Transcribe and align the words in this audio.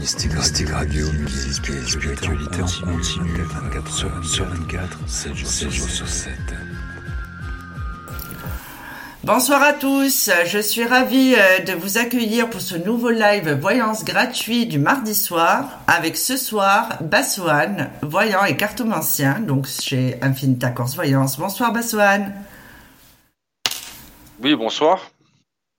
Mystique, 0.00 0.32
Mystique 0.32 0.70
Radio, 0.70 1.12
musique 1.12 1.68
et 1.68 1.86
spiritualité 1.86 2.62
en 2.62 2.86
continu, 2.86 3.42
24 3.42 3.92
sur 4.24 4.46
24, 4.46 4.98
7 5.06 5.34
jours 5.70 5.90
sur 5.90 6.08
7. 6.08 6.32
Bonsoir 9.24 9.62
à 9.62 9.74
tous, 9.74 10.30
je 10.46 10.58
suis 10.58 10.84
ravie 10.84 11.34
euh, 11.36 11.58
de 11.58 11.74
vous 11.74 11.98
accueillir 11.98 12.48
pour 12.48 12.62
ce 12.62 12.76
nouveau 12.76 13.10
live 13.10 13.52
voyance 13.60 14.02
gratuit 14.02 14.64
du 14.64 14.78
mardi 14.78 15.14
soir 15.14 15.80
avec 15.86 16.16
ce 16.16 16.38
soir 16.38 16.96
Bassoane, 17.02 17.90
voyant 18.00 18.44
et 18.44 18.56
cartomancien, 18.56 19.40
donc 19.40 19.66
chez 19.66 20.16
Infinita 20.22 20.70
Corse 20.70 20.94
Voyance. 20.94 21.38
Bonsoir 21.38 21.74
Bassoane. 21.74 22.32
Oui, 24.42 24.54
bonsoir. 24.54 25.10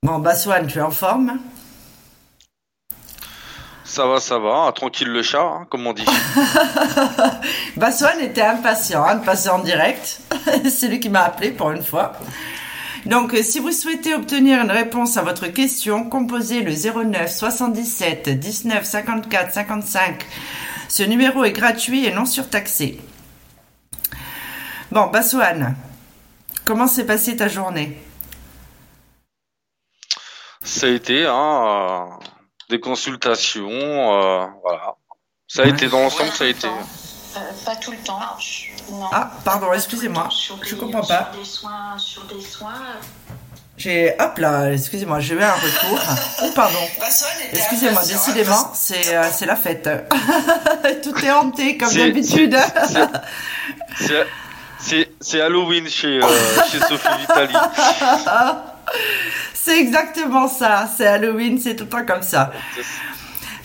Bon 0.04 0.20
Bassoane, 0.20 0.68
tu 0.68 0.78
es 0.78 0.82
en 0.84 0.92
forme? 0.92 1.40
Ça 3.91 4.05
va, 4.05 4.22
ça 4.22 4.40
va, 4.40 4.72
tranquille 4.73 5.09
le 5.09 5.22
chat, 5.22 5.41
hein, 5.41 5.68
comme 5.70 5.86
on 5.86 5.91
dit. 5.91 6.05
Bassoane 7.76 8.22
était 8.22 8.41
impatient 8.41 9.04
hein, 9.04 9.16
de 9.16 9.26
passer 9.26 9.50
en 9.50 9.59
direct, 9.59 10.22
c'est 10.70 10.88
lui 10.88 11.02
qui 11.02 11.09
m'a 11.09 11.23
appelé 11.23 11.52
pour 11.52 11.72
une 11.72 11.84
fois. 11.84 12.14
Donc, 13.05 13.34
euh, 13.34 13.44
si 13.44 13.59
vous 13.59 13.73
souhaitez 13.73 14.14
obtenir 14.14 14.62
une 14.62 14.72
réponse 14.72 15.17
à 15.17 15.23
votre 15.23 15.48
question, 15.48 16.05
composez 16.05 16.62
le 16.62 16.72
09 16.72 17.30
77 17.30 18.30
19 18.30 18.81
54 18.86 19.52
55. 19.52 20.26
Ce 20.88 21.03
numéro 21.03 21.44
est 21.44 21.52
gratuit 21.52 22.05
et 22.05 22.14
non 22.14 22.26
surtaxé. 22.26 22.98
Bon, 24.89 25.08
Bassoane, 25.08 25.76
comment 26.64 26.88
s'est 26.88 27.05
passée 27.05 27.36
ta 27.36 27.50
journée? 27.50 28.02
Ça 30.64 30.88
a 30.88 30.92
été 30.92 31.26
hein, 31.26 32.14
euh, 32.22 32.26
des 32.71 32.80
consultations, 32.80 33.70
euh, 33.70 34.45
voilà. 34.64 34.95
Ça 35.47 35.64
a 35.64 35.66
été 35.67 35.88
dans 35.88 36.00
l'ensemble, 36.02 36.31
ça 36.31 36.45
a 36.45 36.47
été. 36.47 36.67
Euh, 36.67 37.39
pas 37.66 37.75
tout 37.75 37.91
le 37.91 37.97
temps. 37.97 38.19
Non. 38.89 39.05
Ah, 39.11 39.31
pardon, 39.45 39.72
excusez-moi, 39.73 40.28
je 40.66 40.75
comprends 40.75 41.02
pas. 41.02 41.30
Sur 41.31 41.39
des 41.39 41.45
soins, 41.45 41.97
sur 41.97 42.23
des 42.25 42.41
soins. 42.41 42.73
J'ai, 43.78 44.13
hop 44.19 44.38
là, 44.38 44.72
excusez-moi, 44.73 45.19
j'ai 45.19 45.36
eu 45.36 45.41
un 45.44 45.53
retour. 45.53 46.00
Oh, 46.44 46.50
pardon. 46.55 46.78
Excusez-moi, 47.53 48.02
décidément, 48.05 48.72
c'est 48.73 49.16
euh, 49.16 49.23
c'est 49.31 49.45
la 49.45 49.56
fête. 49.56 49.89
Tout 51.03 51.25
est 51.25 51.31
hanté 51.31 51.78
comme 51.78 51.89
C'est- 51.89 52.08
d'habitude. 52.08 52.58
c'est- 52.88 54.08
C'est- 54.08 54.28
C'est 54.83 55.11
c'est 55.22 55.39
Halloween 55.41 55.88
chez, 55.88 56.19
euh, 56.23 56.28
chez 56.72 56.80
Sophie 56.80 57.08
Vitali. 57.19 57.53
C'est 59.64 59.80
exactement 59.80 60.48
ça. 60.48 60.90
C'est 60.95 61.06
Halloween, 61.06 61.59
c'est 61.59 61.76
tout 61.76 61.84
le 61.84 61.90
temps 61.90 62.06
comme 62.06 62.23
ça. 62.23 62.52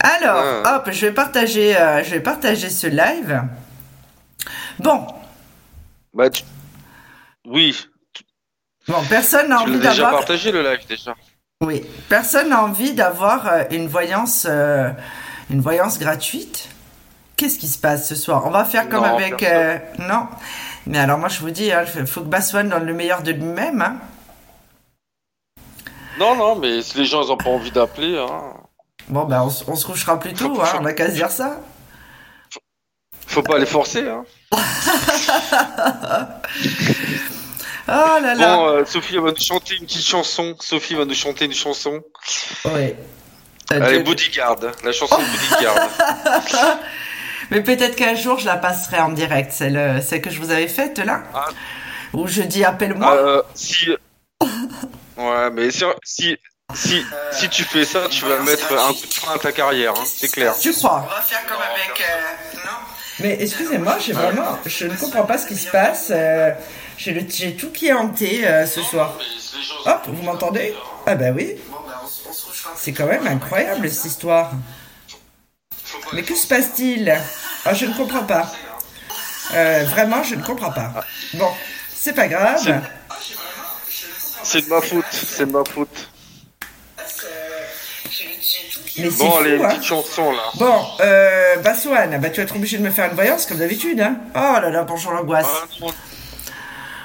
Alors, 0.00 0.62
Ah. 0.64 0.76
hop, 0.76 0.90
je 0.92 1.06
vais 1.06 1.12
partager, 1.12 1.76
euh, 1.76 2.04
je 2.04 2.10
vais 2.10 2.20
partager 2.20 2.68
ce 2.70 2.86
live. 2.86 3.42
Bon, 4.78 5.06
Bah, 6.12 6.30
tu- 6.30 6.42
Oui, 7.46 7.76
bon, 8.88 9.02
personne 9.08 9.48
n'a 9.48 9.60
envie 9.60 9.72
l'as 9.72 9.78
déjà 9.90 10.02
d'avoir. 10.02 10.12
partagé 10.20 10.50
le 10.52 10.62
live 10.62 10.86
déjà. 10.88 11.14
Oui, 11.62 11.82
personne 12.08 12.48
n'a 12.50 12.62
envie 12.62 12.92
d'avoir 12.92 13.46
euh, 13.46 13.62
une 13.70 13.86
voyance, 13.88 14.46
euh, 14.48 14.90
une 15.50 15.60
voyance 15.60 15.98
gratuite. 15.98 16.68
Qu'est-ce 17.36 17.58
qui 17.58 17.68
se 17.68 17.78
passe 17.78 18.08
ce 18.08 18.14
soir? 18.14 18.42
On 18.46 18.50
va 18.50 18.64
faire 18.64 18.88
comme 18.88 19.04
Non, 19.04 19.16
avec. 19.16 19.42
euh, 19.42 19.78
non. 19.98 20.26
Mais 20.86 20.98
alors 20.98 21.18
moi 21.18 21.28
je 21.28 21.40
vous 21.40 21.50
dis, 21.50 21.70
il 21.98 22.06
faut 22.06 22.20
que 22.22 22.26
Baswan 22.28 22.68
donne 22.68 22.84
le 22.86 22.94
meilleur 22.94 23.22
de 23.22 23.30
lui-même. 23.32 23.80
hein. 23.82 23.96
Non, 26.18 26.34
non, 26.36 26.56
mais 26.56 26.82
si 26.82 26.98
les 26.98 27.04
gens 27.04 27.22
ils 27.22 27.30
ont 27.30 27.36
pas 27.36 27.50
envie 27.50 27.70
d'appeler, 27.70 28.18
hein, 28.18 28.54
Bon 29.08 29.24
ben 29.24 29.42
on, 29.42 29.50
se 29.50 29.86
couchera 29.86 30.18
plus 30.18 30.32
tôt, 30.32 30.60
hein, 30.60 30.78
on 30.80 30.84
a 30.84 30.92
qu'à 30.92 31.08
se 31.08 31.14
dire 31.14 31.30
ça. 31.30 31.60
faut 33.26 33.42
pas 33.42 33.58
les 33.58 33.66
forcer. 33.66 34.08
Hein. 34.08 34.24
Oh 37.88 38.18
là 38.20 38.34
là. 38.34 38.56
Bon, 38.56 38.66
euh, 38.66 38.84
Sophie 38.84 39.16
va 39.16 39.30
nous 39.30 39.40
chanter 39.40 39.76
une 39.76 39.86
petite 39.86 40.04
chanson. 40.04 40.56
Sophie 40.58 40.96
va 40.96 41.04
nous 41.04 41.14
chanter 41.14 41.44
une 41.44 41.54
chanson. 41.54 42.02
Oui. 42.64 42.94
Euh, 43.72 43.80
Allez, 43.80 44.00
Bodyguard, 44.00 44.56
la 44.82 44.90
chanson 44.90 45.16
Bodyguard. 45.16 45.88
Mais 47.52 47.62
peut-être 47.62 47.94
qu'un 47.94 48.16
jour 48.16 48.40
je 48.40 48.46
la 48.46 48.56
passerai 48.56 48.98
en 48.98 49.10
direct, 49.10 49.52
celle, 49.52 50.02
celle 50.02 50.20
que 50.20 50.30
je 50.30 50.40
vous 50.40 50.50
avais 50.50 50.66
faite 50.66 50.98
là. 50.98 51.22
Ah. 51.32 51.46
Où 52.12 52.26
je 52.26 52.42
dis 52.42 52.64
appelle-moi. 52.64 53.14
Euh, 53.14 53.42
si. 53.54 53.88
Ouais, 55.16 55.50
mais 55.50 55.70
si, 55.70 55.84
si, 56.04 56.36
si, 56.74 57.04
si 57.32 57.48
tu 57.48 57.64
fais 57.64 57.84
ça, 57.84 58.06
tu 58.10 58.24
vas 58.24 58.38
mettre 58.40 58.72
un 58.72 58.92
coup 58.92 59.06
de 59.06 59.14
frein 59.14 59.34
à 59.34 59.38
ta 59.38 59.52
carrière, 59.52 59.92
hein, 59.96 60.04
c'est 60.04 60.28
clair. 60.30 60.54
Tu 60.60 60.72
crois 60.72 61.06
On 61.06 61.14
va 61.14 61.22
faire 61.22 61.46
comme 61.46 61.62
avec. 61.62 62.02
non? 62.64 62.70
Mais 63.20 63.36
excusez-moi, 63.40 63.96
j'ai 63.98 64.12
vraiment. 64.12 64.58
Je 64.66 64.86
ne 64.86 64.94
comprends 64.96 65.24
pas 65.24 65.38
ce 65.38 65.46
qui 65.46 65.56
se 65.56 65.70
passe. 65.70 66.08
euh, 66.10 66.50
j'ai, 66.98 67.12
le, 67.12 67.22
j'ai 67.28 67.56
tout 67.56 67.70
qui 67.70 67.86
est 67.88 67.92
hanté 67.94 68.46
euh, 68.46 68.66
ce 68.66 68.82
soir. 68.82 69.16
Hop, 69.86 70.02
vous 70.08 70.22
m'entendez? 70.22 70.74
Ah 71.06 71.14
bah 71.14 71.30
oui. 71.34 71.56
C'est 72.74 72.92
quand 72.92 73.06
même 73.06 73.26
incroyable 73.26 73.88
cette 73.90 74.04
histoire. 74.04 74.50
Mais 76.12 76.22
que 76.22 76.34
se 76.34 76.46
passe-t-il? 76.46 77.16
Ah, 77.64 77.72
je 77.74 77.86
ne 77.86 77.94
comprends 77.94 78.24
pas. 78.24 78.52
Euh, 79.54 79.84
vraiment, 79.88 80.22
je 80.22 80.34
ne 80.34 80.42
comprends 80.42 80.72
pas. 80.72 80.92
Bon, 81.34 81.48
c'est 81.94 82.12
pas 82.12 82.28
grave. 82.28 82.82
C'est- 84.46 84.62
de 84.62 84.68
ma 84.68 84.80
faute, 84.80 85.04
c'est 85.10 85.46
de 85.46 85.50
ma 85.52 85.62
faute. 85.64 86.08
Mais 88.98 89.10
Bon, 89.10 89.36
allez, 89.38 89.50
fou, 89.50 89.56
une 89.56 89.64
hein. 89.64 89.68
petite 89.68 89.82
chanson 89.84 90.30
là. 90.32 90.42
Bon, 90.54 90.80
euh, 91.00 91.56
Bassoane, 91.56 92.18
bah, 92.18 92.30
tu 92.30 92.36
vas 92.38 92.44
être 92.44 92.56
obligé 92.56 92.78
de 92.78 92.82
me 92.82 92.90
faire 92.90 93.10
une 93.10 93.14
voyance 93.14 93.44
comme 93.44 93.58
d'habitude, 93.58 94.00
hein. 94.00 94.16
Oh 94.34 94.38
là 94.60 94.70
là, 94.70 94.84
bonjour 94.84 95.12
l'angoisse. 95.12 95.46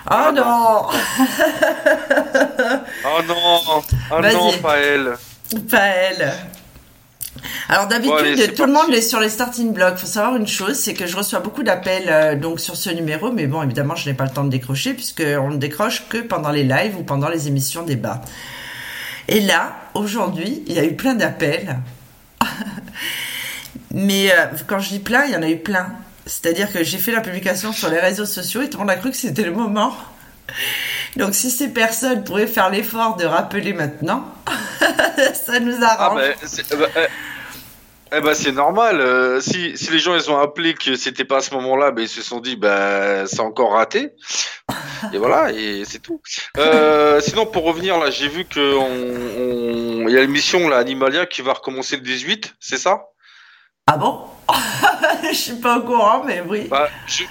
Ah 0.08 0.32
non, 0.34 0.42
Oh 0.44 0.44
non 0.44 0.88
ah 3.06 3.22
non, 3.28 3.84
ah 4.12 4.22
non, 4.22 4.52
pas 4.62 4.78
elle. 4.78 5.18
Pas 5.70 5.86
elle. 5.88 6.34
Alors 7.70 7.88
d'habitude, 7.88 8.38
Bon, 8.38 8.56
tout 8.56 8.66
le 8.66 8.74
monde 8.74 8.94
est 8.94 9.02
sur 9.02 9.20
les 9.20 9.30
starting 9.30 9.74
blocks. 9.74 9.98
Faut 9.98 10.08
savoir 10.08 10.36
une 10.36 10.48
chose, 10.48 10.78
c'est 10.78 10.94
que 10.94 11.08
je 11.08 11.16
reçois 11.16 11.40
beaucoup 11.40 11.64
d'appels 11.64 12.08
euh, 12.08 12.36
donc 12.36 12.60
sur 12.60 12.76
ce 12.76 12.90
numéro, 12.90 13.32
mais 13.32 13.48
bon, 13.48 13.64
évidemment, 13.64 13.96
je 13.96 14.10
n'ai 14.10 14.16
pas 14.16 14.26
le 14.26 14.32
temps 14.32 14.44
de 14.44 14.50
décrocher 14.50 14.94
puisque 14.94 15.24
on 15.26 15.50
ne 15.50 15.58
décroche 15.58 16.08
que 16.10 16.18
pendant 16.18 16.52
les 16.52 16.64
lives 16.64 16.98
ou 16.98 17.04
pendant 17.04 17.30
les 17.30 17.48
émissions 17.48 17.84
débat. 17.84 18.22
Et 19.28 19.40
là, 19.40 19.76
aujourd'hui, 19.94 20.64
il 20.68 20.74
y 20.74 20.80
a 20.80 20.84
eu 20.84 20.96
plein 20.96 21.16
d'appels. 21.16 21.80
mais 23.94 24.32
euh, 24.32 24.46
quand 24.68 24.80
je 24.80 24.90
dis 24.90 25.00
plein, 25.00 25.26
il 25.26 25.32
y 25.32 25.36
en 25.36 25.44
a 25.44 25.50
eu 25.50 25.58
plein. 25.58 25.88
C'est-à-dire 26.26 26.72
que 26.72 26.84
j'ai 26.84 26.98
fait 26.98 27.12
la 27.12 27.22
publication 27.22 27.72
sur 27.72 27.90
les 27.90 28.00
réseaux 28.00 28.26
sociaux 28.26 28.62
et 28.62 28.70
tout 28.70 28.78
le 28.78 28.84
monde 28.84 28.92
a 28.92 28.98
cru 28.98 29.10
que 29.10 29.18
c'était 29.18 29.44
le 29.44 29.52
moment. 29.52 29.94
Donc 31.18 31.36
si 31.36 31.50
ces 31.52 31.70
personnes 31.70 32.24
pourraient 32.24 32.48
faire 32.48 32.70
l'effort 32.70 33.16
de 33.18 33.26
rappeler 33.26 33.74
maintenant, 33.74 34.26
ça 35.34 35.60
nous 35.60 35.78
Ah 35.82 35.94
arrange. 36.06 36.22
bah, 36.22 36.36
c'est 36.46 36.66
eh 36.72 36.76
bah, 36.78 36.88
eh, 36.96 37.08
eh 38.18 38.22
bah, 38.22 38.36
c'est 38.36 38.52
normal. 38.52 39.00
euh, 39.02 39.40
si, 39.42 39.78
si 39.78 39.92
les 39.92 40.00
gens 40.00 40.16
ils 40.16 40.30
ont 40.32 40.38
appelé 40.40 40.74
que 40.74 40.96
c'était 40.96 41.26
pas 41.26 41.38
à 41.38 41.42
ce 41.42 41.54
moment-là, 41.56 41.92
bah, 41.92 42.02
ils 42.02 42.10
se 42.10 42.22
sont 42.22 42.40
dit 42.40 42.56
bah 42.56 43.26
c'est 43.28 43.40
encore 43.42 43.74
raté. 43.74 44.12
Et 45.14 45.18
voilà, 45.18 45.52
et 45.52 45.84
c'est 45.86 46.00
tout. 46.00 46.22
Euh, 46.58 47.20
sinon 47.22 47.46
pour 47.46 47.64
revenir 47.64 47.98
là, 48.00 48.10
j'ai 48.12 48.28
vu 48.28 48.46
que 48.46 48.76
on, 48.76 50.04
on- 50.06 50.08
il 50.08 50.14
y 50.14 50.18
a 50.18 50.22
l'émission 50.22 50.68
là 50.70 50.78
Animalia 50.78 51.26
qui 51.26 51.42
va 51.42 51.54
recommencer 51.54 51.96
le 51.96 52.02
18, 52.04 52.56
c'est 52.60 52.78
ça? 52.78 53.02
Ah 53.88 53.98
bon? 53.98 54.26
Je 55.32 55.36
suis 55.36 55.54
pas 55.56 55.78
au 55.78 55.82
courant, 55.84 56.24
mais 56.26 56.42
oui. 56.48 56.68
Bah 56.70 56.90
je, 57.08 57.24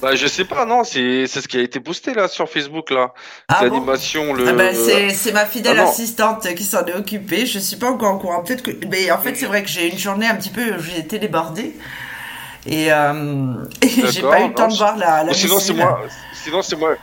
bah 0.00 0.14
je 0.14 0.26
sais 0.26 0.44
pas, 0.44 0.64
non, 0.64 0.84
c'est 0.84 1.26
c'est 1.26 1.40
ce 1.40 1.48
qui 1.48 1.58
a 1.58 1.60
été 1.60 1.80
posté 1.80 2.14
là 2.14 2.28
sur 2.28 2.48
Facebook 2.48 2.90
là. 2.90 3.12
Ah 3.48 3.60
bon 3.60 3.74
L'animation, 3.74 4.32
le. 4.32 4.48
Ah 4.48 4.52
ben, 4.52 4.74
c'est 4.74 5.10
c'est 5.10 5.32
ma 5.32 5.46
fidèle 5.46 5.78
Ah 5.78 5.88
assistante 5.88 6.46
qui 6.54 6.64
s'en 6.64 6.84
est 6.86 6.94
occupée. 6.94 7.46
Je 7.46 7.58
suis 7.58 7.76
pas 7.76 7.90
encore 7.90 8.14
au 8.14 8.18
courant. 8.18 8.42
Peut-être 8.42 8.62
que, 8.62 8.70
mais 8.86 9.10
en 9.10 9.18
fait, 9.18 9.34
c'est 9.34 9.46
vrai 9.46 9.62
que 9.62 9.68
j'ai 9.68 9.90
une 9.90 9.98
journée 9.98 10.26
un 10.26 10.36
petit 10.36 10.50
peu, 10.50 10.78
j'ai 10.80 11.00
été 11.00 11.18
débordée 11.18 11.74
et, 12.66 12.92
euh, 12.92 13.54
et 13.82 13.88
j'ai 13.88 14.22
pas 14.22 14.40
eu 14.40 14.48
le 14.48 14.54
temps 14.54 14.68
de 14.68 14.76
voir 14.76 14.96
la. 14.96 15.24
la 15.24 15.34
sinon 15.34 15.58
c'est 15.58 15.74
moi. 15.74 16.00
Sinon 16.34 16.62
c'est 16.62 16.76
moi. 16.76 16.96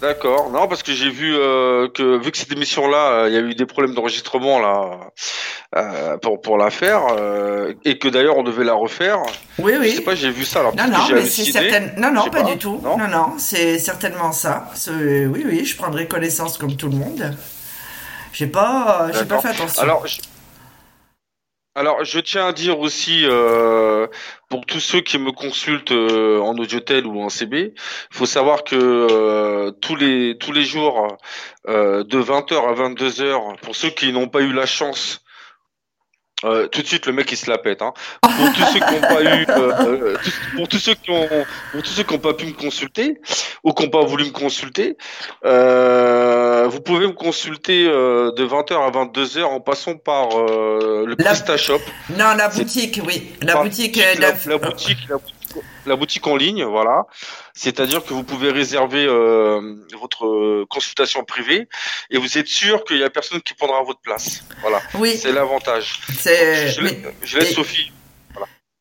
D'accord. 0.00 0.50
Non, 0.50 0.66
parce 0.66 0.82
que 0.82 0.92
j'ai 0.92 1.10
vu 1.10 1.34
euh, 1.34 1.88
que 1.92 2.18
vu 2.22 2.30
que 2.30 2.38
cette 2.38 2.52
émission-là, 2.52 3.12
euh, 3.12 3.28
il 3.28 3.34
y 3.34 3.36
a 3.36 3.40
eu 3.40 3.54
des 3.54 3.66
problèmes 3.66 3.94
d'enregistrement 3.94 4.58
là 4.58 5.10
euh, 5.76 6.16
pour 6.18 6.40
pour 6.40 6.56
la 6.56 6.70
faire 6.70 7.02
et 7.84 7.98
que 7.98 8.08
d'ailleurs 8.08 8.38
on 8.38 8.42
devait 8.42 8.64
la 8.64 8.72
refaire. 8.74 9.18
Oui, 9.58 9.74
Je 9.82 9.88
sais 9.88 9.98
oui. 9.98 10.04
pas, 10.04 10.14
j'ai 10.14 10.30
vu 10.30 10.44
ça. 10.44 10.60
Alors 10.60 10.74
Non, 10.74 10.86
non, 10.88 10.98
mais 11.12 11.26
c'est 11.26 11.44
certain... 11.44 11.88
Non, 11.98 12.10
non, 12.12 12.24
pas, 12.30 12.42
pas. 12.42 12.50
du 12.50 12.58
tout. 12.58 12.80
Non 12.82 12.96
Non, 12.96 13.08
non, 13.08 13.34
c'est 13.38 13.78
certainement 13.78 14.32
ça. 14.32 14.70
Oui, 14.88 15.44
oui, 15.46 15.64
je 15.64 15.76
prendrai 15.76 16.06
connaissance 16.06 16.56
comme 16.56 16.76
tout 16.76 16.88
le 16.88 16.96
monde. 16.96 17.34
J'ai 18.32 18.46
pas, 18.46 19.08
j'ai 19.12 19.24
pas 19.24 19.40
fait 19.40 19.48
attention. 19.48 19.82
Alors, 19.82 20.06
je... 20.06 20.20
Alors, 21.80 22.04
je 22.04 22.20
tiens 22.20 22.48
à 22.48 22.52
dire 22.52 22.78
aussi, 22.78 23.22
euh, 23.24 24.06
pour 24.50 24.66
tous 24.66 24.80
ceux 24.80 25.00
qui 25.00 25.16
me 25.16 25.32
consultent 25.32 25.92
euh, 25.92 26.38
en 26.38 26.54
audiotel 26.58 27.06
ou 27.06 27.22
en 27.22 27.30
CB, 27.30 27.72
il 27.74 28.14
faut 28.14 28.26
savoir 28.26 28.64
que 28.64 28.76
euh, 28.76 29.70
tous 29.70 29.96
les 29.96 30.36
tous 30.36 30.52
les 30.52 30.64
jours, 30.64 31.16
euh, 31.68 32.04
de 32.04 32.18
20h 32.20 32.68
à 32.68 32.74
22h, 32.74 33.58
pour 33.62 33.74
ceux 33.74 33.88
qui 33.88 34.12
n'ont 34.12 34.28
pas 34.28 34.42
eu 34.42 34.52
la 34.52 34.66
chance 34.66 35.22
Euh, 36.44 36.68
tout 36.68 36.82
de 36.82 36.86
suite, 36.86 37.06
le 37.06 37.12
mec 37.12 37.30
il 37.32 37.36
se 37.36 37.50
la 37.50 37.58
pète. 37.58 37.82
Hein. 37.82 37.92
Pour 38.22 38.52
tous 38.52 38.64
ceux 38.72 38.80
qui 38.80 38.94
n'ont 38.94 39.00
pas 39.00 39.22
eu, 39.22 39.46
euh, 39.48 39.72
euh, 39.80 40.16
pour 40.56 40.68
tous 40.68 40.78
ceux 40.78 40.94
qui 40.94 41.10
ont, 41.10 41.28
pour 41.72 41.82
tous 41.82 41.90
ceux 41.90 42.02
qui 42.02 42.14
n'ont 42.14 42.20
pas 42.20 42.34
pu 42.34 42.46
me 42.46 42.52
consulter 42.52 43.20
ou 43.62 43.72
qui 43.72 43.84
n'ont 43.84 43.90
pas 43.90 44.04
voulu 44.04 44.24
me 44.24 44.30
consulter, 44.30 44.96
vous 45.42 46.80
pouvez 46.80 47.06
me 47.06 47.12
consulter 47.12 47.84
de 47.84 48.46
20h 48.46 48.74
à 48.74 48.90
22h 48.90 49.44
en 49.44 49.60
passant 49.60 49.96
par 49.96 50.28
le 50.30 51.14
la... 51.18 51.24
PrestaShop. 51.24 51.80
Non, 52.10 52.34
la 52.36 52.48
boutique, 52.48 53.00
oui, 53.06 53.32
la 53.42 53.56
boutique, 53.56 53.96
la, 53.96 54.14
la, 54.14 54.32
boutique, 54.58 54.98
la 55.08 55.16
boutique 55.16 55.39
la 55.86 55.96
boutique 55.96 56.26
en 56.26 56.36
ligne, 56.36 56.64
voilà. 56.64 57.06
C'est-à-dire 57.54 58.04
que 58.04 58.12
vous 58.12 58.24
pouvez 58.24 58.50
réserver 58.50 59.04
euh, 59.06 59.76
votre 59.98 60.64
consultation 60.64 61.24
privée 61.24 61.68
et 62.10 62.18
vous 62.18 62.38
êtes 62.38 62.48
sûr 62.48 62.84
qu'il 62.84 62.98
y 62.98 63.04
a 63.04 63.10
personne 63.10 63.40
qui 63.40 63.54
prendra 63.54 63.82
votre 63.82 64.00
place. 64.00 64.44
Voilà. 64.60 64.80
Oui. 64.94 65.16
C'est 65.16 65.32
l'avantage. 65.32 66.00
Je, 66.24 67.38
laisse 67.38 67.54
Sophie. 67.54 67.92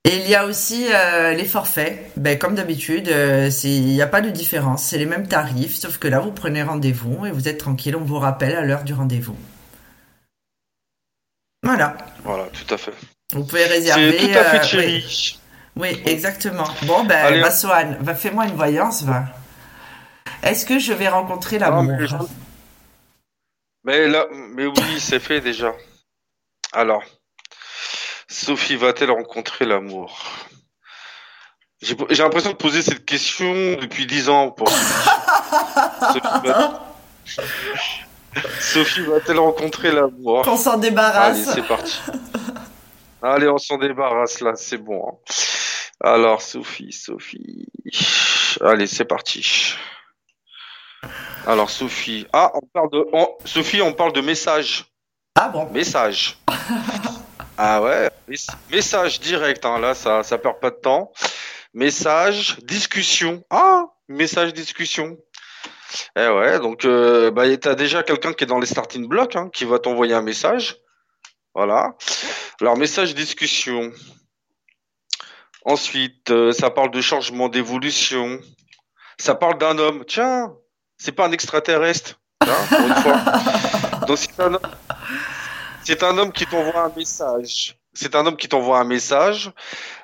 Et 0.06 0.16
il 0.16 0.30
y 0.30 0.36
a 0.36 0.46
aussi 0.46 0.88
euh, 0.92 1.34
les 1.34 1.46
forfaits. 1.46 2.12
Ben, 2.16 2.38
comme 2.38 2.56
d'habitude, 2.56 3.10
euh, 3.10 3.50
il 3.64 3.86
n'y 3.88 4.02
a 4.02 4.08
pas 4.08 4.22
de 4.22 4.30
différence. 4.30 4.84
C'est 4.84 4.98
les 4.98 5.06
mêmes 5.06 5.28
tarifs, 5.28 5.76
sauf 5.76 5.98
que 5.98 6.08
là, 6.08 6.20
vous 6.20 6.32
prenez 6.32 6.64
rendez-vous 6.64 7.26
et 7.26 7.32
vous 7.32 7.48
êtes 7.48 7.58
tranquille. 7.58 7.96
On 7.96 8.04
vous 8.04 8.18
rappelle 8.18 8.56
à 8.56 8.62
l'heure 8.62 8.84
du 8.84 8.94
rendez-vous. 8.94 9.36
Voilà. 11.64 11.98
Voilà, 12.24 12.46
tout 12.46 12.74
à 12.74 12.78
fait. 12.78 12.94
Vous 13.34 13.44
pouvez 13.44 13.66
réserver. 13.66 14.18
Tout 14.18 14.38
à 14.38 14.44
fait 14.46 14.64
chéri. 14.66 15.04
Oui, 15.06 15.40
exactement. 16.06 16.68
Bon, 16.84 17.04
ben, 17.04 17.42
va 17.42 17.84
va, 18.00 18.16
fais-moi 18.16 18.46
une 18.46 18.56
voyance, 18.56 19.04
va. 19.04 19.26
Est-ce 20.44 20.66
que 20.66 20.80
je 20.80 20.94
vais 20.94 21.10
rencontrer 21.10 21.60
l'amour? 21.60 22.30
Mais, 23.84 24.08
là, 24.08 24.26
mais 24.32 24.66
oui, 24.66 25.00
c'est 25.00 25.20
fait 25.20 25.42
déjà. 25.42 25.74
Alors, 26.74 27.04
Sophie 28.28 28.76
va-t-elle 28.76 29.12
rencontrer 29.12 29.66
l'amour? 29.66 30.24
J'ai 31.82 31.96
l'impression 32.24 32.52
de 32.52 32.58
poser 32.58 32.82
cette 32.82 33.06
question 33.06 33.54
depuis 33.80 34.06
dix 34.06 34.28
ans 34.28 34.52
pour 34.52 34.70
Sophie 38.60 39.02
va-t-elle 39.06 39.40
rencontrer 39.40 39.92
l'amour? 39.94 40.42
Qu'on 40.44 40.58
s'en 40.58 40.78
débarrasse. 40.78 41.48
Allez, 41.48 41.56
c'est 41.56 41.68
parti. 41.68 42.00
Allez, 43.22 43.50
on 43.50 43.58
s'en 43.58 43.78
débarrasse 43.78 44.40
là, 44.40 44.54
c'est 44.56 44.78
bon. 44.78 45.06
Hein. 45.08 45.34
Alors, 46.02 46.42
Sophie, 46.42 46.94
Sophie. 46.94 47.68
Allez, 48.62 48.88
c'est 48.88 49.06
parti. 49.06 49.74
Alors, 51.46 51.70
Sophie. 51.70 52.26
Ah, 52.32 52.52
on 52.54 52.62
parle 52.62 52.90
de. 52.92 53.06
Sophie, 53.46 53.82
on 53.82 53.94
parle 53.94 54.14
de 54.14 54.22
message. 54.22 54.86
Ah 55.36 55.50
bon? 55.50 55.70
Message. 55.72 56.38
ah 57.58 57.82
ouais, 57.82 58.10
message 58.72 59.20
direct, 59.20 59.66
hein. 59.66 59.80
là, 59.80 59.94
ça, 59.94 60.24
ça 60.24 60.38
perd 60.38 60.60
pas 60.60 60.70
de 60.70 60.76
temps. 60.76 61.12
Message, 61.74 62.58
discussion. 62.64 63.44
Ah, 63.50 63.86
message, 64.08 64.54
discussion. 64.54 65.18
Eh 66.16 66.28
ouais, 66.28 66.60
donc, 66.60 66.86
euh, 66.86 67.32
bah, 67.32 67.46
t'as 67.58 67.76
déjà 67.76 68.04
quelqu'un 68.04 68.34
qui 68.34 68.44
est 68.44 68.48
dans 68.48 68.60
les 68.60 68.66
starting 68.66 69.08
blocks, 69.08 69.36
hein, 69.36 69.50
qui 69.52 69.66
va 69.66 69.80
t'envoyer 69.80 70.14
un 70.14 70.22
message. 70.22 70.78
Voilà. 71.54 71.96
Alors, 72.62 72.76
message, 72.76 73.16
discussion. 73.16 73.94
Ensuite, 75.64 76.30
euh, 76.30 76.52
ça 76.52 76.70
parle 76.70 76.92
de 76.92 77.00
changement 77.00 77.48
d'évolution. 77.48 78.38
Ça 79.18 79.34
parle 79.34 79.58
d'un 79.58 79.78
homme. 79.78 80.04
Tiens, 80.06 80.54
c'est 80.98 81.14
pas 81.14 81.26
un 81.26 81.32
extraterrestre. 81.32 82.20
Hein, 82.42 82.48
pour 82.70 82.80
une 82.80 82.96
fois. 82.96 83.22
Donc 84.08 84.18
c'est 84.18 84.40
un, 86.04 86.10
un, 86.10 86.18
homme 86.18 86.34
qui 86.34 86.46
t'envoie 86.46 86.82
un 86.82 86.92
message. 86.98 87.78
C'est 87.94 88.16
un 88.16 88.26
homme 88.26 88.36
qui 88.36 88.50
t'envoie 88.50 88.80
un 88.80 88.84
message. 88.84 89.52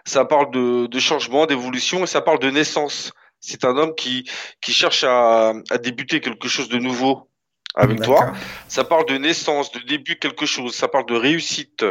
Ça 0.05 0.23
parle 0.23 0.49
de, 0.51 0.87
de 0.87 0.99
changement, 0.99 1.47
d'évolution 1.47 2.05
et 2.05 2.07
ça 2.07 2.21
parle 2.21 2.39
de 2.39 2.51
naissance. 2.51 3.11
C'est 3.41 3.65
un 3.65 3.75
homme 3.77 3.95
qui, 3.95 4.29
qui 4.61 4.71
cherche 4.71 5.03
à, 5.03 5.49
à 5.69 5.77
débuter 5.77 6.21
quelque 6.21 6.47
chose 6.47 6.69
de 6.69 6.77
nouveau 6.77 7.29
avec 7.75 8.01
toi. 8.01 8.33
Ça 8.67 8.83
parle 8.83 9.05
de 9.05 9.17
naissance, 9.17 9.71
de 9.71 9.79
début 9.79 10.17
quelque 10.17 10.45
chose. 10.45 10.75
Ça 10.75 10.87
parle 10.87 11.05
de 11.05 11.15
réussite. 11.15 11.85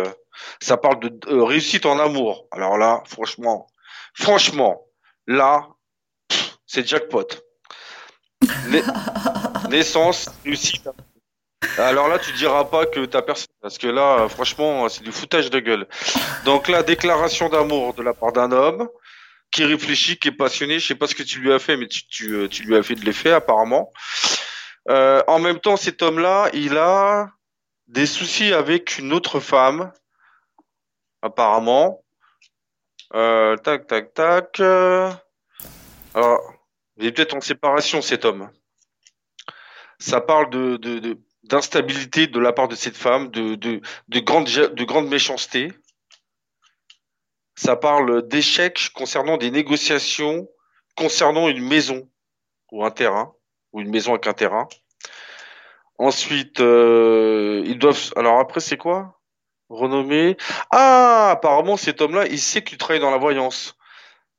Ça 0.61 0.77
parle 0.77 1.01
de 1.01 1.31
euh, 1.31 1.45
réussite 1.45 1.87
en 1.87 1.99
amour. 1.99 2.47
Alors 2.51 2.77
là, 2.77 3.03
franchement, 3.07 3.67
franchement, 4.15 4.83
là, 5.27 5.69
c'est 6.67 6.87
jackpot. 6.87 7.29
naissance, 9.71 10.31
réussite. 10.45 10.89
Alors 11.79 12.09
là, 12.09 12.19
tu 12.19 12.33
diras 12.33 12.65
pas 12.65 12.87
que 12.87 13.05
t'as 13.07 13.23
personne, 13.23 13.55
parce 13.63 13.79
que 13.79 13.87
là, 13.87 14.29
franchement, 14.29 14.89
c'est 14.89 15.03
du 15.03 15.13
foutage 15.13 15.51
de 15.51 15.61
gueule. 15.61 15.87
Donc 16.45 16.69
là, 16.69 16.83
déclaration 16.83 17.49
d'amour 17.49 17.95
de 17.95 18.03
la 18.03 18.13
part 18.13 18.33
d'un 18.33 18.53
homme 18.53 18.89
qui 19.51 19.65
réfléchit, 19.65 20.19
qui 20.19 20.29
est 20.29 20.33
passionné. 20.33 20.79
Je 20.79 20.87
sais 20.89 20.95
pas 20.95 21.07
ce 21.07 21.15
que 21.15 21.23
tu 21.23 21.41
lui 21.41 21.53
as 21.53 21.59
fait, 21.59 21.77
mais 21.77 21.87
tu, 21.87 22.07
tu, 22.07 22.35
euh, 22.35 22.49
lui 22.65 22.77
as 22.77 22.83
fait 22.83 22.97
de 22.97 23.05
l'effet 23.05 23.33
apparemment. 23.33 23.93
Euh, 24.89 25.23
en 25.27 25.39
même 25.39 25.61
temps, 25.61 25.77
cet 25.77 26.03
homme-là, 26.03 26.51
il 26.53 26.77
a 26.77 27.31
des 27.87 28.07
soucis 28.07 28.53
avec 28.53 28.99
une 28.99 29.13
autre 29.13 29.41
femme 29.41 29.93
apparemment. 31.23 32.05
Euh, 33.15 33.57
tac, 33.57 33.87
tac, 33.87 34.13
tac. 34.13 34.61
Alors, 34.61 36.41
il 36.97 37.07
est 37.07 37.13
peut-être 37.13 37.35
en 37.35 37.41
séparation 37.41 38.03
cet 38.03 38.25
homme. 38.25 38.51
Ça 39.99 40.21
parle 40.21 40.51
de, 40.51 41.17
d'instabilité 41.45 42.27
de, 42.27 42.39
la 42.39 42.53
part 42.53 42.69
de 42.69 42.75
cette 42.75 42.97
femme, 42.97 43.31
de, 43.31 43.55
de, 43.55 43.81
de, 44.09 44.21
grande, 44.21 44.47
de 44.47 44.85
grande 44.85 45.09
méchanceté. 45.09 45.73
Ça 47.55 47.77
parle 47.77 48.27
d'échecs 48.29 48.91
concernant 48.95 49.37
des 49.37 49.51
négociations 49.51 50.49
concernant 50.97 51.49
une 51.49 51.67
maison 51.67 52.09
ou 52.71 52.85
un 52.85 52.91
terrain, 52.91 53.35
ou 53.75 53.81
une 53.81 53.91
maison 53.91 54.12
avec 54.12 54.26
un 54.26 54.32
terrain. 54.32 54.69
Ensuite, 55.99 56.61
euh, 56.61 57.62
ils 57.67 57.79
doivent. 57.79 58.12
Alors 58.17 58.38
après, 58.38 58.61
c'est 58.61 58.79
quoi? 58.79 59.21
Renommé. 59.69 60.37
Ah, 60.71 61.31
apparemment, 61.32 61.76
cet 61.76 62.00
homme-là, 62.00 62.26
il 62.26 62.38
sait 62.38 62.62
que 62.62 62.71
tu 62.71 62.79
travailles 62.79 63.00
dans 63.00 63.11
la 63.11 63.19
voyance. 63.19 63.76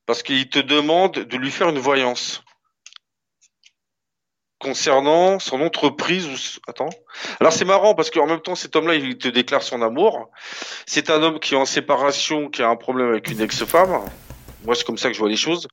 Parce 0.05 0.23
qu'il 0.23 0.49
te 0.49 0.59
demande 0.59 1.13
de 1.13 1.37
lui 1.37 1.51
faire 1.51 1.69
une 1.69 1.79
voyance. 1.79 2.43
Concernant 4.59 5.39
son 5.39 5.61
entreprise. 5.61 6.59
Attends. 6.67 6.89
Alors 7.39 7.51
c'est 7.51 7.65
marrant 7.65 7.93
parce 7.93 8.09
qu'en 8.09 8.27
même 8.27 8.41
temps, 8.41 8.55
cet 8.55 8.75
homme-là, 8.75 8.95
il 8.95 9.17
te 9.17 9.27
déclare 9.27 9.63
son 9.63 9.81
amour. 9.81 10.29
C'est 10.85 11.09
un 11.09 11.21
homme 11.23 11.39
qui 11.39 11.55
est 11.55 11.57
en 11.57 11.65
séparation, 11.65 12.49
qui 12.49 12.61
a 12.63 12.69
un 12.69 12.75
problème 12.75 13.09
avec 13.09 13.29
une 13.29 13.41
ex-femme. 13.41 14.05
Moi, 14.65 14.75
c'est 14.75 14.85
comme 14.85 14.97
ça 14.97 15.09
que 15.09 15.13
je 15.13 15.19
vois 15.19 15.29
les 15.29 15.35
choses. 15.35 15.67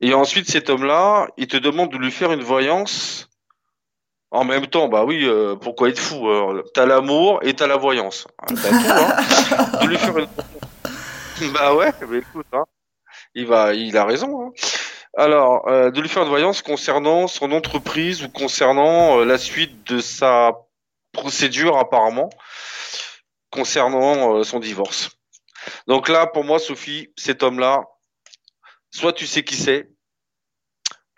Et 0.00 0.14
ensuite, 0.14 0.50
cet 0.50 0.70
homme-là, 0.70 1.28
il 1.36 1.46
te 1.46 1.56
demande 1.56 1.90
de 1.90 1.98
lui 1.98 2.10
faire 2.10 2.32
une 2.32 2.42
voyance 2.42 3.30
en 4.32 4.44
même 4.44 4.66
temps, 4.68 4.88
bah 4.88 5.04
oui, 5.04 5.24
euh, 5.24 5.56
pourquoi 5.56 5.88
être 5.88 5.98
fou 5.98 6.28
euh, 6.28 6.62
T'as 6.72 6.86
l'amour 6.86 7.40
et 7.42 7.54
t'as 7.54 7.66
la 7.66 7.76
voyance. 7.76 8.28
Ah, 8.38 8.46
t'as 8.48 8.68
tout, 8.70 8.76
hein. 8.88 9.78
De 9.82 9.86
lui 9.88 9.98
faire 9.98 10.16
une... 10.18 10.28
Bah 11.54 11.74
ouais, 11.74 11.90
mais 12.06 12.18
écoute, 12.18 12.46
hein. 12.52 12.64
il 13.34 13.46
va, 13.46 13.72
il 13.72 13.96
a 13.96 14.04
raison. 14.04 14.42
Hein. 14.42 14.50
Alors, 15.16 15.66
euh, 15.68 15.90
de 15.90 16.00
lui 16.00 16.08
faire 16.08 16.22
une 16.22 16.28
voyance 16.28 16.60
concernant 16.60 17.26
son 17.28 17.50
entreprise 17.52 18.22
ou 18.22 18.28
concernant 18.28 19.24
la 19.24 19.38
suite 19.38 19.90
de 19.90 20.00
sa 20.00 20.52
procédure 21.12 21.78
apparemment 21.78 22.28
concernant 23.50 24.44
son 24.44 24.60
divorce. 24.60 25.10
Donc 25.86 26.08
là, 26.08 26.26
pour 26.26 26.44
moi, 26.44 26.58
Sophie, 26.58 27.08
cet 27.16 27.42
homme-là, 27.42 27.84
soit 29.00 29.12
tu 29.12 29.26
sais 29.26 29.42
qui 29.42 29.56
c'est, 29.56 29.88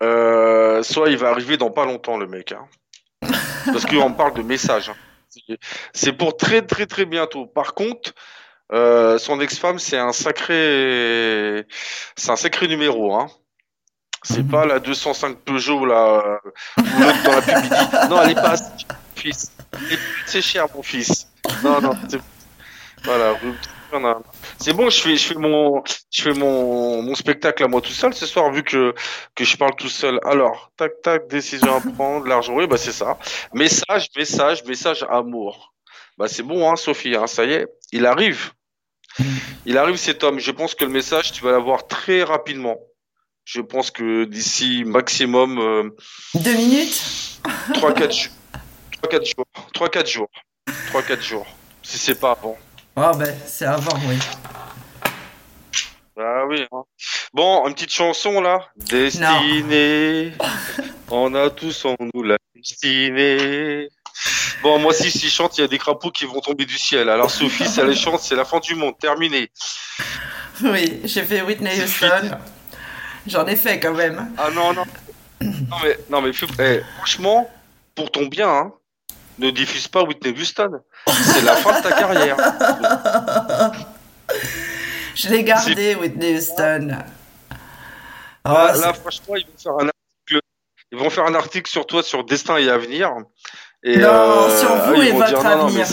soit 0.00 1.10
il 1.10 1.16
va 1.16 1.30
arriver 1.30 1.56
dans 1.56 1.70
pas 1.70 1.84
longtemps, 1.84 2.16
le 2.16 2.26
mec. 2.26 2.52
Hein 2.52 2.68
parce 3.66 3.86
qu'on 3.86 4.12
parle 4.16 4.34
de 4.34 4.42
message. 4.42 4.90
Hein. 4.90 5.56
C'est 5.92 6.12
pour 6.12 6.36
très 6.36 6.62
très 6.62 6.86
très 6.86 7.04
bientôt. 7.04 7.46
Par 7.46 7.74
contre, 7.74 8.12
euh, 8.72 9.18
son 9.18 9.40
ex-femme, 9.40 9.78
c'est 9.78 9.98
un 9.98 10.12
sacré, 10.12 11.64
c'est 12.16 12.30
un 12.30 12.36
sacré 12.36 12.68
numéro. 12.68 13.14
Hein. 13.14 13.28
C'est 14.22 14.42
mhm. 14.42 14.50
pas 14.50 14.66
la 14.66 14.78
205 14.78 15.38
Peugeot 15.38 15.84
là, 15.84 16.38
ou 16.78 16.82
l'autre 16.82 17.22
dans 17.24 17.32
la 17.32 17.42
pub 17.42 18.10
non, 18.10 18.22
elle 18.22 18.30
est 18.30 18.34
pas, 18.34 18.54
fils. 19.16 19.52
C'est 20.26 20.42
cher, 20.42 20.66
mon 20.74 20.82
fils. 20.82 21.28
Non, 21.64 21.80
non. 21.80 21.92
Voilà, 23.04 23.34
c'est 24.58 24.72
bon, 24.72 24.90
je 24.90 25.00
fais, 25.00 25.16
je 25.16 25.26
fais 25.28 25.34
mon, 25.34 25.82
je 26.10 26.22
fais 26.22 26.32
mon, 26.32 27.02
mon 27.02 27.14
spectacle 27.14 27.64
à 27.64 27.68
moi 27.68 27.80
tout 27.80 27.92
seul 27.92 28.14
ce 28.14 28.26
soir, 28.26 28.50
vu 28.52 28.62
que, 28.62 28.94
que 29.34 29.44
je 29.44 29.56
parle 29.56 29.74
tout 29.76 29.88
seul. 29.88 30.18
Alors, 30.24 30.70
tac, 30.76 30.92
tac, 31.02 31.28
décision 31.28 31.76
à 31.76 31.80
prendre, 31.96 32.26
l'argent, 32.26 32.54
oui, 32.54 32.66
bah, 32.66 32.76
c'est 32.76 32.92
ça. 32.92 33.18
Message, 33.52 34.08
message, 34.16 34.64
message, 34.64 35.04
amour. 35.08 35.72
Bah, 36.18 36.28
c'est 36.28 36.42
bon, 36.42 36.70
hein, 36.70 36.76
Sophie, 36.76 37.16
hein, 37.16 37.26
ça 37.26 37.44
y 37.44 37.52
est, 37.52 37.66
il 37.92 38.06
arrive. 38.06 38.52
Il 39.66 39.78
arrive 39.78 39.96
cet 39.96 40.24
homme. 40.24 40.38
Je 40.38 40.50
pense 40.50 40.74
que 40.74 40.84
le 40.84 40.90
message, 40.90 41.32
tu 41.32 41.42
vas 41.44 41.52
l'avoir 41.52 41.86
très 41.86 42.22
rapidement. 42.22 42.78
Je 43.44 43.60
pense 43.60 43.90
que 43.90 44.24
d'ici 44.24 44.84
maximum. 44.86 45.58
Euh, 45.58 45.90
Deux 46.34 46.54
minutes 46.54 47.40
3-4 47.74 48.12
jours. 48.12 48.32
3-4 49.02 49.26
jours. 49.26 49.46
3-4 49.74 50.06
jours. 50.06 50.30
3-4 50.92 51.20
jours. 51.20 51.46
Si 51.82 51.98
c'est 51.98 52.18
pas 52.18 52.32
avant. 52.32 52.56
Oh, 52.94 53.12
ben, 53.16 53.34
c'est 53.46 53.64
avant, 53.64 53.98
oui. 54.06 54.18
Bah 56.14 56.44
oui. 56.46 56.66
Hein. 56.70 56.82
Bon, 57.32 57.66
une 57.66 57.74
petite 57.74 57.92
chanson 57.92 58.42
là. 58.42 58.68
Destinée. 58.76 60.32
On 61.10 61.34
a 61.34 61.48
tous 61.48 61.86
en 61.86 61.96
nous 62.12 62.22
la 62.22 62.36
destinée. 62.54 63.88
Bon, 64.62 64.78
moi, 64.78 64.92
si 64.92 65.08
je 65.10 65.28
chante, 65.28 65.56
il 65.56 65.62
y 65.62 65.64
a 65.64 65.68
des 65.68 65.78
crapauds 65.78 66.10
qui 66.10 66.26
vont 66.26 66.40
tomber 66.40 66.66
du 66.66 66.76
ciel. 66.76 67.08
Alors, 67.08 67.30
Sophie, 67.30 67.66
si 67.66 67.80
elle 67.80 67.96
chante, 67.96 68.20
c'est 68.20 68.36
la 68.36 68.44
fin 68.44 68.60
du 68.60 68.74
monde. 68.74 68.96
Terminé. 68.98 69.50
Oui, 70.62 71.00
j'ai 71.04 71.22
fait 71.22 71.40
Whitney 71.40 71.82
Houston. 71.82 72.38
J'en 73.26 73.46
ai 73.46 73.56
fait 73.56 73.80
quand 73.80 73.94
même. 73.94 74.32
Ah 74.36 74.50
non, 74.50 74.74
non. 74.74 74.84
Non, 75.40 75.76
mais, 75.82 75.98
non, 76.10 76.20
mais 76.20 76.30
eh, 76.60 76.80
franchement, 76.98 77.50
pour 77.94 78.10
ton 78.12 78.26
bien, 78.26 78.48
hein, 78.48 78.72
ne 79.38 79.50
diffuse 79.50 79.88
pas 79.88 80.02
Whitney 80.02 80.38
Houston. 80.38 80.80
C'est 81.06 81.42
la 81.42 81.56
fin 81.56 81.78
de 81.78 81.82
ta 81.82 81.92
carrière. 81.92 82.36
Je 85.14 85.28
l'ai 85.28 85.44
gardé, 85.44 85.94
Whitney 85.94 86.36
Houston. 86.36 86.98
Oh, 88.44 88.50
là, 88.50 88.92
franchement, 88.92 89.36
ils 89.36 89.46
vont, 89.46 89.58
faire 89.58 89.74
un 89.78 89.88
article, 89.88 90.40
ils 90.90 90.98
vont 90.98 91.10
faire 91.10 91.26
un 91.26 91.34
article 91.34 91.70
sur 91.70 91.86
toi 91.86 92.02
sur 92.02 92.24
Destin 92.24 92.56
et 92.56 92.68
Avenir. 92.68 93.12
Et 93.84 93.98
non, 93.98 94.08
euh, 94.08 94.58
sur 94.58 94.74
vous 94.74 95.02
et 95.02 95.12
votre 95.12 95.44
avenir. 95.44 95.86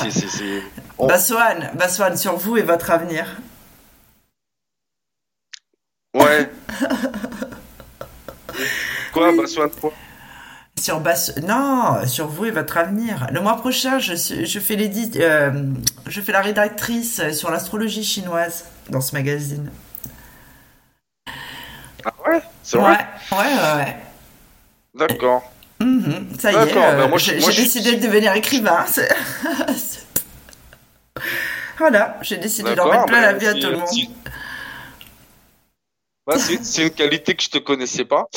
Baswan, 0.99 1.71
Baswan, 1.75 2.17
sur 2.17 2.35
vous 2.37 2.57
et 2.57 2.61
votre 2.61 2.91
avenir. 2.91 3.25
Ouais. 6.13 6.49
quoi, 9.13 9.31
Baswan, 9.31 9.69
quoi 9.79 9.93
sur. 10.79 11.01
Non, 11.43 12.07
sur 12.07 12.27
vous 12.27 12.45
et 12.45 12.51
votre 12.51 12.77
avenir. 12.77 13.27
Le 13.31 13.41
mois 13.41 13.57
prochain, 13.57 13.99
je, 13.99 14.15
je 14.15 14.59
fais 14.59 14.77
euh, 15.17 15.51
je 16.07 16.21
fais 16.21 16.31
la 16.31 16.41
rédactrice 16.41 17.21
sur 17.31 17.51
l'astrologie 17.51 18.03
chinoise 18.03 18.65
dans 18.89 19.01
ce 19.01 19.15
magazine. 19.15 19.69
Ah 22.05 22.13
ouais 22.27 22.41
C'est 22.63 22.77
vrai 22.77 22.97
Ouais, 23.31 23.37
ouais, 23.37 23.75
ouais. 23.77 23.95
D'accord. 24.95 25.43
Mhm, 25.79 26.27
ça 26.37 26.51
y 26.51 26.55
est, 26.55 26.77
euh, 26.77 27.17
j'ai 27.17 27.37
décidé 27.37 27.95
de 27.95 28.05
devenir 28.05 28.33
écrivain. 28.33 28.85
voilà, 31.77 32.17
j'ai 32.21 32.37
décidé 32.37 32.75
d'en 32.75 32.89
mettre 32.89 33.05
plein 33.05 33.21
la 33.21 33.33
vie 33.33 33.47
à 33.47 33.53
tout 33.53 33.69
le 33.69 33.77
monde. 33.77 33.87
Bah, 36.27 36.35
c'est 36.37 36.83
une 36.83 36.91
qualité 36.91 37.33
que 37.33 37.41
je 37.41 37.49
te 37.49 37.57
connaissais 37.57 38.05
pas 38.05 38.27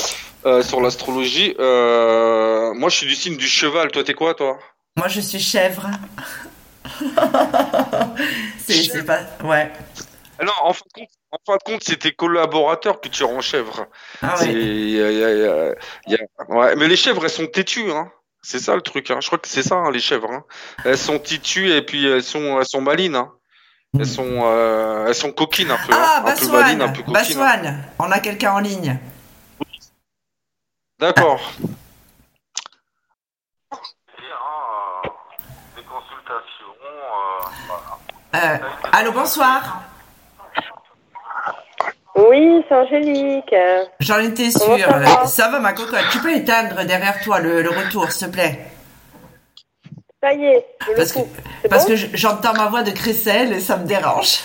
euh, 0.46 0.62
sur 0.62 0.80
l'astrologie. 0.80 1.54
Euh, 1.58 2.72
moi, 2.74 2.88
je 2.88 2.96
suis 2.96 3.06
du 3.06 3.14
signe 3.14 3.36
du 3.36 3.46
cheval. 3.46 3.90
Toi, 3.90 4.04
t'es 4.04 4.14
quoi, 4.14 4.34
toi? 4.34 4.58
Moi, 4.96 5.08
je 5.08 5.20
suis 5.20 5.40
chèvre. 5.40 5.88
c'est 8.58 9.06
pas. 9.06 9.20
Ouais. 9.44 9.70
Ah 10.38 10.44
non, 10.44 10.52
en 10.62 10.72
fin 10.72 10.84
de 10.86 11.00
compte, 11.00 11.08
en 11.30 11.38
fin 11.46 11.56
de 11.56 11.62
compte, 11.62 11.82
c'est 11.84 11.98
tes 11.98 12.12
collaborateurs 12.12 13.00
que 13.00 13.08
tu 13.08 13.22
rends 13.22 13.40
chèvre. 13.40 13.86
Ah 14.20 14.42
ouais. 14.42 15.74
ouais. 16.48 16.76
Mais 16.76 16.88
les 16.88 16.96
chèvres, 16.96 17.24
elles 17.24 17.30
sont 17.30 17.46
têtues, 17.46 17.92
hein. 17.92 18.10
C'est 18.42 18.58
ça 18.58 18.74
le 18.74 18.82
truc. 18.82 19.10
Hein. 19.10 19.18
Je 19.20 19.28
crois 19.28 19.38
que 19.38 19.48
c'est 19.48 19.62
ça, 19.62 19.76
hein, 19.76 19.90
les 19.92 20.00
chèvres. 20.00 20.32
Hein. 20.32 20.44
Elles 20.84 20.98
sont 20.98 21.20
têtues 21.20 21.70
et 21.70 21.82
puis 21.82 22.04
elles 22.04 22.24
sont, 22.24 22.58
elles 22.58 22.66
sont 22.66 22.80
malines. 22.80 23.14
Hein. 23.14 23.32
Elles 23.96 24.06
sont, 24.06 24.40
euh, 24.44 25.06
elles 25.06 25.14
sont 25.14 25.32
coquines 25.32 25.70
un 25.70 25.76
peu. 25.76 25.92
Ah, 25.92 26.24
hein, 26.26 26.32
un 26.80 26.88
peu 26.88 27.02
on 27.98 28.10
a 28.10 28.20
quelqu'un 28.20 28.52
en 28.52 28.58
ligne. 28.58 28.98
D'accord. 31.02 31.40
Euh, 38.36 38.56
allô, 38.92 39.10
bonsoir. 39.10 39.82
Oui, 42.14 42.64
c'est 42.68 42.74
Angélique. 42.76 43.52
J'en 43.98 44.20
étais 44.20 44.52
sûre. 44.52 45.26
Ça 45.26 45.48
va, 45.48 45.58
ma 45.58 45.72
cocotte. 45.72 46.04
Tu 46.12 46.20
peux 46.20 46.36
éteindre 46.36 46.84
derrière 46.84 47.20
toi 47.24 47.40
le 47.40 47.68
retour, 47.68 48.12
s'il 48.12 48.28
te 48.28 48.34
plaît? 48.34 48.60
Ça 50.22 50.32
y 50.34 50.44
est, 50.44 50.64
je 50.86 50.92
parce 50.92 51.16
le 51.16 51.22
que, 51.22 51.68
parce 51.68 51.84
que 51.84 51.96
j'entends 51.96 52.54
ma 52.54 52.66
voix 52.66 52.84
de 52.84 52.92
crécelle 52.92 53.52
et 53.52 53.58
ça 53.58 53.76
me 53.76 53.86
dérange. 53.86 54.44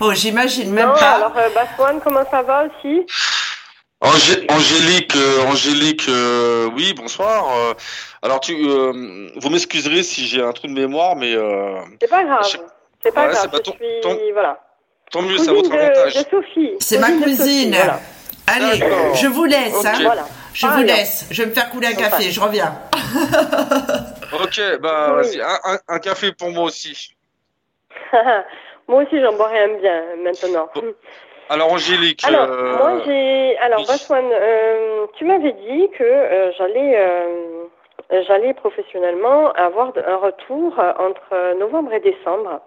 oh, 0.00 0.12
j'imagine 0.12 0.70
même 0.72 0.92
pas. 0.92 1.14
Alors, 1.16 1.36
euh, 1.36 1.98
comment 2.04 2.24
ça 2.30 2.42
va 2.42 2.66
aussi? 2.66 3.04
Angélique, 4.00 5.16
euh, 5.16 5.46
Angélique, 5.46 6.08
euh, 6.08 6.68
oui, 6.74 6.92
bonsoir. 6.94 7.46
Euh, 7.56 7.74
alors, 8.22 8.40
tu, 8.40 8.54
vous 8.54 9.50
m'excuserez 9.50 10.02
si 10.02 10.26
j'ai 10.26 10.42
un 10.42 10.52
trou 10.52 10.66
de 10.66 10.72
mémoire, 10.72 11.16
mais. 11.16 11.34
c'est 12.00 12.10
pas 12.10 12.24
grave. 12.24 12.44
C'est 13.02 13.14
pas 13.14 13.28
grave. 13.28 13.50
Pas 13.50 13.58
je 13.64 14.32
voilà. 14.32 14.60
Tant 15.10 15.22
mieux, 15.22 15.38
c'est 15.38 15.50
à 15.50 15.52
votre 15.52 15.72
avantage. 15.72 16.14
De, 16.14 16.28
Sophie. 16.30 16.72
C'est 16.80 16.98
ma 16.98 17.12
cousine. 17.12 17.76
Allez, 18.46 18.80
je 19.14 19.26
vous 19.28 19.44
laisse. 19.44 19.84
Hein. 19.84 19.98
Voilà. 20.02 20.26
Je 20.52 20.66
vous 20.66 20.82
laisse. 20.82 21.26
Je 21.30 21.42
vais 21.42 21.48
me 21.48 21.54
faire 21.54 21.70
couler 21.70 21.88
un 21.88 21.94
café. 21.94 22.30
Je 22.30 22.40
reviens. 22.40 22.74
ok, 24.32 24.78
bah 24.80 25.12
vas-y. 25.12 25.40
Un, 25.88 25.98
café 26.00 26.32
pour 26.32 26.50
moi 26.50 26.64
aussi. 26.64 27.14
moi 28.88 29.02
aussi, 29.02 29.20
j'en 29.20 29.34
boirai 29.34 29.64
un 29.64 29.78
bien 29.78 30.02
maintenant. 30.22 30.68
Alors 31.48 31.72
Angélique. 31.72 32.24
Alors 32.24 32.48
euh, 32.50 32.76
moi 32.76 33.02
j'ai. 33.04 33.56
Alors 33.58 33.84
euh, 34.10 35.06
tu 35.14 35.24
m'avais 35.24 35.52
dit 35.52 35.88
que 35.96 36.04
euh, 36.04 36.52
j'allais 36.58 36.98
j'allais 38.26 38.54
professionnellement 38.54 39.52
avoir 39.52 39.92
un 39.96 40.16
retour 40.16 40.78
entre 40.98 41.58
novembre 41.58 41.92
et 41.92 42.00
décembre. 42.00 42.60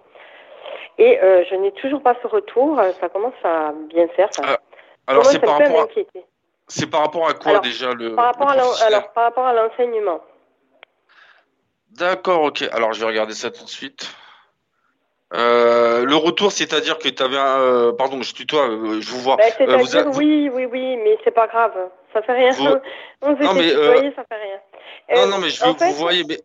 Et 0.98 1.18
je 1.22 1.56
n'ai 1.56 1.72
toujours 1.74 2.02
pas 2.02 2.16
ce 2.22 2.28
retour. 2.28 2.82
Ça 3.00 3.10
commence 3.10 3.34
à 3.44 3.74
bien 3.90 4.08
faire. 4.10 4.28
Ça. 4.32 4.60
alors 5.08 5.26
c'est 5.26 5.40
par 5.40 5.58
rapport. 5.58 5.82
À... 5.82 6.20
C'est 6.68 6.90
par 6.90 7.02
rapport 7.02 7.28
à 7.28 7.34
quoi 7.34 7.60
déjà 7.60 7.94
le 7.94 8.16
Par 8.16 8.26
rapport, 8.26 8.50
à 8.50 8.86
alors, 8.86 9.12
par 9.14 9.24
rapport 9.24 9.46
à 9.46 9.54
l'enseignement. 9.54 10.22
D'accord, 11.92 12.44
ok. 12.44 12.64
Alors 12.72 12.94
je 12.94 13.00
vais 13.00 13.08
regarder 13.08 13.34
ça 13.34 13.50
tout 13.50 13.64
de 13.64 13.70
suite. 13.70 14.14
Euh, 15.34 16.06
le 16.06 16.16
retour, 16.16 16.52
c'est-à-dire 16.52 16.98
que 16.98 17.08
tu 17.08 17.22
avais 17.22 17.38
un... 17.38 17.60
Euh, 17.60 17.92
pardon, 17.92 18.22
je 18.22 18.34
tutoie, 18.34 18.68
euh, 18.68 19.00
je 19.00 19.12
vous 19.12 19.20
vois. 19.20 19.36
Bah, 19.36 19.44
c'est-à-dire, 19.56 20.08
oui, 20.16 20.50
oui, 20.52 20.66
oui, 20.66 20.98
mais 20.98 21.18
c'est 21.24 21.32
pas 21.32 21.48
grave. 21.48 21.74
Ça 22.14 22.22
fait 22.24 22.34
rien. 22.34 22.52
On 23.22 23.36
s'est 23.38 23.70
tutoyer, 23.70 24.14
ça 24.16 24.24
fait 24.28 24.42
rien. 24.42 25.22
non, 25.22 25.32
non, 25.32 25.38
mais 25.40 25.50
je 25.50 25.64
veux 25.64 25.74
que 25.74 25.84
vous 25.84 25.94
voyez, 25.94 26.24
mais, 26.28 26.40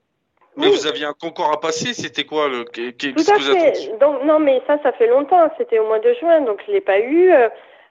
mais 0.56 0.68
vous 0.68 0.86
aviez 0.86 1.06
un 1.06 1.14
concours 1.14 1.50
à 1.50 1.60
passer, 1.60 1.94
c'était 1.94 2.24
quoi 2.24 2.48
le... 2.48 2.64
Tout 2.64 3.32
à 3.32 3.38
fait. 3.38 3.98
Donc, 3.98 4.22
non, 4.24 4.38
mais 4.38 4.60
ça, 4.66 4.78
ça 4.82 4.92
fait 4.92 5.06
longtemps. 5.06 5.50
C'était 5.56 5.78
au 5.78 5.86
mois 5.86 6.00
de 6.00 6.12
juin, 6.20 6.42
donc 6.42 6.60
je 6.66 6.72
l'ai 6.72 6.82
pas 6.82 7.00
eu. 7.00 7.32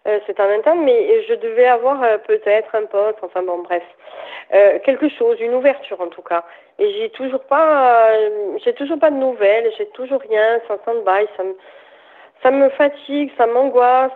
Euh, 0.05 0.19
c'est 0.27 0.38
en 0.41 0.50
interne, 0.50 0.83
mais 0.83 1.24
je 1.29 1.33
devais 1.36 1.65
avoir 1.65 2.03
euh, 2.03 2.17
peut-être 2.17 2.75
un 2.75 2.86
poste, 2.86 3.19
enfin 3.22 3.41
bon, 3.41 3.60
bref, 3.60 3.83
euh, 4.53 4.77
quelque 4.83 5.07
chose, 5.07 5.39
une 5.39 5.53
ouverture 5.53 6.01
en 6.01 6.07
tout 6.07 6.22
cas. 6.22 6.43
Et 6.77 6.91
j'ai 6.93 7.10
toujours 7.12 7.43
pas, 7.45 8.12
j'ai 8.65 8.74
toujours 8.74 9.00
pas 9.00 9.12
de 9.12 9.15
nouvelles, 9.15 9.72
j'ai 9.77 9.88
toujours 9.91 10.19
rien, 10.19 10.60
ça 10.67 10.77
stand-by, 10.81 11.25
ça 11.38 11.43
me, 11.43 11.55
ça 12.41 12.51
me 12.51 12.69
fatigue, 12.72 13.31
ça 13.38 13.48
m'angoisse, 13.48 14.12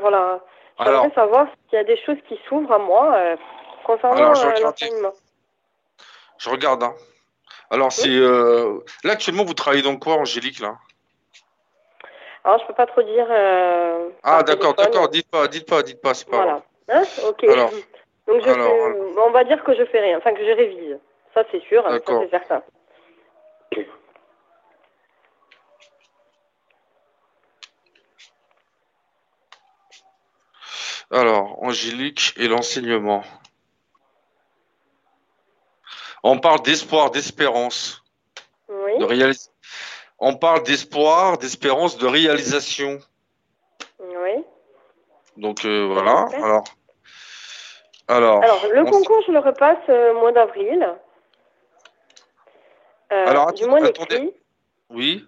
voilà. 0.00 0.40
J'aimerais 0.78 1.10
savoir 1.14 1.48
s'il 1.68 1.78
y 1.78 1.80
a 1.80 1.84
des 1.84 1.96
choses 1.96 2.18
qui 2.28 2.38
s'ouvrent 2.48 2.72
à 2.72 2.78
moi 2.78 3.18
concernant 3.82 4.28
l'enseignement. 4.28 5.12
Je 6.38 6.50
regarde. 6.50 6.84
Hein. 6.84 6.94
Alors 7.70 7.90
c'est 7.90 8.20
là 9.02 9.12
actuellement 9.12 9.44
vous 9.44 9.54
travaillez 9.54 9.82
dans 9.82 9.96
quoi, 9.96 10.14
Angélique 10.14 10.60
là? 10.60 10.76
Alors, 12.46 12.60
je 12.60 12.66
peux 12.68 12.74
pas 12.74 12.86
trop 12.86 13.02
dire. 13.02 13.26
Euh, 13.28 14.08
ah, 14.22 14.44
d'accord, 14.44 14.74
d'accord. 14.74 15.08
Dites 15.08 15.28
pas, 15.28 15.48
dites 15.48 15.68
pas, 15.68 15.82
dites 15.82 16.00
pas, 16.00 16.14
c'est 16.14 16.30
pas. 16.30 16.36
Voilà. 16.36 16.62
Hein 16.88 17.02
ok. 17.28 17.42
Alors, 17.42 17.70
Donc, 18.28 18.40
je 18.40 19.18
on 19.18 19.30
va 19.32 19.42
dire 19.42 19.64
que 19.64 19.74
je 19.74 19.84
fais 19.86 19.98
rien, 19.98 20.18
enfin 20.18 20.32
que 20.32 20.46
je 20.46 20.52
révise. 20.52 20.96
Ça, 21.34 21.42
c'est 21.50 21.60
sûr, 21.64 21.82
ça, 21.82 21.98
c'est 22.06 22.30
certain. 22.30 22.62
Alors, 31.10 31.60
Angélique 31.64 32.32
et 32.36 32.46
l'enseignement. 32.46 33.24
On 36.22 36.38
parle 36.38 36.62
d'espoir, 36.62 37.10
d'espérance. 37.10 38.04
Oui. 38.68 38.98
De 38.98 39.04
on 40.18 40.36
parle 40.36 40.62
d'espoir, 40.62 41.38
d'espérance, 41.38 41.98
de 41.98 42.06
réalisation. 42.06 42.98
Oui. 44.00 44.44
Donc 45.36 45.64
euh, 45.64 45.86
voilà. 45.92 46.26
Alors, 46.32 46.64
alors, 48.08 48.42
alors, 48.42 48.66
le 48.72 48.84
concours, 48.84 49.22
je 49.26 49.32
le 49.32 49.40
repasse 49.40 49.76
euh, 49.88 50.12
au 50.12 50.20
mois 50.20 50.32
d'avril. 50.32 50.94
Euh, 53.12 53.26
alors, 53.26 53.52
du 53.52 53.66
moins 53.66 53.82
attendez. 53.82 54.34
Oui. 54.90 55.24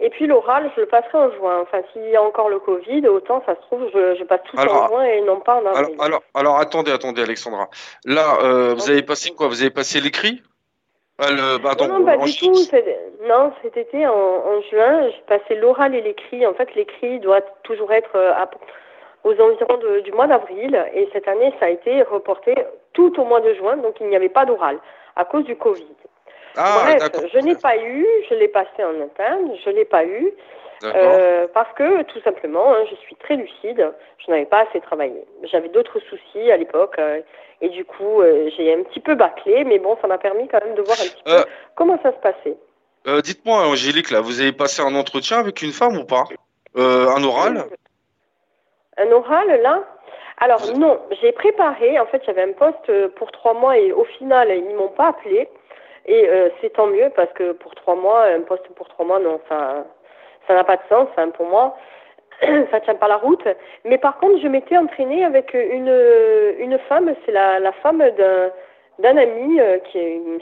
Et 0.00 0.10
puis 0.10 0.28
l'oral, 0.28 0.70
je 0.76 0.82
le 0.82 0.86
passerai 0.86 1.18
en 1.18 1.30
juin. 1.32 1.60
Enfin, 1.62 1.82
s'il 1.92 2.08
y 2.08 2.14
a 2.14 2.22
encore 2.22 2.48
le 2.48 2.60
Covid, 2.60 3.08
autant 3.08 3.42
ça 3.44 3.56
se 3.56 3.60
trouve, 3.62 3.90
je, 3.92 4.22
passe 4.24 4.42
tout 4.44 4.56
en 4.56 4.86
juin 4.86 5.02
et 5.02 5.20
non 5.22 5.40
pas 5.40 5.56
en 5.56 5.66
avril. 5.66 5.96
Alors, 5.98 6.22
alors, 6.34 6.58
attendez, 6.58 6.92
attendez, 6.92 7.22
Alexandra. 7.22 7.68
Là, 8.04 8.74
vous 8.74 8.88
avez 8.88 9.02
passé 9.02 9.30
quoi? 9.30 9.48
Vous 9.48 9.60
avez 9.60 9.70
passé 9.70 10.00
l'écrit? 10.00 10.40
Ah, 11.20 11.30
le, 11.32 11.58
bah, 11.58 11.72
non, 11.80 11.98
non, 11.98 12.04
pas 12.04 12.16
du 12.16 12.36
tout. 12.36 12.54
Non, 13.26 13.52
cet 13.62 13.76
été, 13.76 14.06
en, 14.06 14.12
en 14.12 14.60
juin, 14.70 15.10
j'ai 15.10 15.22
passé 15.26 15.56
l'oral 15.56 15.94
et 15.94 16.00
l'écrit. 16.00 16.46
En 16.46 16.54
fait, 16.54 16.72
l'écrit 16.76 17.18
doit 17.18 17.40
toujours 17.64 17.92
être 17.92 18.16
à, 18.16 18.48
aux 19.24 19.32
environs 19.32 19.80
du 20.04 20.12
mois 20.12 20.28
d'avril. 20.28 20.80
Et 20.94 21.08
cette 21.12 21.26
année, 21.26 21.52
ça 21.58 21.66
a 21.66 21.70
été 21.70 22.02
reporté 22.02 22.54
tout 22.92 23.18
au 23.20 23.24
mois 23.24 23.40
de 23.40 23.52
juin, 23.54 23.76
donc 23.76 23.96
il 24.00 24.08
n'y 24.08 24.16
avait 24.16 24.28
pas 24.28 24.44
d'oral 24.44 24.78
à 25.16 25.24
cause 25.24 25.44
du 25.44 25.56
Covid. 25.56 25.86
Ah, 26.56 26.82
Bref, 26.84 27.10
je 27.32 27.38
n'ai 27.38 27.54
pas 27.56 27.76
eu, 27.76 28.06
je 28.28 28.34
l'ai 28.34 28.48
passé 28.48 28.82
en 28.84 29.00
interne, 29.02 29.52
je 29.64 29.70
l'ai 29.70 29.84
pas 29.84 30.04
eu. 30.04 30.32
Euh, 30.84 31.46
parce 31.52 31.72
que 31.74 32.02
tout 32.04 32.20
simplement, 32.20 32.72
hein, 32.72 32.84
je 32.90 32.94
suis 32.96 33.16
très 33.16 33.36
lucide, 33.36 33.92
je 34.18 34.30
n'avais 34.30 34.46
pas 34.46 34.60
assez 34.68 34.80
travaillé. 34.80 35.24
J'avais 35.44 35.68
d'autres 35.68 35.98
soucis 36.00 36.50
à 36.50 36.56
l'époque 36.56 36.96
euh, 36.98 37.20
et 37.60 37.68
du 37.68 37.84
coup, 37.84 38.22
euh, 38.22 38.48
j'ai 38.56 38.72
un 38.72 38.82
petit 38.84 39.00
peu 39.00 39.14
bâclé, 39.14 39.64
mais 39.64 39.78
bon, 39.78 39.96
ça 40.00 40.06
m'a 40.06 40.18
permis 40.18 40.46
quand 40.48 40.64
même 40.64 40.76
de 40.76 40.82
voir 40.82 40.96
un 41.00 41.08
petit 41.08 41.22
peu 41.24 41.44
comment 41.74 41.98
ça 42.02 42.12
se 42.12 42.18
passait. 42.18 42.56
Dites-moi, 43.22 43.66
Angélique, 43.66 44.10
là, 44.10 44.20
vous 44.20 44.40
avez 44.40 44.52
passé 44.52 44.82
un 44.82 44.94
entretien 44.94 45.38
avec 45.38 45.62
une 45.62 45.72
femme 45.72 45.96
ou 45.96 46.04
pas? 46.04 46.24
Un 46.76 47.24
oral? 47.24 47.64
Un 48.98 49.10
oral, 49.10 49.62
là? 49.62 49.82
Alors 50.36 50.60
non, 50.76 51.00
j'ai 51.20 51.32
préparé. 51.32 51.98
En 51.98 52.06
fait, 52.06 52.22
j'avais 52.26 52.42
un 52.42 52.52
poste 52.52 53.08
pour 53.16 53.32
trois 53.32 53.54
mois 53.54 53.78
et 53.78 53.92
au 53.92 54.04
final, 54.04 54.50
ils 54.54 54.74
m'ont 54.74 54.88
pas 54.88 55.08
appelé. 55.08 55.48
Et 56.06 56.28
c'est 56.60 56.74
tant 56.74 56.88
mieux 56.88 57.10
parce 57.16 57.32
que 57.32 57.52
pour 57.52 57.74
trois 57.74 57.94
mois, 57.94 58.24
un 58.24 58.42
poste 58.42 58.68
pour 58.76 58.88
trois 58.88 59.06
mois, 59.06 59.18
non, 59.20 59.40
ça 59.48 59.84
ça 60.48 60.54
n'a 60.54 60.64
pas 60.64 60.76
de 60.76 60.82
sens 60.88 61.08
hein, 61.16 61.28
pour 61.30 61.46
moi. 61.46 61.76
ça 62.70 62.80
tient 62.80 62.94
pas 62.94 63.08
la 63.08 63.16
route. 63.16 63.46
Mais 63.84 63.98
par 63.98 64.18
contre, 64.18 64.40
je 64.40 64.48
m'étais 64.48 64.76
entraînée 64.76 65.24
avec 65.24 65.54
une, 65.54 65.92
une 66.58 66.78
femme, 66.88 67.14
c'est 67.24 67.32
la, 67.32 67.58
la 67.60 67.72
femme 67.72 68.02
d'un, 68.98 69.16
ami, 69.16 69.60
euh, 69.60 69.78
qui 69.90 69.98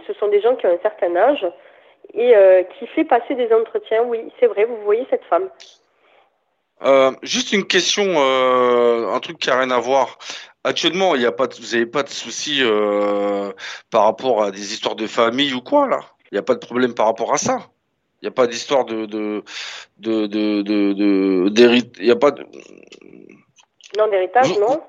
ce 0.06 0.12
sont 0.14 0.28
des 0.28 0.40
gens 0.40 0.56
qui 0.56 0.66
ont 0.66 0.74
un 0.74 0.82
certain 0.82 1.14
âge, 1.16 1.46
et 2.14 2.36
euh, 2.36 2.62
qui 2.78 2.86
fait 2.88 3.04
passer 3.04 3.34
des 3.34 3.52
entretiens. 3.52 4.02
Oui, 4.04 4.30
c'est 4.38 4.46
vrai, 4.46 4.64
vous 4.64 4.78
voyez 4.84 5.06
cette 5.10 5.24
femme. 5.24 5.48
Euh, 6.84 7.10
juste 7.22 7.52
une 7.52 7.66
question, 7.66 8.04
un 8.04 9.18
truc 9.20 9.38
qui 9.38 9.48
n'a 9.48 9.58
rien 9.58 9.70
à 9.70 9.78
voir. 9.78 10.18
Actuellement, 10.62 11.14
il 11.14 11.22
y 11.22 11.26
a 11.26 11.32
pas, 11.32 11.46
vous 11.46 11.72
n'avez 11.72 11.86
pas 11.86 12.02
de 12.02 12.10
soucis 12.10 12.62
par 13.90 14.04
rapport 14.04 14.42
à 14.42 14.50
des 14.50 14.74
histoires 14.74 14.96
de 14.96 15.06
famille 15.06 15.54
ou 15.54 15.62
quoi 15.62 15.88
là? 15.88 16.00
Il 16.30 16.34
n'y 16.34 16.38
a 16.38 16.42
pas 16.42 16.54
de 16.54 16.58
problème 16.58 16.92
par 16.92 17.06
rapport 17.06 17.32
à 17.32 17.38
ça? 17.38 17.60
Il 18.22 18.26
n'y 18.26 18.28
a 18.28 18.32
pas 18.32 18.46
d'histoire 18.46 18.84
de 18.84 19.04
de 19.06 19.42
de 19.98 20.26
de 20.26 22.02
y 22.04 22.10
a 22.10 22.16
pas 22.16 22.30
de. 22.30 22.44
Non 23.98 24.08
d'héritage, 24.08 24.58
non. 24.58 24.82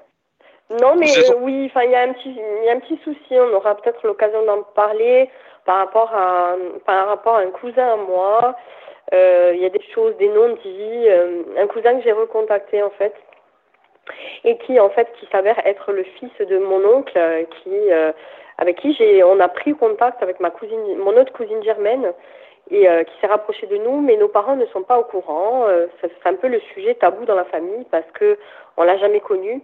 Non, 0.69 0.95
mais 0.97 1.07
euh, 1.17 1.35
oui, 1.39 1.65
enfin 1.67 1.83
il 1.83 1.91
y 1.91 1.95
a 1.95 2.01
un 2.01 2.13
petit 2.13 2.31
y 2.31 2.69
a 2.69 2.73
un 2.73 2.79
petit 2.79 2.99
souci. 3.03 3.31
On 3.31 3.53
aura 3.55 3.75
peut-être 3.75 4.05
l'occasion 4.05 4.43
d'en 4.45 4.63
parler 4.63 5.29
par 5.65 5.77
rapport 5.77 6.13
à 6.13 6.55
par 6.85 7.07
rapport 7.07 7.35
à 7.35 7.39
un 7.39 7.51
cousin 7.51 7.87
à 7.87 7.95
moi. 7.95 8.55
Euh, 9.13 9.53
il 9.55 9.61
y 9.61 9.65
a 9.65 9.69
des 9.69 9.83
choses, 9.93 10.15
des 10.17 10.27
noms 10.27 10.55
dits. 10.55 11.07
Euh, 11.07 11.43
un 11.57 11.67
cousin 11.67 11.95
que 11.97 12.03
j'ai 12.03 12.11
recontacté 12.11 12.83
en 12.83 12.89
fait 12.91 13.13
et 14.43 14.57
qui 14.59 14.79
en 14.79 14.89
fait 14.89 15.07
qui 15.19 15.27
s'avère 15.31 15.59
être 15.65 15.93
le 15.93 16.03
fils 16.03 16.31
de 16.39 16.57
mon 16.57 16.83
oncle 16.85 17.19
qui 17.63 17.71
avec 18.57 18.79
qui 18.79 18.93
j'ai 18.95 19.23
on 19.23 19.39
a 19.39 19.49
pris 19.49 19.73
contact 19.75 20.23
avec 20.23 20.39
ma 20.39 20.49
cousine 20.49 20.97
mon 20.97 21.15
autre 21.17 21.33
cousine 21.33 21.61
germaine 21.63 22.13
et 22.69 22.87
euh, 22.87 23.03
qui 23.03 23.13
s'est 23.19 23.27
rapproché 23.27 23.67
de 23.67 23.77
nous, 23.77 24.01
mais 24.01 24.17
nos 24.17 24.27
parents 24.27 24.55
ne 24.55 24.65
sont 24.67 24.83
pas 24.83 24.99
au 24.99 25.03
courant. 25.03 25.65
Euh, 25.67 25.87
c'est 26.01 26.11
un 26.25 26.35
peu 26.35 26.47
le 26.47 26.59
sujet 26.73 26.95
tabou 26.95 27.25
dans 27.25 27.35
la 27.35 27.45
famille 27.45 27.85
parce 27.91 28.09
que 28.13 28.37
on 28.77 28.83
l'a 28.83 28.97
jamais 28.97 29.19
connu. 29.19 29.61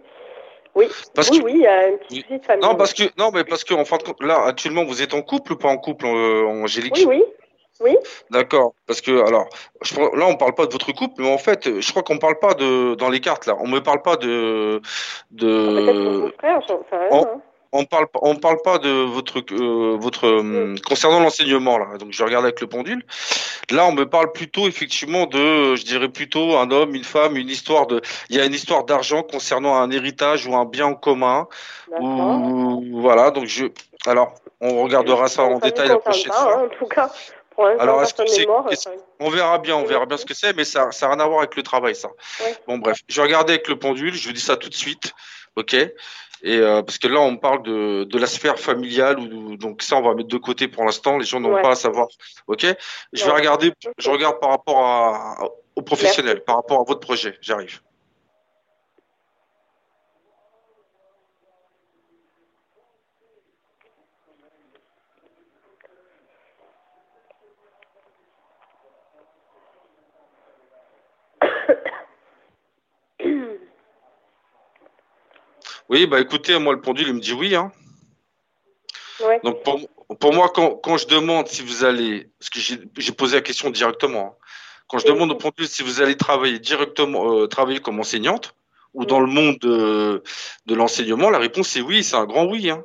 Oui, 0.74 0.88
oui, 1.16 1.40
oui, 1.44 1.52
il 1.54 1.60
y 1.60 1.66
a 1.66 1.86
un 1.86 1.96
petit 1.98 2.22
sujet 2.22 2.38
de 2.38 2.44
famille. 2.44 2.68
Non, 2.68 2.74
parce 2.74 2.92
que 2.92 3.04
non, 3.16 3.30
mais 3.32 3.44
parce 3.44 3.62
que 3.62 3.74
en 3.74 3.84
fin 3.84 3.96
de 3.98 4.02
compte, 4.02 4.22
là, 4.22 4.44
actuellement, 4.46 4.84
vous 4.84 5.02
êtes 5.02 5.14
en 5.14 5.22
couple 5.22 5.52
ou 5.52 5.56
pas 5.56 5.68
en 5.68 5.76
couple, 5.76 6.06
euh, 6.06 6.46
Angélique? 6.46 6.94
Oui, 6.96 7.06
oui. 7.06 7.24
Oui. 7.80 7.96
D'accord. 8.30 8.74
Parce 8.86 9.00
que 9.00 9.26
alors, 9.26 9.48
je, 9.82 9.96
là, 9.96 10.26
on 10.28 10.36
parle 10.36 10.54
pas 10.54 10.66
de 10.66 10.72
votre 10.72 10.92
couple, 10.92 11.22
mais 11.22 11.32
en 11.32 11.38
fait, 11.38 11.80
je 11.80 11.90
crois 11.90 12.04
qu'on 12.04 12.18
parle 12.18 12.38
pas 12.38 12.54
de 12.54 12.94
dans 12.94 13.10
les 13.10 13.20
cartes 13.20 13.46
là. 13.46 13.56
On 13.58 13.66
me 13.66 13.80
parle 13.80 14.00
pas 14.00 14.16
de 14.16 14.80
de. 15.32 16.32
Ah, 16.42 16.60
frère, 16.60 17.08
hein 17.12 17.40
on 17.74 17.84
parle 17.84 18.06
on 18.22 18.36
parle 18.36 18.62
pas 18.62 18.78
de 18.78 18.88
votre 18.88 19.40
euh, 19.52 19.96
votre 19.98 20.26
euh, 20.26 20.76
concernant 20.86 21.18
l'enseignement 21.20 21.76
là. 21.76 21.98
Donc 21.98 22.12
je 22.12 22.22
regarde 22.22 22.44
avec 22.44 22.60
le 22.60 22.68
pendule. 22.68 23.04
Là, 23.70 23.86
on 23.86 23.92
me 23.92 24.04
parle 24.04 24.30
plutôt 24.32 24.68
effectivement 24.68 25.26
de, 25.26 25.74
je 25.74 25.84
dirais 25.84 26.08
plutôt 26.08 26.56
un 26.56 26.70
homme, 26.70 26.94
une 26.94 27.04
femme, 27.04 27.36
une 27.36 27.48
histoire 27.48 27.86
de. 27.86 28.00
Il 28.30 28.36
y 28.36 28.40
a 28.40 28.44
une 28.44 28.54
histoire 28.54 28.84
d'argent 28.84 29.22
concernant 29.22 29.76
un 29.76 29.90
héritage 29.90 30.46
ou 30.46 30.54
un 30.54 30.64
bien 30.64 30.86
en 30.86 30.94
commun. 30.94 31.48
Ou 32.00 33.00
voilà. 33.00 33.30
Donc 33.30 33.46
je. 33.46 33.66
Alors, 34.06 34.34
on 34.60 34.82
regardera 34.82 35.28
ça 35.28 35.42
en 35.42 35.58
détail 35.58 35.88
la 35.88 35.98
prochaine 35.98 36.32
fois. 36.32 36.58
Hein, 36.58 36.66
en 36.66 36.78
tout 36.78 36.86
cas. 36.86 37.10
Alors, 37.78 38.02
est-ce 38.02 38.14
que 38.14 38.26
c'est, 38.26 38.46
on 39.20 39.30
verra 39.30 39.58
bien, 39.58 39.76
on 39.76 39.84
verra 39.84 40.06
bien 40.06 40.16
ce 40.16 40.26
que 40.26 40.34
c'est, 40.34 40.56
mais 40.56 40.64
ça, 40.64 40.90
ça 40.90 41.06
n'a 41.06 41.14
rien 41.14 41.24
à 41.24 41.28
voir 41.28 41.38
avec 41.38 41.54
le 41.54 41.62
travail, 41.62 41.94
ça. 41.94 42.08
Bon, 42.66 42.78
bref, 42.78 42.98
je 43.06 43.20
regarder 43.20 43.52
avec 43.52 43.68
le 43.68 43.78
pendule, 43.78 44.12
je 44.12 44.26
vous 44.26 44.32
dis 44.32 44.40
ça 44.40 44.56
tout 44.56 44.68
de 44.68 44.74
suite, 44.74 45.12
ok 45.54 45.76
et 46.44 46.58
euh, 46.58 46.82
parce 46.82 46.98
que 46.98 47.08
là, 47.08 47.20
on 47.20 47.38
parle 47.38 47.62
de, 47.62 48.04
de 48.04 48.18
la 48.18 48.26
sphère 48.26 48.58
familiale, 48.58 49.16
donc 49.56 49.82
ça, 49.82 49.96
on 49.96 50.02
va 50.02 50.14
mettre 50.14 50.28
de 50.28 50.36
côté 50.36 50.68
pour 50.68 50.84
l'instant. 50.84 51.16
Les 51.16 51.24
gens 51.24 51.40
n'ont 51.40 51.62
pas 51.62 51.70
à 51.70 51.74
savoir. 51.74 52.06
Ok? 52.46 52.66
Je 53.14 53.24
vais 53.24 53.30
regarder. 53.30 53.72
Je 53.96 54.10
regarde 54.10 54.38
par 54.40 54.50
rapport 54.50 54.78
à, 54.86 55.38
aux 55.74 55.82
professionnels, 55.82 56.44
par 56.44 56.56
rapport 56.56 56.82
à 56.82 56.84
votre 56.84 57.00
projet. 57.00 57.38
J'arrive. 57.40 57.80
Oui, 75.94 76.06
bah 76.08 76.20
écoutez, 76.20 76.58
moi 76.58 76.74
le 76.74 76.80
pendule 76.80 77.06
il 77.06 77.14
me 77.14 77.20
dit 77.20 77.32
oui. 77.32 77.54
Hein. 77.54 77.70
Donc 79.44 79.62
pour, 79.62 79.78
pour 80.18 80.34
moi, 80.34 80.50
quand, 80.52 80.74
quand, 80.74 80.96
je 80.96 81.06
demande 81.06 81.46
si 81.46 81.62
vous 81.62 81.84
allez, 81.84 82.32
parce 82.40 82.50
que 82.50 82.58
j'ai 82.98 83.12
posé 83.12 83.36
la 83.36 83.42
question 83.42 83.70
directement, 83.70 84.26
hein. 84.26 84.44
quand 84.88 84.98
je 84.98 85.06
demande 85.06 85.30
au 85.30 85.36
pendule 85.36 85.68
si 85.68 85.84
vous 85.84 86.02
allez 86.02 86.16
travailler 86.16 86.58
directement, 86.58 87.38
euh, 87.38 87.46
travailler 87.46 87.78
comme 87.78 88.00
enseignante 88.00 88.56
ou 88.92 89.06
dans 89.06 89.20
le 89.20 89.28
monde 89.28 89.56
de, 89.60 90.24
de 90.66 90.74
l'enseignement, 90.74 91.30
la 91.30 91.38
réponse 91.38 91.76
est 91.76 91.80
oui, 91.80 92.02
c'est 92.02 92.16
un 92.16 92.26
grand 92.26 92.44
oui. 92.46 92.70
Hein. 92.70 92.82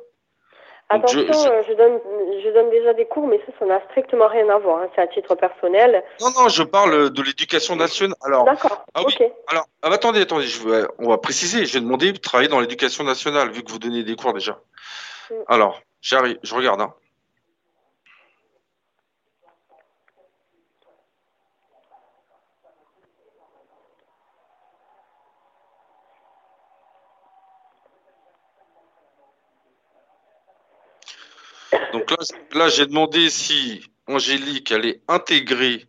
Attention, 0.92 1.20
euh, 1.20 1.62
je, 1.68 1.72
donne, 1.74 2.00
je 2.42 2.50
donne 2.50 2.68
déjà 2.70 2.92
des 2.94 3.06
cours, 3.06 3.28
mais 3.28 3.38
ça, 3.46 3.52
ça 3.60 3.64
n'a 3.64 3.80
strictement 3.90 4.26
rien 4.26 4.48
à 4.48 4.58
voir. 4.58 4.82
Hein. 4.82 4.88
C'est 4.94 5.00
à 5.00 5.06
titre 5.06 5.36
personnel. 5.36 6.02
Non, 6.20 6.30
non, 6.36 6.48
je 6.48 6.64
parle 6.64 7.10
de 7.10 7.22
l'éducation 7.22 7.76
nationale. 7.76 8.16
Alors, 8.22 8.44
D'accord. 8.44 8.84
Ah 8.94 9.02
oui. 9.06 9.14
Alors, 9.46 9.66
ah, 9.82 9.88
attendez, 9.92 10.20
attendez, 10.20 10.46
je 10.46 10.58
on 10.98 11.08
va 11.08 11.18
préciser. 11.18 11.64
Je 11.64 11.74
vais 11.74 11.80
demander 11.80 12.10
de 12.10 12.18
travailler 12.18 12.48
dans 12.48 12.58
l'éducation 12.58 13.04
nationale, 13.04 13.50
vu 13.50 13.62
que 13.62 13.70
vous 13.70 13.78
donnez 13.78 14.02
des 14.02 14.16
cours 14.16 14.32
déjà. 14.32 14.58
Mm. 15.30 15.34
Alors, 15.46 15.80
j'arrive, 16.02 16.38
je 16.42 16.54
regarde. 16.56 16.80
Hein. 16.80 16.92
Donc 32.10 32.18
là, 32.18 32.58
là 32.58 32.68
j'ai 32.68 32.86
demandé 32.86 33.30
si 33.30 33.82
Angélique 34.06 34.72
allait 34.72 35.00
intégrer 35.08 35.86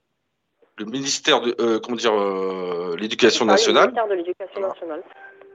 le 0.78 0.86
ministère 0.86 1.42
de 1.42 1.56
euh, 1.60 1.80
comment 1.80 1.98
dire 1.98 2.14
euh, 2.14 2.96
l'éducation 2.98 3.46
nationale. 3.46 3.86
Le 3.86 3.92
ministère 3.92 4.08
de 4.08 4.14
l'éducation 4.14 4.62
nationale. 4.62 5.04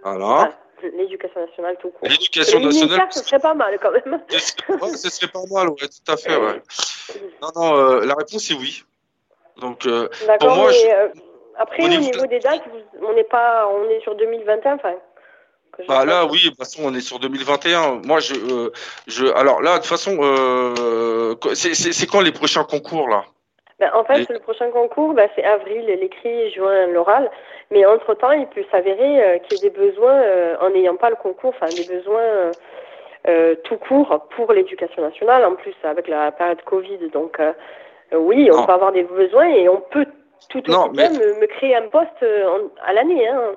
Voilà. 0.02 0.52
l'éducation 0.82 1.40
nationale 1.40 1.76
tout 1.80 1.90
court. 1.90 2.08
L'éducation 2.08 2.60
nationale. 2.60 3.08
ce 3.10 3.24
serait 3.24 3.38
pas 3.38 3.54
mal 3.54 3.78
quand 3.80 3.90
même. 3.92 4.20
ouais, 4.30 4.96
ce 4.96 5.10
serait 5.10 5.30
pas 5.30 5.42
mal, 5.50 5.68
ouais, 5.68 5.76
tout 5.76 6.12
à 6.12 6.16
fait, 6.16 6.36
ouais. 6.36 6.62
Non, 7.42 7.48
non, 7.54 7.76
euh, 7.76 8.04
la 8.04 8.14
réponse 8.14 8.50
est 8.50 8.54
oui. 8.54 8.84
Donc, 9.60 9.88
pour 10.40 10.54
moi, 10.54 10.70
mais, 10.70 11.12
après, 11.58 11.84
au 11.84 11.88
niveau 11.88 12.26
des 12.26 12.40
dates, 12.40 12.62
on 13.00 13.14
n'est 13.14 13.24
pas, 13.24 13.68
on 13.68 13.88
est 13.88 14.00
sur 14.00 14.14
2021, 14.16 14.74
enfin. 14.74 14.94
Bah 15.88 16.04
là, 16.04 16.26
oui, 16.26 16.44
de 16.44 16.48
toute 16.48 16.58
façon, 16.58 16.82
on 16.84 16.94
est 16.94 17.00
sur 17.00 17.18
2021. 17.18 18.00
Moi, 18.04 18.20
je, 18.20 18.34
euh, 18.34 18.70
je, 19.06 19.26
alors 19.34 19.60
là, 19.62 19.74
de 19.74 19.76
toute 19.78 19.86
façon, 19.86 20.18
euh, 20.20 21.34
c'est 21.54 22.06
quand 22.06 22.20
les 22.20 22.32
prochains 22.32 22.64
concours 22.64 23.08
là? 23.08 23.24
Ben, 23.78 23.90
En 23.94 24.04
fait, 24.04 24.28
le 24.30 24.38
prochain 24.38 24.70
concours, 24.70 25.12
ben, 25.12 25.28
c'est 25.34 25.44
avril, 25.44 25.84
l'écrit, 25.86 26.50
juin, 26.52 26.86
l'oral. 26.86 27.30
Mais 27.70 27.84
entre 27.84 28.14
temps, 28.14 28.30
il 28.30 28.46
peut 28.46 28.64
s'avérer 28.70 29.22
euh, 29.22 29.38
qu'il 29.38 29.58
y 29.58 29.66
ait 29.66 29.70
des 29.70 29.76
besoins 29.76 30.22
en 30.60 30.70
n'ayant 30.70 30.96
pas 30.96 31.10
le 31.10 31.16
concours, 31.16 31.54
enfin 31.56 31.72
des 31.74 31.84
besoins 31.84 32.50
tout 33.64 33.76
court 33.76 34.28
pour 34.36 34.52
l'éducation 34.52 35.02
nationale. 35.02 35.44
En 35.44 35.56
plus, 35.56 35.74
avec 35.82 36.08
la 36.08 36.30
période 36.32 36.62
Covid, 36.62 37.10
donc 37.12 37.38
oui, 38.12 38.48
on 38.52 38.64
peut 38.64 38.72
avoir 38.72 38.92
des 38.92 39.02
besoins 39.02 39.48
et 39.48 39.68
on 39.68 39.80
peut 39.80 40.06
tout 40.48 40.62
aussi 40.70 40.90
bien 40.90 41.10
me, 41.10 41.46
créer 41.46 41.74
un 41.74 41.88
poste 41.88 42.24
à 42.84 42.92
l'année. 42.92 43.28
Hein 43.28 43.56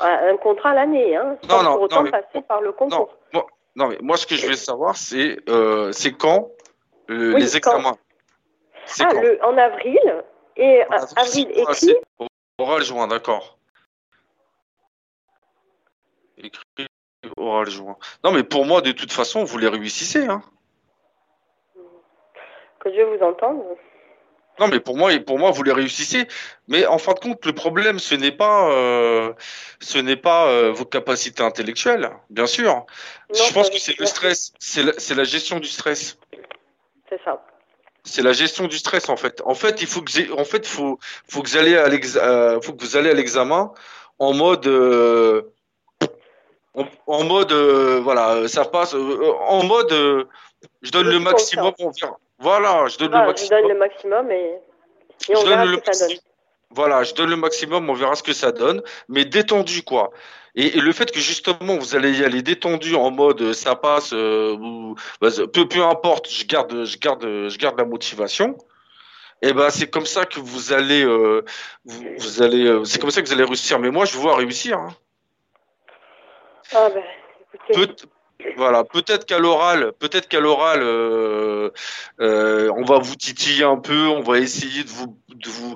un 0.00 0.36
contrat 0.36 0.70
à 0.70 0.74
l'année, 0.74 1.16
hein, 1.16 1.36
sans 1.48 1.64
pour 1.72 1.82
autant 1.82 2.04
passer 2.10 2.42
par 2.42 2.60
le 2.60 2.72
concours. 2.72 3.16
Non, 3.32 3.86
mais 3.88 3.98
moi, 4.00 4.16
ce 4.16 4.26
que 4.26 4.34
je 4.34 4.46
veux 4.46 4.56
savoir, 4.56 4.96
c'est 4.96 5.38
euh, 5.48 5.92
c'est 5.92 6.12
quand 6.12 6.50
les 7.08 7.56
examens? 7.56 7.96
Ah, 9.00 9.12
le, 9.12 9.38
en 9.44 9.56
avril 9.56 10.24
et 10.56 10.82
en 10.86 11.20
avril, 11.20 11.50
écrit. 11.54 11.96
Oral 12.58 12.82
juin, 12.82 13.06
d'accord. 13.06 13.58
Écrit 16.38 16.86
oral 17.36 17.68
juin. 17.70 17.96
Non, 18.24 18.32
mais 18.32 18.42
pour 18.42 18.64
moi, 18.64 18.80
de 18.80 18.92
toute 18.92 19.12
façon, 19.12 19.44
vous 19.44 19.58
les 19.58 19.68
réussissez. 19.68 20.26
Hein. 20.26 20.42
Que 22.80 22.88
Dieu 22.88 23.04
vous 23.04 23.22
entende. 23.24 23.62
Non, 24.58 24.66
mais 24.68 24.80
pour 24.80 24.96
moi, 24.96 25.16
pour 25.20 25.38
moi, 25.38 25.50
vous 25.50 25.62
les 25.62 25.72
réussissez. 25.72 26.26
Mais 26.66 26.84
en 26.86 26.98
fin 26.98 27.12
de 27.12 27.20
compte, 27.20 27.44
le 27.46 27.52
problème, 27.52 27.98
ce 27.98 28.14
n'est 28.14 28.32
pas, 28.32 28.70
euh, 28.70 29.32
ce 29.80 29.98
n'est 29.98 30.16
pas 30.16 30.48
euh, 30.48 30.72
vos 30.72 30.84
capacités 30.84 31.42
intellectuelles, 31.42 32.10
bien 32.30 32.46
sûr. 32.46 32.84
Je 33.32 33.52
pense 33.52 33.70
que 33.70 33.78
c'est 33.78 33.98
le 33.98 34.06
stress, 34.06 34.52
c'est 34.58 34.82
la, 34.82 34.92
la, 35.16 35.24
gestion 35.24 35.60
du 35.60 35.68
stress. 35.68 36.18
C'est 37.08 37.22
ça. 37.24 37.44
C'est 38.04 38.22
la 38.22 38.32
gestion 38.32 38.66
du 38.66 38.78
stress 38.78 39.08
en 39.08 39.16
fait. 39.16 39.42
En 39.44 39.54
fait, 39.54 39.80
il 39.82 39.86
faut 39.86 40.02
que, 40.02 40.32
en 40.32 40.44
fait, 40.44 40.66
faut, 40.66 40.98
faut 41.28 41.42
que 41.42 41.48
vous 41.48 41.56
allez 41.56 41.76
à 41.76 41.86
euh, 41.86 42.60
faut 42.60 42.72
que 42.72 42.82
vous 42.82 42.96
allez 42.96 43.10
à 43.10 43.14
l'examen 43.14 43.72
en 44.18 44.32
mode, 44.32 44.66
en, 47.06 47.24
mode, 47.24 47.52
voilà, 47.52 48.48
ça 48.48 48.64
passe, 48.64 48.94
en 48.94 49.62
mode, 49.64 50.26
je 50.82 50.90
donne 50.90 51.08
le 51.08 51.20
maximum, 51.20 51.72
on 51.78 51.90
verra. 51.90 52.18
Voilà, 52.38 52.86
je 52.86 52.98
donne 52.98 53.12
le 53.12 53.26
maximum. 53.26 53.58
Je 53.58 53.62
donne 53.62 53.72
le 53.72 53.78
maximum 53.78 54.30
et, 54.30 54.58
on 55.34 55.44
verra 55.44 55.66
ce 55.66 55.76
que 55.76 55.92
ça 55.92 56.06
donne. 56.06 56.16
Voilà, 56.70 57.02
je 57.02 57.14
donne 57.14 57.30
le 57.30 57.36
maximum, 57.36 57.88
on 57.90 57.94
verra 57.94 58.14
ce 58.14 58.22
que 58.22 58.32
ça 58.32 58.52
donne, 58.52 58.82
mais 59.08 59.24
détendu 59.24 59.82
quoi. 59.82 60.10
Et, 60.54 60.80
le 60.80 60.92
fait 60.92 61.10
que 61.10 61.18
justement 61.18 61.76
vous 61.78 61.96
allez 61.96 62.18
y 62.20 62.24
aller 62.24 62.42
détendu 62.42 62.94
en 62.94 63.10
mode 63.10 63.40
euh, 63.40 63.52
ça 63.52 63.74
passe, 63.74 64.12
euh, 64.12 64.56
bah, 65.20 65.28
peu, 65.52 65.66
peu 65.66 65.82
importe, 65.82 66.30
je 66.30 66.44
garde, 66.44 66.84
je 66.84 66.98
garde, 66.98 67.22
je 67.22 67.58
garde 67.58 67.78
la 67.78 67.84
motivation. 67.84 68.56
Et 69.40 69.50
eh 69.50 69.52
ben 69.52 69.70
c'est 69.70 69.88
comme 69.88 70.06
ça 70.06 70.26
que 70.26 70.40
vous 70.40 70.72
allez, 70.72 71.04
euh, 71.04 71.44
vous, 71.84 72.42
allez, 72.42 72.80
c'est 72.84 73.00
comme 73.00 73.12
ça 73.12 73.22
que 73.22 73.28
vous 73.28 73.32
allez 73.32 73.44
réussir. 73.44 73.78
Mais 73.78 73.90
moi 73.90 74.04
je 74.04 74.16
vois 74.18 74.36
réussir. 74.36 74.78
Hein. 74.78 74.94
Ah 76.74 76.88
ben, 76.90 77.04
écoutez. 77.54 78.04
Voilà, 78.56 78.84
peut-être 78.84 79.26
qu'à 79.26 79.38
l'oral, 79.38 79.92
peut-être 79.98 80.28
qu'à 80.28 80.38
l'oral, 80.38 80.80
euh, 80.82 81.70
euh, 82.20 82.70
on 82.76 82.84
va 82.84 82.98
vous 82.98 83.16
titiller 83.16 83.64
un 83.64 83.78
peu, 83.78 84.06
on 84.08 84.20
va 84.20 84.38
essayer 84.38 84.84
de 84.84 84.88
vous, 84.88 85.16
de 85.28 85.48
vous, 85.48 85.74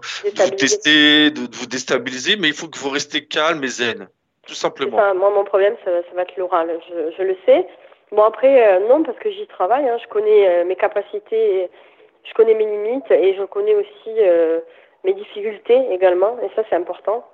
tester, 0.56 1.30
de, 1.32 1.40
vous 1.40 1.66
déstabiliser, 1.66 2.36
mais 2.36 2.48
il 2.48 2.54
faut 2.54 2.68
que 2.68 2.78
vous 2.78 2.90
restez 2.90 3.26
calme 3.26 3.64
et 3.64 3.68
zen, 3.68 4.08
tout 4.46 4.54
simplement. 4.54 4.96
moi, 5.14 5.30
mon 5.30 5.44
problème, 5.44 5.74
ça, 5.84 5.90
va 5.90 6.22
être 6.22 6.36
l'oral, 6.36 6.78
je, 7.18 7.22
le 7.22 7.36
sais. 7.46 7.66
Bon, 8.12 8.22
après, 8.22 8.64
euh, 8.64 8.88
non, 8.88 9.02
parce 9.02 9.18
que 9.18 9.30
j'y 9.30 9.46
travaille, 9.48 9.88
hein, 9.88 9.98
je 10.00 10.08
connais 10.08 10.64
mes 10.64 10.76
capacités, 10.76 11.68
je 12.22 12.34
connais 12.34 12.54
mes 12.54 12.66
limites 12.66 13.10
et 13.10 13.34
je 13.34 13.42
connais 13.42 13.74
aussi 13.74 14.10
mes 15.02 15.14
difficultés 15.14 15.80
également, 15.90 16.38
et 16.44 16.50
ça, 16.54 16.62
c'est 16.70 16.76
important. 16.76 17.24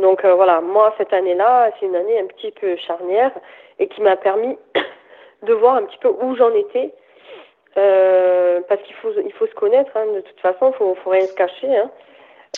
Donc 0.00 0.24
voilà, 0.24 0.60
moi, 0.60 0.94
cette 0.98 1.12
année-là, 1.12 1.70
c'est 1.78 1.86
une 1.86 1.96
année 1.96 2.20
un 2.20 2.26
petit 2.26 2.50
peu 2.50 2.76
charnière 2.76 3.32
et 3.78 3.88
qui 3.88 4.00
m'a 4.02 4.16
permis 4.16 4.56
de 5.42 5.52
voir 5.54 5.76
un 5.76 5.82
petit 5.84 5.98
peu 5.98 6.08
où 6.08 6.36
j'en 6.36 6.52
étais. 6.54 6.92
Euh, 7.78 8.60
parce 8.68 8.80
qu'il 8.82 8.94
faut, 8.96 9.12
il 9.22 9.32
faut 9.34 9.46
se 9.46 9.54
connaître, 9.54 9.90
hein, 9.96 10.06
de 10.14 10.20
toute 10.20 10.40
façon, 10.40 10.70
il 10.72 10.76
faut, 10.78 10.94
faut 11.04 11.10
rien 11.10 11.26
se 11.26 11.34
cacher. 11.34 11.76
Hein. 11.76 11.90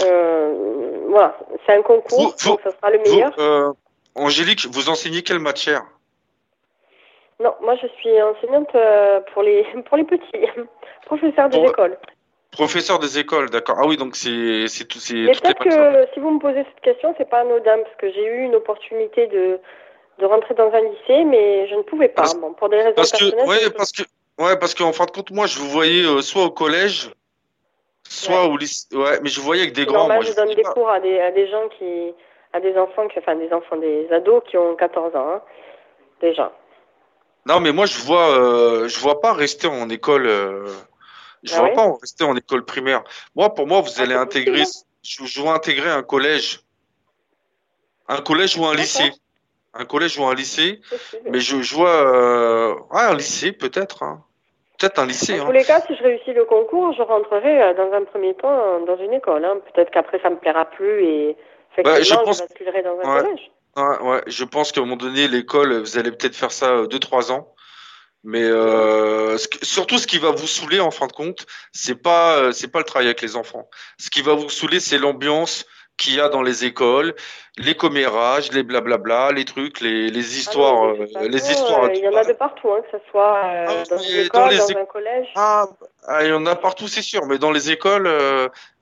Euh, 0.03 1.07
voilà, 1.09 1.37
c'est 1.67 1.73
un 1.73 1.83
concours, 1.83 2.35
donc 2.47 2.61
ça 2.61 2.71
sera 2.71 2.91
le 2.91 2.99
meilleur. 2.99 3.33
Euh, 3.39 3.73
Angélique, 4.15 4.67
vous 4.71 4.89
enseignez 4.89 5.23
quelle 5.23 5.41
matière? 5.41 5.83
Non, 7.41 7.55
moi 7.61 7.75
je 7.83 7.87
suis 7.89 8.23
enseignante 8.23 8.77
pour 9.33 9.43
les, 9.43 9.67
pour 9.89 9.97
les 9.97 10.05
petits, 10.05 10.47
professeur 11.07 11.49
des 11.49 11.59
écoles. 11.59 11.99
Professeur 12.53 12.99
des 12.99 13.19
écoles, 13.19 13.51
d'accord. 13.51 13.77
Ah 13.79 13.87
oui, 13.87 13.97
donc 13.97 14.17
c'est 14.17 14.85
tout. 14.89 14.99
Mais 15.13 15.33
peut-être 15.33 15.63
que 15.63 16.07
si 16.15 16.21
vous 16.21 16.31
me 16.31 16.39
posez 16.39 16.65
cette 16.65 16.81
question, 16.83 17.15
c'est 17.19 17.29
pas 17.29 17.41
anodin, 17.41 17.79
parce 17.83 17.97
que 17.97 18.11
j'ai 18.11 18.25
eu 18.25 18.45
une 18.45 18.55
opportunité 18.55 19.27
de, 19.27 19.61
de 20.19 20.27
rentrer 20.27 20.55
dans 20.55 20.73
un 20.73 20.81
lycée, 20.81 21.25
mais 21.25 21.69
je 21.69 21.75
ne 21.75 21.83
pouvais 21.83 22.09
pas. 22.09 22.25
bon, 22.41 22.55
pour 22.55 22.71
des 22.71 22.79
raisons 22.79 22.95
parce 22.97 23.11
personnelles. 23.11 23.45
Que, 23.45 23.49
ouais, 23.49 23.71
parce 23.77 23.93
que, 23.93 24.03
ouais, 24.39 24.59
parce 24.59 24.75
qu'en 24.75 24.93
fin 24.93 25.05
de 25.05 25.11
compte, 25.11 25.31
moi, 25.31 25.47
je 25.47 25.59
vous 25.59 25.69
voyais 25.69 26.05
euh, 26.05 26.23
soit 26.23 26.45
au 26.45 26.51
collège, 26.51 27.11
soit 28.09 28.47
au 28.47 28.57
lycée. 28.57 28.87
Ouais, 28.97 29.21
mais 29.23 29.29
je 29.29 29.41
voyais 29.41 29.63
avec 29.63 29.75
des 29.75 29.85
grands. 29.85 30.07
Moi, 30.07 30.23
je, 30.23 30.33
donne 30.33 30.55
des 30.55 30.63
cours 30.63 30.89
à 30.89 31.01
des, 31.01 31.21
à 31.21 31.31
des 31.31 31.49
gens 31.49 31.69
qui, 31.79 32.15
à 32.55 32.61
des 32.61 32.77
enfants, 32.79 33.09
qui, 33.09 33.19
enfin 33.19 33.37
des 33.37 33.53
enfants, 33.53 33.77
des 33.77 34.09
ados 34.11 34.43
qui 34.49 34.57
ont 34.57 34.75
14 34.75 35.15
ans, 35.15 35.33
hein, 35.35 35.43
déjà. 36.23 36.51
Non, 37.45 37.61
mais 37.61 37.73
moi, 37.73 37.85
je 37.85 37.99
vois, 37.99 38.31
euh, 38.31 38.89
je 38.89 38.99
vois 39.01 39.21
pas 39.21 39.35
rester 39.35 39.69
en 39.69 39.91
école. 39.91 40.27
Euh, 40.27 40.67
je 41.43 41.55
ah 41.55 41.61
vois 41.61 41.73
pas 41.73 41.93
rester 42.01 42.25
en 42.25 42.37
école 42.37 42.65
primaire. 42.65 43.05
Moi, 43.35 43.55
pour 43.55 43.67
moi, 43.67 43.81
vous 43.81 43.91
ah, 43.99 44.03
allez 44.03 44.15
intégrer. 44.15 44.65
Je, 45.03 45.25
je 45.25 45.43
vais 45.43 45.49
intégrer 45.49 45.91
un 45.91 46.03
collège, 46.03 46.61
un 48.09 48.21
collège 48.21 48.57
ou 48.59 48.67
un 48.67 48.75
lycée 48.75 49.13
un 49.75 49.85
collège 49.85 50.19
ou 50.19 50.25
un 50.25 50.35
lycée, 50.35 50.81
mais 51.25 51.41
je, 51.41 51.75
vois 51.75 51.91
euh, 51.91 52.75
un 52.91 53.15
lycée 53.15 53.53
peut-être, 53.53 54.03
hein. 54.03 54.25
peut-être 54.79 54.99
un 54.99 55.07
lycée. 55.07 55.39
En 55.39 55.45
hein. 55.45 55.47
tous 55.47 55.53
les 55.53 55.65
cas, 55.65 55.81
si 55.87 55.95
je 55.97 56.03
réussis 56.03 56.33
le 56.33 56.45
concours, 56.45 56.93
je 56.93 57.03
rentrerai 57.03 57.63
euh, 57.63 57.75
dans 57.75 57.93
un 57.93 58.05
premier 58.05 58.35
temps 58.35 58.81
dans 58.81 58.97
une 58.97 59.13
école. 59.13 59.45
Hein. 59.45 59.59
Peut-être 59.73 59.91
qu'après 59.91 60.21
ça 60.21 60.31
me 60.31 60.37
plaira 60.37 60.65
plus 60.65 61.05
et 61.05 61.37
bah, 61.85 62.03
je, 62.03 62.15
pense... 62.15 62.41
basculerai 62.41 62.83
dans 62.83 62.99
un 62.99 63.21
collège. 63.23 63.51
Ouais, 63.77 64.23
je 64.27 64.45
pense 64.45 64.73
qu'à 64.73 64.81
un 64.81 64.85
moment 64.85 64.97
donné, 64.97 65.29
l'école, 65.29 65.81
vous 65.81 65.99
allez 65.99 66.11
peut-être 66.11 66.35
faire 66.35 66.51
ça 66.51 66.83
2-3 66.83 67.31
euh, 67.31 67.35
ans. 67.35 67.55
Mais 68.25 68.43
euh, 68.43 69.37
surtout, 69.63 69.99
ce 69.99 70.07
qui 70.07 70.19
va 70.19 70.31
vous 70.31 70.47
saouler 70.47 70.81
en 70.81 70.91
fin 70.91 71.07
de 71.07 71.13
compte, 71.13 71.47
c'est 71.73 72.03
pas 72.03 72.53
c'est 72.53 72.69
pas 72.69 72.81
le 72.81 72.85
travail 72.85 73.07
avec 73.07 73.23
les 73.23 73.37
enfants. 73.37 73.69
Ce 73.99 74.11
qui 74.11 74.23
va 74.23 74.35
vous 74.35 74.51
saouler, 74.51 74.81
c'est 74.81 74.99
l'ambiance, 74.99 75.65
qu'il 75.99 76.15
y 76.15 76.21
a 76.21 76.29
dans 76.29 76.43
les 76.43 76.65
écoles, 76.65 77.15
les 77.59 77.75
commérages, 77.75 78.53
les 78.53 78.63
blablabla, 78.63 79.33
les 79.33 79.45
trucs, 79.45 79.81
les, 79.81 80.09
les 80.09 80.21
ah 80.21 80.39
histoires, 80.39 80.85
euh, 80.85 81.29
les 81.29 81.51
histoires. 81.51 81.85
Euh, 81.85 81.93
il 81.93 82.05
y 82.05 82.09
en 82.09 82.15
a 82.15 82.25
de 82.25 82.33
partout, 82.33 82.71
hein, 82.71 82.81
que 82.83 82.97
ce 82.97 83.05
soit 83.11 83.37
euh, 83.45 83.67
ah, 83.69 83.83
dans 83.91 83.99
une 83.99 84.21
école, 84.21 84.57
dans, 84.57 84.79
un 84.79 84.85
collège. 84.87 85.27
Ah, 85.35 85.67
ah, 86.07 86.25
il 86.25 86.31
y 86.31 86.33
en 86.33 86.47
a 86.47 86.55
partout, 86.55 86.87
c'est 86.87 87.03
sûr, 87.03 87.27
mais 87.27 87.39
dans 87.39 87.51
les 87.51 87.71
écoles, 87.73 88.09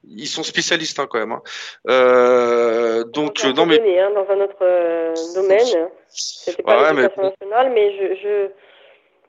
ils 0.06 0.28
sont 0.28 0.42
spécialistes 0.42 1.00
hein, 1.00 1.08
quand 1.10 1.18
même. 1.18 1.32
Hein. 1.32 3.02
donc, 3.14 3.42
non 3.44 3.64
mais. 3.66 3.78
Donné, 3.78 4.00
hein, 4.00 4.10
dans 4.14 4.28
un 4.30 4.40
autre 4.42 5.34
domaine, 5.34 5.88
c'était 6.08 6.62
pas 6.62 6.92
l'éducation 6.92 7.22
mais... 7.22 7.30
nationale, 7.30 7.72
mais 7.74 7.96
je, 7.96 8.14
je, 8.22 8.50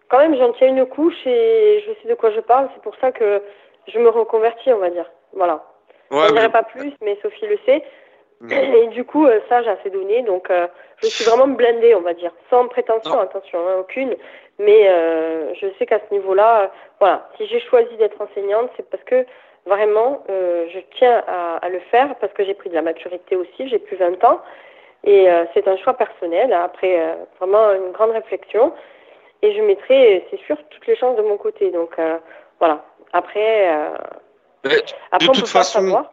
quand 0.10 0.20
même, 0.20 0.36
j'en 0.38 0.54
tiens 0.54 0.70
une 0.70 0.86
couche 0.86 1.26
et 1.26 1.84
je 1.86 1.92
sais 2.02 2.08
de 2.08 2.16
quoi 2.16 2.32
je 2.32 2.40
parle. 2.40 2.70
C'est 2.74 2.82
pour 2.82 2.96
ça 2.98 3.12
que 3.12 3.42
je 3.88 4.00
me 4.00 4.10
reconvertis, 4.10 4.72
on 4.74 4.80
va 4.80 4.90
dire. 4.90 5.10
Voilà. 5.34 5.64
Ouais, 6.12 6.28
je 6.28 6.34
ne 6.34 6.38
dirai 6.38 6.50
pas 6.50 6.64
plus, 6.64 6.94
mais 7.02 7.18
Sophie 7.22 7.48
le 7.48 7.58
sait. 7.66 7.84
Et 8.50 8.88
du 8.88 9.04
coup, 9.04 9.26
euh, 9.26 9.40
ça, 9.50 9.64
j'ai 9.64 9.70
assez 9.70 9.90
donné. 9.90 10.22
Donc, 10.22 10.50
euh, 10.50 10.68
je 10.98 11.08
suis 11.08 11.26
vraiment 11.26 11.48
blindée, 11.48 11.96
on 11.96 12.02
va 12.02 12.14
dire. 12.14 12.32
Sans 12.50 12.68
prétention, 12.68 13.20
attention, 13.20 13.60
hein, 13.68 13.78
aucune. 13.80 14.16
Mais 14.60 14.88
euh, 14.90 15.54
je 15.56 15.68
sais 15.78 15.86
qu'à 15.86 16.00
ce 16.00 16.14
niveau-là, 16.14 16.72
voilà, 17.00 17.28
si 17.38 17.48
j'ai 17.48 17.60
choisi 17.60 17.96
d'être 17.98 18.22
enseignante, 18.22 18.70
c'est 18.78 18.88
parce 18.90 19.04
que 19.04 19.26
vraiment, 19.66 20.24
je 20.30 20.80
tiens 20.98 21.24
à, 21.28 21.58
à, 21.58 21.70
le 21.70 21.80
faire, 21.92 22.16
parce 22.16 22.32
que 22.34 22.44
j'ai 22.46 22.54
pris 22.54 22.70
de 22.70 22.76
la 22.76 22.82
maturité 22.82 23.36
aussi, 23.36 23.68
j'ai 23.68 23.80
plus 23.80 23.98
20 23.98 24.24
ans. 24.24 24.42
Et 25.04 25.28
c'est 25.54 25.68
un 25.68 25.78
choix 25.78 25.94
personnel, 25.94 26.54
après 26.54 27.18
vraiment 27.40 27.72
une 27.74 27.92
grande 27.92 28.12
réflexion. 28.12 28.74
Et 29.42 29.56
je 29.56 29.62
mettrai, 29.62 30.26
c'est 30.32 30.40
sûr, 30.46 30.58
toutes 30.70 30.88
les 30.88 30.96
chances 30.96 31.18
de 31.18 31.22
mon 31.22 31.38
côté. 31.38 31.72
Donc, 31.72 31.96
voilà. 32.60 32.86
Après, 33.14 33.94
de 34.64 35.28
toute 35.32 35.48
façon, 35.48 36.06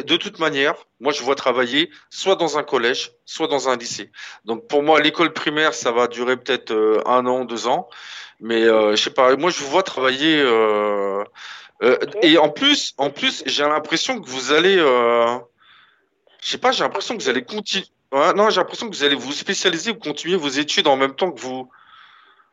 de 0.00 0.16
toute 0.16 0.38
manière, 0.38 0.74
moi 1.00 1.12
je 1.12 1.22
vois 1.22 1.34
travailler 1.34 1.90
soit 2.08 2.36
dans 2.36 2.56
un 2.56 2.62
collège, 2.62 3.12
soit 3.26 3.48
dans 3.48 3.68
un 3.68 3.76
lycée. 3.76 4.10
Donc 4.44 4.66
pour 4.68 4.82
moi, 4.82 5.00
l'école 5.00 5.32
primaire, 5.32 5.74
ça 5.74 5.92
va 5.92 6.06
durer 6.06 6.36
peut-être 6.36 6.70
euh, 6.70 7.02
un 7.06 7.26
an, 7.26 7.44
deux 7.44 7.66
ans, 7.66 7.88
mais 8.40 8.62
euh, 8.62 8.92
je 8.92 9.02
sais 9.02 9.10
pas. 9.10 9.36
Moi, 9.36 9.50
je 9.50 9.62
vous 9.62 9.70
vois 9.70 9.82
travailler. 9.82 10.40
Euh, 10.40 11.24
et 12.22 12.38
en 12.38 12.48
plus, 12.48 12.94
en 12.96 13.10
plus, 13.10 13.42
j'ai 13.44 13.64
l'impression 13.64 14.20
que 14.20 14.28
vous 14.28 14.52
allez, 14.52 14.76
je 14.76 15.40
sais 16.40 16.58
pas, 16.58 16.70
j'ai 16.70 16.84
l'impression 16.84 17.16
que 17.16 17.22
vous 17.22 17.28
allez 17.28 17.42
continuer. 17.42 17.86
non, 18.12 18.50
j'ai 18.50 18.60
l'impression 18.60 18.88
que 18.88 18.94
vous 18.94 19.02
allez 19.02 19.16
vous 19.16 19.32
spécialiser, 19.32 19.90
vous 19.90 19.98
continuer 19.98 20.36
vos 20.36 20.48
études 20.48 20.86
en 20.86 20.96
même 20.96 21.14
temps 21.16 21.32
que 21.32 21.40
vous. 21.40 21.68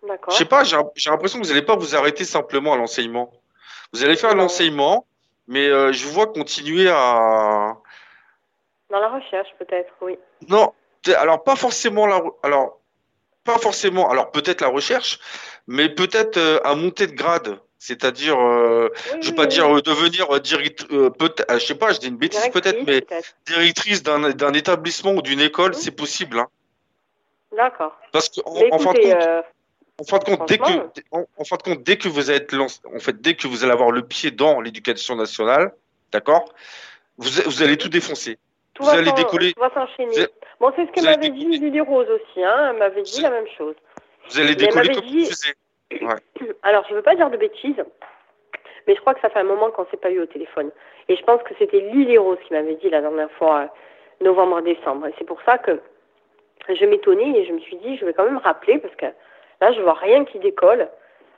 Je 0.04 0.36
sais 0.36 0.46
pas, 0.46 0.64
j'ai 0.64 0.78
l'impression 1.10 1.40
que 1.40 1.46
vous 1.46 1.52
n'allez 1.52 1.66
pas 1.66 1.76
vous 1.76 1.96
arrêter 1.96 2.24
simplement 2.24 2.74
à 2.74 2.78
l'enseignement. 2.78 3.32
Vous 3.94 4.04
allez 4.04 4.16
faire 4.16 4.36
l'enseignement, 4.36 5.06
mais 5.48 5.68
euh, 5.68 5.92
je 5.92 6.06
vous 6.06 6.14
vois 6.14 6.28
continuer 6.28 6.90
à. 6.90 7.76
Dans 8.90 9.00
la 9.00 9.10
recherche, 9.10 9.50
peut-être, 9.58 9.92
oui. 10.02 10.18
Non, 10.48 10.74
alors 11.18 11.44
pas 11.44 11.56
forcément 11.56 12.08
la, 12.08 12.22
alors 12.44 12.80
pas 13.44 13.58
forcément, 13.58 14.10
alors 14.10 14.32
peut-être 14.32 14.62
la 14.62 14.68
recherche, 14.68 15.20
mais 15.68 15.90
peut-être 15.90 16.38
euh, 16.38 16.60
à 16.64 16.76
monter 16.76 17.08
de 17.08 17.14
grade. 17.14 17.60
C'est-à-dire, 17.82 18.38
euh, 18.38 18.90
je 19.22 19.30
vais 19.30 19.36
pas 19.36 19.46
dire 19.46 19.82
devenir 19.82 20.40
directrice, 20.42 20.88
je 20.92 21.58
sais 21.60 21.76
pas, 21.76 21.94
je 21.94 22.00
dis 22.00 22.10
une 22.10 22.18
bêtise 22.18 22.50
peut-être, 22.50 22.84
mais 22.86 23.06
directrice 23.46 24.04
d'un 24.04 24.54
établissement 24.54 25.14
ou 25.14 25.22
d'une 25.22 25.40
école, 25.40 25.74
c'est 25.74 25.92
possible. 25.92 26.40
Hein. 26.40 26.48
D'accord. 27.56 27.98
Parce 28.12 28.28
que 28.28 28.42
en, 28.46 28.80
fin 28.80 28.92
de 28.94 29.00
compte, 29.00 29.46
En 30.00 30.04
fin 30.04 30.18
de 30.18 30.24
compte, 30.24 30.48
dès 30.48 30.58
que, 30.58 30.72
en, 31.12 31.44
fin 31.44 31.58
de 31.58 31.62
compte, 31.62 31.84
dès 31.84 31.98
que 31.98 32.08
vous 32.08 32.32
êtes 32.32 32.54
en 32.54 33.00
fait, 33.00 33.20
dès 33.22 33.36
que 33.36 33.48
vous 33.48 33.64
allez 33.64 33.74
avoir 33.74 33.92
le 33.92 34.02
pied 34.02 34.32
dans 34.32 34.62
l'éducation 34.62 35.16
nationale, 35.16 35.74
d'accord, 36.12 36.54
vous, 37.18 37.30
vous 37.46 37.64
allez 37.64 37.78
tout 37.78 37.90
défoncer. 37.90 38.38
Tout 38.74 38.84
vous 38.84 38.90
allez 38.90 39.12
décoller. 39.12 39.54
Tout 39.54 39.60
va 39.60 39.74
s'enchaîner. 39.74 40.28
Bon, 40.60 40.72
c'est 40.76 40.86
ce 40.86 40.92
que 40.92 41.04
m'avait 41.04 41.30
dit 41.30 41.46
Lily 41.46 41.82
Rose 41.82 42.08
aussi, 42.10 42.44
hein. 42.44 42.70
Elle 42.72 42.80
m'avait 42.80 43.02
dit 43.02 43.22
la 43.22 43.30
même 43.30 43.48
chose. 43.58 43.76
Vous 44.30 44.40
allez 44.40 44.56
décoller 44.56 44.94
comme 44.94 45.06
dit... 45.06 45.30
ouais. 45.92 46.54
Alors, 46.64 46.86
je 46.90 46.96
veux 46.96 47.02
pas 47.02 47.16
dire 47.16 47.30
de 47.30 47.38
bêtises, 47.38 47.84
mais 48.88 48.96
je 48.96 49.02
crois 49.02 49.14
que 49.14 49.22
ça 49.22 49.30
fait 49.30 49.40
un 49.40 49.44
moment 49.44 49.72
qu'on 49.72 49.86
s'est 49.88 49.98
pas 49.98 50.12
eu 50.12 50.20
au 50.20 50.26
téléphone. 50.26 50.72
Et 51.10 51.16
je 51.16 51.24
pense 51.24 51.42
que 51.44 51.54
c'était 51.60 51.80
Lily 51.80 52.18
Rose 52.18 52.38
qui 52.48 52.54
m'avait 52.54 52.76
dit 52.76 52.90
la 52.90 53.02
dernière 53.02 53.32
fois, 53.32 53.62
euh, 53.62 54.24
novembre-décembre. 54.24 55.08
Et 55.08 55.14
c'est 55.18 55.26
pour 55.26 55.42
ça 55.44 55.58
que 55.58 55.82
je 56.70 56.86
m'étonnais 56.86 57.38
et 57.38 57.46
je 57.46 57.54
me 57.54 57.60
suis 57.60 57.78
dit, 57.78 57.98
je 57.98 58.06
vais 58.06 58.14
quand 58.14 58.26
même 58.26 58.38
rappeler 58.38 58.78
parce 58.78 58.96
que 58.96 59.08
là, 59.62 59.72
je 59.74 59.82
vois 59.82 59.94
rien 59.94 60.26
qui 60.26 60.40
décolle. 60.40 60.90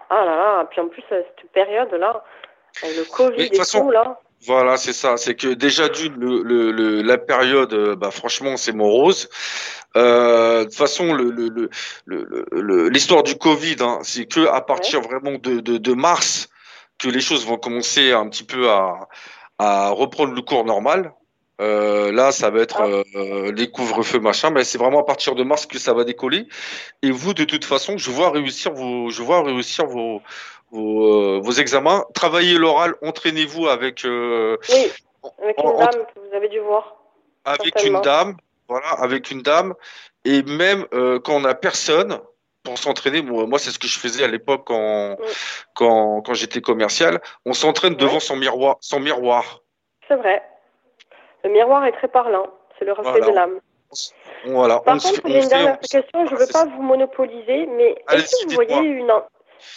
Ah 0.09 0.25
là 0.25 0.35
là, 0.35 0.67
puis 0.69 0.81
en 0.81 0.89
plus, 0.89 1.03
euh, 1.11 1.21
cette 1.37 1.51
période-là, 1.51 2.23
le 2.83 3.09
Covid 3.09 3.43
et 3.43 3.49
tout, 3.49 3.91
là. 3.91 4.19
Voilà, 4.45 4.75
c'est 4.75 4.93
ça. 4.93 5.17
C'est 5.17 5.35
que 5.35 5.49
déjà 5.49 5.87
d'une, 5.87 6.15
le, 6.15 6.71
le, 6.71 7.01
la 7.01 7.17
période, 7.17 7.73
euh, 7.73 7.95
bah, 7.95 8.09
franchement, 8.09 8.57
c'est 8.57 8.73
morose. 8.73 9.29
Euh, 9.95 10.59
de 10.59 10.63
toute 10.65 10.75
façon, 10.75 11.15
l'histoire 12.89 13.23
du 13.23 13.35
Covid, 13.37 13.75
hein, 13.81 13.99
c'est 14.01 14.25
que 14.25 14.47
à 14.47 14.61
partir 14.61 15.01
vraiment 15.01 15.37
de, 15.37 15.59
de, 15.59 15.77
de, 15.77 15.93
mars 15.93 16.49
que 16.97 17.07
les 17.07 17.21
choses 17.21 17.45
vont 17.45 17.57
commencer 17.57 18.13
un 18.13 18.27
petit 18.29 18.43
peu 18.43 18.69
à, 18.69 19.07
à 19.59 19.89
reprendre 19.89 20.33
le 20.33 20.41
cours 20.41 20.65
normal. 20.65 21.13
Euh, 21.61 22.11
là, 22.11 22.31
ça 22.31 22.49
va 22.49 22.61
être 22.61 22.81
ah. 22.81 23.17
euh, 23.17 23.51
les 23.51 23.69
couvre-feux 23.69 24.19
machin, 24.19 24.49
mais 24.49 24.63
c'est 24.63 24.77
vraiment 24.77 25.01
à 25.01 25.03
partir 25.03 25.35
de 25.35 25.43
mars 25.43 25.65
que 25.65 25.77
ça 25.77 25.93
va 25.93 26.03
décoller. 26.03 26.47
Et 27.03 27.11
vous, 27.11 27.33
de 27.33 27.43
toute 27.43 27.65
façon, 27.65 27.97
je 27.97 28.09
vois 28.09 28.31
réussir 28.31 28.73
vos, 28.73 29.09
je 29.09 29.21
vois 29.21 29.43
réussir 29.43 29.85
vos, 29.85 30.21
vos, 30.71 31.05
euh, 31.05 31.39
vos 31.41 31.51
examens. 31.51 32.05
Travaillez 32.13 32.57
l'oral, 32.57 32.95
entraînez-vous 33.01 33.67
avec. 33.67 34.05
Euh, 34.05 34.57
oui, 34.69 34.91
avec 35.41 35.57
une 35.63 35.77
dame 35.77 36.05
que 36.13 36.19
vous 36.19 36.35
avez 36.35 36.49
dû 36.49 36.59
voir. 36.59 36.97
Avec 37.45 37.83
une 37.83 38.01
dame, 38.01 38.37
voilà, 38.67 38.89
avec 38.89 39.31
une 39.31 39.41
dame, 39.41 39.73
et 40.25 40.43
même 40.43 40.85
euh, 40.93 41.19
quand 41.19 41.33
on 41.33 41.45
a 41.45 41.53
personne 41.53 42.19
pour 42.63 42.77
s'entraîner. 42.77 43.21
Moi, 43.21 43.45
moi 43.45 43.59
c'est 43.59 43.71
ce 43.71 43.79
que 43.79 43.87
je 43.87 43.99
faisais 43.99 44.23
à 44.23 44.27
l'époque 44.27 44.63
quand, 44.65 45.17
quand, 45.73 46.21
quand 46.21 46.33
j'étais 46.33 46.61
commercial. 46.61 47.21
On 47.45 47.53
s'entraîne 47.53 47.95
devant 47.95 48.19
son 48.19 48.35
miroir, 48.35 48.77
son 48.81 48.99
miroir. 48.99 49.61
C'est 50.07 50.15
vrai. 50.15 50.43
Le 51.43 51.49
miroir 51.49 51.85
est 51.85 51.91
très 51.93 52.07
parlant. 52.07 52.47
C'est 52.77 52.85
le 52.85 52.93
reflet 52.93 53.21
de 53.21 53.31
l'âme. 53.31 53.59
Voilà. 54.45 54.79
Par 54.79 54.97
contre, 54.97 55.21
j'ai 55.25 55.43
une 55.43 55.49
dernière 55.49 55.79
question. 55.79 56.25
Je 56.25 56.33
ne 56.33 56.39
veux 56.39 56.51
pas 56.51 56.65
vous 56.65 56.81
monopoliser, 56.81 57.65
mais 57.67 57.95
est-ce 58.11 58.45
que 58.45 58.49
vous 58.49 58.55
voyez 58.55 58.79
une 58.79 59.11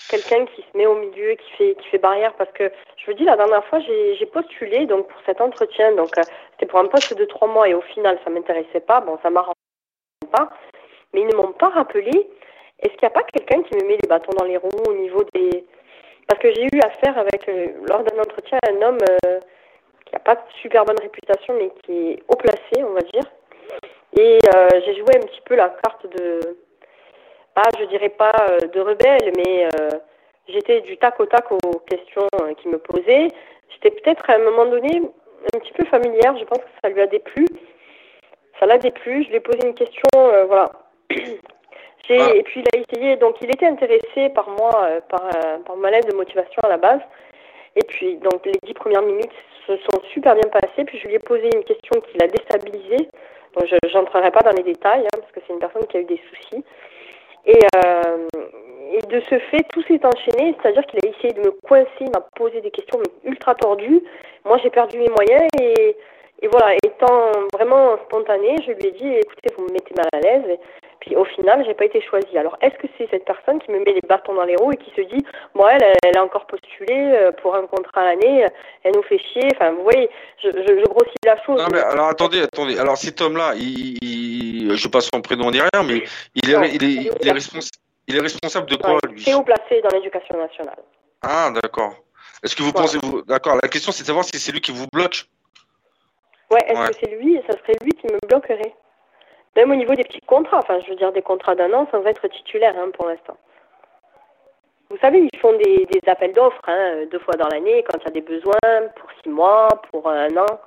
quelqu'un 0.09 0.46
qui 0.46 0.62
se 0.62 0.79
met 0.79 0.87
au 0.87 0.94
milieu, 0.94 1.35
qui 1.35 1.50
fait 1.59 1.74
qui 1.74 1.88
fait 1.88 1.98
barrière? 1.98 2.33
Parce 2.35 2.50
que 2.53 2.70
je 2.96 3.07
vous 3.07 3.16
dis, 3.16 3.24
la 3.24 3.37
dernière 3.37 3.64
fois, 3.66 3.81
j'ai 3.81 4.27
postulé 4.27 4.87
donc 4.87 5.09
pour 5.09 5.20
cet 5.27 5.40
entretien. 5.40 5.92
Donc 5.92 6.16
euh, 6.16 6.22
c'était 6.53 6.66
pour 6.66 6.79
un 6.79 6.87
poste 6.87 7.14
de 7.14 7.24
trois 7.24 7.48
mois 7.48 7.68
et 7.68 7.74
au 7.74 7.83
final, 7.83 8.18
ça 8.24 8.31
m'intéressait 8.31 8.81
pas. 8.81 9.00
Bon, 9.00 9.18
ça 9.22 9.31
m'arrange 9.31 9.55
pas. 10.31 10.50
Mais 11.12 11.22
ils 11.22 11.27
ne 11.27 11.35
m'ont 11.35 11.53
pas 11.53 11.68
rappelé. 11.68 12.29
Est-ce 12.81 12.92
qu'il 12.92 13.03
n'y 13.03 13.09
a 13.09 13.11
pas 13.11 13.22
quelqu'un 13.22 13.62
qui 13.62 13.77
me 13.77 13.88
met 13.88 13.98
les 14.00 14.09
bâtons 14.09 14.33
dans 14.37 14.44
les 14.44 14.57
roues 14.57 14.83
au 14.88 14.94
niveau 14.94 15.24
des 15.35 15.64
parce 16.27 16.40
que 16.40 16.53
j'ai 16.53 16.64
eu 16.64 16.81
affaire 16.81 17.18
avec, 17.18 17.48
euh, 17.48 17.68
lors 17.88 18.03
d'un 18.03 18.18
entretien, 18.18 18.59
un 18.66 18.83
homme 18.83 18.98
euh, 19.27 19.40
qui 20.14 20.31
n'a 20.31 20.35
pas 20.35 20.35
de 20.35 20.53
super 20.62 20.85
bonne 20.85 20.98
réputation, 21.00 21.55
mais 21.55 21.70
qui 21.83 22.11
est 22.11 22.22
haut 22.29 22.37
placé, 22.37 22.85
on 22.85 22.92
va 22.92 23.00
dire. 23.00 23.24
Et 24.16 24.38
euh, 24.55 24.68
j'ai 24.85 24.94
joué 24.94 25.16
un 25.16 25.27
petit 25.27 25.40
peu 25.44 25.57
la 25.57 25.70
carte 25.83 26.07
de, 26.07 26.40
ah, 27.57 27.68
je 27.79 27.85
dirais 27.87 28.11
pas 28.11 28.33
euh, 28.50 28.59
de 28.68 28.81
rebelle, 28.81 29.33
mais 29.37 29.66
euh, 29.66 29.90
j'étais 30.48 30.83
du 30.83 30.96
tac 30.98 31.18
au 31.18 31.27
tac 31.27 31.50
aux 31.50 31.79
questions 31.81 32.29
qu'il 32.59 32.70
me 32.70 32.79
posait. 32.79 33.29
J'étais 33.70 33.90
peut-être 33.90 34.29
à 34.31 34.35
un 34.35 34.38
moment 34.38 34.66
donné 34.66 35.03
un 35.53 35.59
petit 35.59 35.72
peu 35.72 35.85
familière, 35.87 36.37
je 36.38 36.44
pense 36.44 36.59
que 36.59 36.70
ça 36.83 36.90
lui 36.90 37.00
a 37.00 37.07
déplu. 37.07 37.46
Ça 38.61 38.66
l'a 38.66 38.79
déplu, 38.79 39.24
je 39.24 39.31
lui 39.31 39.37
ai 39.37 39.40
posé 39.40 39.66
une 39.66 39.74
question, 39.74 40.09
voilà. 40.14 40.70
Ah. 42.11 42.35
Et 42.35 42.42
puis 42.42 42.61
il 42.61 42.66
a 42.66 42.83
essayé, 42.83 43.16
donc 43.16 43.37
il 43.40 43.48
était 43.48 43.64
intéressé 43.64 44.29
par 44.35 44.50
moi, 44.50 44.90
par, 45.09 45.27
par 45.64 45.74
ma 45.77 45.90
lettre 45.90 46.11
de 46.11 46.14
motivation 46.14 46.61
à 46.62 46.68
la 46.68 46.77
base. 46.77 47.00
Et 47.77 47.85
puis, 47.88 48.16
donc, 48.16 48.44
les 48.46 48.53
dix 48.64 48.74
premières 48.74 49.03
minutes 49.03 49.33
se 49.66 49.77
sont 49.77 50.03
super 50.12 50.35
bien 50.35 50.48
passées. 50.50 50.85
Puis, 50.85 50.98
je 50.98 51.09
lui 51.09 51.14
ai 51.14 51.18
posé 51.18 51.48
une 51.55 51.64
question 51.64 52.00
qui 52.00 52.18
l'a 52.18 52.27
déstabilisé. 52.27 53.09
Donc, 53.55 53.66
je 53.66 53.94
n'entrerai 53.96 54.31
pas 54.31 54.40
dans 54.40 54.57
les 54.57 54.62
détails, 54.62 55.05
hein, 55.05 55.18
parce 55.20 55.33
que 55.33 55.40
c'est 55.46 55.53
une 55.53 55.61
personne 55.61 55.87
qui 55.87 55.96
a 55.96 56.00
eu 56.00 56.05
des 56.05 56.20
soucis. 56.29 56.64
Et, 57.46 57.61
euh, 57.85 58.27
et 58.92 59.00
de 59.07 59.20
ce 59.29 59.38
fait, 59.50 59.64
tout 59.72 59.83
s'est 59.83 60.00
enchaîné, 60.05 60.55
c'est-à-dire 60.61 60.85
qu'il 60.87 61.00
a 61.05 61.09
essayé 61.09 61.35
de 61.35 61.40
me 61.40 61.50
coincer, 61.50 61.88
il 62.00 62.11
m'a 62.11 62.24
posé 62.37 62.61
des 62.61 62.70
questions 62.70 63.00
ultra 63.24 63.55
tordues. 63.55 64.03
Moi, 64.44 64.59
j'ai 64.62 64.70
perdu 64.70 64.98
mes 64.98 65.09
moyens 65.09 65.48
et, 65.61 65.96
et 66.42 66.48
voilà, 66.48 66.74
étant 66.85 67.33
vraiment 67.53 67.96
spontané, 68.07 68.57
je 68.66 68.72
lui 68.72 68.87
ai 68.87 68.90
dit, 68.92 69.09
écoutez, 69.09 69.55
vous 69.57 69.64
me 69.64 69.72
mettez 69.72 69.94
mal 69.96 70.09
à 70.12 70.20
l'aise. 70.20 70.59
Puis 71.00 71.16
au 71.16 71.24
final, 71.24 71.64
j'ai 71.66 71.74
pas 71.74 71.85
été 71.85 72.00
choisie. 72.00 72.37
Alors, 72.38 72.57
est-ce 72.61 72.76
que 72.76 72.87
c'est 72.96 73.09
cette 73.11 73.24
personne 73.24 73.61
qui 73.61 73.70
me 73.70 73.78
met 73.78 73.92
les 73.92 74.00
bâtons 74.09 74.35
dans 74.35 74.44
les 74.44 74.57
roues 74.57 74.72
et 74.72 74.76
qui 74.76 74.90
se 74.90 75.02
dit, 75.02 75.24
moi, 75.54 75.72
elle, 75.72 75.94
elle 76.04 76.16
a 76.16 76.24
encore 76.24 76.46
postulé 76.46 76.88
euh, 76.90 77.33
pour 77.33 77.54
un 77.54 77.66
contrat 77.66 78.02
à 78.02 78.04
l'année, 78.04 78.46
elle 78.83 78.92
nous 78.94 79.02
fait 79.02 79.18
chier. 79.18 79.48
Enfin, 79.54 79.72
vous 79.72 79.83
voyez, 79.83 80.09
je, 80.42 80.48
je, 80.48 80.85
grossis 80.88 81.14
la 81.24 81.42
chose. 81.42 81.61
Non, 81.61 81.68
mais 81.70 81.80
alors 81.80 82.09
attendez, 82.09 82.42
attendez. 82.42 82.78
Alors 82.78 82.96
cet 82.96 83.20
homme-là, 83.20 83.52
il, 83.57 83.98
il, 84.02 84.76
je 84.76 84.88
passe 84.88 85.09
son 85.12 85.20
prénom 85.20 85.48
rien, 85.48 85.68
mais 85.87 86.04
il 86.35 86.50
est, 86.50 86.74
il 86.74 86.85
est, 86.85 87.12
il 87.20 87.28
est, 87.28 87.33
responsable. 87.33 87.83
Il 88.07 88.16
est 88.16 88.20
responsable 88.20 88.68
de 88.68 88.76
quoi, 88.76 88.98
lui? 89.09 89.22
C'est 89.22 89.35
haut 89.35 89.42
placé 89.42 89.80
dans 89.83 89.90
l'éducation 89.96 90.37
nationale. 90.37 90.83
Ah, 91.22 91.50
d'accord. 91.62 91.94
Est-ce 92.42 92.54
que 92.54 92.62
vous 92.62 92.72
pensez, 92.72 92.98
vous... 92.98 93.22
d'accord, 93.22 93.57
la 93.62 93.68
question 93.68 93.92
c'est 93.92 94.02
de 94.02 94.07
savoir 94.07 94.24
si 94.24 94.38
c'est 94.38 94.52
lui 94.52 94.61
qui 94.61 94.72
vous 94.72 94.87
bloque. 94.92 95.24
Ouais, 96.50 96.61
est-ce 96.66 96.90
que 96.90 96.96
c'est 97.00 97.16
lui, 97.16 97.40
ça 97.46 97.57
serait 97.59 97.76
lui 97.83 97.92
qui 97.92 98.07
me 98.07 98.18
bloquerait? 98.28 98.74
Même 99.57 99.71
au 99.71 99.77
niveau 99.77 99.95
des 99.95 100.05
petits 100.05 100.21
contrats, 100.21 100.59
enfin 100.59 100.81
je 100.81 100.90
veux 100.90 100.97
dire 100.97 101.12
des 101.12 101.23
contrats 101.23 101.55
d'un 101.55 101.73
an 101.73 101.87
sans 101.90 102.05
être 102.05 102.27
titulaire 102.29 102.75
hein, 102.79 102.90
pour 102.93 103.07
l'instant. 103.07 103.37
Vous 104.90 104.99
savez, 104.99 105.29
ils 105.33 105.38
font 105.40 105.57
des, 105.57 105.87
appels 106.07 106.33
d'offres 106.33 106.61
hein, 106.69 107.07
deux 107.11 107.19
fois 107.19 107.35
dans 107.35 107.49
l'année 107.49 107.85
quand 107.88 107.99
il 107.99 108.05
y 108.05 108.09
a 108.09 108.11
des 108.11 108.21
besoins, 108.21 108.88
pour 108.97 109.11
six 109.23 109.29
mois, 109.29 109.69
pour 109.90 110.09
un 110.09 110.37
an. 110.37 110.61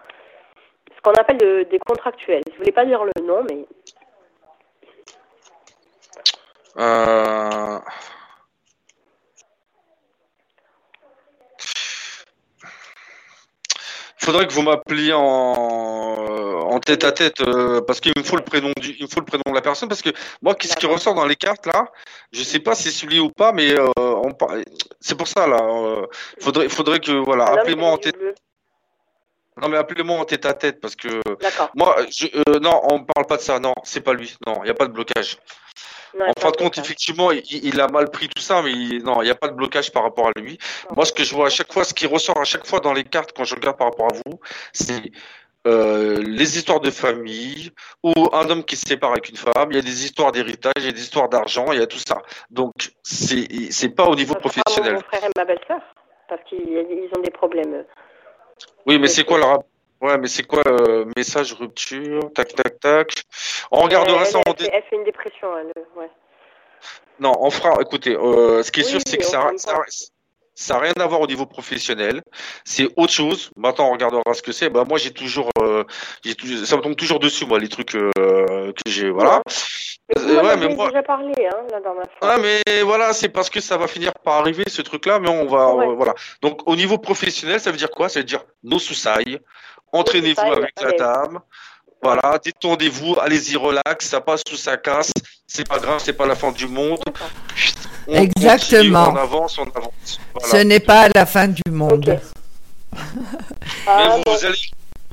Ce 0.95 1.01
qu'on 1.01 1.13
appelle 1.13 1.37
des 1.37 1.79
contractuels. 1.79 2.41
Je 2.47 2.53
ne 2.53 2.57
voulais 2.57 2.71
pas 2.71 2.85
dire 2.85 3.03
le 3.03 3.23
nom, 3.23 3.43
mais... 3.47 3.65
Euh... 6.79 7.79
faudrait 14.27 14.45
que 14.45 14.51
vous 14.51 14.61
m'appeliez 14.61 15.13
en, 15.13 15.21
en 15.23 16.79
tête 16.81 17.05
à 17.05 17.13
tête 17.13 17.39
euh, 17.39 17.79
parce 17.79 18.01
qu'il 18.01 18.11
me 18.17 18.23
faut 18.23 18.35
le 18.35 18.43
prénom 18.43 18.73
du, 18.77 18.93
il 18.99 19.03
me 19.03 19.07
faut 19.07 19.21
le 19.21 19.25
prénom 19.25 19.43
de 19.47 19.55
la 19.55 19.61
personne 19.61 19.87
parce 19.87 20.01
que 20.01 20.09
moi, 20.41 20.53
ce 20.61 20.75
qui 20.75 20.85
ressort 20.85 21.15
dans 21.15 21.25
les 21.25 21.37
cartes 21.37 21.65
là, 21.65 21.89
je 22.33 22.43
sais 22.43 22.59
pas 22.59 22.75
si 22.75 22.83
c'est 22.83 22.91
celui 22.91 23.19
ou 23.19 23.29
pas, 23.29 23.53
mais 23.53 23.71
euh, 23.71 23.87
c'est 24.99 25.17
pour 25.17 25.29
ça 25.29 25.47
là. 25.47 25.59
Euh, 25.61 26.05
faudrait, 26.41 26.67
faudrait 26.67 26.99
que 26.99 27.13
voilà, 27.13 27.45
appelez-moi 27.45 27.89
en 27.89 27.97
tête. 27.97 28.17
Non 29.61 29.69
mais 29.69 29.77
appelez-moi 29.77 30.17
en 30.17 30.25
tête 30.25 30.45
à 30.45 30.53
tête 30.53 30.79
parce 30.79 30.95
que 30.95 31.21
moi, 31.75 31.95
je, 32.09 32.27
non, 32.59 32.81
on 32.91 33.03
parle 33.03 33.25
pas 33.27 33.37
de 33.37 33.41
ça. 33.41 33.59
Non, 33.59 33.73
c'est 33.83 34.01
pas 34.01 34.13
lui. 34.13 34.35
Non, 34.45 34.55
il 34.61 34.65
n'y 34.65 34.69
a 34.69 34.75
pas 34.75 34.87
de 34.87 34.93
blocage 34.93 35.37
en 36.21 36.39
fin 36.39 36.51
de 36.51 36.57
compte, 36.57 36.77
effectivement, 36.77 37.31
il, 37.31 37.81
a 37.81 37.87
mal 37.87 38.09
pris 38.09 38.29
tout 38.29 38.41
ça, 38.41 38.61
mais 38.61 38.71
non, 38.99 39.21
il 39.21 39.25
n'y 39.25 39.31
a 39.31 39.35
pas 39.35 39.47
de 39.47 39.53
blocage 39.53 39.91
par 39.91 40.03
rapport 40.03 40.27
à 40.27 40.39
lui. 40.39 40.57
Moi, 40.95 41.05
ce 41.05 41.13
que 41.13 41.23
je 41.23 41.33
vois 41.35 41.47
à 41.47 41.49
chaque 41.49 41.71
fois, 41.71 41.83
ce 41.83 41.93
qui 41.93 42.07
ressort 42.07 42.39
à 42.39 42.43
chaque 42.43 42.65
fois 42.65 42.79
dans 42.79 42.93
les 42.93 43.03
cartes 43.03 43.31
quand 43.35 43.43
je 43.43 43.55
regarde 43.55 43.77
par 43.77 43.87
rapport 43.87 44.07
à 44.07 44.15
vous, 44.25 44.39
c'est 44.73 45.11
euh, 45.67 46.21
les 46.25 46.57
histoires 46.57 46.79
de 46.79 46.91
famille 46.91 47.71
ou 48.03 48.13
un 48.33 48.49
homme 48.49 48.63
qui 48.63 48.75
se 48.75 48.87
sépare 48.87 49.11
avec 49.11 49.29
une 49.29 49.35
femme. 49.35 49.69
Il 49.69 49.75
y 49.75 49.79
a 49.79 49.81
des 49.81 50.05
histoires 50.05 50.31
d'héritage, 50.31 50.73
il 50.77 50.85
y 50.85 50.89
a 50.89 50.91
des 50.91 51.01
histoires 51.01 51.29
d'argent, 51.29 51.71
il 51.71 51.79
y 51.79 51.83
a 51.83 51.87
tout 51.87 51.99
ça. 51.99 52.21
Donc, 52.49 52.73
c'est 53.03 53.47
c'est 53.71 53.89
pas 53.89 54.05
au 54.05 54.15
niveau 54.15 54.35
professionnel. 54.35 54.93
Mon 54.93 55.01
frère 55.01 55.23
et 55.23 55.31
ma 55.35 55.45
belle-sœur, 55.45 55.81
parce 56.29 56.41
qu'ils 56.43 57.09
ont 57.17 57.21
des 57.21 57.31
problèmes. 57.31 57.83
Oui, 58.85 58.99
mais 58.99 59.07
c'est 59.07 59.23
quoi 59.23 59.37
le 59.37 59.45
rapport 59.45 59.65
Ouais, 59.99 60.17
mais 60.19 60.27
c'est 60.27 60.43
quoi 60.43 60.61
le 60.65 61.07
message 61.15 61.53
rupture 61.53 62.31
Tac, 62.35 62.53
tac, 62.53 62.79
tac. 62.79 63.23
On 63.71 63.81
regardera 63.81 64.25
ça 64.25 64.37
en 64.37 64.43
Elle 64.59 64.83
fait 64.83 64.95
une 64.95 65.03
dépression, 65.03 65.47
elle, 65.57 65.73
ouais. 65.95 66.09
Non, 67.19 67.33
on 67.39 67.49
fera. 67.49 67.81
Écoutez, 67.81 68.15
euh, 68.15 68.61
ce 68.61 68.71
qui 68.71 68.81
est 68.81 68.83
sûr, 68.83 68.99
c'est 69.05 69.17
que 69.17 69.25
ça, 69.25 69.49
ça, 69.57 69.73
ça 70.53 70.73
n'a 70.75 70.79
rien 70.81 70.93
à 70.99 71.05
voir 71.07 71.21
au 71.21 71.27
niveau 71.27 71.45
professionnel. 71.45 72.21
C'est 72.63 72.87
autre 72.95 73.13
chose. 73.13 73.51
Maintenant, 73.55 73.89
on 73.89 73.91
regardera 73.91 74.33
ce 74.33 74.41
que 74.41 74.51
c'est. 74.51 74.69
Bah, 74.69 74.85
moi, 74.87 74.97
j'ai 74.97 75.11
toujours, 75.11 75.49
euh, 75.61 75.83
ça 76.65 76.77
me 76.77 76.81
tombe 76.81 76.95
toujours 76.95 77.19
dessus, 77.19 77.45
moi, 77.45 77.59
les 77.59 77.69
trucs 77.69 77.95
euh, 77.95 78.71
que 78.71 78.91
j'ai. 78.91 79.09
Voilà. 79.09 79.41
Mais 80.15 80.21
vous 80.21 80.35
ouais, 80.35 80.57
mais 80.57 80.73
moi... 80.73 80.87
déjà 80.87 81.03
parlé, 81.03 81.33
hein, 81.37 81.57
là, 81.69 81.79
dans 81.81 81.93
ma 81.93 82.03
Ah, 82.21 82.37
mais 82.41 82.81
voilà, 82.83 83.11
c'est 83.13 83.29
parce 83.29 83.49
que 83.49 83.59
ça 83.59 83.77
va 83.77 83.87
finir 83.87 84.13
par 84.23 84.35
arriver, 84.35 84.63
ce 84.67 84.81
truc-là, 84.81 85.19
mais 85.19 85.29
on 85.29 85.47
va, 85.47 85.73
voilà. 85.95 86.13
Donc, 86.41 86.61
au 86.65 86.75
niveau 86.75 86.97
professionnel, 86.97 87.59
ça 87.59 87.71
veut 87.71 87.77
dire 87.77 87.91
quoi? 87.91 88.07
Ça 88.07 88.19
veut 88.19 88.25
dire 88.25 88.43
nos 88.63 88.79
sous-sailles, 88.79 89.39
Entraînez-vous 89.91 90.41
avec 90.41 90.73
la 90.81 90.91
dame. 90.91 91.39
Voilà, 92.01 92.39
détendez-vous, 92.43 93.15
allez-y 93.19 93.55
relax, 93.55 94.07
ça 94.07 94.21
passe 94.21 94.43
ou 94.51 94.55
ça 94.55 94.77
casse, 94.77 95.11
c'est 95.47 95.67
pas 95.67 95.79
grave, 95.79 95.99
c'est 96.03 96.13
pas 96.13 96.27
la 96.27 96.35
fin 96.35 96.51
du 96.51 96.67
monde. 96.67 97.03
Exactement. 98.07 99.09
on 99.09 99.15
avance, 99.15 99.57
on 99.57 99.63
avance. 99.63 100.19
Ce 100.43 100.57
n'est 100.57 100.79
pas 100.79 101.09
la 101.09 101.25
fin 101.25 101.47
du 101.47 101.71
monde. 101.71 102.19
Ah, 103.87 104.17
vous, 104.25 104.45
allez, 104.45 104.57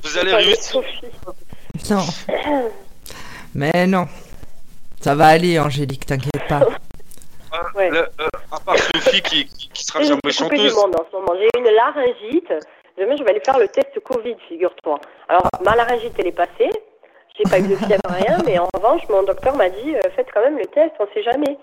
vous 0.03 0.17
allez 0.17 0.35
réussir. 0.35 0.81
Non. 1.89 2.05
Mais 3.55 3.87
non. 3.87 4.07
Ça 5.05 5.13
va 5.13 5.27
aller, 5.27 5.59
Angélique, 5.59 6.07
t'inquiète 6.07 6.47
pas. 6.49 6.61
Ouais. 7.75 7.91
Le, 7.91 7.99
euh, 7.99 8.27
à 8.51 8.59
part 8.59 8.75
Sophie 8.75 9.21
qui, 9.21 9.45
qui, 9.45 9.69
qui 9.69 9.83
sera 9.83 10.01
jamais 10.01 10.31
chanteuse. 10.31 10.73
Du 10.73 10.73
monde 10.73 10.95
en 10.95 11.05
ce 11.05 11.15
moment. 11.15 11.39
J'ai 11.39 11.59
une 11.59 11.69
laryngite. 11.69 12.51
Demain, 12.97 13.15
je 13.15 13.23
vais 13.23 13.29
aller 13.29 13.41
faire 13.45 13.59
le 13.59 13.67
test 13.67 13.91
Covid, 14.03 14.35
figure-toi. 14.49 14.99
Alors, 15.29 15.43
ma 15.63 15.75
laryngite, 15.75 16.15
elle 16.17 16.25
est 16.25 16.31
passée. 16.31 16.71
J'ai 17.37 17.43
pas 17.47 17.59
eu 17.59 17.67
de 17.67 17.75
fièvre, 17.75 18.01
rien. 18.09 18.39
Mais 18.47 18.57
en 18.57 18.67
revanche, 18.73 19.03
mon 19.07 19.21
docteur 19.21 19.55
m'a 19.55 19.69
dit, 19.69 19.95
euh, 19.95 20.09
faites 20.15 20.29
quand 20.33 20.41
même 20.41 20.57
le 20.57 20.65
test, 20.65 20.93
on 20.99 21.05
sait 21.13 21.21
jamais. 21.21 21.55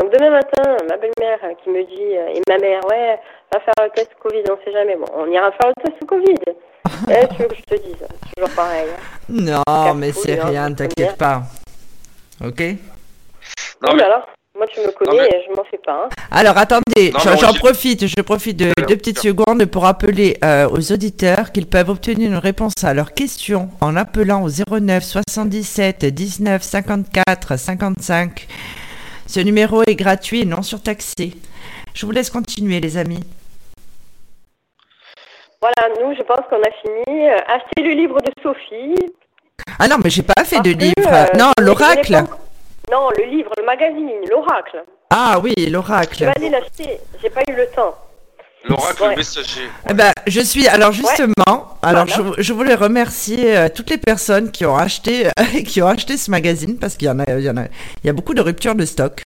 Donc, 0.00 0.12
demain 0.12 0.30
matin, 0.30 0.76
ma 0.88 0.96
belle-mère 0.96 1.38
qui 1.62 1.70
me 1.70 1.84
dit, 1.84 2.16
euh, 2.16 2.34
et 2.34 2.42
ma 2.48 2.58
mère, 2.58 2.84
ouais, 2.90 3.20
va 3.52 3.60
faire 3.60 3.84
le 3.84 3.90
test 3.90 4.10
Covid, 4.20 4.42
on 4.50 4.58
sait 4.64 4.72
jamais. 4.72 4.96
Bon, 4.96 5.06
on 5.14 5.30
ira 5.30 5.52
faire 5.52 5.70
le 5.70 5.82
test 5.84 6.04
Covid. 6.04 6.34
eh, 7.10 7.28
tu 7.28 7.42
veux 7.42 7.48
que 7.48 7.54
je 7.54 7.62
te 7.62 7.80
dise 7.80 8.08
Toujours 8.34 8.56
pareil. 8.56 8.88
Non, 9.28 9.94
mais 9.94 10.10
c'est 10.10 10.34
rien, 10.34 10.64
hein, 10.64 10.74
t'inquiète 10.74 11.16
pas. 11.16 11.42
Ok 12.44 12.62
non, 13.80 13.90
oh 13.92 13.96
là 13.96 14.08
là. 14.08 14.26
Moi, 14.56 14.66
tu 14.66 14.80
me 14.80 14.90
connais, 14.90 15.44
je 15.46 15.54
m'en 15.54 15.62
fais 15.62 15.78
pas. 15.78 16.06
Hein. 16.06 16.08
Alors, 16.32 16.58
attendez, 16.58 17.12
j'en 17.40 17.52
profite, 17.52 18.08
je 18.08 18.22
profite 18.22 18.56
de 18.56 18.72
deux 18.88 18.96
petites 18.96 19.20
secondes 19.20 19.64
pour 19.66 19.84
rappeler 19.84 20.36
euh, 20.44 20.68
aux 20.68 20.92
auditeurs 20.92 21.52
qu'ils 21.52 21.68
peuvent 21.68 21.88
obtenir 21.90 22.28
une 22.28 22.38
réponse 22.38 22.72
à 22.82 22.92
leurs 22.92 23.14
questions 23.14 23.68
en 23.80 23.94
appelant 23.94 24.42
au 24.42 24.48
09 24.48 25.04
77 25.04 26.06
19 26.06 26.60
54 26.60 27.56
55. 27.56 28.48
Ce 29.28 29.38
numéro 29.38 29.84
est 29.84 29.94
gratuit 29.94 30.40
et 30.40 30.44
non 30.44 30.62
surtaxé. 30.62 31.34
Je 31.94 32.04
vous 32.04 32.12
laisse 32.12 32.30
continuer, 32.30 32.80
les 32.80 32.96
amis. 32.96 33.20
Voilà, 35.60 35.94
nous, 36.00 36.16
je 36.16 36.22
pense 36.22 36.40
qu'on 36.50 36.60
a 36.60 36.72
fini. 36.82 37.28
Euh, 37.28 37.36
achetez 37.46 37.82
le 37.82 37.92
livre 37.92 38.18
de 38.20 38.32
Sophie. 38.42 38.94
Ah 39.78 39.88
non, 39.88 39.96
mais 40.02 40.10
j'ai 40.10 40.22
pas 40.22 40.44
fait 40.44 40.60
de 40.60 40.70
livre. 40.70 40.92
Euh, 41.06 41.26
non, 41.38 41.52
l'oracle. 41.60 42.24
Non, 42.90 43.10
le 43.16 43.24
livre, 43.24 43.50
le 43.58 43.64
magazine, 43.64 44.10
l'oracle. 44.30 44.84
Ah 45.10 45.38
oui, 45.42 45.54
l'oracle. 45.70 46.18
Je 46.20 46.24
vais 46.24 46.32
aller 46.36 46.50
l'acheter, 46.50 47.00
j'ai 47.22 47.30
pas 47.30 47.42
eu 47.48 47.54
le 47.54 47.66
temps. 47.74 47.94
L'oracle 48.64 49.16
messager. 49.16 49.68
Eh 49.88 49.94
ben, 49.94 50.10
je 50.26 50.40
suis 50.40 50.66
alors 50.66 50.92
justement, 50.92 51.78
alors 51.80 52.06
je, 52.38 52.52
voulais 52.52 52.74
remercier 52.74 53.56
euh, 53.56 53.68
toutes 53.72 53.88
les 53.88 53.98
personnes 53.98 54.50
qui 54.50 54.66
ont 54.66 54.76
acheté 54.76 55.28
qui 55.66 55.80
ont 55.80 55.86
acheté 55.86 56.16
ce 56.16 56.30
magazine 56.30 56.76
parce 56.76 56.96
qu'il 56.96 57.06
y 57.06 57.10
en 57.10 57.20
a 57.20 57.24
il 57.38 57.44
y 57.44 57.50
en 57.50 57.56
a 57.56 57.64
il 58.02 58.06
y 58.06 58.10
a 58.10 58.12
beaucoup 58.12 58.34
de 58.34 58.40
ruptures 58.40 58.74
de 58.74 58.84
stock. 58.84 59.22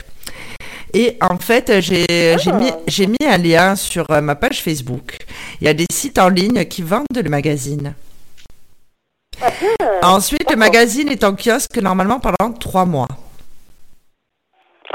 Et 0.94 1.18
en 1.22 1.38
fait, 1.38 1.80
j'ai 1.80 2.36
ah. 2.36 2.54
mis, 2.54 2.72
j'ai 2.88 3.08
mis 3.08 3.26
un 3.26 3.38
lien 3.38 3.76
sur 3.76 4.10
euh, 4.12 4.22
ma 4.22 4.36
page 4.36 4.62
Facebook. 4.62 5.18
Il 5.62 5.66
y 5.66 5.70
a 5.70 5.74
des 5.74 5.86
sites 5.92 6.20
en 6.20 6.30
ligne 6.30 6.66
qui 6.66 6.82
vendent 6.82 7.06
le 7.16 7.30
magazine. 7.30 7.94
Ensuite, 10.04 10.50
le 10.50 10.58
magazine 10.58 11.10
est 11.10 11.24
en 11.24 11.36
kiosque 11.36 11.78
normalement 11.78 12.20
pendant 12.20 12.54
trois 12.54 12.86
mois. 12.86 13.08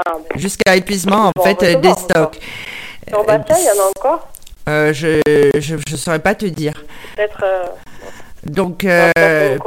Ah, 0.05 0.13
Jusqu'à 0.35 0.75
épuisement, 0.75 1.31
en 1.35 1.43
fait, 1.43 1.79
des 1.79 1.93
stocks. 1.93 2.39
En 3.13 3.23
bataille, 3.23 3.61
il 3.61 3.65
y 3.65 3.79
en 3.79 3.83
a 3.83 3.87
encore 3.87 4.27
euh, 4.69 4.93
Je 4.93 5.91
ne 5.91 5.97
saurais 5.97 6.19
pas 6.19 6.35
te 6.35 6.45
dire. 6.45 6.73
Peut-être. 7.15 7.43
Euh, 7.43 7.65
Donc. 8.43 8.83
Euh, 8.83 9.57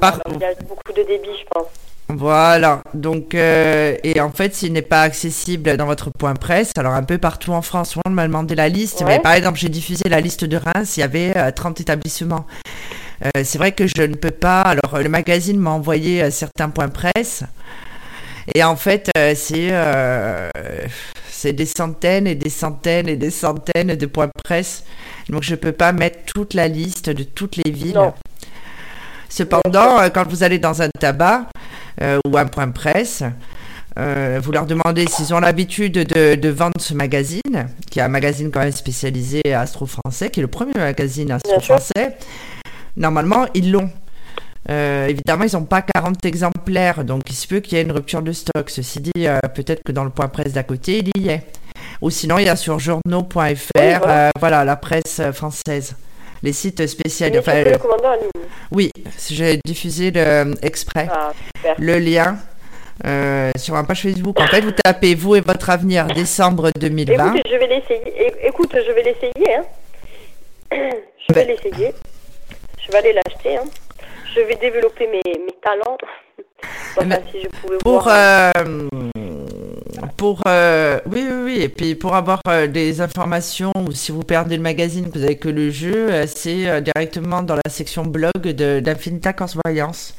par... 0.00 0.20
Il 0.30 0.38
y 0.38 0.44
a 0.44 0.54
beaucoup 0.66 0.92
de 0.96 1.02
débit, 1.02 1.28
je 1.38 1.44
pense. 1.50 1.66
Voilà, 2.08 2.82
donc 2.94 3.34
et 3.34 4.20
en 4.20 4.30
fait 4.30 4.54
s'il 4.54 4.72
n'est 4.72 4.80
pas 4.80 5.02
accessible 5.02 5.76
dans 5.76 5.86
votre 5.86 6.10
point 6.16 6.34
presse, 6.34 6.70
alors 6.76 6.92
un 6.92 7.02
peu 7.02 7.18
partout 7.18 7.50
en 7.50 7.62
France, 7.62 7.96
on 8.06 8.10
m'a 8.10 8.28
demandé 8.28 8.54
la 8.54 8.68
liste, 8.68 9.02
mais 9.04 9.18
par 9.18 9.32
exemple 9.32 9.58
j'ai 9.58 9.68
diffusé 9.68 10.08
la 10.08 10.20
liste 10.20 10.44
de 10.44 10.56
Reims, 10.56 10.96
il 10.96 11.00
y 11.00 11.02
avait 11.02 11.50
30 11.50 11.80
établissements. 11.80 12.46
C'est 13.42 13.58
vrai 13.58 13.72
que 13.72 13.86
je 13.86 14.02
ne 14.02 14.14
peux 14.14 14.30
pas, 14.30 14.62
alors 14.62 14.98
le 14.98 15.08
magazine 15.08 15.58
m'a 15.58 15.70
envoyé 15.70 16.30
certains 16.30 16.68
points 16.68 16.88
presse, 16.88 17.44
et 18.54 18.62
en 18.62 18.76
fait, 18.76 19.10
euh, 19.16 19.34
c'est 19.36 19.68
euh, 19.70 20.48
c'est 21.28 21.52
des 21.52 21.66
centaines 21.66 22.26
et 22.26 22.34
des 22.34 22.50
centaines 22.50 23.08
et 23.08 23.16
des 23.16 23.30
centaines 23.30 23.94
de 23.94 24.06
points 24.06 24.30
presse. 24.44 24.84
Donc 25.28 25.42
je 25.42 25.52
ne 25.52 25.56
peux 25.56 25.72
pas 25.72 25.92
mettre 25.92 26.18
toute 26.26 26.54
la 26.54 26.68
liste 26.68 27.10
de 27.10 27.24
toutes 27.24 27.56
les 27.56 27.70
villes. 27.70 28.00
Cependant, 29.28 30.00
euh, 30.00 30.08
quand 30.08 30.26
vous 30.28 30.42
allez 30.44 30.58
dans 30.58 30.82
un 30.82 30.88
tabac 30.98 31.46
ou 32.26 32.36
un 32.36 32.46
point 32.46 32.68
presse, 32.68 33.22
vous 33.96 34.52
leur 34.52 34.66
demandez 34.66 35.06
s'ils 35.06 35.32
ont 35.32 35.40
l'habitude 35.40 35.94
de, 35.94 36.34
de, 36.34 36.48
vendre 36.50 36.78
ce 36.78 36.92
magazine, 36.92 37.68
qui 37.90 37.98
est 37.98 38.02
un 38.02 38.08
magazine 38.08 38.50
quand 38.50 38.60
même 38.60 38.72
spécialisé 38.72 39.40
astro-français, 39.54 40.28
qui 40.28 40.40
est 40.40 40.42
le 40.42 40.48
premier 40.48 40.74
magazine 40.74 41.32
astro-français. 41.32 42.18
Normalement, 42.96 43.46
ils 43.54 43.70
l'ont. 43.72 43.90
Euh, 44.68 45.06
évidemment, 45.06 45.44
ils 45.44 45.54
n'ont 45.54 45.64
pas 45.64 45.82
40 45.82 46.24
exemplaires, 46.24 47.04
donc 47.04 47.22
il 47.28 47.34
se 47.34 47.46
peut 47.46 47.60
qu'il 47.60 47.78
y 47.78 47.80
ait 47.80 47.84
une 47.84 47.92
rupture 47.92 48.22
de 48.22 48.32
stock. 48.32 48.68
Ceci 48.68 49.00
dit, 49.00 49.26
euh, 49.26 49.38
peut-être 49.54 49.82
que 49.84 49.92
dans 49.92 50.04
le 50.04 50.10
point 50.10 50.28
presse 50.28 50.52
d'à 50.52 50.64
côté, 50.64 51.02
il 51.14 51.22
y 51.22 51.28
est. 51.28 51.42
Ou 52.00 52.10
sinon, 52.10 52.38
il 52.38 52.46
y 52.46 52.48
a 52.48 52.56
sur 52.56 52.78
journaux.fr, 52.78 53.76
euh, 53.76 54.30
voilà. 54.40 54.64
la 54.64 54.76
presse 54.76 55.20
française. 55.32 55.94
Les 56.42 56.52
sites 56.52 56.86
spéciaux. 56.86 57.28
oui, 58.70 58.90
j'ai 59.30 59.58
diffusé 59.64 60.10
le, 60.10 60.54
exprès 60.62 61.08
ah, 61.10 61.32
le 61.78 61.98
lien 61.98 62.36
sur 63.56 63.74
ma 63.74 63.84
page 63.84 64.02
Facebook. 64.02 64.38
En 64.40 64.46
fait, 64.46 64.60
vous 64.60 64.72
tapez 64.72 65.14
vous 65.14 65.36
et 65.36 65.40
votre 65.40 65.70
avenir 65.70 66.06
décembre 66.06 66.70
2020. 66.78 67.34
Écoute, 67.34 67.42
je 67.50 67.56
vais 67.56 67.66
l'essayer. 67.66 68.32
Écoute, 68.44 68.76
je 68.86 68.92
vais 68.92 69.02
l'essayer. 69.02 69.54
Hein. 69.54 69.64
Je 71.28 71.34
vais 71.34 71.44
ben. 71.44 71.56
l'essayer. 71.56 71.92
Je 72.86 72.92
vais 72.92 72.98
aller 72.98 73.12
l'acheter. 73.12 73.56
Hein 73.56 73.64
je 74.36 74.42
vais 74.42 74.56
développer 74.56 75.06
mes, 75.06 75.22
mes 75.24 75.54
talents. 75.62 75.96
si 77.32 77.42
je 77.42 77.48
pouvais 77.60 77.78
pour, 77.78 78.02
voir. 78.02 78.08
Euh, 78.08 78.88
pour 80.16 80.42
euh, 80.46 80.98
oui, 81.06 81.26
oui, 81.28 81.42
oui, 81.44 81.62
et 81.62 81.68
puis 81.68 81.94
pour 81.94 82.14
avoir 82.14 82.40
euh, 82.48 82.66
des 82.66 83.00
informations 83.00 83.72
ou 83.76 83.92
si 83.92 84.12
vous 84.12 84.22
perdez 84.22 84.56
le 84.56 84.62
magazine, 84.62 85.10
vous 85.12 85.22
avez 85.22 85.36
que 85.36 85.48
le 85.48 85.70
jeu, 85.70 86.26
c'est 86.26 86.80
directement 86.82 87.42
dans 87.42 87.56
la 87.56 87.70
section 87.70 88.04
blog 88.04 88.46
d'Infinita 88.46 89.34
Voyance. 89.64 90.14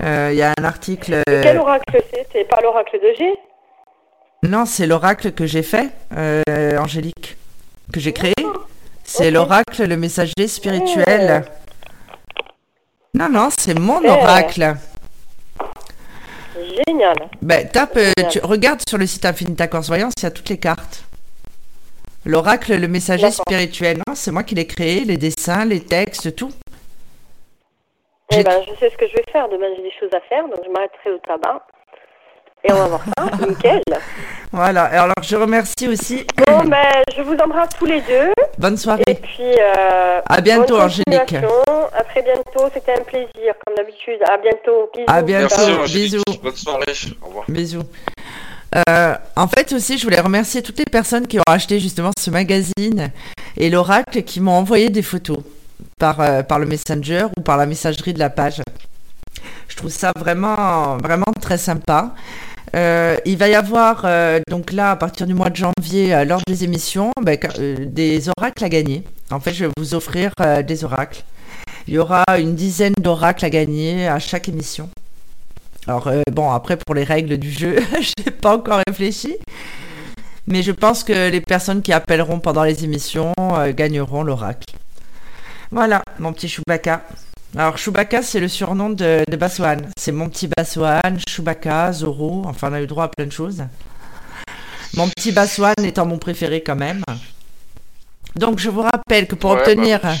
Il 0.00 0.34
y 0.34 0.42
a 0.42 0.54
un 0.56 0.64
article. 0.64 1.22
quel 1.26 1.58
oracle 1.58 2.02
c'est? 2.12 2.26
C'est 2.32 2.44
pas 2.44 2.58
l'oracle 2.62 2.98
de 3.00 3.14
G? 3.16 3.34
Non, 4.44 4.66
c'est 4.66 4.86
l'oracle 4.86 5.32
que 5.32 5.46
j'ai 5.46 5.62
fait, 5.62 5.90
Angélique, 6.78 7.36
que 7.92 7.98
j'ai 7.98 8.12
créé. 8.12 8.34
C'est 9.02 9.30
l'oracle, 9.30 9.84
le 9.84 9.96
messager 9.96 10.46
spirituel. 10.46 11.44
Non, 13.14 13.28
non, 13.28 13.48
c'est 13.56 13.78
mon 13.78 14.04
oracle. 14.04 14.74
Génial. 16.86 17.16
Ben, 17.40 17.68
tape, 17.68 17.96
euh, 17.96 18.12
tu 18.30 18.40
regardes 18.40 18.82
sur 18.88 18.98
le 18.98 19.06
site 19.06 19.24
Infinita 19.24 19.66
Corse 19.68 19.88
Voyance, 19.88 20.12
il 20.18 20.24
y 20.24 20.26
a 20.26 20.30
toutes 20.30 20.48
les 20.48 20.58
cartes. 20.58 21.04
L'oracle, 22.24 22.76
le 22.76 22.88
messager 22.88 23.30
spirituel, 23.30 24.02
c'est 24.14 24.30
moi 24.30 24.42
qui 24.42 24.54
l'ai 24.54 24.66
créé, 24.66 25.04
les 25.04 25.16
dessins, 25.16 25.64
les 25.64 25.80
textes, 25.80 26.34
tout. 26.34 26.50
Eh 28.30 28.42
ben, 28.42 28.60
je 28.66 28.74
sais 28.78 28.90
ce 28.90 28.96
que 28.96 29.06
je 29.08 29.14
vais 29.14 29.24
faire. 29.32 29.48
Demain, 29.48 29.68
j'ai 29.76 29.82
des 29.82 29.92
choses 29.98 30.12
à 30.12 30.20
faire, 30.28 30.46
donc 30.48 30.58
je 30.64 30.70
m'arrêterai 30.70 31.12
au 31.12 31.18
tabac. 31.18 31.66
Et 32.64 32.72
on 32.72 32.76
va 32.76 32.86
voir 32.86 33.04
ça. 33.16 33.46
Nickel. 33.48 33.80
Voilà. 34.52 34.84
Alors, 34.84 35.14
je 35.22 35.36
remercie 35.36 35.88
aussi. 35.88 36.24
Bon, 36.46 36.64
ben, 36.64 37.02
je 37.16 37.22
vous 37.22 37.36
embrasse 37.36 37.70
tous 37.78 37.86
les 37.86 38.00
deux. 38.02 38.32
Bonne 38.58 38.76
soirée. 38.76 39.04
Et 39.06 39.14
puis, 39.14 39.42
euh, 39.42 40.20
à 40.26 40.40
bientôt, 40.40 40.78
Angélique. 40.80 41.34
À 41.34 42.04
très 42.04 42.22
bientôt. 42.22 42.68
C'était 42.72 42.94
un 42.98 43.04
plaisir, 43.04 43.54
comme 43.64 43.76
d'habitude. 43.76 44.18
À 44.28 44.38
bientôt. 44.38 44.90
Bisous. 44.94 45.04
À 45.06 45.22
bientôt. 45.22 45.84
Bisous. 45.84 46.22
Bonne 46.42 46.56
soirée. 46.56 46.92
Au 47.22 47.26
revoir. 47.26 47.44
Bisous. 47.48 47.82
Euh, 48.88 49.14
en 49.36 49.48
fait 49.48 49.72
aussi, 49.72 49.96
je 49.96 50.04
voulais 50.04 50.20
remercier 50.20 50.62
toutes 50.62 50.78
les 50.78 50.84
personnes 50.84 51.26
qui 51.26 51.38
ont 51.38 51.48
acheté 51.48 51.80
justement 51.80 52.10
ce 52.18 52.30
magazine 52.30 53.10
et 53.56 53.70
l'oracle 53.70 54.22
qui 54.22 54.40
m'ont 54.40 54.52
envoyé 54.52 54.90
des 54.90 55.02
photos 55.02 55.38
par, 55.98 56.20
euh, 56.20 56.42
par 56.42 56.58
le 56.58 56.66
messenger 56.66 57.26
ou 57.36 57.40
par 57.40 57.56
la 57.56 57.66
messagerie 57.66 58.12
de 58.12 58.18
la 58.18 58.28
page. 58.28 58.60
Je 59.68 59.76
trouve 59.76 59.90
ça 59.90 60.12
vraiment, 60.16 60.96
vraiment 60.98 61.32
très 61.40 61.58
sympa. 61.58 62.12
Euh, 62.74 63.16
il 63.24 63.36
va 63.36 63.48
y 63.48 63.54
avoir, 63.54 64.02
euh, 64.04 64.40
donc 64.48 64.72
là, 64.72 64.90
à 64.92 64.96
partir 64.96 65.26
du 65.26 65.34
mois 65.34 65.50
de 65.50 65.56
janvier, 65.56 66.14
euh, 66.14 66.24
lors 66.24 66.40
des 66.46 66.64
émissions, 66.64 67.12
ben, 67.22 67.38
des 67.86 68.28
oracles 68.36 68.64
à 68.64 68.68
gagner. 68.68 69.04
En 69.30 69.40
fait, 69.40 69.52
je 69.52 69.66
vais 69.66 69.72
vous 69.76 69.94
offrir 69.94 70.32
des 70.66 70.84
oracles. 70.84 71.22
Il 71.86 71.94
y 71.94 71.98
aura 71.98 72.24
une 72.38 72.54
dizaine 72.54 72.94
d'oracles 73.00 73.44
à 73.44 73.50
gagner 73.50 74.08
à 74.08 74.18
chaque 74.18 74.48
émission. 74.48 74.90
Alors, 75.86 76.10
bon, 76.32 76.50
après, 76.50 76.76
pour 76.76 76.94
les 76.94 77.04
règles 77.04 77.38
du 77.38 77.50
jeu, 77.50 77.76
je 78.00 78.12
n'ai 78.24 78.30
pas 78.30 78.56
encore 78.56 78.80
réfléchi. 78.86 79.36
Mais 80.46 80.62
je 80.62 80.72
pense 80.72 81.04
que 81.04 81.30
les 81.30 81.40
personnes 81.40 81.82
qui 81.82 81.92
appelleront 81.92 82.40
pendant 82.40 82.64
les 82.64 82.84
émissions 82.84 83.34
gagneront 83.70 84.22
l'oracle. 84.22 84.64
Voilà, 85.70 86.02
mon 86.18 86.32
petit 86.32 86.48
Chewbacca. 86.48 87.02
Alors 87.56 87.78
Chewbacca, 87.78 88.22
c'est 88.22 88.40
le 88.40 88.48
surnom 88.48 88.90
de, 88.90 89.24
de 89.28 89.38
C'est 89.98 90.12
mon 90.12 90.28
petit 90.28 90.48
Bassoan, 90.48 91.18
Chewbacca, 91.26 91.92
Zoro, 91.92 92.42
enfin 92.46 92.70
on 92.70 92.74
a 92.74 92.82
eu 92.82 92.86
droit 92.86 93.04
à 93.04 93.08
plein 93.08 93.26
de 93.26 93.32
choses. 93.32 93.64
Mon 94.94 95.08
petit 95.08 95.32
Baswan 95.32 95.74
étant 95.82 96.06
mon 96.06 96.18
préféré 96.18 96.62
quand 96.62 96.76
même. 96.76 97.02
Donc 98.36 98.58
je 98.58 98.68
vous 98.68 98.82
rappelle 98.82 99.26
que 99.26 99.34
pour 99.34 99.50
obtenir 99.50 100.00
bah. 100.02 100.14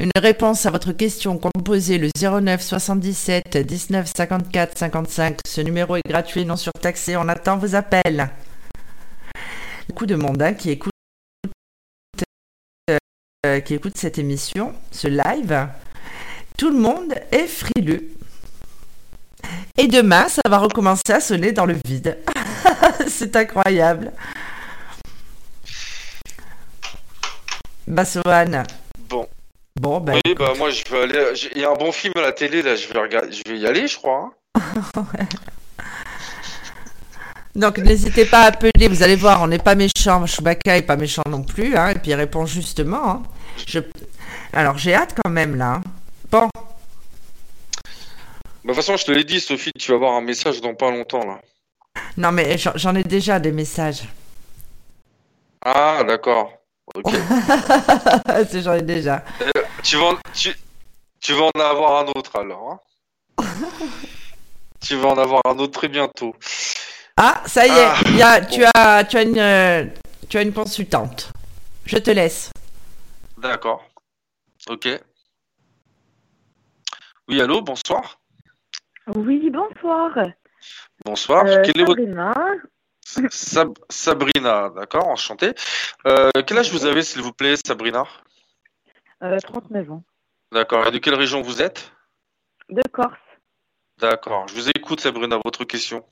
une 0.00 0.10
réponse 0.16 0.66
à 0.66 0.70
votre 0.70 0.92
question, 0.92 1.38
composez 1.38 1.98
le 1.98 2.10
09 2.20 2.60
77 2.60 3.56
19 3.56 4.10
54 4.14 4.78
55. 4.78 5.38
Ce 5.46 5.60
numéro 5.60 5.96
est 5.96 6.06
gratuit, 6.06 6.44
non 6.44 6.56
surtaxé. 6.56 7.16
On 7.16 7.28
attend 7.28 7.56
vos 7.56 7.74
appels. 7.74 8.28
Beaucoup 9.88 10.06
de 10.06 10.16
monde 10.16 10.42
hein, 10.42 10.54
qui 10.54 10.70
écoute 10.70 10.92
euh, 12.90 13.60
qui 13.60 13.74
écoute 13.74 13.96
cette 13.96 14.18
émission, 14.18 14.74
ce 14.90 15.06
live. 15.08 15.68
Tout 16.56 16.70
le 16.70 16.78
monde 16.78 17.14
est 17.30 17.46
frileux. 17.46 18.08
Et 19.76 19.88
demain, 19.88 20.26
ça 20.28 20.40
va 20.48 20.58
recommencer 20.58 21.12
à 21.12 21.20
sonner 21.20 21.52
dans 21.52 21.66
le 21.66 21.76
vide. 21.84 22.18
C'est 23.08 23.36
incroyable. 23.36 24.12
Bassoane. 27.86 28.64
Bon. 29.08 29.28
Bon, 29.78 30.00
ben. 30.00 30.18
Oui, 30.24 30.34
bah 30.34 30.54
moi 30.56 30.70
je 30.70 30.82
vais 30.90 31.02
aller. 31.02 31.32
Il 31.54 31.60
y 31.60 31.64
a 31.64 31.70
un 31.70 31.74
bon 31.74 31.92
film 31.92 32.14
à 32.16 32.22
la 32.22 32.32
télé 32.32 32.62
là, 32.62 32.74
je 32.74 32.88
vais 32.88 32.98
regarder, 32.98 33.30
je 33.32 33.42
vais 33.46 33.58
y 33.58 33.66
aller, 33.66 33.86
je 33.86 33.98
crois. 33.98 34.32
Hein. 34.54 34.62
Donc 37.54 37.78
n'hésitez 37.78 38.24
pas 38.24 38.40
à 38.40 38.46
appeler, 38.46 38.88
vous 38.88 39.02
allez 39.02 39.16
voir, 39.16 39.42
on 39.42 39.46
n'est 39.46 39.58
pas 39.58 39.74
méchant, 39.74 40.26
Chewbacca 40.26 40.76
est 40.76 40.82
pas 40.82 40.96
méchant 40.96 41.22
non 41.30 41.42
plus, 41.42 41.76
hein, 41.76 41.90
et 41.90 41.94
puis 41.94 42.10
il 42.10 42.14
répond 42.14 42.46
justement. 42.46 43.10
Hein. 43.10 43.22
Je... 43.66 43.80
Alors 44.52 44.78
j'ai 44.78 44.94
hâte 44.94 45.14
quand 45.22 45.30
même 45.30 45.56
là. 45.56 45.80
Bon. 46.30 46.48
Bah, 46.52 46.60
de 48.64 48.68
toute 48.68 48.76
façon, 48.76 48.96
je 48.96 49.04
te 49.04 49.12
l'ai 49.12 49.24
dit, 49.24 49.40
Sophie, 49.40 49.72
tu 49.78 49.92
vas 49.92 49.96
avoir 49.96 50.14
un 50.14 50.20
message 50.20 50.60
dans 50.60 50.74
pas 50.74 50.90
longtemps 50.90 51.24
là. 51.24 51.40
Non 52.16 52.32
mais 52.32 52.56
j'en 52.58 52.94
ai 52.94 53.02
déjà 53.02 53.38
des 53.38 53.52
messages. 53.52 54.02
Ah 55.64 56.02
d'accord. 56.06 56.52
Ok. 56.94 57.12
j'en 58.54 58.74
ai 58.74 58.82
déjà. 58.82 59.24
Euh, 59.40 59.50
tu, 59.82 59.96
vas 59.96 60.06
en, 60.06 60.18
tu, 60.32 61.32
vas 61.32 61.50
en 61.54 61.60
avoir 61.60 62.04
un 62.04 62.06
autre 62.08 62.36
alors. 62.38 62.80
Hein 63.38 63.44
tu 64.80 64.96
vas 64.96 65.08
en 65.08 65.18
avoir 65.18 65.42
un 65.44 65.58
autre 65.58 65.78
très 65.78 65.88
bientôt. 65.88 66.34
Ah, 67.16 67.42
ça 67.46 67.66
y 67.66 67.70
est, 67.70 67.72
ah. 67.72 68.00
y 68.10 68.22
a, 68.22 68.40
tu, 68.44 68.64
as, 68.74 69.04
tu, 69.04 69.16
as 69.16 69.22
une, 69.22 69.38
euh, 69.38 69.84
tu 70.28 70.38
as 70.38 70.42
une 70.42 70.52
consultante. 70.52 71.32
Je 71.84 71.98
te 71.98 72.10
laisse. 72.10 72.50
D'accord. 73.38 73.84
Ok. 74.68 74.88
Oui, 77.28 77.40
allô, 77.40 77.60
bonsoir. 77.60 78.20
Oui, 79.16 79.50
bonsoir. 79.50 80.16
Bonsoir. 81.04 81.44
Euh, 81.46 81.62
Quel 81.64 81.84
Sabrina. 81.84 82.34
Sabrina, 83.88 84.70
d'accord, 84.70 85.08
enchanté. 85.08 85.52
Euh, 86.06 86.30
quel 86.46 86.58
âge 86.58 86.70
vous 86.72 86.86
avez, 86.86 87.02
s'il 87.02 87.22
vous 87.22 87.32
plaît, 87.32 87.54
Sabrina? 87.56 88.04
Euh, 89.22 89.38
39 89.38 89.90
ans. 89.90 90.04
D'accord. 90.52 90.86
Et 90.86 90.92
de 90.92 90.98
quelle 90.98 91.14
région 91.14 91.42
vous 91.42 91.62
êtes? 91.62 91.92
De 92.68 92.82
Corse. 92.92 93.18
D'accord. 93.98 94.46
Je 94.48 94.54
vous 94.54 94.68
écoute, 94.70 95.00
Sabrina, 95.00 95.40
votre 95.44 95.64
question. 95.64 96.04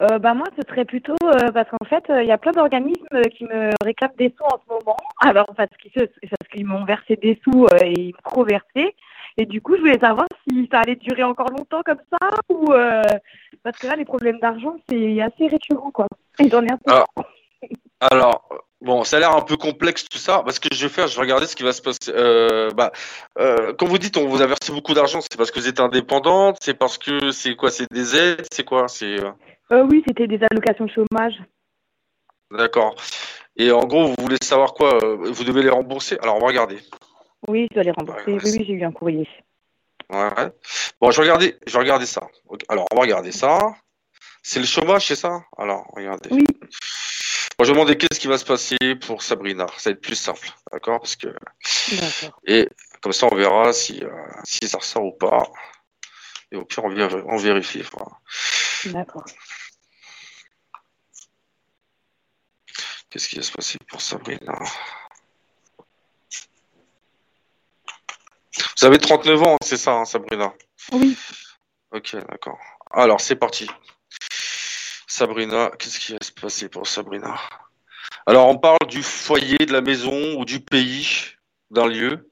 Euh, 0.00 0.18
bah 0.18 0.34
moi, 0.34 0.48
ce 0.56 0.68
serait 0.68 0.84
plutôt 0.84 1.16
euh, 1.22 1.50
parce 1.52 1.68
qu'en 1.70 1.86
fait, 1.86 2.04
il 2.08 2.26
y 2.26 2.32
a 2.32 2.38
plein 2.38 2.52
d'organismes 2.52 3.22
qui 3.36 3.44
me 3.44 3.70
réclament 3.82 4.16
des 4.16 4.34
sous 4.36 4.44
en 4.44 4.58
ce 4.58 4.72
moment. 4.72 4.96
Alors, 5.20 5.46
parce 5.56 5.70
qu'ils 6.50 6.66
m'ont 6.66 6.84
versé 6.84 7.16
des 7.16 7.40
sous 7.44 7.66
et 7.82 7.92
ils 7.92 8.12
m'ont 8.12 8.30
trop 8.30 8.44
versé. 8.44 8.94
Et 9.38 9.46
du 9.46 9.60
coup, 9.60 9.76
je 9.76 9.80
voulais 9.80 9.98
savoir 9.98 10.26
si 10.46 10.68
ça 10.70 10.80
allait 10.80 10.96
durer 10.96 11.22
encore 11.22 11.50
longtemps 11.50 11.82
comme 11.84 12.00
ça 12.10 12.30
ou 12.48 12.72
parce 13.62 13.78
que 13.78 13.86
là, 13.86 13.96
les 13.96 14.04
problèmes 14.04 14.38
d'argent, 14.40 14.76
c'est 14.88 15.20
assez 15.20 15.46
récurrent, 15.46 15.90
quoi. 15.90 16.06
Et 16.38 16.48
j'en 16.48 16.62
ai 16.62 16.72
un 16.72 16.78
peu. 16.78 16.92
Alors, 18.00 18.48
bon, 18.80 19.04
ça 19.04 19.16
a 19.16 19.20
l'air 19.20 19.36
un 19.36 19.42
peu 19.42 19.56
complexe 19.56 20.04
tout 20.08 20.18
ça. 20.18 20.42
Parce 20.42 20.58
que 20.58 20.68
je 20.74 20.82
vais 20.82 20.92
faire, 20.92 21.06
je 21.06 21.14
vais 21.14 21.22
regarder 21.22 21.46
ce 21.46 21.54
qui 21.56 21.62
va 21.62 21.72
se 21.72 21.82
passer. 21.82 22.12
bah, 22.74 22.92
quand 23.36 23.86
vous 23.86 23.98
dites 23.98 24.16
on 24.16 24.28
vous 24.28 24.42
a 24.42 24.46
versé 24.46 24.72
beaucoup 24.72 24.94
d'argent, 24.94 25.20
c'est 25.20 25.36
parce 25.36 25.50
que 25.50 25.60
vous 25.60 25.68
êtes 25.68 25.80
indépendante, 25.80 26.58
c'est 26.60 26.74
parce 26.74 26.98
que 26.98 27.30
c'est 27.30 27.54
quoi, 27.54 27.70
c'est 27.70 27.90
des 27.92 28.16
aides, 28.16 28.46
c'est 28.50 28.64
quoi, 28.64 28.88
c'est. 28.88 29.16
Euh, 29.72 29.86
oui, 29.90 30.02
c'était 30.06 30.26
des 30.26 30.40
allocations 30.50 30.84
de 30.84 30.90
chômage. 30.90 31.34
D'accord. 32.50 32.94
Et 33.56 33.70
en 33.70 33.84
gros, 33.84 34.08
vous 34.08 34.14
voulez 34.18 34.36
savoir 34.42 34.74
quoi 34.74 35.02
euh, 35.02 35.16
Vous 35.16 35.44
devez 35.44 35.62
les 35.62 35.70
rembourser 35.70 36.18
Alors, 36.22 36.36
on 36.36 36.40
va 36.40 36.48
regarder. 36.48 36.78
Oui, 37.48 37.66
je 37.70 37.74
dois 37.74 37.82
les 37.82 37.90
rembourser. 37.90 38.22
oui, 38.26 38.40
oui, 38.42 38.64
j'ai 38.66 38.72
eu 38.72 38.84
un 38.84 38.92
courrier. 38.92 39.28
Ouais. 40.10 40.52
Bon, 41.00 41.10
je 41.10 41.16
vais 41.16 41.22
regarder, 41.22 41.56
je 41.66 41.78
regarder 41.78 42.06
ça. 42.06 42.28
Alors, 42.68 42.86
on 42.92 42.96
va 42.96 43.02
regarder 43.02 43.32
ça. 43.32 43.58
C'est 44.42 44.60
le 44.60 44.66
chômage, 44.66 45.06
c'est 45.06 45.16
ça? 45.16 45.44
Alors, 45.56 45.86
regardez. 45.94 46.28
Oui. 46.30 46.44
Moi, 47.58 47.66
je 47.66 47.66
vais 47.66 47.72
demander 47.72 47.96
qu'est-ce 47.96 48.18
qui 48.18 48.26
va 48.26 48.38
se 48.38 48.44
passer 48.44 48.76
pour 49.00 49.22
Sabrina. 49.22 49.66
Ça 49.76 49.90
va 49.90 49.94
être 49.94 50.00
plus 50.00 50.16
simple, 50.16 50.50
d'accord? 50.72 51.00
Parce 51.00 51.16
que. 51.16 51.28
D'accord. 51.92 52.40
Et 52.46 52.68
comme 53.00 53.12
ça, 53.12 53.28
on 53.30 53.34
verra 53.34 53.72
si, 53.72 54.02
euh, 54.02 54.10
si 54.44 54.68
ça 54.68 54.78
ressort 54.78 55.04
ou 55.04 55.12
pas. 55.12 55.44
Et 56.50 56.56
au 56.56 56.64
pire, 56.64 56.84
on, 56.84 56.90
on 56.90 57.36
vérifie. 57.36 57.82
D'accord. 58.86 59.24
Qu'est-ce 63.10 63.28
qui 63.28 63.36
va 63.36 63.42
se 63.42 63.52
passer 63.52 63.78
pour 63.88 64.00
Sabrina? 64.00 64.58
Vous 68.78 68.86
avez 68.86 68.98
39 68.98 69.42
ans, 69.42 69.56
c'est 69.62 69.76
ça, 69.76 69.92
hein, 69.92 70.04
Sabrina 70.04 70.52
Oui. 70.92 71.16
Ok, 71.92 72.16
d'accord. 72.28 72.58
Alors, 72.90 73.20
c'est 73.20 73.36
parti. 73.36 73.68
Sabrina, 75.06 75.70
qu'est-ce 75.78 76.00
qui 76.00 76.12
va 76.12 76.18
se 76.22 76.32
passer 76.32 76.68
pour 76.68 76.86
Sabrina? 76.86 77.34
Alors, 78.26 78.48
on 78.48 78.56
parle 78.56 78.86
du 78.88 79.02
foyer, 79.02 79.58
de 79.58 79.72
la 79.72 79.80
maison 79.80 80.38
ou 80.38 80.44
du 80.44 80.60
pays, 80.60 81.34
d'un 81.70 81.86
lieu. 81.86 82.30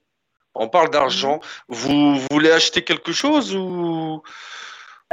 On 0.55 0.67
parle 0.67 0.89
d'argent. 0.89 1.39
Vous, 1.67 2.19
voulez 2.31 2.51
acheter 2.51 2.83
quelque 2.83 3.11
chose 3.11 3.55
ou, 3.55 4.21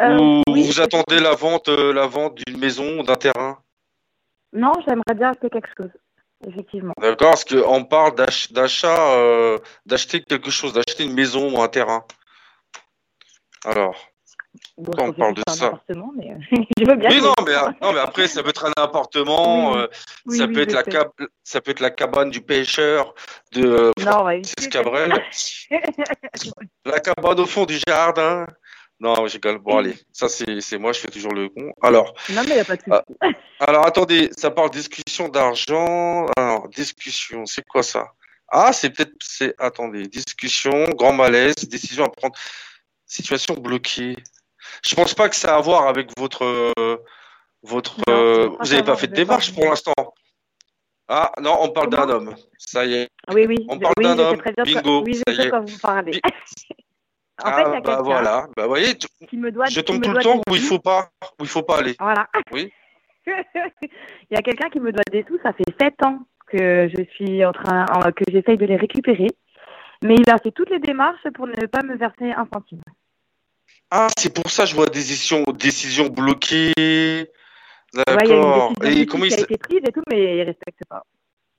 euh, 0.01 0.43
vous 0.47 0.81
attendez 0.81 1.21
la 1.21 1.35
vente, 1.35 1.69
euh, 1.69 1.93
la 1.93 2.07
vente 2.07 2.39
d'une 2.47 2.59
maison 2.59 3.01
ou 3.01 3.03
d'un 3.03 3.17
terrain? 3.17 3.59
Non, 4.53 4.73
j'aimerais 4.87 5.15
bien 5.15 5.31
acheter 5.31 5.51
quelque 5.51 5.69
chose, 5.77 5.91
effectivement. 6.47 6.95
D'accord, 7.01 7.31
parce 7.31 7.45
qu'on 7.45 7.85
parle 7.85 8.15
d'achat, 8.15 9.15
euh, 9.15 9.59
d'acheter 9.87 10.23
quelque 10.23 10.51
chose, 10.51 10.73
d'acheter 10.73 11.05
une 11.05 11.15
maison 11.15 11.55
ou 11.55 11.63
un 11.63 11.69
terrain. 11.69 12.05
Alors, 13.65 13.97
on 14.77 15.13
parle 15.13 15.35
de 15.35 15.43
ça. 15.49 15.81
Mais 16.17 16.37
je 16.79 16.85
veux 16.85 16.97
bien 16.97 17.11
oui, 17.11 17.21
non 17.21 17.35
mais, 17.45 17.55
non, 17.83 17.93
mais 17.93 18.01
après, 18.01 18.29
ça 18.29 18.43
peut 18.43 18.51
être 18.51 18.67
un 18.67 18.83
appartement, 18.83 19.77
euh, 19.77 19.87
ça, 20.29 20.47
peut 20.47 20.61
être 20.61 20.73
la 20.73 20.85
ça 21.43 21.61
peut 21.61 21.73
être 21.73 21.81
la 21.81 21.91
cabane 21.91 22.31
du 22.31 22.41
pêcheur 22.41 23.15
de 23.53 23.93
Francis 23.99 24.69
Cabrel. 24.69 25.13
la 26.85 27.01
cabane 27.01 27.41
au 27.41 27.47
fond 27.47 27.67
du 27.67 27.79
jardin. 27.87 28.47
Non, 29.01 29.27
j'ai 29.29 29.39
Bon, 29.39 29.79
allez, 29.79 29.95
ça 30.13 30.29
c'est 30.29 30.79
moi, 30.79 30.93
je 30.93 31.01
fais 31.01 31.09
toujours 31.09 31.33
le 31.33 31.49
con. 31.49 31.73
Alors. 31.83 32.15
Non, 32.31 32.43
mais 32.49 32.57
il 32.57 32.59
a 32.59 32.65
pas 32.65 32.77
de 32.77 32.83
ah, 32.91 33.05
alors, 33.61 33.87
attendez, 33.87 34.31
ça 34.37 34.51
parle 34.51 34.71
discussion 34.71 35.29
d'argent. 35.29 36.27
Alors, 36.37 36.69
discussion, 36.69 37.47
c'est 37.47 37.65
quoi 37.67 37.83
ça? 37.83 38.13
Ah, 38.49 38.73
c'est 38.73 38.91
peut-être. 38.91 39.15
c'est 39.21 39.55
Attendez, 39.59 40.03
discussion, 40.09 40.85
grand 40.97 41.13
malaise, 41.13 41.57
décision 41.69 42.05
à 42.05 42.09
prendre, 42.09 42.35
situation 43.07 43.55
bloquée. 43.55 44.17
Je 44.85 44.95
pense 44.95 45.15
pas 45.15 45.29
que 45.29 45.37
ça 45.37 45.55
a 45.55 45.59
à 45.59 45.61
voir 45.61 45.87
avec 45.87 46.11
votre. 46.19 46.73
votre 47.63 47.97
euh, 48.09 48.49
vous 48.49 48.71
n'avez 48.71 48.83
pas 48.83 48.97
fait 48.97 49.09
de 49.09 49.15
démarche 49.15 49.55
pour 49.55 49.65
l'instant 49.65 49.95
ah 51.11 51.33
non, 51.41 51.57
on 51.63 51.71
parle 51.71 51.89
d'un 51.89 52.09
homme. 52.11 52.35
Ça 52.59 52.85
y 52.85 52.95
est. 52.95 53.09
Oui, 53.33 53.47
oui. 53.47 53.67
On 53.71 53.79
parle 53.79 53.95
d'un 53.99 54.19
homme. 54.19 54.43
Bingo. 54.63 55.03
Oui, 55.05 55.19
je 55.27 55.35
sais 55.35 55.49
quand 55.49 55.65
vous 55.65 55.79
parlez. 55.79 56.21
En 57.43 57.53
fait, 57.53 57.63
il 57.63 57.73
y 57.73 57.75
a 57.75 57.77
ah, 57.77 57.81
bah 57.81 58.01
voilà, 58.03 58.49
bah 58.57 58.67
voyez, 58.67 58.95
qui 59.29 59.37
me 59.37 59.53
doit, 59.53 59.67
je 59.67 59.81
tombe 59.81 60.03
tout 60.03 60.11
le 60.11 60.23
temps 60.23 60.41
où 60.49 60.55
il 60.57 60.61
faut 60.61 60.81
pas, 60.81 61.11
où 61.39 61.45
il 61.45 61.49
faut 61.49 61.63
pas 61.63 61.79
aller. 61.79 61.95
Voilà. 62.01 62.29
Oui. 62.51 62.73
il 63.27 64.31
y 64.31 64.37
a 64.37 64.43
quelqu'un 64.43 64.69
qui 64.71 64.81
me 64.81 64.91
doit 64.91 65.03
des 65.13 65.25
sous, 65.29 65.39
ça 65.43 65.53
fait 65.53 65.65
sept 65.81 66.03
ans 66.05 66.21
que 66.49 66.89
je 66.89 67.05
suis 67.15 67.45
en 67.45 67.53
train, 67.53 67.87
que 68.17 68.25
j'essaye 68.29 68.57
de 68.57 68.67
les 68.67 68.77
récupérer, 68.77 69.29
mais 70.03 70.17
il 70.17 70.29
a 70.31 70.39
fait 70.39 70.51
toutes 70.51 70.71
les 70.71 70.81
démarches 70.81 71.29
pour 71.35 71.47
ne 71.47 71.67
pas 71.67 71.83
me 71.83 71.97
verser 71.97 72.33
un 72.33 72.49
centime. 72.53 72.81
Ah, 73.91 74.09
c'est 74.17 74.35
pour 74.35 74.51
ça 74.51 74.65
que 74.65 74.71
je 74.71 74.75
vois 74.75 74.87
des 74.87 74.99
décisions, 74.99 75.45
décisions 75.53 76.09
bloquées. 76.09 77.31
D'accord. 77.95 78.73
et 78.83 79.07
comment 79.07 79.25
il 79.25 79.33
a 79.33 79.41
été 79.41 79.57
prise 79.57 79.81
et 79.87 79.93
tout, 79.93 80.03
mais 80.11 80.39
il 80.39 80.43
respecte 80.43 80.81
pas. 80.89 81.05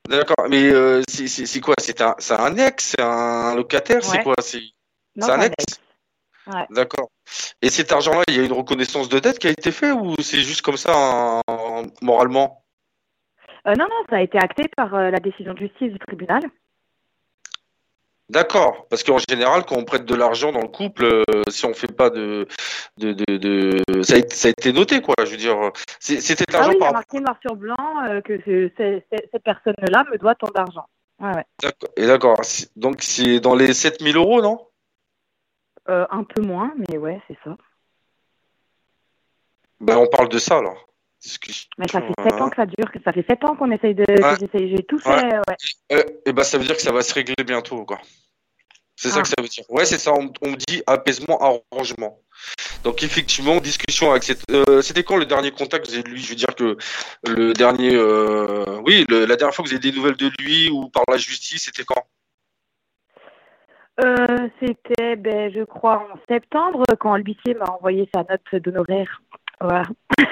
D'accord, 0.08 0.48
mais 0.50 0.72
euh, 0.72 1.02
c'est 1.08 1.62
quoi? 1.62 1.76
C'est 1.80 2.02
un, 2.02 2.16
un 2.30 2.58
ex, 2.58 2.96
c'est 2.96 3.02
un 3.02 3.56
locataire, 3.56 4.04
c'est 4.04 4.24
quoi? 4.24 4.36
C'est 5.22 5.32
un 5.32 5.41
ex 5.41 5.55
D'accord. 6.72 7.09
Et 7.61 7.70
cet 7.70 7.91
argent-là, 7.91 8.24
il 8.28 8.36
y 8.36 8.39
a 8.39 8.43
une 8.43 8.53
reconnaissance 8.53 9.07
de 9.07 9.20
dette 9.20 9.38
qui 9.38 9.45
a 9.47 9.51
été 9.51 9.72
faite 9.72 9.93
ou 9.93 10.15
c'est 10.22 10.39
juste 10.39 10.61
comme 10.61 10.78
ça 10.78 11.41
moralement? 12.01 12.63
Euh, 13.67 13.74
Non, 13.78 13.86
non, 13.86 14.03
ça 14.09 14.15
a 14.17 14.22
été 14.22 14.38
acté 14.39 14.67
par 14.76 14.95
euh, 14.95 15.11
la 15.11 15.20
décision 15.20 15.53
de 15.53 15.59
justice 15.59 15.91
du 15.91 15.99
tribunal. 15.99 16.41
D'accord, 18.30 18.86
parce 18.89 19.03
qu'en 19.03 19.17
général, 19.17 19.65
quand 19.65 19.76
on 19.76 19.86
prête 19.86 20.05
de 20.05 20.13
l'argent 20.13 20.51
dans 20.51 20.61
le 20.61 20.67
couple, 20.67 21.03
euh, 21.05 21.24
si 21.49 21.65
on 21.65 21.74
fait 21.74 21.91
pas 21.91 22.11
de, 22.11 22.47
de, 22.97 23.13
de, 23.13 23.38
de... 23.38 24.03
Ça, 24.03 24.15
a, 24.15 24.17
été- 24.17 24.36
ça 24.36 24.47
a 24.49 24.51
été 24.51 24.72
noté, 24.72 25.01
quoi. 25.01 25.15
Je 25.26 25.32
veux 25.32 25.38
dire, 25.38 25.57
c'était 25.99 26.45
de 26.45 26.55
Ah 26.55 26.57
l'argent 26.59 26.70
oui, 26.70 26.76
il 26.80 26.80
y 26.80 26.84
a 26.84 26.86
par. 26.86 26.93
marqué 26.93 27.20
noir 27.20 27.36
sur 27.41 27.55
blanc 27.55 27.76
que 28.24 28.38
ce- 28.45 28.70
ce- 28.78 29.01
ce- 29.11 29.24
cette 29.32 29.43
personne-là 29.43 30.03
me 30.11 30.17
doit 30.20 30.36
tant 30.36 30.49
d'argent. 30.53 30.86
Ouais. 31.20 31.43
Et 31.97 32.05
d'accord. 32.05 32.39
Donc 32.76 32.97
c'est 33.01 33.39
dans 33.39 33.55
les 33.55 33.74
7000 33.74 34.15
euros, 34.15 34.41
non? 34.43 34.65
Euh, 35.90 36.06
un 36.12 36.24
peu 36.24 36.42
moins, 36.42 36.72
mais 36.78 36.98
ouais, 36.98 37.20
c'est 37.28 37.38
ça. 37.44 37.58
Ben 39.82 39.98
on 39.98 40.08
parle 40.08 40.30
de 40.30 40.38
ça 40.40 40.58
alors. 40.58 40.86
Mais 41.78 41.88
ça 41.88 42.00
fait 42.02 42.14
euh, 42.20 42.24
sept 42.24 42.34
ans 42.42 42.50
que 42.50 42.56
ça 42.56 42.66
dure, 42.66 42.92
que 42.92 43.00
ça 43.04 43.12
fait 43.12 43.26
sept 43.30 43.44
ans 43.44 43.56
qu'on 43.56 43.72
essaye 43.72 43.94
de. 43.96 44.06
Ouais. 44.08 44.68
J'ai 44.70 44.84
tout 44.84 45.00
fait, 45.00 45.10
Ouais. 45.10 45.34
ouais. 45.48 45.56
Euh, 45.94 46.04
et 46.26 46.32
ben 46.34 46.44
ça 46.44 46.58
veut 46.58 46.64
dire 46.66 46.76
que 46.76 46.82
ça 46.82 46.92
va 46.94 47.02
se 47.02 47.14
régler 47.14 47.36
bientôt, 47.46 47.84
quoi. 47.86 48.00
C'est 48.96 49.10
ça 49.10 49.20
Ah. 49.20 49.22
que 49.24 49.28
ça 49.30 49.36
veut 49.42 49.48
dire. 49.48 49.64
Ouais, 49.70 49.86
c'est 49.86 49.98
ça. 49.98 50.14
On, 50.14 50.32
on 50.42 50.52
dit 50.54 50.82
apaisement, 50.88 51.38
arrangement. 51.72 52.20
Donc 52.84 53.04
effectivement, 53.04 53.58
discussion 53.60 54.12
avec 54.12 54.24
cette. 54.24 54.44
euh, 54.52 54.82
C'était 54.82 55.04
quand 55.04 55.18
le 55.18 55.26
dernier 55.26 55.52
contact? 55.52 55.86
Que 55.86 55.90
vous 55.92 55.96
avez 55.96 56.04
de 56.04 56.10
lui 56.10 56.22
Je 56.22 56.30
veux 56.30 56.36
dire 56.36 56.54
que 56.56 56.78
le 57.28 57.54
dernier, 57.54 57.96
euh, 57.96 58.80
oui, 58.86 59.06
le- 59.10 59.26
la 59.26 59.36
dernière 59.36 59.54
fois 59.56 59.64
que 59.64 59.70
vous 59.70 59.76
avez 59.76 59.92
des 59.92 59.96
nouvelles 59.98 60.18
de 60.18 60.30
lui 60.40 60.70
ou 60.70 60.90
par 60.90 61.04
la 61.10 61.18
justice, 61.18 61.64
c'était 61.66 61.84
quand? 61.86 62.06
Euh, 64.00 64.47
C'était, 64.60 65.16
ben, 65.16 65.52
je 65.54 65.64
crois, 65.64 66.08
en 66.14 66.20
septembre, 66.28 66.84
quand 67.00 67.16
l'huissier 67.18 67.54
m'a 67.56 67.66
envoyé 67.66 68.08
sa 68.14 68.24
note 68.24 68.62
d'honoraires. 68.64 69.22
Voilà. 69.60 69.84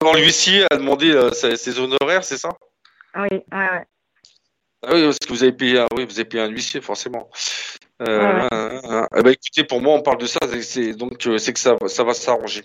Quand 0.00 0.12
l'huissier 0.14 0.64
a 0.70 0.76
demandé 0.76 1.12
euh, 1.12 1.30
ses, 1.32 1.56
ses 1.56 1.78
honoraires, 1.78 2.24
c'est 2.24 2.36
ça? 2.36 2.50
Oui, 3.16 3.28
ouais, 3.30 3.40
ouais. 3.52 3.86
Ah 4.84 4.90
oui, 4.94 5.04
parce 5.04 5.18
que 5.18 5.28
vous 5.28 5.42
avez 5.42 5.52
payé, 5.52 5.78
un, 5.78 5.86
oui, 5.96 6.04
vous 6.04 6.18
avez 6.18 6.24
payé 6.28 6.42
un 6.42 6.48
huissier, 6.48 6.80
forcément. 6.80 7.30
Euh, 8.02 8.18
Ouais, 8.18 8.34
ouais. 8.42 8.48
euh, 8.52 8.80
euh, 9.02 9.06
eh 9.16 9.22
ben, 9.22 9.30
écoutez, 9.30 9.64
pour 9.64 9.80
moi, 9.80 9.94
on 9.94 10.02
parle 10.02 10.18
de 10.18 10.26
ça, 10.26 10.40
c'est- 10.60 10.94
donc 10.94 11.12
c'est 11.38 11.52
que 11.52 11.60
ça, 11.60 11.76
ça 11.86 12.04
va 12.04 12.14
s'arranger. 12.14 12.64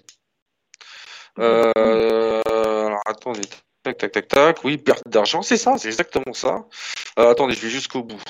Alors 1.37 3.01
attendez, 3.05 3.41
tac, 3.83 3.97
tac, 3.97 4.11
tac, 4.11 4.27
tac. 4.27 4.63
Oui, 4.63 4.77
perte 4.77 5.07
d'argent, 5.07 5.41
c'est 5.43 5.57
ça, 5.57 5.77
c'est 5.77 5.87
exactement 5.89 6.33
ça. 6.33 6.65
Attendez, 7.15 7.53
je 7.53 7.61
vais 7.61 7.69
jusqu'au 7.69 8.03
bout. 8.03 8.21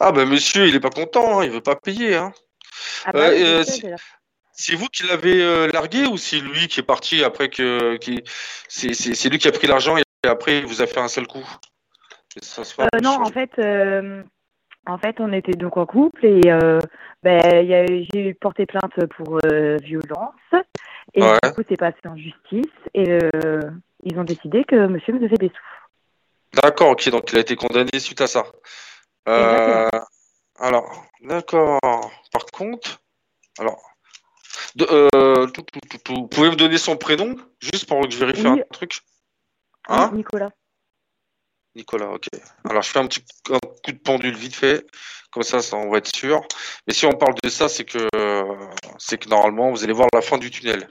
Ah 0.00 0.12
ben 0.12 0.28
monsieur, 0.28 0.66
il 0.66 0.74
est 0.74 0.80
pas 0.80 0.90
content, 0.90 1.40
hein, 1.40 1.44
il 1.44 1.50
veut 1.50 1.60
pas 1.60 1.76
payer. 1.76 2.16
Hein. 2.16 2.32
Ah 3.04 3.12
bah 3.12 3.28
Euh, 3.30 3.62
euh. 3.62 3.96
C'est 4.56 4.76
vous 4.76 4.86
qui 4.86 5.04
l'avez 5.04 5.42
euh, 5.42 5.66
largué 5.72 6.06
ou 6.06 6.16
c'est 6.16 6.38
lui 6.38 6.68
qui 6.68 6.78
est 6.78 6.84
parti 6.84 7.24
après 7.24 7.48
que 7.48 7.96
qui 7.96 8.22
c'est 8.68 9.28
lui 9.28 9.38
qui 9.38 9.48
a 9.48 9.52
pris 9.52 9.66
l'argent 9.66 9.96
et 9.96 10.02
après 10.28 10.58
il 10.58 10.66
vous 10.66 10.80
a 10.80 10.86
fait 10.86 11.00
un 11.00 11.08
seul 11.08 11.26
coup? 11.26 11.44
Ça 12.40 12.62
Euh, 12.80 12.86
non, 13.02 13.14
chaud. 13.14 13.22
en 13.22 13.30
fait, 13.30 13.50
euh, 13.58 14.22
en 14.86 14.98
fait, 14.98 15.16
on 15.20 15.32
était 15.32 15.52
donc 15.52 15.76
en 15.76 15.86
couple 15.86 16.24
et 16.26 16.40
ben, 17.22 18.06
j'ai 18.12 18.34
porté 18.34 18.66
plainte 18.66 18.94
pour 19.16 19.38
violence 19.82 20.34
et 21.14 21.22
Ouais. 21.22 21.38
du 21.42 21.52
coup, 21.52 21.62
c'est 21.68 21.76
passé 21.76 21.98
en 22.06 22.16
justice 22.16 22.72
et 22.94 23.18
ils 24.04 24.18
ont 24.18 24.24
décidé 24.24 24.64
que 24.64 24.86
monsieur 24.86 25.12
me 25.14 25.20
devait 25.20 25.36
des 25.36 25.48
sous. 25.48 26.60
D'accord, 26.60 26.90
ok, 26.90 27.08
donc 27.10 27.32
il 27.32 27.38
a 27.38 27.40
été 27.40 27.56
condamné 27.56 27.98
suite 27.98 28.20
à 28.20 28.26
ça. 28.26 28.44
Euh, 29.28 29.88
alors, 30.58 31.04
d'accord. 31.22 31.80
Par 32.32 32.46
contre, 32.52 33.00
alors, 33.58 33.80
de- 34.76 34.86
euh, 35.14 35.46
tout, 35.48 35.62
tout, 35.62 35.80
tout, 35.88 35.98
tout. 35.98 36.14
vous 36.14 36.26
pouvez 36.28 36.50
me 36.50 36.56
donner 36.56 36.78
son 36.78 36.96
prénom 36.96 37.36
juste 37.60 37.86
pour 37.86 38.00
que 38.02 38.10
je 38.10 38.18
vérifie 38.18 38.46
Oui. 38.46 38.60
un 38.60 38.72
truc? 38.72 39.00
Hein? 39.88 40.08
Oui, 40.12 40.18
Nicolas. 40.18 40.50
Nicolas, 41.76 42.10
ok. 42.10 42.26
Alors 42.68 42.82
je 42.82 42.90
fais 42.90 43.00
un 43.00 43.06
petit 43.08 43.24
un 43.50 43.58
coup 43.58 43.90
de 43.90 43.98
pendule 43.98 44.36
vite 44.36 44.54
fait, 44.54 44.86
comme 45.32 45.42
ça, 45.42 45.60
ça 45.60 45.76
on 45.76 45.90
va 45.90 45.98
être 45.98 46.14
sûr. 46.14 46.40
Mais 46.86 46.94
si 46.94 47.04
on 47.04 47.12
parle 47.16 47.34
de 47.42 47.48
ça, 47.48 47.68
c'est 47.68 47.84
que 47.84 48.06
c'est 48.98 49.18
que 49.18 49.28
normalement 49.28 49.70
vous 49.72 49.82
allez 49.82 49.92
voir 49.92 50.08
la 50.12 50.22
fin 50.22 50.38
du 50.38 50.50
tunnel. 50.52 50.88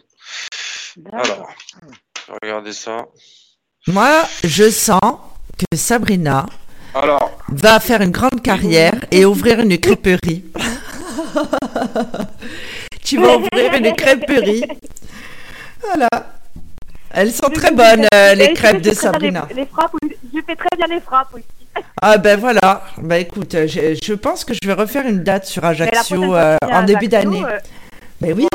Alors, 1.13 1.49
regardez 2.41 2.73
ça. 2.73 3.05
Moi, 3.87 4.23
je 4.43 4.69
sens 4.69 4.99
que 5.57 5.77
Sabrina 5.77 6.45
Alors, 6.95 7.31
va 7.49 7.79
faire 7.79 8.01
une 8.01 8.11
grande 8.11 8.41
carrière 8.41 8.93
et 9.11 9.25
ouvrir 9.25 9.59
une 9.59 9.77
crêperie. 9.77 10.43
tu 13.03 13.17
vas 13.19 13.37
ouvrir 13.37 13.73
une 13.73 13.93
crêperie. 13.95 14.63
Voilà. 15.81 16.07
Elles 17.11 17.31
sont 17.31 17.49
très 17.49 17.71
bonnes, 17.71 18.05
euh, 18.13 18.33
les 18.35 18.53
crêpes 18.53 18.81
de 18.81 18.91
Sabrina. 18.91 19.47
Les, 19.49 19.55
les 19.61 19.65
frappes, 19.65 19.91
je 20.33 20.39
fais 20.45 20.55
très 20.55 20.75
bien 20.77 20.87
les 20.87 20.99
frappes 21.01 21.33
aussi. 21.33 21.43
Ah 22.01 22.17
ben 22.17 22.39
voilà. 22.39 22.83
Bah 22.97 23.17
écoute, 23.17 23.55
euh, 23.55 23.67
je, 23.67 23.97
je 24.01 24.13
pense 24.13 24.45
que 24.45 24.53
je 24.53 24.67
vais 24.67 24.73
refaire 24.73 25.05
une 25.07 25.23
date 25.23 25.45
sur 25.45 25.63
Ajaccio 25.65 26.35
euh, 26.35 26.57
en 26.61 26.83
début 26.83 27.07
d'année. 27.07 27.43
euh, 27.43 27.57
Mais 28.21 28.33
oui. 28.33 28.47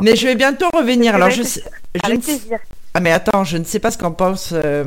Mais 0.00 0.16
je 0.16 0.26
vais 0.26 0.34
bientôt 0.34 0.68
revenir. 0.74 1.14
Alors 1.14 1.30
je 1.30 1.42
ne. 1.42 1.46
Ah 2.96 3.00
mais 3.00 3.10
attends, 3.10 3.42
je 3.44 3.56
ne 3.56 3.64
sais 3.64 3.80
pas 3.80 3.90
ce 3.90 3.98
qu'en 3.98 4.12
pensent 4.12 4.52
euh, 4.52 4.84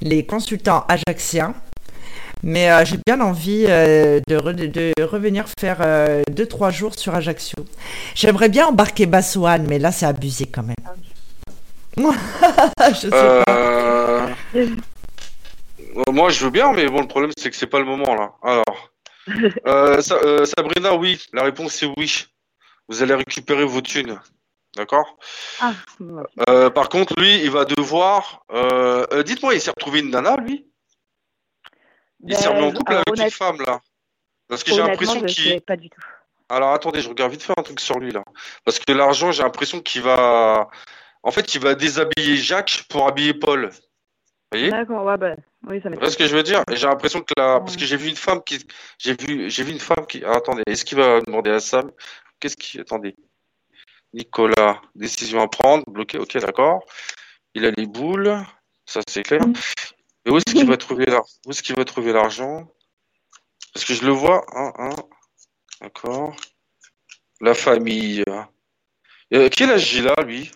les 0.00 0.26
consultants 0.26 0.84
ajaxiens, 0.88 1.54
mais 2.42 2.70
euh, 2.70 2.84
j'ai 2.84 2.98
bien 3.06 3.20
envie 3.20 3.66
euh, 3.68 4.20
de, 4.28 4.36
re- 4.36 4.52
de 4.54 5.02
revenir 5.02 5.46
faire 5.60 5.78
euh, 5.80 6.22
deux 6.30 6.46
trois 6.46 6.70
jours 6.70 6.94
sur 6.98 7.14
Ajaccio. 7.14 7.64
J'aimerais 8.14 8.48
bien 8.48 8.66
embarquer 8.66 9.06
Bassoane, 9.06 9.66
mais 9.68 9.78
là 9.78 9.92
c'est 9.92 10.06
abusé 10.06 10.46
quand 10.46 10.62
même. 10.62 10.74
je 12.90 12.94
sais 12.94 13.10
pas. 13.10 13.42
euh, 13.48 14.26
euh, 14.54 14.66
moi 16.12 16.30
je 16.30 16.44
veux 16.44 16.50
bien, 16.50 16.72
mais 16.72 16.86
bon 16.88 17.00
le 17.00 17.08
problème 17.08 17.32
c'est 17.36 17.50
que 17.50 17.56
c'est 17.56 17.66
pas 17.66 17.80
le 17.80 17.84
moment 17.84 18.14
là. 18.14 18.32
Alors, 18.42 18.90
euh, 19.66 20.00
Sa- 20.00 20.14
euh, 20.22 20.44
Sabrina, 20.44 20.94
oui, 20.94 21.20
la 21.32 21.42
réponse 21.42 21.72
c'est 21.74 21.88
oui. 21.96 22.26
Vous 22.88 23.02
allez 23.02 23.14
récupérer 23.14 23.64
vos 23.64 23.82
thunes, 23.82 24.18
d'accord? 24.76 25.18
Ah. 25.60 25.72
Euh, 26.48 26.70
Par 26.70 26.88
contre, 26.88 27.20
lui, 27.20 27.42
il 27.42 27.50
va 27.50 27.66
devoir. 27.66 28.44
euh, 28.50 29.04
euh, 29.12 29.22
Dites-moi, 29.22 29.54
il 29.54 29.60
s'est 29.60 29.72
retrouvé 29.72 30.00
une 30.00 30.08
nana, 30.10 30.36
lui? 30.36 30.64
Il 32.20 32.36
s'est 32.36 32.48
remis 32.48 32.64
en 32.64 32.72
couple 32.72 32.94
avec 32.94 33.08
une 33.16 33.30
femme 33.30 33.60
là. 33.66 33.80
Parce 34.48 34.64
que 34.64 34.72
j'ai 34.72 34.78
l'impression 34.82 35.22
qu'il. 35.22 35.60
pas 35.60 35.76
du 35.76 35.90
tout. 35.90 36.00
Alors 36.48 36.72
attendez, 36.72 37.02
je 37.02 37.08
regarde 37.08 37.30
vite 37.32 37.42
faire 37.42 37.58
un 37.58 37.62
truc 37.62 37.80
sur 37.80 37.98
lui 37.98 38.10
là. 38.10 38.24
Parce 38.64 38.78
que 38.78 38.92
l'argent, 38.92 39.32
j'ai 39.32 39.42
l'impression 39.42 39.80
qu'il 39.80 40.02
va. 40.02 40.68
En 41.22 41.30
fait, 41.30 41.54
il 41.54 41.60
va 41.60 41.74
déshabiller 41.74 42.36
Jacques 42.36 42.84
pour 42.88 43.06
habiller 43.06 43.34
Paul. 43.34 43.70
Vous 43.70 44.58
voyez? 44.58 44.70
D'accord, 44.70 45.04
ouais, 45.04 45.18
bah, 45.18 45.34
oui, 45.66 45.80
ça 45.82 45.90
ce 46.10 46.16
que 46.16 46.26
je 46.26 46.34
veux 46.34 46.42
dire? 46.42 46.62
J'ai 46.72 46.86
l'impression 46.86 47.20
que 47.20 47.34
là, 47.36 47.56
Ouais. 47.56 47.60
parce 47.60 47.76
que 47.76 47.84
j'ai 47.84 47.98
vu 47.98 48.08
une 48.08 48.16
femme 48.16 48.42
qui, 48.42 48.64
j'ai 48.98 49.14
vu, 49.14 49.50
j'ai 49.50 49.62
vu 49.62 49.72
une 49.72 49.80
femme 49.80 50.06
qui. 50.06 50.22
Ah, 50.24 50.36
attendez, 50.36 50.62
est-ce 50.66 50.86
qu'il 50.86 50.96
va 50.96 51.20
demander 51.20 51.50
à 51.50 51.60
Sam? 51.60 51.90
Qu'est-ce 52.40 52.56
qui, 52.56 52.80
attendez, 52.80 53.14
Nicolas, 54.14 54.80
décision 54.94 55.42
à 55.42 55.48
prendre, 55.48 55.84
bloqué, 55.86 56.18
ok, 56.18 56.38
d'accord. 56.38 56.82
Il 57.54 57.66
a 57.66 57.70
les 57.72 57.86
boules, 57.86 58.38
ça 58.86 59.00
c'est 59.06 59.22
clair. 59.22 59.40
Mais 60.28 60.34
où 60.34 60.36
est-ce 60.36 60.54
qu'il 60.54 60.66
va 60.68 60.76
trouver 60.76 61.06
Où 61.46 61.50
est-ce 61.50 61.62
qu'il 61.62 61.74
va 61.74 61.86
trouver 61.86 62.12
l'argent? 62.12 62.70
Parce 63.72 63.86
que 63.86 63.94
je 63.94 64.04
le 64.04 64.12
vois, 64.12 64.44
hein, 64.54 64.72
hein, 64.76 64.96
d'accord. 65.80 66.36
La 67.40 67.54
famille. 67.54 68.22
Euh, 69.32 69.48
quel 69.50 69.70
âge 69.70 69.94
il 69.94 70.06
a 70.06 70.22
lui? 70.22 70.50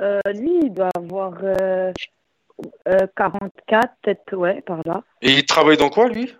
Euh, 0.00 0.20
lui, 0.32 0.60
il 0.62 0.72
doit 0.72 0.88
avoir 0.94 1.34
euh, 1.42 1.92
euh, 2.88 3.06
44, 3.14 3.94
peut-être, 4.02 4.36
ouais, 4.36 4.62
par 4.62 4.80
là. 4.86 5.02
Et 5.20 5.32
il 5.32 5.44
travaille 5.44 5.76
dans 5.76 5.90
quoi 5.90 6.08
lui? 6.08 6.34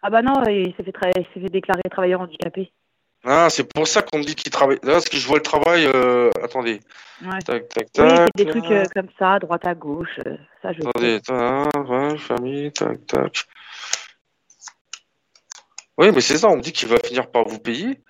Ah 0.00 0.08
bah 0.08 0.22
non, 0.22 0.42
il 0.44 0.74
s'est 0.76 0.84
fait, 0.84 0.92
tra- 0.92 1.10
il 1.14 1.26
s'est 1.34 1.40
fait 1.40 1.52
déclarer 1.52 1.82
travailleur 1.90 2.22
handicapé. 2.22 2.72
Ah, 3.28 3.50
c'est 3.50 3.64
pour 3.64 3.88
ça 3.88 4.02
qu'on 4.02 4.18
me 4.18 4.22
dit 4.24 4.36
qu'il 4.36 4.52
travaille. 4.52 4.78
Là, 4.84 4.92
parce 4.92 5.08
que 5.08 5.16
je 5.16 5.26
vois 5.26 5.38
le 5.38 5.42
travail. 5.42 5.84
euh, 5.86 6.30
Attendez. 6.42 6.80
Ouais. 7.22 7.40
Tac, 7.44 7.68
tac, 7.68 8.30
des 8.36 8.46
trucs 8.46 8.70
euh, 8.70 8.84
comme 8.94 9.08
ça, 9.18 9.38
droite 9.40 9.66
à 9.66 9.74
gauche. 9.74 10.20
euh, 10.24 10.36
ça, 10.62 10.72
je 10.72 10.80
Attendez, 10.86 11.20
tac, 11.22 11.88
ouais, 11.88 12.18
famille, 12.18 12.72
tac, 12.72 13.04
tac. 13.06 13.48
Oui, 15.98 16.12
mais 16.12 16.20
c'est 16.20 16.38
ça, 16.38 16.48
on 16.48 16.56
me 16.56 16.62
dit 16.62 16.72
qu'il 16.72 16.88
va 16.88 16.98
finir 17.02 17.28
par 17.30 17.48
vous 17.48 17.58
payer. 17.58 18.00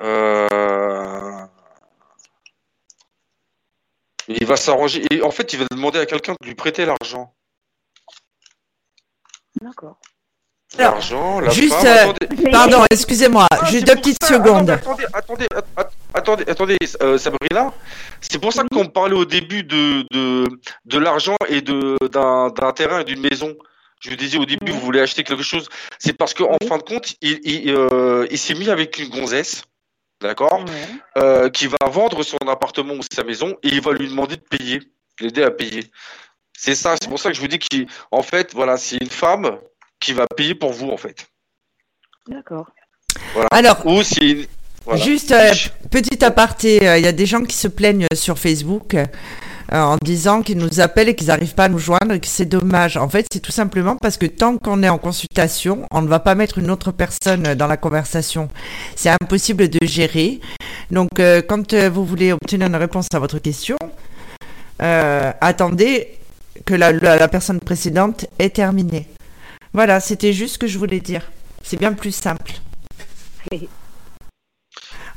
Euh... 0.00 1.46
Il 4.28 4.46
va 4.46 4.56
s'arranger. 4.56 5.04
Et 5.10 5.20
en 5.22 5.30
fait, 5.30 5.52
il 5.52 5.58
va 5.58 5.66
demander 5.70 5.98
à 5.98 6.06
quelqu'un 6.06 6.34
de 6.40 6.46
lui 6.46 6.54
prêter 6.54 6.86
l'argent. 6.86 7.34
D'accord. 9.60 9.98
Alors, 10.78 10.92
L'argent, 10.94 11.40
la 11.40 11.50
juste, 11.50 11.74
femme. 11.74 12.14
euh, 12.22 12.50
Pardon, 12.50 12.84
excusez-moi, 12.90 13.46
Ah, 13.50 13.64
juste 13.66 13.86
deux 13.86 13.94
petites 13.96 14.22
ça. 14.22 14.34
secondes. 14.34 14.70
Attendez, 14.70 15.04
attendez, 15.12 15.46
attendez, 16.14 16.44
attendez, 16.48 16.76
euh, 17.02 17.18
Sabrina. 17.18 17.72
C'est 18.20 18.38
pour 18.40 18.52
ça 18.52 18.62
qu'on 18.72 18.86
parlait 18.86 19.14
au 19.14 19.24
début 19.26 19.64
de, 19.64 20.04
de, 20.10 20.48
de 20.86 20.98
l'argent 20.98 21.36
et 21.48 21.60
de, 21.60 21.96
d'un, 22.10 22.48
d'un 22.50 22.72
terrain 22.72 23.00
et 23.00 23.04
d'une 23.04 23.20
maison. 23.20 23.54
Je 24.00 24.10
vous 24.10 24.16
disais 24.16 24.38
au 24.38 24.44
début, 24.46 24.72
vous 24.72 24.80
voulez 24.80 25.00
acheter 25.00 25.22
quelque 25.24 25.42
chose. 25.42 25.68
C'est 25.98 26.14
parce 26.16 26.32
qu'en 26.34 26.56
Oui. 26.60 26.66
fin 26.68 26.78
de 26.78 26.82
compte, 26.82 27.14
il, 27.20 27.38
il, 27.44 27.70
euh, 27.70 28.26
il 28.30 28.38
s'est 28.38 28.54
mis 28.54 28.68
avec 28.70 28.98
une 28.98 29.10
gonzesse, 29.10 29.62
d'accord, 30.20 30.64
euh, 31.18 31.50
qui 31.50 31.66
va 31.66 31.76
vendre 31.88 32.22
son 32.22 32.38
appartement 32.48 32.94
ou 32.94 33.00
sa 33.14 33.22
maison 33.24 33.56
et 33.62 33.68
il 33.68 33.80
va 33.82 33.92
lui 33.92 34.08
demander 34.08 34.36
de 34.36 34.42
payer, 34.42 34.80
l'aider 35.20 35.42
à 35.42 35.50
payer. 35.50 35.84
C'est 36.56 36.74
ça, 36.74 36.94
c'est 37.00 37.08
pour 37.08 37.18
ça 37.18 37.28
que 37.30 37.36
je 37.36 37.40
vous 37.40 37.48
dis 37.48 37.58
qu'en 37.58 38.22
fait, 38.22 38.52
voilà, 38.54 38.76
c'est 38.76 38.96
une 39.00 39.10
femme 39.10 39.58
qui 40.02 40.12
va 40.12 40.26
payer 40.36 40.54
pour 40.54 40.72
vous 40.72 40.90
en 40.90 40.96
fait. 40.98 41.26
D'accord. 42.28 42.66
Voilà. 43.34 43.48
Alors, 43.50 43.86
Ou 43.86 44.02
si 44.02 44.48
voilà. 44.84 45.00
Juste 45.00 45.30
euh, 45.32 45.52
petit 45.90 46.24
aparté, 46.24 46.86
euh, 46.88 46.98
il 46.98 47.04
y 47.04 47.08
a 47.08 47.12
des 47.12 47.26
gens 47.26 47.42
qui 47.44 47.56
se 47.56 47.68
plaignent 47.68 48.06
sur 48.14 48.36
Facebook 48.38 48.94
euh, 48.94 49.06
en 49.70 49.96
disant 50.02 50.42
qu'ils 50.42 50.58
nous 50.58 50.80
appellent 50.80 51.08
et 51.08 51.14
qu'ils 51.14 51.28
n'arrivent 51.28 51.54
pas 51.54 51.66
à 51.66 51.68
nous 51.68 51.78
joindre 51.78 52.12
et 52.14 52.20
que 52.20 52.26
c'est 52.26 52.46
dommage. 52.46 52.96
En 52.96 53.08
fait, 53.08 53.24
c'est 53.32 53.38
tout 53.40 53.52
simplement 53.52 53.96
parce 53.96 54.16
que 54.16 54.26
tant 54.26 54.58
qu'on 54.58 54.82
est 54.82 54.88
en 54.88 54.98
consultation, 54.98 55.86
on 55.92 56.02
ne 56.02 56.08
va 56.08 56.18
pas 56.18 56.34
mettre 56.34 56.58
une 56.58 56.68
autre 56.70 56.90
personne 56.90 57.54
dans 57.54 57.68
la 57.68 57.76
conversation. 57.76 58.48
C'est 58.96 59.10
impossible 59.22 59.68
de 59.68 59.78
gérer. 59.86 60.40
Donc, 60.90 61.10
euh, 61.20 61.42
quand 61.42 61.74
euh, 61.74 61.88
vous 61.88 62.04
voulez 62.04 62.32
obtenir 62.32 62.66
une 62.66 62.74
réponse 62.76 63.06
à 63.14 63.20
votre 63.20 63.38
question, 63.38 63.76
euh, 64.82 65.32
attendez 65.40 66.18
que 66.64 66.74
la, 66.74 66.90
la- 66.92 67.16
la 67.16 67.28
personne 67.28 67.60
précédente 67.60 68.26
ait 68.40 68.50
terminé. 68.50 69.06
Voilà, 69.72 70.00
c'était 70.00 70.32
juste 70.32 70.54
ce 70.54 70.58
que 70.58 70.66
je 70.66 70.78
voulais 70.78 71.00
dire. 71.00 71.30
C'est 71.62 71.78
bien 71.78 71.92
plus 71.92 72.12
simple. 72.12 72.52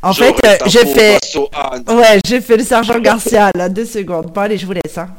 En 0.02 0.12
Je 0.12 0.24
fait, 0.24 0.46
euh, 0.46 0.58
j'ai 0.68 0.86
fait, 0.86 1.20
ouais, 1.36 2.20
j'ai 2.26 2.42
fait 2.42 2.58
le 2.58 2.64
sergent 2.64 3.00
Garcia 3.00 3.50
là, 3.56 3.70
deux 3.70 3.86
secondes. 3.86 4.32
Bon 4.32 4.42
allez, 4.42 4.58
je 4.58 4.66
vous 4.66 4.74
laisse. 4.74 4.98
Hein. 4.98 5.10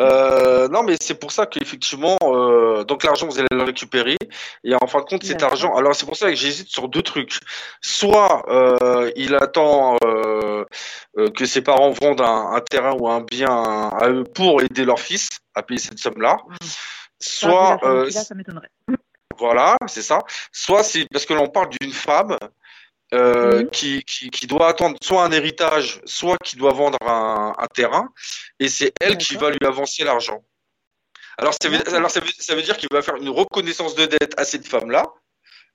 Euh, 0.00 0.68
non, 0.68 0.82
mais 0.82 0.96
c'est 1.00 1.14
pour 1.14 1.32
ça 1.32 1.46
qu'effectivement, 1.46 2.18
euh, 2.22 2.84
donc 2.84 3.04
l'argent, 3.04 3.26
vous 3.26 3.38
allez 3.38 3.48
le 3.50 3.62
récupérer. 3.62 4.16
Et 4.64 4.74
en 4.74 4.86
fin 4.86 5.00
de 5.00 5.04
compte, 5.04 5.24
cet 5.24 5.42
argent. 5.42 5.74
Alors, 5.76 5.94
c'est 5.94 6.06
pour 6.06 6.16
ça 6.16 6.28
que 6.28 6.34
j'hésite 6.34 6.68
sur 6.68 6.88
deux 6.88 7.02
trucs. 7.02 7.38
Soit 7.80 8.44
euh, 8.48 9.10
il 9.16 9.34
attend 9.34 9.96
euh, 10.04 10.64
euh, 11.18 11.30
que 11.30 11.44
ses 11.44 11.62
parents 11.62 11.90
vendent 11.90 12.20
un, 12.20 12.52
un 12.54 12.60
terrain 12.60 12.94
ou 12.98 13.08
un 13.08 13.20
bien 13.20 13.48
à 13.48 14.08
eux 14.08 14.24
pour 14.24 14.62
aider 14.62 14.84
leur 14.84 15.00
fils 15.00 15.28
à 15.54 15.62
payer 15.62 15.80
cette 15.80 15.98
somme-là. 15.98 16.38
Soit, 17.22 17.78
Ça, 17.80 17.88
euh, 17.88 18.04
là, 18.06 18.24
ça 18.24 18.34
m'étonnerait. 18.34 18.70
voilà, 19.38 19.76
c'est 19.86 20.02
ça. 20.02 20.18
Soit 20.52 20.82
c'est 20.82 21.06
parce 21.10 21.24
que 21.24 21.34
l'on 21.34 21.48
parle 21.48 21.70
d'une 21.80 21.92
femme 21.92 22.36
euh, 23.14 23.60
Mhm. 23.62 23.70
qui, 23.70 24.02
qui, 24.04 24.30
qui 24.30 24.46
doit 24.46 24.68
attendre 24.68 24.96
soit 25.02 25.22
un 25.22 25.32
héritage, 25.32 26.00
soit 26.06 26.38
qui 26.42 26.56
doit 26.56 26.72
vendre 26.72 26.98
un, 27.02 27.54
un 27.58 27.66
terrain, 27.66 28.08
et 28.58 28.68
c'est 28.68 28.92
elle 29.00 29.18
qui 29.18 29.36
va 29.36 29.50
lui 29.50 29.66
avancer 29.66 30.02
l'argent. 30.02 30.42
Alors, 31.38 31.54
ça 31.60 31.68
veut, 31.68 31.78
D'accord. 31.78 31.94
alors 31.94 32.10
ça 32.10 32.20
veut, 32.20 32.30
ça 32.38 32.54
veut 32.54 32.62
dire 32.62 32.76
qu'il 32.76 32.88
va 32.90 33.02
faire 33.02 33.16
une 33.16 33.28
reconnaissance 33.28 33.94
de 33.94 34.06
dette 34.06 34.32
à 34.38 34.44
cette 34.44 34.66
femme-là, 34.66 35.04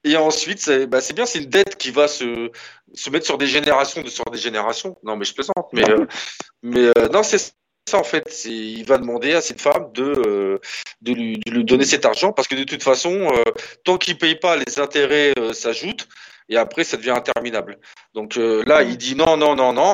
et 0.04 0.16
ensuite, 0.18 0.60
c'est 0.60 0.88
bah, 0.88 1.00
bien, 1.14 1.26
c'est 1.26 1.40
une 1.40 1.50
dette 1.50 1.76
qui 1.78 1.92
va 1.92 2.08
se, 2.08 2.52
se 2.94 3.10
mettre 3.10 3.26
sur 3.26 3.38
des 3.38 3.48
générations, 3.48 4.02
de 4.02 4.10
sur 4.10 4.26
des 4.26 4.38
générations. 4.38 4.98
Non, 5.04 5.16
mais 5.16 5.26
je 5.26 5.34
plaisante, 5.34 5.68
mais, 5.74 5.90
euh, 5.90 6.06
mais 6.64 6.92
euh, 6.98 7.10
non, 7.10 7.24
c'est 7.24 7.54
ça 7.88 7.98
en 7.98 8.04
fait. 8.04 8.46
Il 8.46 8.86
va 8.86 8.98
demander 8.98 9.34
à 9.34 9.42
cette 9.42 9.62
femme 9.62 9.92
de, 9.94 10.04
euh, 10.04 10.60
de, 11.02 11.14
lui, 11.14 11.40
de 11.46 11.52
lui 11.52 11.64
donner 11.64 11.86
cet 11.86 12.06
argent 12.06 12.34
parce 12.34 12.48
que 12.48 12.56
de 12.56 12.64
toute 12.64 12.84
façon, 12.84 13.12
euh, 13.12 13.44
tant 13.84 13.98
qu'il 13.98 14.18
paye 14.18 14.36
pas, 14.36 14.56
les 14.58 14.80
intérêts 14.80 15.34
euh, 15.40 15.54
s'ajoutent 15.54 16.08
et 16.50 16.58
après 16.58 16.84
ça 16.84 16.98
devient 16.98 17.12
interminable. 17.12 17.80
Donc 18.14 18.38
euh, 18.38 18.64
là, 18.66 18.84
il 18.84 18.98
dit 18.98 19.16
non, 19.16 19.38
non, 19.38 19.56
non, 19.56 19.74
non. 19.74 19.94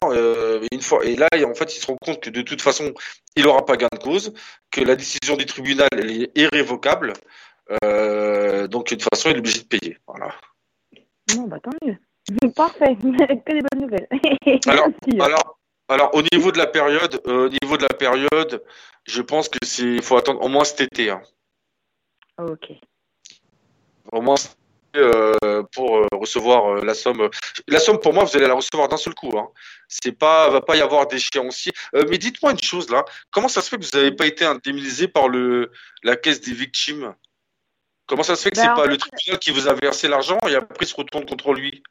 une 0.71 0.81
fois 0.81 1.05
et 1.05 1.15
là, 1.15 1.27
en 1.45 1.53
fait, 1.53 1.75
il 1.75 1.79
se 1.79 1.87
rend 1.87 1.97
compte 1.97 2.21
que 2.21 2.29
de 2.29 2.41
toute 2.41 2.61
façon, 2.61 2.93
il 3.35 3.43
n'aura 3.43 3.65
pas 3.65 3.77
gain 3.77 3.89
de 3.91 3.99
cause, 3.99 4.33
que 4.71 4.81
la 4.81 4.95
décision 4.95 5.35
du 5.37 5.45
tribunal 5.45 5.89
elle 5.91 6.11
est 6.11 6.31
irrévocable. 6.37 7.13
Donc 7.71 8.89
de 8.89 8.95
toute 8.95 9.03
façon, 9.03 9.29
il 9.29 9.35
est 9.35 9.39
obligé 9.39 9.59
de 9.59 9.67
payer. 9.67 9.97
Voilà. 10.07 10.33
Non, 11.35 11.47
bah 11.47 11.57
tant 11.63 11.71
mieux. 11.85 11.97
Parfait. 12.55 12.95
que 13.01 13.53
des 13.53 13.61
bonnes 13.61 13.81
nouvelles. 13.81 14.07
Alors, 14.67 14.87
Merci. 15.05 15.21
Alors, 15.21 15.59
alors 15.93 16.09
au 16.15 16.21
niveau 16.31 16.51
de 16.51 16.57
la 16.57 16.67
période, 16.67 17.21
euh, 17.27 17.45
au 17.45 17.49
niveau 17.49 17.77
de 17.77 17.83
la 17.83 17.93
période, 17.93 18.63
je 19.05 19.21
pense 19.21 19.47
que 19.49 19.59
c'est, 19.63 19.83
il 19.83 20.01
faut 20.01 20.17
attendre 20.17 20.41
au 20.41 20.47
moins 20.47 20.63
cet 20.63 20.81
été. 20.81 21.11
Hein. 21.11 21.21
Ok. 22.37 22.71
Au 24.11 24.21
moins 24.21 24.35
euh, 24.95 25.63
pour 25.71 25.97
euh, 25.97 26.07
recevoir 26.13 26.65
euh, 26.77 26.81
la 26.85 26.93
somme. 26.93 27.29
La 27.67 27.79
somme 27.79 27.99
pour 27.99 28.13
moi, 28.13 28.23
vous 28.23 28.35
allez 28.35 28.47
la 28.47 28.53
recevoir 28.53 28.87
d'un 28.89 28.97
seul 28.97 29.13
coup. 29.15 29.31
Hein. 29.37 29.49
C'est 29.87 30.11
pas, 30.11 30.49
va 30.49 30.61
pas 30.61 30.75
y 30.75 30.81
avoir 30.81 31.07
d'échéancier. 31.07 31.71
Mais 32.09 32.17
dites-moi 32.17 32.51
une 32.51 32.61
chose 32.61 32.89
là. 32.89 33.05
Comment 33.31 33.47
ça 33.47 33.61
se 33.61 33.69
fait 33.69 33.77
que 33.77 33.85
vous 33.85 33.97
n'avez 33.97 34.11
pas 34.11 34.25
été 34.25 34.45
indemnisé 34.45 35.07
par 35.07 35.27
le 35.29 35.71
la 36.03 36.15
caisse 36.15 36.41
des 36.41 36.53
victimes? 36.53 37.15
Comment 38.07 38.23
ça 38.23 38.35
se 38.35 38.43
fait 38.43 38.51
que 38.51 38.55
Bah, 38.57 38.63
c'est 38.63 38.75
pas 38.75 38.83
fait- 38.83 38.89
le 38.89 38.97
tribunal 38.97 39.39
qui 39.39 39.51
vous 39.51 39.67
a 39.67 39.73
versé 39.73 40.07
l'argent 40.07 40.37
et 40.47 40.55
après 40.55 40.85
il 40.85 40.87
se 40.87 40.95
retourne 40.95 41.25
contre 41.25 41.53
lui? 41.53 41.83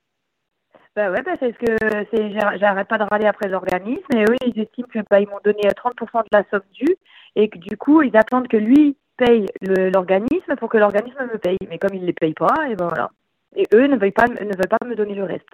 Bah 0.94 1.10
ouais, 1.10 1.22
bah 1.22 1.32
c'est 1.40 1.52
ce 1.52 1.58
que 1.58 2.06
c'est. 2.12 2.32
j'ar- 2.32 2.58
J'arrête 2.58 2.88
pas 2.88 2.98
de 2.98 3.04
râler 3.04 3.26
après 3.26 3.48
l'organisme 3.48 4.04
et 4.14 4.24
eux 4.24 4.36
ils 4.46 4.60
estiment 4.60 4.88
que 4.88 4.98
bah, 5.10 5.20
ils 5.20 5.28
m'ont 5.28 5.40
donné 5.42 5.62
30% 5.74 6.20
de 6.22 6.28
la 6.32 6.44
somme 6.50 6.60
due 6.72 6.96
et 7.34 7.48
que 7.48 7.58
du 7.58 7.76
coup 7.78 8.02
ils 8.02 8.14
attendent 8.16 8.48
que 8.48 8.58
lui 8.58 8.96
paye 9.16 9.46
le- 9.62 9.88
l'organisme 9.90 10.54
pour 10.58 10.68
que 10.68 10.76
l'organisme 10.76 11.24
me 11.32 11.38
paye. 11.38 11.56
Mais 11.68 11.78
comme 11.78 11.94
ils 11.94 12.04
les 12.04 12.12
payent 12.12 12.34
pas, 12.34 12.68
et 12.68 12.76
ben 12.76 12.88
voilà. 12.88 13.10
Et 13.56 13.66
eux 13.74 13.86
ne 13.86 13.96
veulent 13.96 14.12
pas 14.12 14.26
ne 14.28 14.54
veulent 14.56 14.68
pas 14.68 14.84
me 14.86 14.94
donner 14.94 15.14
le 15.14 15.24
reste. 15.24 15.48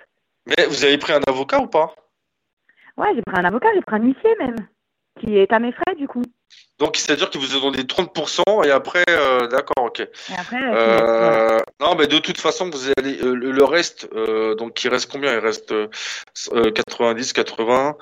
Mais 0.46 0.66
vous 0.66 0.84
avez 0.84 0.98
pris 0.98 1.12
un 1.12 1.20
avocat 1.28 1.60
ou 1.60 1.68
pas? 1.68 1.94
Ouais, 2.96 3.14
j'ai 3.14 3.22
pris 3.22 3.38
un 3.40 3.44
avocat, 3.44 3.68
j'ai 3.74 3.80
pris 3.82 3.94
un 3.96 4.02
huissier 4.02 4.34
même, 4.40 4.56
qui 5.20 5.36
est 5.38 5.52
à 5.52 5.60
mes 5.60 5.70
frais 5.72 5.94
du 5.96 6.08
coup. 6.08 6.22
Donc 6.78 6.96
c'est-à-dire 6.96 7.28
qu'il 7.30 7.40
vous 7.40 7.56
a 7.56 7.60
donné 7.60 7.82
30% 7.82 8.64
et 8.64 8.70
après, 8.70 9.04
euh, 9.08 9.48
d'accord, 9.48 9.86
ok. 9.86 10.00
Et 10.00 10.08
après, 10.38 10.62
euh. 10.62 11.56
Euh, 11.56 11.58
non, 11.80 11.96
mais 11.96 12.06
de 12.06 12.18
toute 12.18 12.38
façon, 12.38 12.70
vous 12.70 12.88
allez 12.96 13.16
le, 13.16 13.34
le 13.34 13.64
reste. 13.64 14.08
euh, 14.14 14.54
donc, 14.54 14.82
il 14.84 14.88
reste 14.88 15.10
combien? 15.10 15.32
Il 15.32 15.38
reste 15.40 15.72
euh, 15.72 15.88
euh, 16.52 16.70
90, 16.70 17.32
80. 17.32 17.96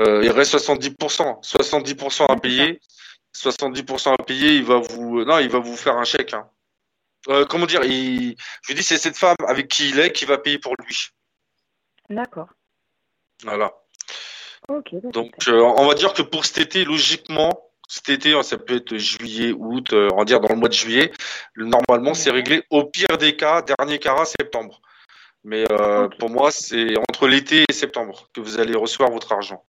euh, 0.00 0.20
il 0.22 0.30
reste 0.30 0.54
70%. 0.54 1.42
70% 1.42 2.26
à 2.30 2.36
payer. 2.36 2.80
70% 3.34 4.12
à 4.12 4.22
payer. 4.22 4.56
Il 4.56 4.64
va 4.64 4.76
vous. 4.78 5.24
Non, 5.24 5.38
il 5.38 5.48
va 5.48 5.58
vous 5.58 5.76
faire 5.76 5.96
un 5.96 6.04
chèque. 6.04 6.34
hein. 6.34 6.46
Comment 7.48 7.66
dire 7.66 7.84
il, 7.84 8.36
Je 8.62 8.68
lui 8.68 8.74
dis, 8.74 8.82
c'est 8.82 8.98
cette 8.98 9.16
femme 9.16 9.36
avec 9.46 9.68
qui 9.68 9.88
il 9.90 9.98
est 9.98 10.12
qui 10.12 10.26
va 10.26 10.36
payer 10.36 10.58
pour 10.58 10.74
lui. 10.86 11.08
D'accord. 12.10 12.48
Voilà. 13.44 13.72
Donc, 15.12 15.32
on 15.48 15.86
va 15.86 15.94
dire 15.94 16.12
que 16.12 16.22
pour 16.22 16.44
cet 16.44 16.58
été, 16.58 16.84
logiquement, 16.84 17.69
cet 17.90 18.08
été, 18.08 18.40
ça 18.44 18.56
peut 18.56 18.76
être 18.76 18.96
juillet, 18.98 19.52
août, 19.52 19.92
euh, 19.92 20.08
on 20.12 20.18
va 20.18 20.24
dire 20.24 20.38
dans 20.38 20.48
le 20.48 20.54
mois 20.54 20.68
de 20.68 20.74
juillet. 20.74 21.10
Normalement, 21.56 22.14
c'est 22.14 22.30
réglé 22.30 22.62
au 22.70 22.84
pire 22.84 23.18
des 23.18 23.34
cas, 23.34 23.62
dernier 23.62 23.98
cas, 23.98 24.24
septembre. 24.24 24.80
Mais 25.42 25.64
euh, 25.72 26.08
pour 26.20 26.30
moi, 26.30 26.52
c'est 26.52 26.96
entre 26.96 27.26
l'été 27.26 27.64
et 27.68 27.72
septembre 27.72 28.28
que 28.32 28.40
vous 28.40 28.60
allez 28.60 28.76
recevoir 28.76 29.10
votre 29.10 29.32
argent. 29.32 29.64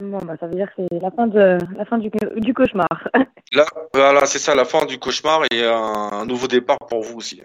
Bon 0.00 0.18
bah 0.18 0.34
ça 0.40 0.48
veut 0.48 0.56
dire 0.56 0.66
que 0.74 0.82
c'est 0.90 0.98
la 0.98 1.12
fin 1.12 1.28
de 1.28 1.58
la 1.76 1.84
fin 1.84 1.98
du, 1.98 2.10
du 2.36 2.54
cauchemar. 2.54 2.88
Là, 3.52 3.66
voilà, 3.94 4.26
c'est 4.26 4.40
ça, 4.40 4.56
la 4.56 4.64
fin 4.64 4.84
du 4.84 4.98
cauchemar 4.98 5.42
et 5.52 5.64
un, 5.64 5.76
un 5.76 6.26
nouveau 6.26 6.48
départ 6.48 6.78
pour 6.88 7.02
vous 7.02 7.18
aussi. 7.18 7.40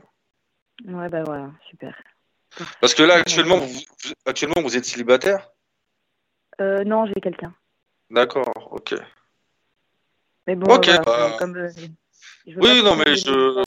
ouais 0.86 1.10
bah 1.10 1.22
voilà, 1.24 1.52
super. 1.70 1.96
Parce 2.82 2.96
que 2.96 3.04
là, 3.04 3.16
actuellement, 3.16 3.58
vous, 3.58 3.68
vous- 3.68 4.14
actuellement, 4.26 4.62
vous 4.62 4.76
êtes 4.76 4.86
célibataire? 4.86 5.52
Euh, 6.62 6.84
non, 6.84 7.06
j'ai 7.06 7.22
quelqu'un. 7.22 7.54
D'accord, 8.10 8.70
ok. 8.72 8.96
Mais 10.48 10.56
bon, 10.56 10.68
voilà, 10.68 11.02
bah. 11.04 11.36
comme 11.38 11.56
euh, 11.58 11.70
Oui, 12.58 12.82
non, 12.82 12.96
mais 12.96 13.16
je- 13.18 13.30
euh, 13.30 13.64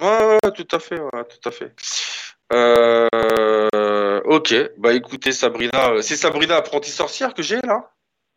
voilà. 0.00 0.28
Ouais, 0.28 0.38
ouais, 0.42 0.52
tout 0.52 0.66
à 0.74 0.78
fait, 0.80 0.98
ouais, 1.00 1.24
tout 1.24 1.48
à 1.48 1.52
fait. 1.52 1.72
Euh, 2.52 4.20
ok, 4.24 4.54
bah 4.78 4.92
écoutez, 4.92 5.32
Sabrina, 5.32 5.90
euh, 5.92 6.02
c'est 6.02 6.16
Sabrina 6.16 6.56
apprentie 6.56 6.90
sorcière 6.90 7.32
que 7.32 7.42
j'ai 7.42 7.60
là? 7.62 7.90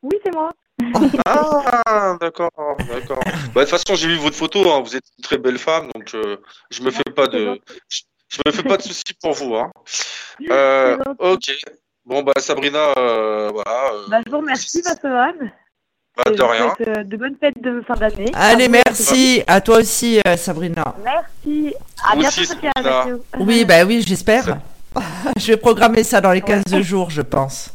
Oui, 0.04 0.18
c'est 0.24 0.32
moi. 0.32 0.52
Ah, 1.26 2.16
d'accord, 2.22 2.52
d'accord. 2.88 3.20
Bah, 3.54 3.66
de 3.66 3.70
toute 3.70 3.70
façon, 3.70 3.96
j'ai 3.96 4.08
vu 4.08 4.16
votre 4.18 4.36
photo, 4.38 4.72
hein, 4.72 4.82
vous 4.82 4.96
êtes 4.96 5.04
une 5.18 5.24
très 5.24 5.38
belle 5.38 5.58
femme, 5.58 5.90
donc 5.94 6.14
euh, 6.14 6.38
je 6.70 6.82
me 6.84 6.92
fais 6.92 7.04
pas 7.04 7.28
de, 7.28 7.60
je, 7.90 8.02
je 8.30 8.40
me 8.46 8.52
fais 8.52 8.64
pas 8.64 8.78
de 8.78 8.84
soucis 8.84 9.04
pour 9.22 9.34
vous. 9.34 9.56
Hein. 9.56 9.72
Euh, 10.52 10.96
ok, 11.18 11.52
bon 12.06 12.22
bah 12.22 12.34
Sabrina, 12.38 12.94
euh, 12.98 13.50
voilà. 13.52 13.92
Bah, 14.08 14.20
je 14.24 14.32
vous 14.32 14.38
remercie, 14.38 14.84
Passoane. 14.84 15.52
Bah, 16.18 16.32
de 16.32 16.42
rien. 16.42 16.74
euh, 16.88 17.04
de 17.04 17.18
bonnes 17.18 17.36
fêtes 17.40 17.62
de 17.62 17.82
fin 17.88 17.96
d'année. 17.96 18.32
Allez, 18.34 18.68
merci. 18.68 19.44
À 19.48 19.62
toi 19.62 19.78
aussi, 19.80 20.20
euh, 20.28 20.36
Sabrina. 20.38 20.96
Merci. 21.04 21.74
À 22.04 22.14
Vous 22.16 22.20
bientôt, 22.22 22.42
aussi, 22.42 22.46
Sophia. 22.46 22.72
Sabrina. 22.76 22.98
Mathieu. 23.00 23.24
Oui, 23.40 23.66
bah 23.68 23.84
oui, 23.86 24.04
j'espère. 24.06 24.58
Je 25.40 25.48
vais 25.48 25.58
programmer 25.58 26.04
ça 26.04 26.20
dans 26.22 26.32
les 26.32 26.42
15 26.42 26.64
jours, 26.82 27.10
je 27.10 27.22
pense. 27.22 27.70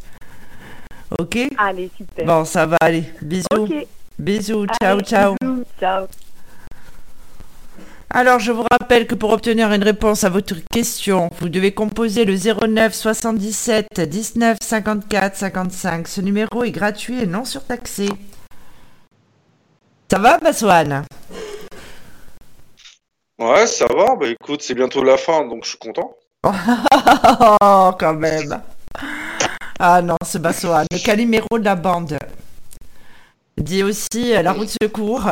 Ok 1.18 1.38
Allez, 1.58 1.90
super. 1.96 2.24
Bon, 2.26 2.44
ça 2.44 2.66
va 2.66 2.76
aller. 2.80 3.04
Bisous. 3.20 3.68
Bisous. 4.18 4.66
Ciao, 4.82 4.96
Allez, 4.96 5.04
ciao. 5.04 5.34
bisous, 5.40 5.64
Ciao. 5.78 6.06
Alors, 8.14 8.38
je 8.40 8.52
vous 8.52 8.64
rappelle 8.70 9.06
que 9.06 9.14
pour 9.14 9.30
obtenir 9.32 9.72
une 9.72 9.82
réponse 9.84 10.24
à 10.24 10.28
votre 10.28 10.54
question, 10.70 11.30
vous 11.40 11.48
devez 11.48 11.72
composer 11.72 12.24
le 12.26 12.34
09 12.36 12.92
77 12.94 14.00
19 14.00 14.58
54 14.60 15.36
55. 15.36 16.08
Ce 16.08 16.20
numéro 16.20 16.62
est 16.64 16.72
gratuit 16.72 17.22
et 17.22 17.26
non 17.26 17.44
surtaxé. 17.46 18.08
Ça 20.12 20.18
va, 20.18 20.36
Bassoane 20.36 21.06
Ouais, 23.38 23.66
ça 23.66 23.86
va. 23.86 24.14
Bah 24.14 24.26
écoute, 24.28 24.60
c'est 24.60 24.74
bientôt 24.74 25.02
la 25.02 25.16
fin, 25.16 25.46
donc 25.46 25.64
je 25.64 25.70
suis 25.70 25.78
content. 25.78 26.14
Oh, 26.44 26.50
quand 27.98 28.12
même. 28.12 28.60
Ah 29.78 30.02
non, 30.02 30.16
c'est 30.22 30.42
Bassoane, 30.42 30.84
le 30.92 30.98
calimero 30.98 31.58
de 31.58 31.64
la 31.64 31.76
bande. 31.76 32.18
dit 33.56 33.82
aussi 33.82 34.34
la 34.34 34.52
route 34.52 34.66
de 34.66 34.86
secours. 34.86 35.30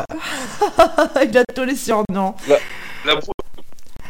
Il 1.25 1.37
a 1.37 1.45
tous 1.55 1.65
les 1.65 1.77
surnoms. 1.77 2.35
La, 2.49 2.57
la, 3.05 3.21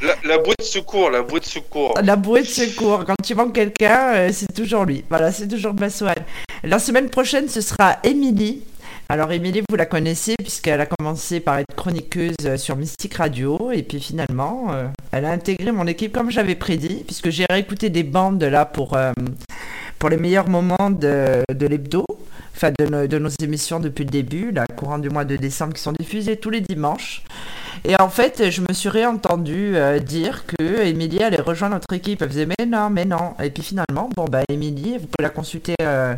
la, 0.03 0.15
la 0.23 0.39
bouée 0.39 0.55
de 0.57 0.65
secours, 0.65 1.11
la 1.11 1.23
bouée 1.23 1.41
de 1.41 1.47
secours. 1.47 1.95
La 2.01 2.15
bouée 2.15 2.43
de 2.43 2.47
secours. 2.47 3.05
Quand 3.05 3.17
tu 3.25 3.35
manques 3.35 3.57
quelqu'un, 3.57 4.13
euh, 4.15 4.31
c'est 4.33 4.55
toujours 4.55 4.85
lui. 4.85 5.05
Voilà, 5.09 5.33
c'est 5.33 5.49
toujours 5.49 5.73
Bassoane. 5.75 6.25
La 6.63 6.79
semaine 6.79 7.11
prochaine, 7.11 7.49
ce 7.49 7.61
sera 7.61 7.97
Émilie. 8.05 8.63
Alors 9.11 9.33
Émilie, 9.33 9.61
vous 9.69 9.75
la 9.75 9.87
connaissez 9.87 10.37
puisqu'elle 10.39 10.81
a 10.81 10.87
commencé 10.87 11.41
par 11.41 11.59
être 11.59 11.75
chroniqueuse 11.75 12.37
euh, 12.45 12.57
sur 12.57 12.77
Mystique 12.77 13.15
Radio 13.15 13.73
et 13.73 13.83
puis 13.83 13.99
finalement, 13.99 14.69
euh, 14.71 14.87
elle 15.11 15.25
a 15.25 15.33
intégré 15.33 15.73
mon 15.73 15.89
équipe 15.89 16.13
comme 16.13 16.31
j'avais 16.31 16.55
prédit 16.55 17.03
puisque 17.05 17.29
j'ai 17.31 17.45
réécouté 17.51 17.91
des 17.91 18.05
bandes 18.05 18.41
là 18.45 18.65
pour, 18.67 18.97
pour 19.99 20.11
les 20.11 20.17
meilleurs 20.17 20.49
moments 20.49 20.91
de, 20.91 21.43
de 21.53 21.67
l'hebdo, 21.67 22.05
enfin 22.55 22.71
de, 22.79 23.09
de, 23.09 23.19
nos 23.19 23.31
émissions 23.43 23.81
depuis 23.81 24.05
le 24.05 24.11
début, 24.11 24.53
la 24.53 24.69
courant 24.69 25.01
du 25.01 25.11
mois 25.11 25.25
de 25.25 25.35
décembre 25.35 25.75
qui 25.75 25.83
sont 25.83 25.93
diffusées 25.99 26.37
tous 26.37 26.51
les 26.51 26.61
dimanches. 26.61 27.25
Et 27.85 27.99
en 28.01 28.11
fait, 28.11 28.51
je 28.51 28.61
me 28.61 28.73
suis 28.73 28.89
réentendu 28.89 29.77
euh, 29.77 29.99
dire 29.99 30.45
que 30.47 30.83
Émilie 30.83 31.23
allait 31.23 31.41
rejoindre 31.41 31.77
notre 31.77 31.93
équipe. 31.95 32.21
Elle 32.23 32.29
faisait 32.29 32.47
mais 32.47 32.67
non, 32.67 32.91
mais 32.91 33.05
non. 33.05 33.35
Et 33.43 33.51
puis 33.51 33.63
finalement, 33.63 34.11
bon 34.15 34.27
bah 34.27 34.43
Émilie, 34.49 34.99
vous 34.99 35.07
pouvez 35.07 35.23
la 35.23 35.31
consulter 35.31 35.75
euh, 35.81 36.15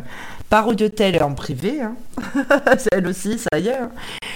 par 0.49 0.67
Audiotel 0.67 1.23
en 1.23 1.33
privé. 1.33 1.81
Hein. 1.81 1.95
C'est 2.77 2.89
elle 2.91 3.07
aussi, 3.07 3.39
ça 3.39 3.59
y 3.59 3.69
est. 3.69 3.77
Hein. 3.77 3.91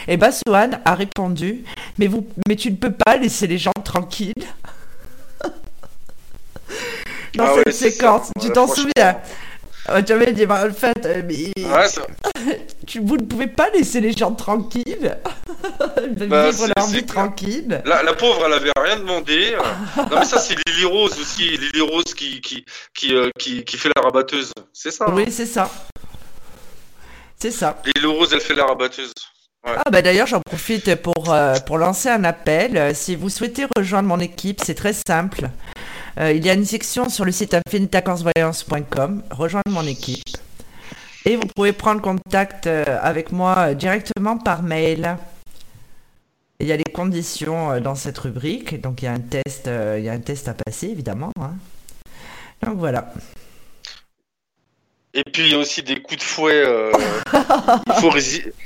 Et 0.08 0.16
bah 0.16 0.32
Swan 0.32 0.80
a 0.86 0.96
répondu, 0.96 1.64
mais 1.98 2.08
vous, 2.08 2.26
mais 2.48 2.56
tu 2.56 2.72
ne 2.72 2.78
peux 2.78 2.94
pas 2.94 3.18
laisser 3.18 3.46
les 3.48 3.58
gens 3.58 3.72
tranquilles. 3.84 4.34
Dans 7.36 7.44
ah 7.44 7.56
cette 7.66 7.74
séquence, 7.74 8.32
tu 8.42 8.50
t'en 8.52 8.68
souviens? 8.68 9.18
Tu 10.06 10.14
avais 10.14 10.34
dit, 10.34 10.46
bah, 10.46 10.66
en 10.68 10.74
fait, 10.74 11.06
euh, 11.06 11.22
mais... 11.26 11.52
tu, 12.88 13.00
vous 13.00 13.18
ne 13.18 13.26
pouvez 13.26 13.48
pas 13.48 13.70
laisser 13.70 14.02
les 14.02 14.12
gens 14.12 14.34
tranquilles. 14.34 15.18
bah, 16.28 16.50
vivre 16.50 16.68
leur 16.76 16.88
vie 16.88 17.06
tranquille. 17.06 17.82
La, 17.86 18.04
la, 18.04 18.14
pauvre, 18.14 18.46
elle 18.46 18.54
avait 18.54 18.72
rien 18.78 18.98
demandé. 18.98 19.56
non, 19.98 20.20
mais 20.20 20.26
ça, 20.26 20.40
c'est 20.40 20.56
Lily 20.68 20.86
Rose 20.86 21.18
aussi. 21.20 21.58
Lily 21.58 21.82
Rose 21.82 22.14
qui, 22.14 22.42
qui, 22.42 22.66
qui, 22.94 23.16
euh, 23.16 23.30
qui, 23.38 23.64
qui, 23.64 23.78
fait 23.78 23.92
la 23.96 24.02
rabatteuse. 24.02 24.52
C'est 24.74 24.92
ça. 24.92 25.10
Oui, 25.10 25.32
c'est 25.32 25.46
ça. 25.46 25.70
C'est 27.40 27.52
ça. 27.52 27.82
Lily 27.86 28.08
Rose, 28.08 28.30
elle 28.34 28.42
fait 28.42 28.56
la 28.56 28.66
rabatteuse. 28.66 29.14
Ah 29.64 29.90
bah 29.92 30.02
d'ailleurs 30.02 30.28
j'en 30.28 30.40
profite 30.40 30.96
pour, 30.96 31.34
euh, 31.34 31.56
pour 31.66 31.78
lancer 31.78 32.08
un 32.08 32.24
appel. 32.24 32.96
Si 32.96 33.18
vous 33.18 33.30
souhaitez 33.30 33.66
rejoindre 33.76 34.08
mon 34.08 34.20
équipe, 34.20 34.62
c'est 34.64 34.76
très 34.76 34.94
simple. 34.94 35.50
Euh, 36.20 36.32
il 36.32 36.44
y 36.44 36.50
a 36.50 36.54
une 36.54 36.66
section 36.66 37.10
sur 37.10 37.26
le 37.26 37.32
site 37.32 37.54
infinitacorsvoyance.com, 37.54 39.24
rejoindre 39.30 39.70
mon 39.70 39.86
équipe. 39.86 40.24
Et 41.26 41.36
vous 41.36 41.46
pouvez 41.56 41.74
prendre 41.74 42.02
contact 42.02 42.66
euh, 42.66 42.86
avec 43.02 43.32
moi 43.32 43.76
directement 43.76 44.38
par 44.38 44.64
mail. 44.64 45.18
Il 46.60 46.66
y 46.66 46.72
a 46.72 46.78
des 46.78 46.92
conditions 46.92 47.72
euh, 47.72 47.80
dans 47.80 47.94
cette 47.94 48.18
rubrique, 48.18 48.82
donc 48.82 49.04
il 49.04 49.06
y 49.06 49.08
a 49.08 49.12
un 49.12 49.20
test, 49.20 49.70
il 49.98 50.04
y 50.04 50.10
a 50.10 50.14
un 50.14 50.20
test 50.20 50.48
à 50.48 50.56
passer 50.56 50.88
évidemment. 50.88 51.32
Hein. 51.40 51.54
Donc 52.64 52.78
voilà. 52.78 53.14
Et 55.14 55.24
puis 55.24 55.44
il 55.44 55.52
y 55.52 55.56
a 55.56 55.60
aussi 55.60 55.84
des 55.84 56.02
coups 56.02 56.18
de 56.18 56.24
fouet. 56.24 56.64
il. 58.02 58.54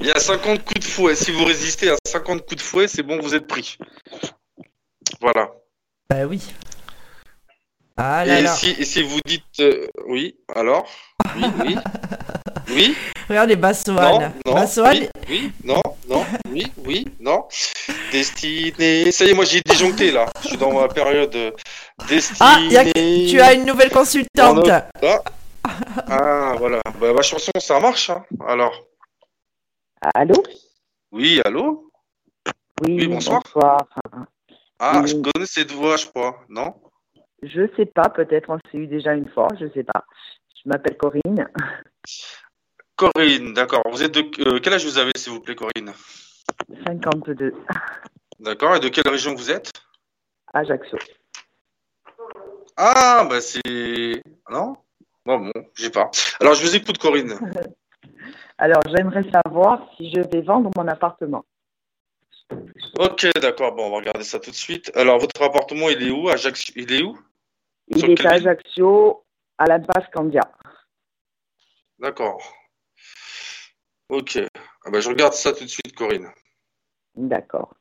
Il 0.00 0.06
y 0.08 0.10
a 0.10 0.18
50 0.18 0.64
coups 0.64 0.80
de 0.80 0.84
fouet. 0.84 1.14
Si 1.14 1.30
vous 1.30 1.44
résistez 1.44 1.90
à 1.90 1.96
50 2.04 2.40
coups 2.40 2.56
de 2.56 2.60
fouet, 2.60 2.88
c'est 2.88 3.04
bon, 3.04 3.20
vous 3.20 3.36
êtes 3.36 3.46
pris. 3.46 3.78
Voilà. 5.20 5.48
Bah 6.08 6.24
oui. 6.26 6.42
Ah 7.96 8.24
là 8.24 8.40
et, 8.40 8.46
Si, 8.46 8.84
si 8.84 9.02
vous 9.02 9.18
dites 9.24 9.60
euh, 9.60 9.86
oui, 10.06 10.36
alors 10.54 10.86
Oui, 11.36 11.44
oui. 11.64 11.76
Oui. 12.68 12.96
Regardez 13.28 13.56
Bassoane. 13.56 14.32
Non, 14.44 14.54
non, 14.54 14.64
Oui, 14.90 15.08
oui, 15.28 15.52
non, 15.64 15.82
non, 16.08 16.24
oui, 16.50 16.66
oui, 16.84 17.06
non. 17.20 17.46
Destiné. 18.10 19.10
Ça 19.12 19.24
y 19.24 19.30
est, 19.30 19.34
moi 19.34 19.44
j'ai 19.44 19.60
disjoncté 19.60 20.10
là. 20.10 20.26
Je 20.42 20.48
suis 20.48 20.56
dans 20.56 20.72
ma 20.72 20.88
période 20.88 21.36
destinée. 22.08 22.38
Ah, 22.40 22.58
tu 23.30 23.40
as 23.40 23.54
une 23.54 23.66
nouvelle 23.66 23.90
consultante. 23.90 24.68
Ah. 24.68 25.22
ah, 26.08 26.54
voilà. 26.58 26.80
Bah, 27.00 27.12
ma 27.12 27.22
chanson, 27.22 27.52
ça 27.58 27.78
marche. 27.80 28.10
Hein. 28.10 28.24
Alors. 28.46 28.74
Allô? 30.14 30.42
Oui, 31.12 31.40
allô? 31.44 31.90
Oui, 32.82 33.06
bonsoir. 33.06 33.42
bonsoir. 33.44 33.86
Ah, 34.78 35.02
je 35.06 35.14
connais 35.14 35.46
cette 35.46 35.72
voix, 35.72 35.96
je 35.96 36.06
crois, 36.06 36.44
non? 36.48 36.74
Je 37.42 37.68
sais 37.76 37.86
pas, 37.86 38.08
peut-être 38.08 38.50
on 38.50 38.58
s'est 38.70 38.78
eu 38.78 38.86
déjà 38.86 39.14
une 39.14 39.28
fois, 39.28 39.48
je 39.58 39.66
sais 39.72 39.84
pas. 39.84 40.04
Je 40.62 40.68
m'appelle 40.68 40.96
Corinne. 40.96 41.48
Corinne, 42.96 43.52
d'accord. 43.52 43.82
Vous 43.90 44.02
êtes 44.02 44.12
de 44.12 44.24
euh, 44.46 44.60
quel 44.62 44.74
âge 44.74 44.84
vous 44.84 44.98
avez, 44.98 45.12
s'il 45.16 45.32
vous 45.32 45.40
plaît, 45.40 45.54
Corinne? 45.54 45.92
52. 46.86 47.52
D'accord. 48.40 48.76
Et 48.76 48.80
de 48.80 48.88
quelle 48.88 49.08
région 49.08 49.34
vous 49.34 49.50
êtes? 49.50 49.72
Ajaccio. 50.52 50.98
Ah, 52.76 53.26
bah 53.28 53.40
c'est. 53.40 54.22
Non? 54.50 54.76
Bon, 55.24 55.38
bon, 55.38 55.52
j'ai 55.74 55.90
pas. 55.90 56.10
Alors, 56.40 56.54
je 56.54 56.62
vous 56.62 56.76
écoute, 56.76 56.98
Corinne. 56.98 57.34
Alors, 58.58 58.82
j'aimerais 58.88 59.24
savoir 59.30 59.86
si 59.96 60.10
je 60.10 60.20
vais 60.20 60.40
vendre 60.40 60.70
mon 60.76 60.88
appartement. 60.88 61.44
Ok, 62.98 63.26
d'accord. 63.40 63.74
Bon, 63.74 63.86
on 63.86 63.90
va 63.90 63.96
regarder 63.96 64.24
ça 64.24 64.40
tout 64.40 64.50
de 64.50 64.56
suite. 64.56 64.90
Alors, 64.94 65.18
votre 65.18 65.42
appartement, 65.42 65.88
il 65.90 66.02
est 66.02 66.10
où? 66.10 66.28
Ajaccio 66.28 66.72
Il 66.76 66.92
est 66.92 67.02
où? 67.02 67.18
Il 67.88 68.10
est 68.10 68.26
à 68.26 68.30
Ajaccio, 68.32 69.24
à 69.58 69.66
la 69.66 69.78
base 69.78 70.06
Candia. 70.12 70.40
D'accord. 71.98 72.42
Ok. 74.08 74.38
Ah 74.84 74.90
ben, 74.90 75.00
je 75.00 75.08
regarde 75.08 75.34
ça 75.34 75.52
tout 75.52 75.64
de 75.64 75.68
suite, 75.68 75.94
Corinne. 75.94 76.30
D'accord. 77.14 77.74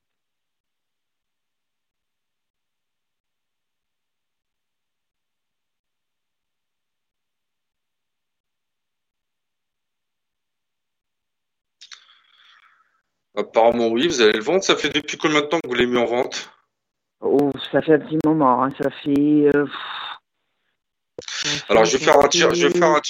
Apparemment, 13.38 13.88
oui, 13.88 14.08
vous 14.08 14.22
allez 14.22 14.34
le 14.34 14.44
vendre. 14.44 14.64
Ça 14.64 14.76
fait 14.76 14.90
depuis 14.90 15.18
combien 15.18 15.42
de 15.42 15.46
temps 15.46 15.60
que 15.60 15.68
vous 15.68 15.74
l'avez 15.74 15.88
mis 15.88 15.98
en 15.98 16.06
vente 16.06 16.50
Oh, 17.22 17.52
ça 17.72 17.82
fait 17.82 17.94
un 17.94 18.00
petit 18.00 18.18
moment. 18.26 18.64
Hein. 18.64 18.70
Ça 18.82 18.90
fait. 18.90 19.50
Euh, 19.56 19.66
Alors, 21.70 21.86
je 21.86 21.98
vais 21.98 22.04
faire 22.04 22.20
un 22.20 22.28
tir. 22.28 22.54
Je 22.54 22.68
vais 22.68 22.78
faire 22.78 22.90
un 22.90 23.02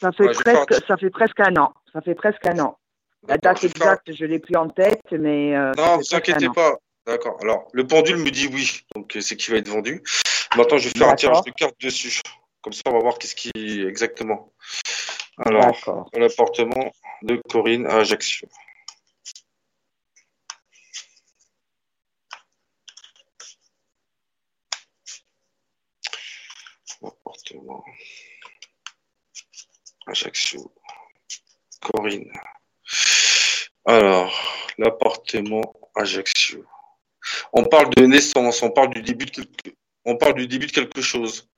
Ça 0.00 0.12
fait, 0.12 0.30
presque, 0.32 0.86
ça 0.86 0.96
fait 0.96 1.10
presque 1.10 1.40
un 1.40 1.56
an. 1.56 1.72
Ça 1.92 2.00
fait 2.00 2.14
presque 2.14 2.46
un 2.46 2.58
an. 2.60 2.78
La 3.28 3.38
date 3.38 3.64
exacte, 3.64 4.12
je 4.12 4.24
ne 4.24 4.30
l'ai 4.30 4.38
plus 4.38 4.56
en 4.56 4.68
tête, 4.68 5.02
mais. 5.10 5.56
Euh, 5.56 5.72
non, 5.76 5.96
vous 5.96 6.14
inquiétez 6.14 6.48
pas. 6.48 6.76
D'accord. 7.06 7.38
Alors, 7.42 7.68
le 7.72 7.86
pendule 7.86 8.16
me 8.16 8.30
dit 8.30 8.48
oui, 8.52 8.80
donc 8.94 9.16
c'est 9.20 9.36
qu'il 9.36 9.52
va 9.52 9.58
être 9.58 9.68
vendu. 9.68 10.02
Maintenant, 10.56 10.78
je 10.78 10.88
vais 10.88 10.98
faire 10.98 11.08
un 11.08 11.14
tirage 11.14 11.42
de 11.42 11.50
cartes 11.50 11.80
dessus. 11.80 12.20
Comme 12.62 12.72
ça, 12.72 12.82
on 12.86 12.92
va 12.92 12.98
voir 12.98 13.18
qu'est-ce 13.18 13.36
qui 13.36 13.50
exactement. 13.86 14.52
Alors, 15.44 16.08
l'appartement 16.14 16.92
de 17.22 17.40
Corinne 17.48 17.86
à 17.86 17.96
Ajaccio. 17.96 18.48
Ajaccio. 30.06 30.72
Corinne. 31.80 32.32
Alors, 33.84 34.32
l'appartement 34.78 35.74
Ajaccio. 35.94 36.64
On 37.52 37.64
parle 37.64 37.90
de 37.94 38.06
naissance, 38.06 38.62
on 38.62 38.70
parle 38.70 38.94
du 38.94 39.02
début 39.02 39.26
de 39.26 39.30
quelque, 39.30 39.76
on 40.04 40.16
parle 40.16 40.34
du 40.34 40.46
début 40.46 40.66
de 40.66 40.72
quelque 40.72 41.00
chose. 41.00 41.48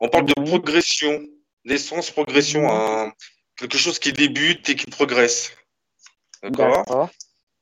On 0.00 0.08
parle 0.08 0.26
de 0.26 0.34
mhm. 0.38 0.46
progression, 0.46 1.26
naissance, 1.64 2.10
progression, 2.10 2.62
mhm. 2.62 3.12
quelque 3.56 3.78
chose 3.78 3.98
qui 3.98 4.12
débute 4.12 4.68
et 4.68 4.76
qui 4.76 4.86
progresse. 4.86 5.52
D'accord? 6.42 7.10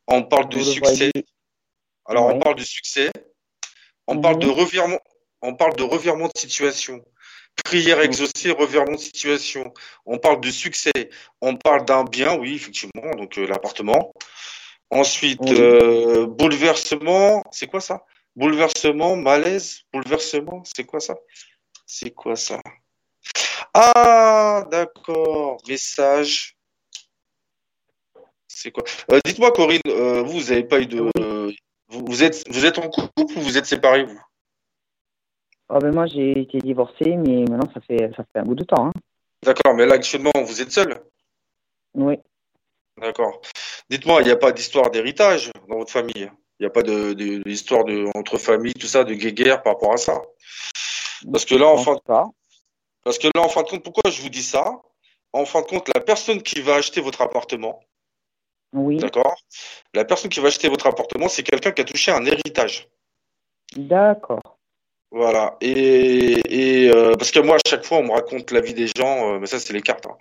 On 0.06 0.22
parle 0.24 0.48
de 0.48 0.60
succès. 0.62 1.10
Alors, 2.04 2.26
on 2.26 2.38
parle 2.38 2.56
de 2.56 2.64
succès. 2.64 3.10
On 4.06 4.20
parle 4.20 4.38
de 4.38 4.46
mhm. 4.46 4.52
revirement, 4.52 5.00
on 5.42 5.54
parle 5.54 5.76
de 5.76 5.82
revirement 5.82 6.26
de 6.26 6.38
situation. 6.38 7.04
Prière 7.64 8.00
exaucée, 8.00 8.52
revirement 8.52 8.92
de 8.92 9.00
situation. 9.00 9.72
On 10.04 10.18
parle 10.18 10.40
de 10.40 10.50
succès. 10.50 11.10
On 11.40 11.56
parle 11.56 11.84
d'un 11.84 12.04
bien, 12.04 12.36
oui, 12.36 12.54
effectivement, 12.54 13.10
donc 13.16 13.38
euh, 13.38 13.46
l'appartement. 13.46 14.12
Ensuite, 14.90 15.42
euh, 15.50 16.26
bouleversement, 16.26 17.42
c'est 17.50 17.66
quoi 17.66 17.80
ça? 17.80 18.04
Bouleversement, 18.36 19.16
malaise, 19.16 19.80
bouleversement, 19.92 20.62
c'est 20.64 20.84
quoi 20.84 21.00
ça? 21.00 21.16
C'est 21.86 22.10
quoi 22.10 22.36
ça? 22.36 22.60
Ah, 23.74 24.64
d'accord, 24.70 25.58
message. 25.68 26.56
C'est 28.46 28.70
quoi? 28.70 28.84
Euh, 29.10 29.18
Dites-moi, 29.24 29.50
Corinne, 29.52 29.80
vous, 29.86 30.40
vous 30.40 30.50
n'avez 30.50 30.64
pas 30.64 30.80
eu 30.80 30.86
de. 30.86 31.10
Vous, 31.88 32.22
êtes, 32.22 32.44
vous 32.48 32.64
êtes 32.64 32.78
en 32.78 32.88
couple 32.88 33.38
ou 33.38 33.40
vous 33.40 33.58
êtes 33.58 33.66
séparés, 33.66 34.04
vous? 34.04 34.20
Oh 35.68 35.78
ben 35.78 35.92
moi, 35.92 36.06
j'ai 36.06 36.40
été 36.40 36.58
divorcée, 36.58 37.16
mais 37.16 37.44
maintenant, 37.44 37.70
ça 37.74 37.80
fait, 37.80 38.12
ça 38.16 38.24
fait 38.32 38.38
un 38.38 38.44
bout 38.44 38.54
de 38.54 38.64
temps. 38.64 38.86
Hein. 38.86 38.92
D'accord, 39.42 39.74
mais 39.74 39.86
là, 39.86 39.94
actuellement, 39.94 40.32
vous 40.44 40.62
êtes 40.62 40.70
seul? 40.70 41.00
Oui. 41.94 42.18
D'accord. 43.00 43.40
Dites-moi, 43.90 44.22
il 44.22 44.26
n'y 44.26 44.30
a 44.30 44.36
pas 44.36 44.52
d'histoire 44.52 44.90
d'héritage 44.90 45.50
dans 45.68 45.78
votre 45.78 45.92
famille? 45.92 46.30
Il 46.58 46.62
n'y 46.62 46.66
a 46.66 46.70
pas 46.70 46.82
d'histoire 46.82 47.84
de, 47.84 48.06
entre 48.16 48.38
familles, 48.38 48.74
tout 48.74 48.86
ça, 48.86 49.04
de 49.04 49.14
guéguerre 49.14 49.62
par 49.62 49.74
rapport 49.74 49.92
à 49.92 49.98
ça? 49.98 50.22
Parce 51.30 51.44
que 51.44 51.54
là, 51.54 51.66
en 51.66 51.76
fin 51.76 51.94
de... 51.94 52.00
Parce 53.04 53.18
que 53.18 53.28
là, 53.34 53.42
en 53.42 53.48
fin 53.48 53.62
de 53.62 53.68
compte, 53.68 53.82
pourquoi 53.82 54.10
je 54.10 54.22
vous 54.22 54.28
dis 54.28 54.42
ça? 54.42 54.80
En 55.32 55.44
fin 55.44 55.60
de 55.60 55.66
compte, 55.66 55.90
la 55.94 56.00
personne 56.00 56.42
qui 56.42 56.60
va 56.60 56.76
acheter 56.76 57.00
votre 57.00 57.20
appartement, 57.20 57.80
oui. 58.72 58.98
D'accord? 58.98 59.36
La 59.94 60.04
personne 60.04 60.30
qui 60.30 60.40
va 60.40 60.48
acheter 60.48 60.68
votre 60.68 60.86
appartement, 60.86 61.28
c'est 61.28 61.42
quelqu'un 61.42 61.72
qui 61.72 61.80
a 61.80 61.84
touché 61.84 62.12
un 62.12 62.24
héritage. 62.24 62.88
D'accord. 63.76 64.45
Voilà. 65.10 65.56
Et, 65.60 66.90
euh, 66.92 67.14
parce 67.16 67.30
que 67.30 67.38
moi, 67.38 67.56
à 67.56 67.68
chaque 67.68 67.84
fois, 67.84 67.98
on 67.98 68.04
me 68.04 68.12
raconte 68.12 68.50
la 68.50 68.60
vie 68.60 68.74
des 68.74 68.88
gens, 68.88 69.34
euh, 69.34 69.38
mais 69.38 69.46
ça, 69.46 69.58
c'est 69.58 69.72
les 69.72 69.82
cartes. 69.82 70.06
Hein. 70.06 70.16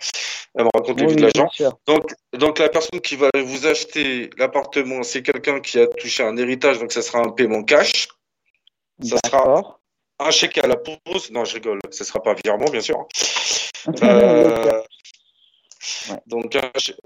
On 0.56 0.64
me 0.64 0.70
raconte 0.74 1.02
la 1.02 1.08
vie 1.08 1.16
de 1.16 1.32
gens. 1.36 1.50
Donc, 1.88 2.14
donc, 2.34 2.60
la 2.60 2.70
personne 2.70 3.02
qui 3.02 3.16
va 3.16 3.30
vous 3.36 3.66
acheter 3.66 4.30
l'appartement, 4.38 5.04
c'est 5.04 5.24
quelqu'un 5.24 5.60
qui 5.60 5.80
a 5.80 5.88
touché 5.88 6.24
un 6.24 6.38
héritage, 6.38 6.80
donc 6.80 6.92
ça 6.92 7.02
sera 7.02 7.20
un 7.20 7.30
paiement 7.30 7.64
cash. 7.64 8.08
Ça 9.04 9.18
sera 9.26 9.78
un 10.20 10.32
chèque 10.32 10.58
à 10.60 10.68
la 10.68 10.78
pause. 10.78 11.32
Non, 11.32 11.44
je 11.44 11.56
rigole. 11.56 11.80
Ça 11.92 12.06
sera 12.06 12.22
pas 12.22 12.32
un 12.32 12.36
virement, 12.44 12.66
bien 12.66 12.82
sûr. 12.82 13.08
Euh, 14.02 14.82
donc, 16.26 16.58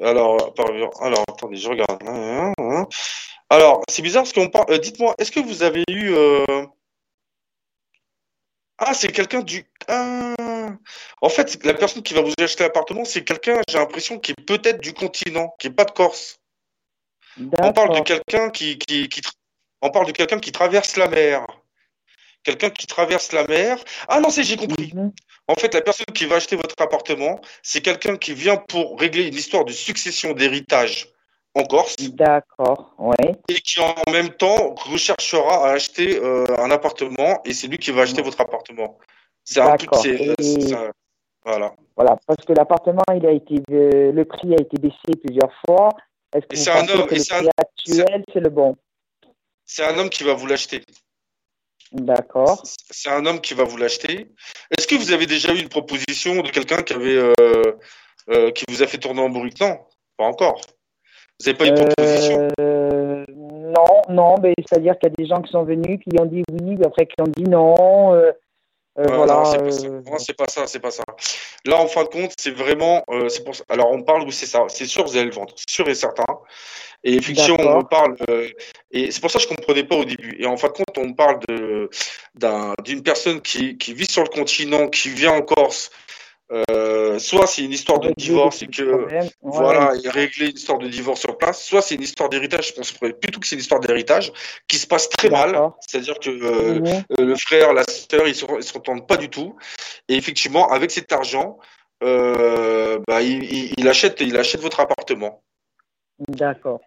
alors, 0.01 0.53
alors, 1.01 1.23
attendez, 1.27 1.57
je 1.57 1.67
regarde. 1.67 2.01
Alors, 3.49 3.81
c'est 3.89 4.01
bizarre 4.01 4.23
parce 4.23 4.31
qu'on 4.31 4.47
parle. 4.47 4.67
Euh, 4.69 4.77
dites-moi, 4.77 5.13
est-ce 5.17 5.31
que 5.31 5.41
vous 5.41 5.63
avez 5.63 5.83
eu. 5.89 6.15
Ah, 8.79 8.93
c'est 8.93 9.11
quelqu'un 9.11 9.41
du. 9.41 9.65
En 9.89 11.29
fait, 11.29 11.63
la 11.65 11.73
personne 11.73 12.01
qui 12.01 12.13
va 12.13 12.21
vous 12.21 12.33
acheter 12.39 12.63
l'appartement, 12.63 13.03
c'est 13.03 13.23
quelqu'un, 13.23 13.61
j'ai 13.67 13.77
l'impression, 13.77 14.19
qui 14.19 14.31
est 14.31 14.45
peut-être 14.45 14.79
du 14.79 14.93
continent, 14.93 15.53
qui 15.59 15.67
n'est 15.67 15.73
pas 15.73 15.85
de 15.85 15.91
Corse. 15.91 16.39
On 17.37 17.73
parle 17.73 17.95
de 17.95 18.01
quelqu'un 18.01 18.49
qui, 18.49 18.77
qui, 18.77 19.09
On 19.81 19.91
parle 19.91 20.07
de 20.07 20.11
quelqu'un 20.11 20.39
qui 20.39 20.51
traverse 20.51 20.95
la 20.95 21.07
mer. 21.07 21.45
Quelqu'un 22.43 22.69
qui 22.69 22.87
traverse 22.87 23.33
la 23.33 23.45
mer. 23.47 23.77
Ah 24.07 24.21
non, 24.21 24.29
c'est 24.29 24.43
j'ai 24.43 24.55
compris. 24.55 24.91
Mhm. 24.93 25.11
En 25.47 25.55
fait, 25.55 25.73
la 25.73 25.81
personne 25.81 26.05
qui 26.13 26.25
va 26.25 26.37
acheter 26.37 26.55
votre 26.55 26.75
appartement, 26.81 27.41
c'est 27.63 27.81
quelqu'un 27.81 28.17
qui 28.17 28.33
vient 28.33 28.55
pour 28.55 28.99
régler 28.99 29.27
une 29.27 29.35
histoire 29.35 29.65
de 29.65 29.73
succession 29.73 30.33
d'héritage 30.33 31.07
en 31.55 31.63
Corse. 31.63 31.95
D'accord, 31.97 32.93
oui. 32.97 33.33
Et 33.47 33.55
qui 33.55 33.79
en 33.79 34.11
même 34.11 34.29
temps 34.29 34.75
recherchera 34.75 35.67
à 35.67 35.71
acheter 35.71 36.17
euh, 36.17 36.45
un 36.57 36.71
appartement 36.71 37.41
et 37.45 37.53
c'est 37.53 37.67
lui 37.67 37.77
qui 37.77 37.91
va 37.91 38.03
acheter 38.03 38.21
votre 38.21 38.39
appartement. 38.39 38.97
C'est 39.43 39.61
un 39.61 39.75
truc, 39.75 39.89
voilà. 41.45 41.73
Voilà, 41.95 42.17
parce 42.27 42.45
que 42.45 42.53
l'appartement, 42.53 43.03
il 43.15 43.25
a 43.25 43.31
été, 43.31 43.55
euh, 43.71 44.11
le 44.11 44.25
prix 44.25 44.53
a 44.53 44.61
été 44.61 44.77
baissé 44.77 45.17
plusieurs 45.23 45.51
fois. 45.65 45.89
Est-ce 46.33 46.45
que 46.45 46.55
vous 46.55 46.79
pensez 46.79 46.93
que 46.93 46.97
le 46.97 47.05
prix 47.07 47.49
actuel, 47.57 48.23
c'est 48.31 48.39
le 48.39 48.49
bon? 48.49 48.77
C'est 49.65 49.83
un 49.83 49.97
homme 49.97 50.09
qui 50.09 50.23
va 50.23 50.33
vous 50.33 50.47
l'acheter. 50.47 50.83
D'accord. 51.91 52.61
C'est 52.63 53.09
un 53.09 53.25
homme 53.25 53.41
qui 53.41 53.53
va 53.53 53.63
vous 53.63 53.77
l'acheter. 53.77 54.31
Est-ce 54.77 54.87
que 54.87 54.95
vous 54.95 55.11
avez 55.11 55.25
déjà 55.25 55.53
eu 55.53 55.59
une 55.59 55.69
proposition 55.69 56.41
de 56.41 56.49
quelqu'un 56.49 56.83
qui 56.83 56.93
avait 56.93 57.15
euh, 57.15 57.33
euh, 58.29 58.51
qui 58.51 58.65
vous 58.69 58.83
a 58.83 58.87
fait 58.87 58.99
tourner 58.99 59.21
en 59.21 59.29
bourrique 59.29 59.59
Non, 59.59 59.79
pas 60.17 60.25
encore. 60.25 60.61
Vous 61.39 61.45
n'avez 61.45 61.57
pas 61.57 61.67
eu 61.67 61.71
de 61.71 61.85
proposition? 61.85 62.47
Euh, 62.59 63.25
Non, 63.29 64.01
non, 64.09 64.35
mais 64.41 64.53
c'est-à-dire 64.57 64.97
qu'il 64.99 65.09
y 65.09 65.13
a 65.13 65.15
des 65.15 65.25
gens 65.25 65.41
qui 65.41 65.51
sont 65.51 65.63
venus, 65.63 65.99
qui 66.03 66.19
ont 66.19 66.25
dit 66.25 66.43
oui, 66.61 66.77
après 66.83 67.05
qui 67.05 67.21
ont 67.21 67.27
dit 67.27 67.43
non. 67.43 67.75
voilà. 68.95 69.43
Non, 70.05 70.17
c'est 70.17 70.33
pas 70.35 70.47
ça, 70.47 70.67
c'est 70.67 70.79
pas 70.79 70.91
ça. 70.91 71.03
Là, 71.65 71.79
en 71.79 71.87
fin 71.87 72.03
de 72.03 72.09
compte, 72.09 72.33
c'est 72.37 72.51
vraiment, 72.51 73.03
c'est 73.29 73.43
pour 73.43 73.53
Alors, 73.69 73.91
on 73.91 74.01
parle 74.01 74.23
où 74.23 74.31
c'est 74.31 74.47
ça? 74.47 74.65
C'est 74.67 74.85
sûr, 74.85 75.05
vous 75.05 75.15
allez 75.15 75.25
le 75.27 75.31
vendre, 75.31 75.53
sûr 75.67 75.87
et 75.87 75.95
certain. 75.95 76.25
Et 77.03 77.13
effectivement, 77.15 77.77
on 77.77 77.83
parle, 77.83 78.15
euh, 78.29 78.49
et 78.91 79.11
c'est 79.11 79.21
pour 79.21 79.31
ça 79.31 79.39
que 79.39 79.43
je 79.43 79.47
comprenais 79.47 79.85
pas 79.85 79.95
au 79.95 80.03
début. 80.03 80.35
Et 80.37 80.45
en 80.45 80.57
fin 80.57 80.67
de 80.67 80.73
compte, 80.73 80.97
on 80.97 81.13
parle 81.13 81.39
de 81.47 81.89
d'une 82.83 83.03
personne 83.03 83.41
qui, 83.41 83.77
qui 83.77 83.93
vit 83.93 84.09
sur 84.09 84.23
le 84.23 84.29
continent, 84.29 84.89
qui 84.89 85.09
vient 85.09 85.31
en 85.31 85.41
Corse. 85.41 85.91
Euh, 86.51 87.19
soit 87.19 87.45
c'est 87.45 87.63
une 87.63 87.71
histoire 87.71 87.99
de 87.99 88.11
divorce 88.17 88.63
et 88.63 88.67
que 88.67 89.07
voilà, 89.41 89.91
il 90.03 90.09
régler 90.09 90.47
une 90.47 90.55
histoire 90.55 90.79
de 90.79 90.87
divorce 90.87 91.19
sur 91.19 91.37
place, 91.37 91.63
soit 91.63 91.83
c'est 91.83 91.95
une 91.95 92.01
histoire 92.01 92.29
d'héritage. 92.29 92.69
Je 92.69 92.73
pense 92.73 92.91
plutôt 92.91 93.39
que 93.39 93.45
c'est 93.45 93.55
une 93.55 93.61
histoire 93.61 93.79
d'héritage 93.79 94.33
qui 94.67 94.77
se 94.77 94.87
passe 94.87 95.09
très 95.09 95.29
mal. 95.29 95.71
C'est-à-dire 95.81 96.17
que 96.19 96.29
euh, 96.29 96.81
euh, 97.19 97.25
le 97.25 97.35
frère, 97.35 97.73
la 97.73 97.83
sœur, 97.83 98.27
ils 98.27 98.55
ne 98.55 98.61
s'entendent 98.61 99.07
pas 99.07 99.17
du 99.17 99.29
tout. 99.29 99.55
Et 100.07 100.15
effectivement, 100.15 100.69
avec 100.69 100.89
cet 100.89 101.11
argent, 101.11 101.59
euh, 102.03 102.97
bah, 103.07 103.21
il, 103.21 103.71
il, 103.77 103.87
achète, 103.87 104.19
il 104.21 104.35
achète 104.35 104.61
votre 104.61 104.79
appartement. 104.79 105.43
D'accord. 106.27 106.81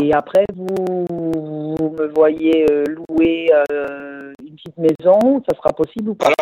Et 0.00 0.12
après, 0.12 0.44
vous, 0.54 1.06
me 1.08 2.06
voyez 2.14 2.66
louer 2.86 3.50
une 3.70 4.56
petite 4.56 4.78
maison, 4.78 5.42
ça 5.48 5.56
sera 5.56 5.72
possible 5.72 6.10
ou 6.10 6.14
pas? 6.14 6.32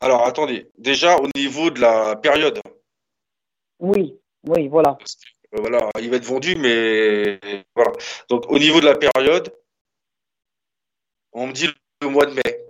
Alors, 0.00 0.26
attendez, 0.26 0.70
déjà 0.78 1.16
au 1.16 1.28
niveau 1.34 1.70
de 1.70 1.80
la 1.80 2.16
période. 2.16 2.60
Oui, 3.78 4.18
oui, 4.44 4.68
voilà. 4.68 4.96
Euh, 5.54 5.60
voilà, 5.60 5.90
il 6.00 6.10
va 6.10 6.16
être 6.16 6.24
vendu, 6.24 6.56
mais 6.56 7.38
voilà. 7.74 7.92
Donc 8.28 8.50
au 8.50 8.58
niveau 8.58 8.80
de 8.80 8.86
la 8.86 8.96
période, 8.96 9.54
on 11.32 11.46
me 11.46 11.52
dit 11.52 11.68
le 12.02 12.08
mois 12.08 12.26
de 12.26 12.32
mai. 12.32 12.64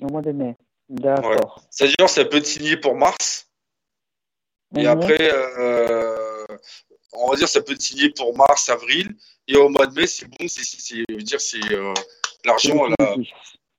Le 0.00 0.08
mois 0.08 0.22
de 0.22 0.32
mai, 0.32 0.56
d'accord. 0.88 1.62
C'est-à-dire, 1.70 2.08
ça 2.08 2.24
peut 2.24 2.38
être 2.38 2.46
signé 2.46 2.76
pour 2.76 2.94
mars. 2.96 3.50
Et 4.76 4.82
mhm. 4.82 4.86
après, 4.86 5.30
on 7.12 7.30
va 7.30 7.36
dire, 7.36 7.48
ça 7.48 7.60
peut 7.60 7.72
être 7.72 7.82
signé 7.82 8.10
pour 8.10 8.36
mars, 8.36 8.68
avril, 8.68 9.14
et 9.48 9.56
au 9.56 9.68
mois 9.68 9.86
de 9.86 9.94
mai, 9.94 10.06
c'est 10.06 10.26
bon, 10.26 10.46
c'est, 10.46 11.04
dire, 11.22 11.40
c'est 11.40 11.72
euh, 11.72 11.92
l'argent, 12.44 12.86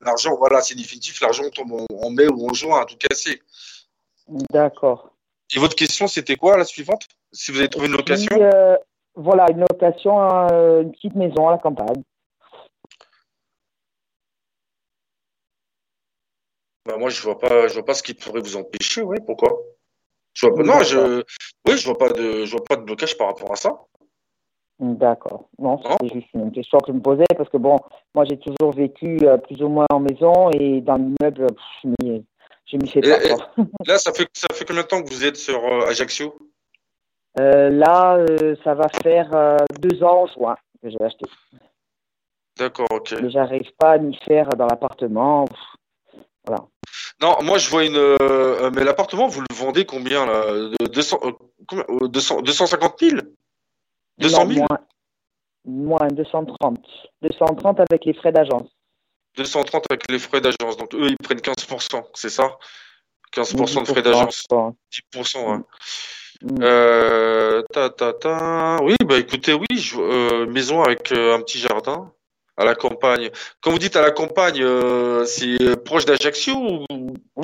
l'argent, 0.02 0.36
voilà, 0.36 0.62
c'est 0.62 0.76
définitif, 0.76 1.22
l'argent 1.22 1.50
tombe 1.50 1.86
en, 1.90 2.10
mai 2.10 2.28
ou 2.28 2.50
en 2.50 2.54
juin, 2.54 2.82
à 2.82 2.86
tout 2.86 2.98
casser. 2.98 3.42
D'accord. 4.28 5.12
Et 5.54 5.60
votre 5.60 5.76
question, 5.76 6.08
c'était 6.08 6.36
quoi 6.36 6.58
la 6.58 6.66
suivante? 6.66 7.08
Si 7.32 7.52
vous 7.52 7.60
avez 7.60 7.70
trouvé 7.70 7.88
une 7.88 7.98
location? 7.98 8.36
euh, 8.40 8.78
Voilà, 9.16 9.46
une 9.52 9.62
location, 9.62 10.22
euh, 10.52 10.82
une 10.84 10.92
petite 10.92 11.16
maison 11.16 11.50
à 11.50 11.52
la 11.52 11.58
campagne. 11.58 12.04
Bah 16.86 16.98
moi, 16.98 17.10
je 17.10 17.22
vois 17.22 17.38
pas, 17.38 17.68
je 17.68 17.74
vois 17.76 17.86
pas 17.86 17.94
ce 17.94 18.02
qui 18.02 18.14
pourrait 18.14 18.42
vous 18.42 18.56
empêcher, 18.56 19.02
oui, 19.02 19.18
pourquoi? 19.26 19.56
Je 20.34 20.48
vois 20.48 20.56
pas, 20.56 20.64
non, 20.64 20.82
je, 20.84 21.24
oui, 21.68 21.78
je 21.78 21.86
vois 21.86 21.98
pas 21.98 22.10
de, 22.10 22.46
je 22.46 22.52
vois 22.52 22.64
pas 22.64 22.78
de 22.78 22.82
blocage 22.82 23.18
par 23.18 23.28
rapport 23.28 23.52
à 23.52 23.56
ça. 23.56 23.78
D'accord. 24.82 25.48
Non, 25.60 25.80
c'est 26.02 26.12
juste 26.12 26.30
une 26.34 26.52
question 26.52 26.80
que 26.80 26.92
je 26.92 26.94
me 26.94 27.02
posais 27.02 27.24
parce 27.38 27.50
que 27.50 27.58
bon, 27.58 27.78
moi 28.16 28.26
j'ai 28.26 28.40
toujours 28.40 28.72
vécu 28.72 29.20
euh, 29.22 29.38
plus 29.38 29.62
ou 29.62 29.68
moins 29.68 29.86
en 29.92 30.00
maison 30.00 30.50
et 30.50 30.82
dans 30.82 30.96
l'immeuble, 30.96 31.46
je 31.84 32.78
m'y 32.78 32.88
fais 32.88 33.02
pas. 33.02 33.20
là, 33.86 34.00
ça 34.00 34.12
fait, 34.12 34.28
ça 34.34 34.48
fait 34.52 34.66
combien 34.66 34.82
de 34.82 34.88
temps 34.88 35.04
que 35.04 35.10
vous 35.10 35.24
êtes 35.24 35.38
sur 35.38 35.64
euh, 35.64 35.86
Ajaccio? 35.88 36.36
Euh, 37.40 37.70
Là, 37.70 38.26
ça 38.64 38.74
va 38.74 38.88
faire 39.04 39.30
deux 39.80 40.04
ans 40.04 40.24
en 40.24 40.28
juin 40.28 40.56
que 40.82 40.90
j'ai 40.90 41.02
acheté. 41.02 41.26
D'accord, 42.58 42.88
ok. 42.90 43.14
Mais 43.22 43.30
j'arrive 43.30 43.70
pas 43.78 43.92
à 43.92 43.98
m'y 44.00 44.16
faire 44.26 44.50
dans 44.50 44.66
l'appartement. 44.66 45.46
Voilà. 46.46 46.66
Non, 47.22 47.36
moi 47.44 47.60
je 47.60 47.70
vois 47.70 47.86
une. 47.86 47.98
Euh, 47.98 48.72
mais 48.74 48.84
l'appartement, 48.84 49.28
vous 49.28 49.42
le 49.42 49.56
vendez 49.56 49.86
combien 49.86 50.26
là? 50.26 50.72
200, 50.92 51.20
250 52.42 53.00
000 53.00 53.18
200 54.22 54.48
000 54.48 54.66
moins, 54.70 54.80
moins 55.66 56.08
230. 56.08 56.80
230 57.22 57.80
avec 57.80 58.06
les 58.06 58.14
frais 58.14 58.32
d'agence. 58.32 58.70
230 59.38 59.86
avec 59.90 60.10
les 60.10 60.20
frais 60.20 60.42
d'agence. 60.42 60.78
Donc 60.78 60.94
eux, 60.94 61.08
ils 61.10 61.18
prennent 61.18 61.40
15%, 61.40 62.04
c'est 62.14 62.30
ça? 62.30 62.58
15% 63.34 63.82
de 63.82 63.88
frais 63.88 64.02
d'agence. 64.02 64.46
10%, 64.50 65.52
ouais. 65.52 65.58
Mm. 66.42 66.58
Euh, 66.62 67.62
ta, 67.72 67.90
ta, 67.90 68.14
ta. 68.14 68.78
Oui, 68.84 68.96
bah 69.06 69.18
écoutez, 69.18 69.54
oui, 69.54 69.78
je, 69.78 69.96
euh, 70.00 70.46
maison 70.48 70.82
avec 70.82 71.12
un 71.12 71.40
petit 71.42 71.60
jardin 71.60 72.12
à 72.58 72.66
la 72.66 72.76
campagne. 72.76 73.30
Quand 73.62 73.72
vous 73.72 73.80
dites 73.80 73.96
à 73.96 74.02
la 74.02 74.12
campagne, 74.12 74.62
euh, 74.62 75.24
c'est 75.26 75.76
proche 75.84 76.06
d'Ajaccio 76.06 76.56
ou 76.56 76.86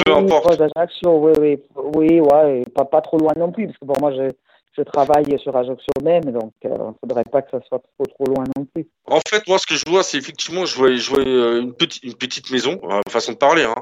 peu 0.03 0.11
oui, 0.11 0.27
Proche 0.27 0.57
d'Ajaccio, 0.57 1.11
oui, 1.11 1.33
oui, 1.39 1.59
oui, 1.95 2.19
ouais, 2.19 2.63
pas, 2.73 2.85
pas 2.85 3.01
trop 3.01 3.17
loin 3.17 3.33
non 3.37 3.51
plus, 3.51 3.67
parce 3.67 3.77
que 3.77 3.85
pour 3.85 3.99
moi, 3.99 4.11
je, 4.13 4.31
je 4.77 4.83
travaille 4.83 5.39
sur 5.39 5.55
Ajaccio 5.55 5.91
même, 6.03 6.25
donc 6.25 6.53
il 6.63 6.69
euh, 6.69 6.77
ne 6.77 6.93
faudrait 7.01 7.23
pas 7.23 7.41
que 7.41 7.51
ça 7.51 7.59
soit 7.67 7.79
trop, 7.79 8.05
trop 8.05 8.25
loin 8.25 8.43
non 8.55 8.65
plus. 8.65 8.87
En 9.05 9.19
fait, 9.27 9.47
moi, 9.47 9.57
ce 9.57 9.65
que 9.65 9.75
je 9.75 9.89
vois, 9.89 10.03
c'est 10.03 10.17
effectivement, 10.17 10.65
je 10.65 10.75
vois, 10.75 10.95
je 10.95 11.09
vois 11.09 11.19
euh, 11.19 11.61
une, 11.61 11.73
petite, 11.73 12.03
une 12.03 12.13
petite 12.13 12.51
maison, 12.51 12.79
façon 13.09 13.33
de 13.33 13.37
parler, 13.37 13.63
hein. 13.63 13.75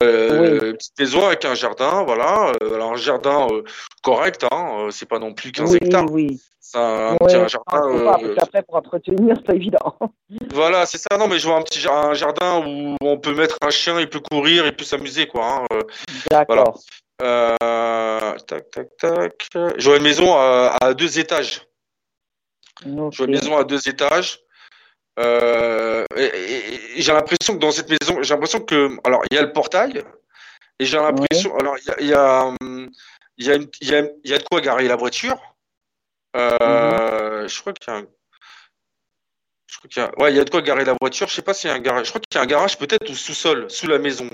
Une 0.00 0.76
petite 0.76 0.98
maison 0.98 1.26
avec 1.26 1.44
un 1.44 1.54
jardin, 1.54 2.04
voilà, 2.04 2.52
alors 2.60 2.92
un 2.92 2.96
jardin 2.96 3.46
correct, 4.02 4.46
hein, 4.50 4.88
c'est 4.90 5.08
pas 5.08 5.18
non 5.18 5.34
plus 5.34 5.52
15 5.52 5.76
hectares. 5.76 6.10
Oui, 6.10 6.40
un, 6.74 7.16
petit 7.16 7.34
jardin. 7.48 7.88
Euh, 7.88 8.34
après, 8.38 8.62
pour 8.62 8.76
entretenir, 8.76 9.36
c'est 9.46 9.56
évident. 9.56 9.96
Voilà, 10.54 10.86
c'est 10.86 10.98
ça. 10.98 11.18
Non, 11.18 11.28
mais 11.28 11.38
je 11.38 11.46
vois 11.46 11.56
un 11.58 11.62
petit 11.62 11.86
un 11.86 12.14
jardin 12.14 12.64
où 12.66 12.96
on 13.02 13.18
peut 13.18 13.34
mettre 13.34 13.58
un 13.60 13.68
chien, 13.68 14.00
il 14.00 14.08
peut 14.08 14.20
courir, 14.20 14.66
il 14.66 14.74
peut 14.74 14.84
s'amuser, 14.84 15.26
quoi. 15.26 15.44
Hein, 15.44 15.66
euh, 15.74 15.82
D'accord. 16.30 16.78
Euh, 17.22 18.36
tac, 18.46 18.70
tac, 18.70 18.88
tac. 18.98 19.48
J'aurais 19.76 19.98
une 19.98 20.04
maison 20.04 20.34
à, 20.34 20.94
deux 20.94 21.18
étages. 21.18 21.62
J'aurais 22.84 23.26
une 23.26 23.30
maison 23.30 23.56
à 23.56 23.64
deux 23.64 23.88
étages. 23.88 24.40
Euh, 25.18 26.04
j'ai 26.16 27.12
l'impression 27.12 27.54
que 27.54 27.58
dans 27.58 27.70
cette 27.70 27.88
maison, 27.88 28.22
j'ai 28.22 28.34
l'impression 28.34 28.60
que, 28.60 28.96
alors, 29.04 29.22
il 29.30 29.34
y 29.36 29.38
a 29.38 29.42
le 29.42 29.52
portail, 29.52 30.02
et 30.78 30.84
j'ai 30.84 30.96
l'impression, 30.96 31.54
alors, 31.58 31.76
il 31.78 32.06
y 32.06 32.14
a, 32.14 32.54
il 33.36 33.46
y, 33.46 33.50
a, 33.50 33.56
y 33.56 33.94
a, 33.94 34.08
il 34.24 34.30
y 34.30 34.34
a 34.34 34.38
de 34.38 34.44
quoi 34.44 34.60
garer 34.60 34.88
la 34.88 34.96
voiture. 34.96 35.38
Euh, 36.34 37.42
mhm. 37.42 37.48
Je 37.48 37.60
crois 37.60 37.72
qu'il 37.74 37.92
y 37.92 37.96
a 37.96 37.98
un 38.00 38.06
je 39.66 39.78
crois 39.78 39.88
qu'il 39.88 40.02
y 40.02 40.04
a... 40.04 40.18
Ouais, 40.18 40.32
il 40.32 40.36
y 40.36 40.40
a 40.40 40.44
de 40.44 40.50
quoi 40.50 40.60
garer 40.60 40.84
la 40.84 40.94
voiture. 41.00 41.28
Je 41.28 41.34
sais 41.34 41.42
pas 41.42 41.54
s'il 41.54 41.70
y 41.70 41.72
a 41.72 41.76
un 41.76 41.80
garage. 41.80 42.04
Je 42.04 42.10
crois 42.10 42.20
qu'il 42.20 42.36
y 42.36 42.38
a 42.38 42.42
un 42.42 42.46
garage 42.46 42.76
peut-être 42.76 43.08
au 43.10 43.14
sous-sol, 43.14 43.70
sous 43.70 43.86
la 43.86 43.98
maison. 43.98 44.28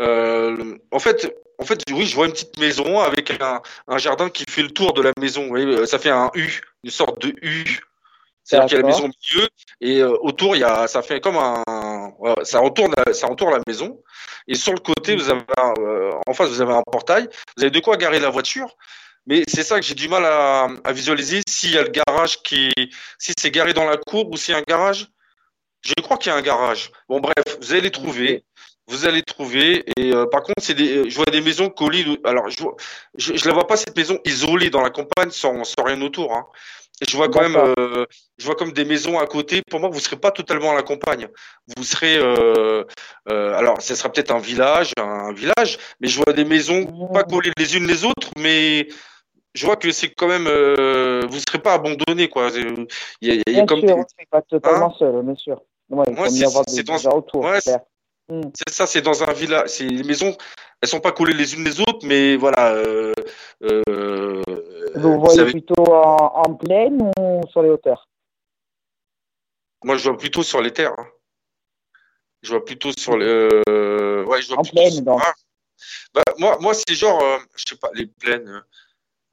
Euh, 0.00 0.76
en 0.90 0.98
fait, 0.98 1.34
en 1.58 1.64
fait, 1.64 1.82
oui, 1.90 2.06
je 2.06 2.14
vois 2.14 2.26
une 2.26 2.32
petite 2.32 2.58
maison 2.58 3.00
avec 3.00 3.30
un, 3.42 3.60
un, 3.88 3.98
jardin 3.98 4.30
qui 4.30 4.44
fait 4.48 4.62
le 4.62 4.70
tour 4.70 4.92
de 4.92 5.02
la 5.02 5.12
maison. 5.18 5.42
Vous 5.42 5.48
voyez, 5.48 5.86
ça 5.86 5.98
fait 5.98 6.10
un 6.10 6.30
U, 6.34 6.60
une 6.84 6.90
sorte 6.90 7.20
de 7.20 7.34
U. 7.42 7.80
C'est-à-dire 8.44 8.68
qu'il 8.68 8.76
y 8.76 8.80
a 8.80 8.82
la 8.82 8.88
maison 8.88 9.04
au 9.04 9.08
milieu 9.08 9.48
et 9.80 10.00
euh, 10.00 10.16
autour, 10.22 10.56
il 10.56 10.60
y 10.60 10.64
a, 10.64 10.86
ça 10.86 11.02
fait 11.02 11.20
comme 11.20 11.36
un, 11.36 11.62
ça 12.44 12.62
entoure, 12.62 12.88
ça 13.12 13.28
entoure 13.28 13.50
la 13.50 13.60
maison. 13.66 14.02
Et 14.46 14.54
sur 14.54 14.72
le 14.72 14.78
côté, 14.78 15.16
vous 15.16 15.28
avez, 15.28 15.42
un, 15.58 15.74
euh, 15.80 16.12
en 16.26 16.32
face, 16.32 16.48
vous 16.48 16.62
avez 16.62 16.72
un 16.72 16.82
portail. 16.82 17.28
Vous 17.56 17.64
avez 17.64 17.70
de 17.70 17.80
quoi 17.80 17.96
garer 17.96 18.20
la 18.20 18.30
voiture. 18.30 18.74
Mais 19.26 19.42
c'est 19.46 19.64
ça 19.64 19.78
que 19.78 19.84
j'ai 19.84 19.94
du 19.94 20.08
mal 20.08 20.24
à, 20.24 20.68
à 20.84 20.92
visualiser 20.92 21.42
s'il 21.46 21.72
y 21.74 21.78
a 21.78 21.82
le 21.82 21.90
garage 21.90 22.42
qui, 22.42 22.70
si 23.18 23.32
c'est 23.38 23.50
garé 23.50 23.74
dans 23.74 23.84
la 23.84 23.98
cour 23.98 24.30
ou 24.30 24.36
s'il 24.38 24.52
y 24.52 24.56
a 24.56 24.60
un 24.60 24.64
garage. 24.66 25.08
Je 25.82 25.92
crois 26.02 26.16
qu'il 26.16 26.30
y 26.30 26.34
a 26.34 26.38
un 26.38 26.42
garage. 26.42 26.90
Bon, 27.08 27.20
bref, 27.20 27.34
vous 27.60 27.72
allez 27.72 27.82
les 27.82 27.90
trouver 27.90 28.44
vous 28.88 29.06
allez 29.06 29.22
trouver. 29.22 29.84
Et 29.96 30.12
euh, 30.14 30.26
par 30.26 30.42
contre, 30.42 30.62
c'est 30.62 30.74
des, 30.74 31.08
je 31.08 31.16
vois 31.16 31.26
des 31.26 31.40
maisons 31.40 31.68
collées. 31.70 32.04
Alors, 32.24 32.48
je, 32.48 32.64
je, 33.16 33.36
je, 33.36 33.48
la 33.48 33.54
vois 33.54 33.66
pas 33.66 33.76
cette 33.76 33.96
maison 33.96 34.18
isolée 34.24 34.70
dans 34.70 34.82
la 34.82 34.90
campagne 34.90 35.30
sans, 35.30 35.64
sans 35.64 35.82
rien 35.84 36.00
autour. 36.02 36.34
Hein. 36.34 36.46
Je 37.06 37.16
vois 37.16 37.28
quand 37.28 37.42
même, 37.42 37.56
euh, 37.56 38.06
je 38.38 38.46
vois 38.46 38.56
comme 38.56 38.72
des 38.72 38.84
maisons 38.84 39.18
à 39.18 39.26
côté. 39.26 39.62
Pour 39.70 39.78
moi, 39.78 39.88
vous 39.88 40.00
serez 40.00 40.16
pas 40.16 40.32
totalement 40.32 40.72
à 40.72 40.74
la 40.74 40.82
campagne. 40.82 41.28
Vous 41.76 41.84
serez, 41.84 42.16
euh, 42.16 42.82
euh 43.30 43.54
alors, 43.54 43.80
ce 43.80 43.94
sera 43.94 44.10
peut-être 44.10 44.32
un 44.32 44.40
village, 44.40 44.92
un, 44.96 45.32
village, 45.32 45.78
mais 46.00 46.08
je 46.08 46.20
vois 46.20 46.32
des 46.32 46.44
maisons 46.44 46.86
pas 47.12 47.22
collées 47.22 47.52
les 47.56 47.76
unes 47.76 47.86
les 47.86 48.04
autres, 48.04 48.30
mais 48.36 48.88
je 49.54 49.64
vois 49.64 49.76
que 49.76 49.92
c'est 49.92 50.10
quand 50.10 50.26
même, 50.26 50.46
euh, 50.48 51.22
vous 51.28 51.38
serez 51.38 51.60
pas 51.60 51.74
abandonné, 51.74 52.28
quoi. 52.28 52.50
Il 52.56 52.88
y 53.22 53.30
a, 53.30 53.42
il 53.46 53.56
y 53.56 53.60
a 53.60 53.66
comme 53.66 53.80
sûr, 53.80 53.96
des... 53.96 54.26
pas 54.28 54.42
totalement 54.42 54.90
hein 54.90 54.96
seul, 54.98 55.22
bien 55.22 55.36
sûr. 55.36 55.62
Ouais, 55.90 56.04
c'est 56.66 56.82
dans... 56.82 57.16
autour. 57.16 57.44
Ouais, 57.44 57.60
Mm. 58.28 58.50
C'est 58.54 58.74
ça, 58.74 58.86
c'est 58.86 59.02
dans 59.02 59.22
un 59.22 59.32
village. 59.32 59.68
C'est 59.68 59.84
les 59.84 60.04
maisons, 60.04 60.36
elles 60.80 60.88
sont 60.88 61.00
pas 61.00 61.12
collées 61.12 61.34
les 61.34 61.54
unes 61.54 61.64
les 61.64 61.80
autres, 61.80 62.04
mais 62.04 62.36
voilà. 62.36 62.72
Euh, 62.72 63.14
euh, 63.62 64.42
vous 64.94 65.20
voyez 65.20 65.44
plutôt 65.44 65.84
en, 65.92 66.42
en, 66.46 66.54
plaine 66.54 67.10
ou 67.18 67.42
sur 67.50 67.62
les 67.62 67.70
hauteurs? 67.70 68.08
Moi, 69.84 69.96
je 69.96 70.08
vois 70.08 70.18
plutôt 70.18 70.42
sur 70.42 70.60
les 70.60 70.72
terres. 70.72 70.94
Hein. 70.98 71.06
Je 72.42 72.50
vois 72.50 72.64
plutôt 72.64 72.92
sur 72.96 73.16
les. 73.16 73.26
Euh, 73.26 74.24
ouais, 74.24 74.42
je 74.42 74.48
vois 74.48 74.58
en 74.58 74.62
plaine, 74.62 75.04
donc. 75.04 75.20
Bah, 76.12 76.22
moi, 76.38 76.58
moi 76.60 76.74
c'est 76.74 76.94
genre, 76.94 77.22
euh, 77.22 77.38
je 77.56 77.64
sais 77.68 77.76
pas, 77.76 77.90
les 77.94 78.06
plaines. 78.06 78.62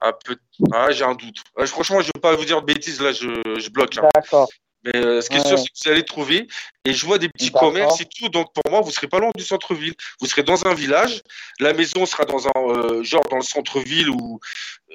Un 0.00 0.12
peu. 0.12 0.36
Ah, 0.72 0.90
j'ai 0.90 1.04
un 1.04 1.14
doute. 1.14 1.42
franchement, 1.66 2.00
je 2.00 2.08
ne 2.08 2.12
vais 2.14 2.20
pas 2.20 2.36
vous 2.36 2.44
dire 2.44 2.60
de 2.60 2.66
bêtises, 2.66 3.00
là, 3.00 3.12
je, 3.12 3.58
je 3.58 3.70
bloque. 3.70 3.96
Hein. 3.96 4.08
D'accord. 4.14 4.48
Mais 4.86 4.96
euh, 4.96 5.20
ce 5.20 5.28
qui 5.28 5.36
est 5.36 5.46
sûr, 5.46 5.58
c'est 5.58 5.66
que 5.66 5.78
vous 5.84 5.90
allez 5.90 6.04
trouver. 6.04 6.46
Et 6.84 6.92
je 6.92 7.04
vois 7.04 7.18
des 7.18 7.28
petits 7.28 7.50
commerces 7.50 8.00
et 8.00 8.06
tout. 8.06 8.28
Donc 8.28 8.52
pour 8.52 8.70
moi, 8.70 8.80
vous 8.80 8.90
serez 8.90 9.08
pas 9.08 9.18
loin 9.18 9.30
du 9.34 9.44
centre-ville. 9.44 9.94
Vous 10.20 10.26
serez 10.26 10.44
dans 10.44 10.66
un 10.66 10.74
village. 10.74 11.22
La 11.58 11.72
maison 11.72 12.06
sera 12.06 12.24
dans 12.24 12.46
un 12.46 12.50
euh, 12.56 13.02
genre 13.02 13.24
dans 13.28 13.36
le 13.36 13.42
centre-ville 13.42 14.10
ou. 14.10 14.40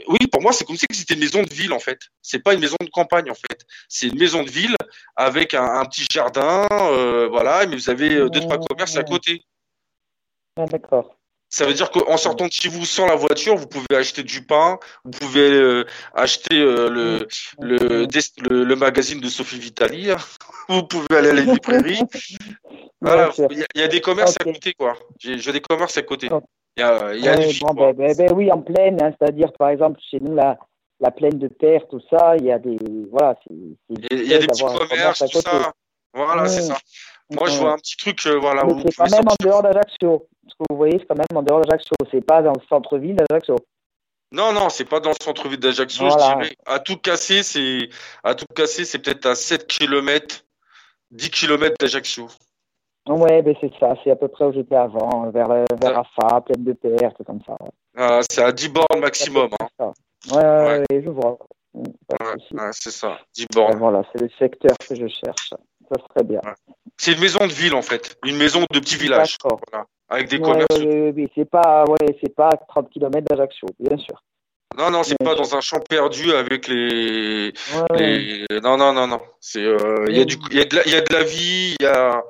Oui, 0.07 0.19
pour 0.31 0.41
moi, 0.41 0.53
c'est 0.53 0.65
comme 0.65 0.77
si 0.77 0.85
c'était 0.93 1.15
une 1.15 1.19
maison 1.19 1.43
de 1.43 1.53
ville 1.53 1.73
en 1.73 1.79
fait. 1.79 1.99
C'est 2.21 2.39
pas 2.39 2.53
une 2.53 2.61
maison 2.61 2.77
de 2.79 2.89
campagne 2.89 3.29
en 3.29 3.35
fait. 3.35 3.65
C'est 3.89 4.07
une 4.07 4.17
maison 4.17 4.43
de 4.43 4.49
ville 4.49 4.75
avec 5.17 5.53
un, 5.53 5.83
petit 5.85 6.07
jardin, 6.09 6.65
euh, 6.71 7.27
voilà. 7.27 7.65
Mais 7.67 7.75
vous 7.75 7.89
avez 7.89 8.29
deux 8.29 8.39
trois 8.39 8.57
commerces 8.57 8.95
à 8.95 9.03
côté. 9.03 9.43
Ah, 10.57 10.65
d'accord. 10.65 11.20
Ça 11.51 11.65
veut 11.65 11.73
dire 11.73 11.91
qu'en 11.91 12.15
sortant 12.15 12.47
de 12.47 12.51
chez 12.51 12.69
vous 12.69 12.85
sans 12.85 13.05
la 13.05 13.15
voiture, 13.15 13.57
vous 13.57 13.67
pouvez 13.67 13.97
acheter 13.97 14.23
du 14.23 14.41
pain, 14.41 14.79
vous 15.03 15.11
pouvez 15.11 15.51
euh, 15.51 15.83
acheter 16.13 16.57
euh, 16.57 16.89
le, 16.89 17.27
le, 17.59 18.63
le, 18.63 18.75
magazine 18.77 19.19
de 19.19 19.27
Sophie 19.27 19.59
Vitali, 19.59 20.07
vous 20.69 20.83
pouvez 20.83 21.13
aller 21.13 21.29
à 21.29 21.33
la 21.33 21.41
librairie. 21.41 21.99
voilà, 23.01 23.31
il 23.49 23.65
y, 23.75 23.81
a 23.81 23.89
des 23.89 23.99
commerces 23.99 24.37
à 24.39 24.45
côté, 24.45 24.73
quoi. 24.73 24.95
J'ai 25.19 25.51
des 25.51 25.59
commerces 25.59 25.97
à 25.97 26.03
côté. 26.03 26.29
Il 26.77 26.79
y 26.79 26.83
a, 26.83 27.13
y 27.15 27.27
a 27.27 27.35
ben, 27.35 27.93
ben, 27.95 28.15
ben, 28.15 28.31
oui, 28.33 28.49
en 28.49 28.61
pleine, 28.61 29.03
hein, 29.03 29.13
c'est-à-dire, 29.19 29.51
par 29.59 29.69
exemple, 29.71 29.99
chez 30.09 30.21
nous, 30.21 30.33
la, 30.33 30.57
la 31.01 31.11
plaine 31.11 31.37
de 31.37 31.49
terre, 31.49 31.81
tout 31.89 32.01
ça, 32.09 32.37
il 32.37 32.45
y 32.45 32.51
a 32.53 32.59
des. 32.59 32.77
Voilà, 33.11 33.37
il 33.49 34.25
y 34.25 34.33
a 34.33 34.37
des 34.37 34.47
petits 34.47 34.63
commerces, 34.63 35.19
tout 35.29 35.41
ça. 35.41 35.73
Voilà, 36.13 36.47
c'est 36.47 36.61
ça. 36.61 36.77
Moi, 37.31 37.47
je 37.47 37.59
vois 37.59 37.73
un 37.73 37.77
petit 37.77 37.97
truc, 37.97 38.19
euh, 38.27 38.37
voilà. 38.39 38.63
C'est 38.85 38.95
quand 38.95 39.09
même 39.09 39.27
en 39.27 39.35
dehors 39.43 39.63
d'Ajaccio 39.63 40.27
ce 40.51 40.55
que 40.55 40.63
vous 40.69 40.77
voyez, 40.77 40.99
c'est 40.99 41.05
quand 41.05 41.15
même 41.15 41.37
en 41.37 41.43
dehors 41.43 41.61
d'Ajaccio. 41.61 41.95
C'est 42.11 42.25
pas 42.25 42.41
dans 42.41 42.53
le 42.53 42.61
centre-ville 42.67 43.15
d'Ajaccio. 43.15 43.55
Non, 44.33 44.53
non, 44.53 44.69
c'est 44.69 44.85
pas 44.85 44.99
dans 44.99 45.09
le 45.09 45.23
centre-ville 45.23 45.59
d'Ajaccio, 45.59 46.09
je 46.09 46.15
dirais. 46.15 46.55
À 46.65 46.79
tout 46.79 46.97
casser, 46.97 47.43
c'est 47.43 47.89
à 48.23 48.33
tout 48.33 48.45
casser, 48.55 48.85
c'est 48.85 48.99
peut-être 48.99 49.25
à 49.25 49.35
7 49.35 49.67
km, 49.67 50.45
10 51.11 51.29
km 51.29 51.75
d'Ajaccio. 51.79 52.27
Ouais, 53.09 53.41
ben 53.41 53.55
c'est 53.59 53.71
ça, 53.79 53.95
c'est 54.03 54.11
à 54.11 54.15
peu 54.15 54.27
près 54.27 54.45
où 54.45 54.53
j'étais 54.53 54.75
avant, 54.75 55.29
vers, 55.31 55.47
vers 55.49 55.99
Afa, 55.99 56.41
pleine 56.41 56.63
de 56.63 56.73
terre, 56.73 57.11
tout 57.17 57.23
comme 57.23 57.41
ça. 57.45 57.57
Ah, 57.97 58.21
c'est 58.29 58.43
à 58.43 58.51
10 58.51 58.69
bornes 58.69 59.01
maximum. 59.01 59.49
Hein. 59.59 59.91
Ouais, 60.31 60.85
ouais, 60.89 61.01
je 61.03 61.09
vois. 61.09 61.37
Ouais, 61.73 62.71
c'est 62.71 62.91
ça, 62.91 63.17
10 63.33 63.47
bornes. 63.53 63.77
voilà, 63.79 64.03
c'est 64.11 64.21
le 64.21 64.29
secteur 64.37 64.77
que 64.87 64.95
je 64.95 65.07
cherche. 65.07 65.49
Ça 65.89 65.99
serait 66.07 66.23
bien. 66.23 66.41
C'est 67.01 67.13
une 67.13 67.19
maison 67.19 67.47
de 67.47 67.51
ville 67.51 67.73
en 67.73 67.81
fait, 67.81 68.17
une 68.25 68.37
maison 68.37 68.61
de 68.71 68.79
petit 68.79 68.95
village. 68.95 69.37
Voilà 69.43 69.85
avec 70.11 70.27
des 70.27 70.39
commerces. 70.39 70.67
c'est 71.35 71.49
pas, 71.49 71.85
ouais, 71.85 72.17
c'est 72.21 72.35
pas 72.35 72.49
30 72.67 72.89
km 72.89 73.21
d'Ajaccio, 73.21 73.67
bien 73.79 73.97
sûr. 73.97 74.21
Non, 74.77 74.89
non, 74.89 75.03
c'est 75.03 75.17
pas 75.17 75.35
dans 75.35 75.55
un 75.55 75.61
champ 75.61 75.79
perdu 75.79 76.31
avec 76.31 76.67
les. 76.67 77.53
Non, 78.61 78.77
non, 78.77 78.93
non, 78.93 79.07
non. 79.07 79.21
C'est, 79.39 79.63
euh, 79.63 80.05
il 80.09 80.17
y 80.17 80.21
a 80.21 80.25
du, 80.25 80.35
il 80.51 80.57
y 80.57 80.61
a 80.61 80.65
de 80.65 80.75
la, 80.75 80.85
il 80.85 80.91
y 80.91 80.95
a 80.95 81.01
de 81.01 81.13
la 81.13 81.23
vie, 81.23 81.75
il 81.79 81.83
y 81.83 81.87
a, 81.87 82.23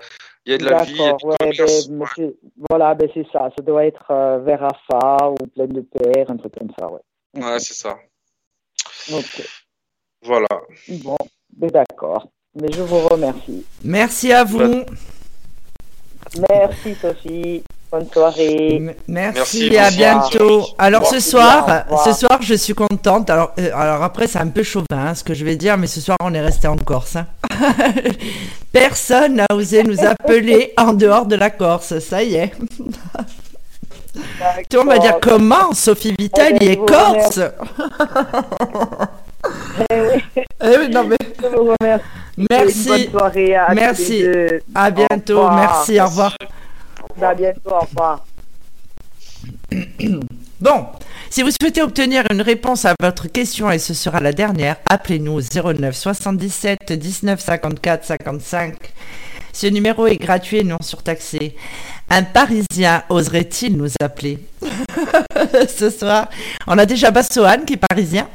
il 0.46 0.52
y 0.52 0.56
a 0.56 0.58
de 0.58 0.66
la 0.66 0.84
vie, 0.84 0.96
y 0.96 1.04
a 1.04 1.14
du 1.14 1.26
commerce. 1.38 1.90
Ben, 1.90 2.32
voilà, 2.70 2.94
ben 2.96 3.10
c'est 3.14 3.28
ça. 3.32 3.50
Ça 3.56 3.64
doit 3.64 3.86
être 3.86 4.10
euh, 4.10 4.40
vers 4.40 4.64
Afa 4.64 5.30
ou 5.30 5.48
pleine 5.48 5.74
de 5.74 5.82
terre, 5.82 6.30
un 6.30 6.38
truc 6.38 6.54
comme 6.58 6.72
ça, 6.80 6.88
ouais. 6.88 7.02
Ouais, 7.36 7.60
c'est 7.60 7.76
ça. 7.76 7.98
Ok. 9.12 9.48
Voilà. 10.24 10.48
Bon, 10.88 11.18
ben 11.54 11.70
d'accord. 11.70 12.28
Mais 12.54 12.68
je 12.74 12.82
vous 12.82 13.00
remercie. 13.08 13.66
Merci 13.84 14.34
à 14.34 14.44
vous. 14.44 14.84
Merci 16.50 16.96
Sophie. 17.02 17.64
Bonne 17.90 18.08
soirée. 18.12 18.96
merci, 19.08 19.68
et 19.68 19.78
à 19.78 19.92
bientôt. 19.92 20.66
Alors 20.78 21.06
ce 21.06 21.20
soir, 21.20 21.86
ce 22.06 22.14
soir, 22.14 22.40
je 22.42 22.54
suis 22.56 22.74
contente. 22.74 23.30
Alors, 23.30 23.54
euh, 23.60 23.70
alors 23.74 24.02
après, 24.02 24.28
c'est 24.28 24.40
un 24.40 24.48
peu 24.48 24.64
chauvin 24.64 24.86
hein, 24.92 25.16
ce 25.16 25.26
que 25.26 25.34
je 25.34 25.44
vais 25.44 25.58
dire, 25.58 25.78
mais 25.78 25.88
ce 25.88 26.00
soir, 26.00 26.18
on 26.22 26.34
est 26.34 26.42
resté 26.42 26.68
en 26.68 26.78
Corse. 26.78 27.18
Hein. 27.18 27.28
Personne 28.72 29.36
n'a 29.36 29.46
osé 29.54 29.84
nous 29.84 30.06
appeler 30.06 30.74
en 30.78 30.94
dehors 30.94 31.26
de 31.26 31.36
la 31.36 31.50
Corse. 31.50 32.00
Ça 32.00 32.24
y 32.24 32.36
est. 32.36 32.54
Tu 34.70 34.78
on 34.78 34.86
va 34.86 35.00
dire 35.00 35.20
comment 35.22 35.74
Sophie 35.74 36.14
Vitali 36.18 36.58
eh 36.62 36.66
ben, 36.66 36.72
est 36.72 36.86
corse? 36.86 37.40
eh 39.90 40.02
oui. 40.02 40.44
Oui, 40.62 40.90
non 40.90 41.04
mais. 41.04 41.18
Merci. 42.50 42.88
Bonne 42.88 43.10
soirée 43.10 43.56
à 43.56 43.74
Merci. 43.74 44.26
À 44.74 44.92
bientôt. 44.92 45.50
Merci. 45.52 46.00
Au 46.00 46.06
revoir. 46.06 46.36
À 47.22 47.34
bientôt. 47.34 47.60
Au 47.66 47.80
revoir. 47.80 48.26
Bon, 50.62 50.86
si 51.32 51.42
vous 51.42 51.50
souhaitez 51.50 51.82
obtenir 51.82 52.24
une 52.32 52.44
réponse 52.44 52.86
à 52.86 52.94
votre 53.02 53.28
question 53.28 53.72
et 53.72 53.80
ce 53.80 53.96
sera 53.96 54.20
la 54.20 54.32
dernière, 54.32 54.76
appelez-nous 54.88 55.32
au 55.32 55.74
09 55.74 55.96
77 55.96 56.94
19 56.94 57.40
54 57.40 58.06
55. 58.06 58.76
Ce 59.54 59.66
numéro 59.66 60.06
est 60.06 60.18
gratuit 60.18 60.60
et 60.60 60.64
non 60.64 60.78
surtaxé. 60.82 61.56
Un 62.12 62.22
Parisien 62.24 63.04
oserait-il 63.10 63.76
nous 63.76 63.90
appeler? 64.02 64.38
Ce 65.68 65.90
soir 65.90 66.30
On 66.68 66.78
a 66.78 66.86
déjà 66.86 67.10
Bassoane 67.10 67.66
qui 67.66 67.74
est 67.74 67.78
parisien. 67.90 68.28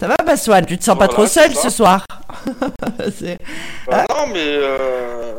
Ça 0.00 0.08
va, 0.08 0.16
Bassoane 0.16 0.64
Tu 0.64 0.78
te 0.78 0.84
sens 0.84 0.98
pas 0.98 1.08
trop 1.08 1.26
seul 1.26 1.54
ce 1.54 1.68
soir 1.68 2.06
bah 3.86 4.06
Non, 4.08 4.28
mais. 4.32 4.38
Euh, 4.38 5.34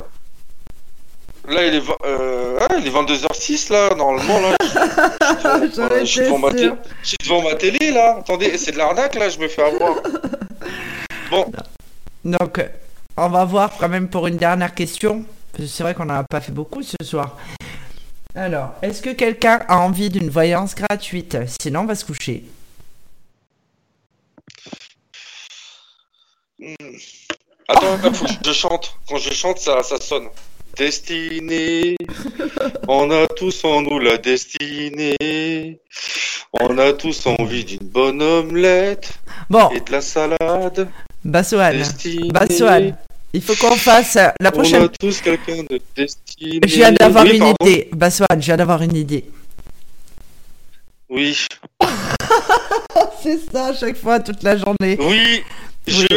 là, 1.50 1.66
il 1.66 1.74
est, 1.74 1.84
euh... 2.06 2.60
il 2.78 2.86
est 2.86 2.92
22h06, 2.92 3.74
là, 3.74 3.96
normalement. 3.96 4.40
Là, 4.40 4.56
je 6.02 6.06
suis 6.06 6.22
devant, 6.22 6.38
ma 6.38 6.52
télé... 6.52 6.72
devant 7.24 7.42
ma 7.42 7.56
télé, 7.56 7.92
là. 7.92 8.18
Attendez, 8.20 8.56
c'est 8.60 8.74
de 8.74 8.78
l'arnaque, 8.78 9.16
là, 9.16 9.30
je 9.30 9.40
me 9.40 9.48
fais 9.48 9.64
avoir. 9.64 9.96
Bon. 11.32 11.50
Donc, 12.26 12.62
on 13.16 13.30
va 13.30 13.46
voir 13.46 13.72
quand 13.80 13.88
même 13.88 14.10
pour 14.10 14.28
une 14.28 14.36
dernière 14.36 14.76
question. 14.76 15.24
C'est 15.58 15.82
vrai 15.82 15.94
qu'on 15.94 16.04
n'a 16.04 16.26
pas 16.30 16.42
fait 16.42 16.52
beaucoup 16.52 16.84
ce 16.84 16.98
soir. 17.06 17.38
Alors, 18.36 18.74
est-ce 18.82 19.02
que 19.02 19.12
quelqu'un 19.12 19.62
a 19.70 19.78
envie 19.78 20.10
d'une 20.10 20.30
voyance 20.30 20.76
gratuite? 20.76 21.38
Sinon, 21.62 21.82
on 21.82 21.86
va 21.86 21.96
se 21.96 22.04
coucher. 22.04 22.44
Attends, 27.68 27.98
faut 28.14 28.26
que 28.26 28.32
je 28.46 28.54
chante. 28.54 28.96
Quand 29.08 29.18
je 29.18 29.34
chante, 29.34 29.58
ça, 29.60 29.82
ça 29.84 30.00
sonne. 30.00 30.28
Destinée, 30.78 31.98
on 32.88 33.12
a 33.12 33.28
tous 33.28 33.66
en 33.66 33.82
nous 33.82 34.00
la 34.00 34.18
destinée. 34.18 35.80
On 36.54 36.78
a 36.78 36.94
tous 36.94 37.26
envie 37.26 37.66
d'une 37.66 37.88
bonne 37.88 38.22
omelette 38.22 39.12
bon. 39.50 39.70
et 39.72 39.82
de 39.82 39.92
la 39.92 40.02
salade. 40.02 40.90
Bassoane, 41.24 41.84
Bassoane, 42.34 42.96
il 43.34 43.42
faut 43.42 43.56
qu'on 43.56 43.76
fasse 43.76 44.18
la 44.40 44.52
prochaine. 44.52 44.84
On 44.84 44.86
a 44.86 44.90
tous 44.90 45.22
quelqu'un 45.22 45.64
de 45.70 45.80
destiné. 45.96 46.62
Je 46.66 46.76
viens 46.76 46.92
d'avoir 46.92 47.26
une 47.26 47.54
idée. 47.62 47.90
Bassoane, 47.92 48.40
je 48.40 48.46
viens 48.46 48.58
d'avoir 48.58 48.82
une 48.82 48.96
idée. 48.96 49.26
Oui. 51.10 51.38
C'est 53.22 53.40
ça 53.52 53.68
à 53.68 53.74
chaque 53.74 53.98
fois, 53.98 54.20
toute 54.20 54.42
la 54.42 54.58
journée. 54.58 54.98
Oui, 55.00 55.44
je. 55.86 56.08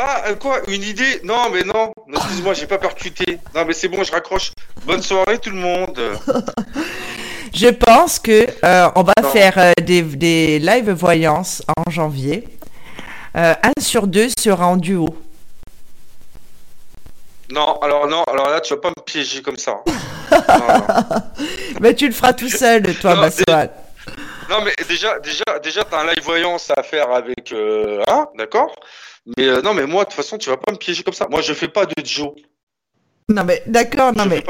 Ah, 0.00 0.22
euh, 0.28 0.36
quoi 0.36 0.60
Une 0.68 0.82
idée? 0.84 1.20
Non, 1.24 1.50
mais 1.52 1.62
non. 1.62 1.92
Excuse-moi, 2.14 2.54
j'ai 2.54 2.68
pas 2.68 2.78
percuté. 2.78 3.38
Non, 3.52 3.64
mais 3.64 3.72
c'est 3.72 3.88
bon, 3.88 4.04
je 4.04 4.12
raccroche. 4.12 4.52
Bonne 4.84 5.02
soirée, 5.02 5.38
tout 5.38 5.50
le 5.50 5.56
monde. 5.56 6.00
je 7.52 7.68
pense 7.68 8.20
que 8.20 8.46
euh, 8.64 8.88
on 8.94 9.02
va 9.02 9.14
faire 9.32 9.58
euh, 9.58 9.72
des, 9.82 10.02
des 10.02 10.60
live 10.60 10.90
voyances 10.90 11.62
en 11.76 11.90
janvier. 11.90 12.46
un 13.34 13.72
sur 13.80 14.06
deux 14.06 14.28
sera 14.38 14.68
en 14.68 14.76
duo. 14.76 15.08
Non, 17.50 17.78
alors 17.80 18.06
non, 18.06 18.22
alors 18.24 18.50
là 18.50 18.60
tu 18.60 18.74
vas 18.74 18.80
pas 18.80 18.90
me 18.90 19.02
piéger 19.02 19.42
comme 19.42 19.56
ça. 19.56 19.82
Mais 21.80 21.94
tu 21.94 22.06
le 22.06 22.12
feras 22.12 22.34
tout 22.34 22.48
seul, 22.48 22.82
toi, 23.00 23.14
non, 23.14 23.22
Non, 24.50 24.64
mais 24.64 24.74
déjà, 24.88 25.18
déjà, 25.20 25.58
déjà, 25.62 25.84
t'as 25.84 26.00
un 26.00 26.12
live 26.12 26.22
voyance 26.24 26.70
à 26.76 26.82
faire 26.82 27.10
avec, 27.10 27.52
euh, 27.52 28.02
hein, 28.08 28.28
d'accord? 28.36 28.74
Mais 29.36 29.46
euh, 29.46 29.62
non, 29.62 29.74
mais 29.74 29.86
moi, 29.86 30.04
de 30.04 30.08
toute 30.08 30.16
façon, 30.16 30.38
tu 30.38 30.48
vas 30.48 30.56
pas 30.56 30.72
me 30.72 30.78
piéger 30.78 31.02
comme 31.02 31.14
ça. 31.14 31.26
Moi, 31.30 31.40
je 31.42 31.52
fais 31.52 31.68
pas 31.68 31.84
de 31.84 31.94
Joe. 32.04 32.30
Non 33.30 33.44
mais 33.44 33.62
d'accord, 33.66 34.14
non 34.16 34.24
mais 34.24 34.42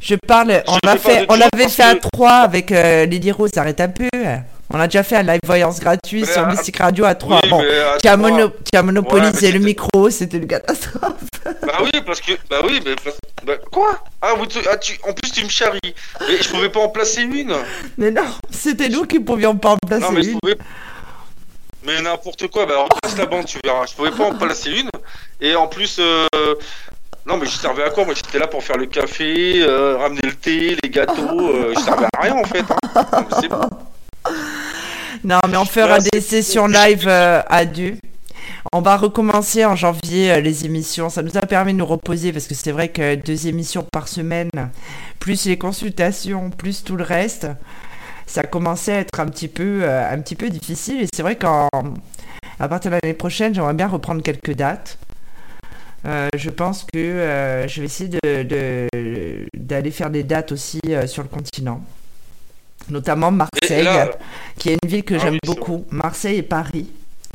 je 0.00 0.14
parle. 0.14 0.62
On 0.66 0.88
a 0.88 0.96
fait, 0.96 1.26
on 1.28 1.38
avait 1.38 1.68
fait 1.68 1.82
un 1.82 1.96
3 1.96 2.30
avec 2.30 2.72
euh, 2.72 3.04
Lily 3.04 3.30
Rose. 3.32 3.50
Arrête 3.58 3.82
un 3.82 3.90
peu. 3.90 4.08
On 4.72 4.80
a 4.80 4.86
déjà 4.86 5.02
fait 5.02 5.16
un 5.16 5.22
live 5.22 5.40
voyance 5.44 5.78
gratuit 5.78 6.24
sur 6.24 6.46
Mystic 6.46 6.78
Radio 6.78 7.04
à 7.04 7.14
3. 7.14 7.42
bon, 7.50 7.62
qui 8.00 8.08
a, 8.08 8.82
monopolisé 8.82 9.52
le 9.52 9.58
micro, 9.58 10.08
c'était 10.08 10.38
une 10.38 10.46
catastrophe. 10.46 11.22
Bah 11.44 11.80
oui, 11.82 12.00
parce 12.06 12.22
que. 12.22 12.32
Bah 12.48 12.62
oui, 12.66 12.80
mais. 12.82 12.94
Bah, 13.44 13.58
quoi? 13.70 14.02
Ah, 14.22 14.32
vous, 14.38 14.46
ah, 14.70 14.78
tu, 14.78 14.98
En 15.06 15.12
plus, 15.12 15.30
tu 15.30 15.44
me 15.44 15.50
charries. 15.50 15.78
Mais 16.20 16.38
je 16.40 16.48
pouvais 16.48 16.70
pas 16.70 16.80
en 16.80 16.88
placer 16.88 17.22
une. 17.22 17.54
Mais 17.98 18.10
non, 18.10 18.24
c'était 18.50 18.88
nous 18.88 19.04
qui 19.04 19.20
pouvions 19.20 19.54
pas 19.54 19.72
en 19.72 19.76
placer 19.86 20.02
non, 20.02 20.12
mais 20.12 20.24
une. 20.24 20.38
Mais 21.86 22.00
n'importe 22.00 22.48
quoi, 22.48 22.66
bah 22.66 22.84
repasse 22.84 23.16
la 23.18 23.26
bande, 23.26 23.44
tu 23.44 23.58
verras. 23.62 23.86
Je 23.86 23.94
pouvais 23.94 24.10
pas 24.10 24.24
en 24.24 24.34
placer 24.34 24.70
une. 24.70 24.90
Et 25.40 25.54
en 25.54 25.66
plus. 25.66 25.98
Euh... 25.98 26.26
Non, 27.26 27.38
mais 27.38 27.46
je 27.46 27.52
servais 27.52 27.84
à 27.84 27.90
quoi 27.90 28.04
Moi, 28.04 28.14
j'étais 28.14 28.38
là 28.38 28.46
pour 28.46 28.62
faire 28.62 28.76
le 28.76 28.84
café, 28.84 29.62
euh, 29.62 29.96
ramener 29.96 30.20
le 30.22 30.34
thé, 30.34 30.76
les 30.82 30.90
gâteaux. 30.90 31.40
Euh, 31.40 31.72
je 31.74 31.80
servais 31.80 32.06
à 32.14 32.20
rien, 32.20 32.34
en 32.34 32.44
fait. 32.44 32.64
Hein. 32.70 33.26
C'est 33.40 33.48
bon. 33.48 33.60
Non, 35.24 35.40
mais 35.48 35.56
on 35.56 35.64
fera 35.64 36.00
des 36.00 36.20
sessions 36.20 36.66
live 36.66 37.06
euh, 37.08 37.40
à 37.48 37.64
deux. 37.64 37.94
On 38.74 38.82
va 38.82 38.98
recommencer 38.98 39.64
en 39.64 39.74
janvier 39.74 40.38
les 40.42 40.66
émissions. 40.66 41.08
Ça 41.08 41.22
nous 41.22 41.36
a 41.38 41.40
permis 41.42 41.72
de 41.72 41.78
nous 41.78 41.86
reposer 41.86 42.30
parce 42.30 42.46
que 42.46 42.54
c'est 42.54 42.72
vrai 42.72 42.88
que 42.88 43.14
deux 43.14 43.46
émissions 43.46 43.86
par 43.90 44.08
semaine, 44.08 44.50
plus 45.18 45.46
les 45.46 45.56
consultations, 45.56 46.50
plus 46.50 46.84
tout 46.84 46.96
le 46.96 47.04
reste, 47.04 47.46
ça 48.26 48.42
commençait 48.42 48.92
à 48.92 48.98
être 49.00 49.20
un 49.20 49.26
petit 49.26 49.48
peu, 49.48 49.80
euh, 49.82 50.10
un 50.10 50.20
petit 50.20 50.36
peu 50.36 50.50
difficile. 50.50 51.02
Et 51.02 51.06
c'est 51.14 51.22
vrai 51.22 51.36
qu'à 51.36 51.68
partir 52.58 52.90
de 52.90 52.96
l'année 53.02 53.14
prochaine, 53.14 53.54
j'aimerais 53.54 53.74
bien 53.74 53.88
reprendre 53.88 54.22
quelques 54.22 54.54
dates. 54.54 54.98
je 56.04 56.50
pense 56.50 56.86
que 56.92 57.64
je 57.68 57.80
vais 57.80 57.86
essayer 57.86 58.10
d'aller 59.54 59.90
faire 59.90 60.10
des 60.10 60.22
dates 60.22 60.52
aussi 60.52 60.80
sur 61.06 61.22
le 61.22 61.28
continent 61.28 61.82
notamment 62.90 63.30
Marseille, 63.30 63.88
qui 64.58 64.70
est 64.70 64.78
une 64.82 64.88
ville 64.88 65.04
que 65.04 65.14
ah 65.14 65.18
j'aime 65.18 65.38
beaucoup. 65.44 65.84
Marseille 65.90 66.38
et 66.38 66.42
Paris, 66.42 66.90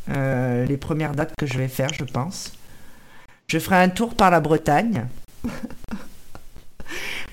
euh, 0.09 0.65
les 0.65 0.77
premières 0.77 1.13
dates 1.13 1.33
que 1.37 1.45
je 1.45 1.57
vais 1.57 1.67
faire, 1.67 1.93
je 1.93 2.03
pense. 2.03 2.53
Je 3.47 3.59
ferai 3.59 3.77
un 3.77 3.89
tour 3.89 4.15
par 4.15 4.31
la 4.31 4.39
Bretagne, 4.39 5.07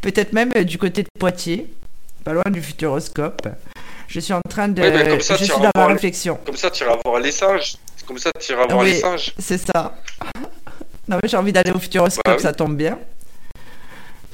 peut-être 0.01 0.33
même 0.33 0.53
euh, 0.57 0.65
du 0.65 0.79
côté 0.79 1.03
de 1.03 1.09
Poitiers, 1.19 1.71
pas 2.27 2.33
loin 2.33 2.51
du 2.51 2.61
Futuroscope. 2.61 3.47
Je 4.09 4.19
suis 4.19 4.33
en 4.33 4.41
train 4.49 4.67
de. 4.67 4.83
je 4.83 5.35
suis 5.35 5.49
dans 5.49 5.71
la 5.77 5.87
réflexion. 5.87 6.39
Comme 6.45 6.57
ça, 6.57 6.71
tu 6.71 6.83
iras 6.83 6.97
voir 7.05 7.21
les 7.21 7.31
singes. 7.31 7.77
Comme 8.05 8.19
ça, 8.19 8.31
tu 8.41 8.53
iras 8.53 8.67
voir 8.67 8.83
les 8.83 8.95
singes. 8.95 9.33
C'est 9.39 9.59
ça. 9.59 9.95
non, 11.09 11.19
mais 11.23 11.29
j'ai 11.29 11.37
envie 11.37 11.53
d'aller 11.53 11.71
au 11.71 11.79
Futuroscope, 11.79 12.25
bah 12.27 12.39
ça 12.39 12.53
tombe 12.53 12.77
bien. 12.77 12.99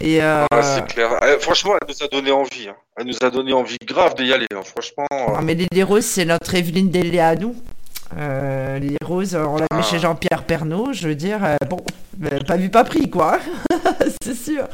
Et 0.00 0.22
euh... 0.22 0.46
c'est 0.62 0.86
clair. 0.86 1.22
Euh, 1.22 1.38
franchement, 1.38 1.74
elle 1.80 1.88
nous 1.88 2.02
a 2.02 2.08
donné 2.08 2.32
envie. 2.32 2.68
Hein. 2.68 2.76
Elle 2.96 3.06
nous 3.06 3.18
a 3.20 3.30
donné 3.30 3.52
envie 3.52 3.76
grave 3.84 4.14
d'y 4.14 4.32
aller. 4.32 4.46
Hein. 4.54 4.62
Franchement. 4.64 5.06
Euh. 5.12 5.42
mais 5.42 5.54
Lily 5.54 5.82
Rose, 5.82 6.06
c'est 6.06 6.24
notre 6.24 6.54
Evelyne 6.54 6.90
Delia 6.90 7.28
à 7.28 7.36
nous. 7.36 7.54
Euh, 8.16 8.78
Lily 8.78 8.96
Rose, 9.04 9.36
on 9.36 9.58
l'a 9.58 9.66
mis 9.74 9.82
chez 9.82 9.96
ah. 9.96 10.00
Jean-Pierre 10.00 10.44
Pernaud. 10.44 10.94
Je 10.94 11.08
veux 11.08 11.14
dire, 11.14 11.44
euh, 11.44 11.56
bon, 11.68 11.84
pas 12.46 12.56
vu, 12.56 12.70
pas 12.70 12.84
pris, 12.84 13.10
quoi. 13.10 13.38
c'est 14.22 14.34
sûr. 14.34 14.66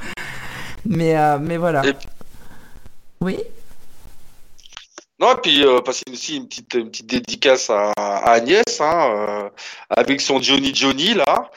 Mais, 0.86 1.16
mais 1.40 1.56
voilà. 1.56 1.82
Oui. 3.20 3.38
Non, 5.20 5.32
et 5.32 5.40
puis 5.42 5.64
passer 5.84 6.04
aussi 6.12 6.36
une 6.36 6.46
petite, 6.46 6.74
une 6.74 6.90
petite 6.90 7.06
dédicace 7.06 7.70
à, 7.70 7.92
Agnès, 8.24 8.80
hein, 8.80 9.50
avec 9.90 10.20
son 10.20 10.40
Johnny 10.40 10.72
Johnny 10.74 11.14
là. 11.14 11.50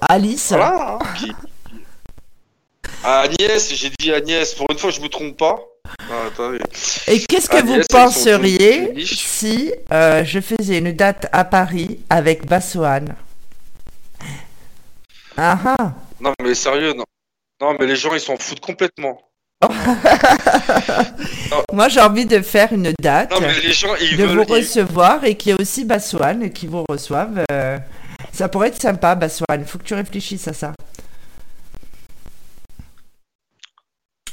Alice. 0.00 0.48
Voilà, 0.48 0.98
hein, 1.00 1.14
qui, 1.16 1.32
Agnès, 3.04 3.74
j'ai 3.74 3.90
dit 3.98 4.12
Agnès, 4.12 4.54
pour 4.54 4.66
une 4.70 4.78
fois 4.78 4.90
je 4.90 5.00
me 5.00 5.08
trompe 5.08 5.36
pas. 5.36 5.58
Ah, 6.10 6.28
Et 7.06 7.20
qu'est-ce 7.20 7.48
que 7.48 7.64
vous 7.64 7.80
penseriez 7.88 9.04
si 9.04 9.72
euh, 9.92 10.24
je 10.24 10.40
faisais 10.40 10.78
une 10.78 10.92
date 10.92 11.26
à 11.32 11.44
Paris 11.44 12.00
avec 12.10 12.46
Bassoane? 12.46 13.16
Ah, 15.36 15.58
ah. 15.64 15.92
Non 16.20 16.32
mais 16.42 16.54
sérieux, 16.54 16.92
non. 16.92 17.04
Non 17.60 17.76
mais 17.78 17.86
les 17.86 17.96
gens 17.96 18.14
ils 18.14 18.20
s'en 18.20 18.36
foutent 18.36 18.60
complètement. 18.60 19.20
Moi 21.72 21.88
j'ai 21.88 22.00
envie 22.00 22.24
de 22.24 22.40
faire 22.40 22.72
une 22.72 22.92
date, 23.00 23.30
de 23.30 24.24
vous 24.24 24.44
recevoir 24.44 25.24
et 25.24 25.36
qu'il 25.36 25.52
y 25.52 25.54
ait 25.54 25.60
aussi 25.60 25.84
Bassoane 25.84 26.50
qui 26.50 26.66
vous 26.66 26.84
reçoive. 26.88 27.44
Euh, 27.52 27.78
ça 28.32 28.48
pourrait 28.48 28.68
être 28.68 28.80
sympa 28.80 29.14
Bassoane, 29.14 29.66
faut 29.66 29.76
que 29.78 29.84
tu 29.84 29.92
réfléchisses 29.94 30.48
à 30.48 30.54
ça. 30.54 30.72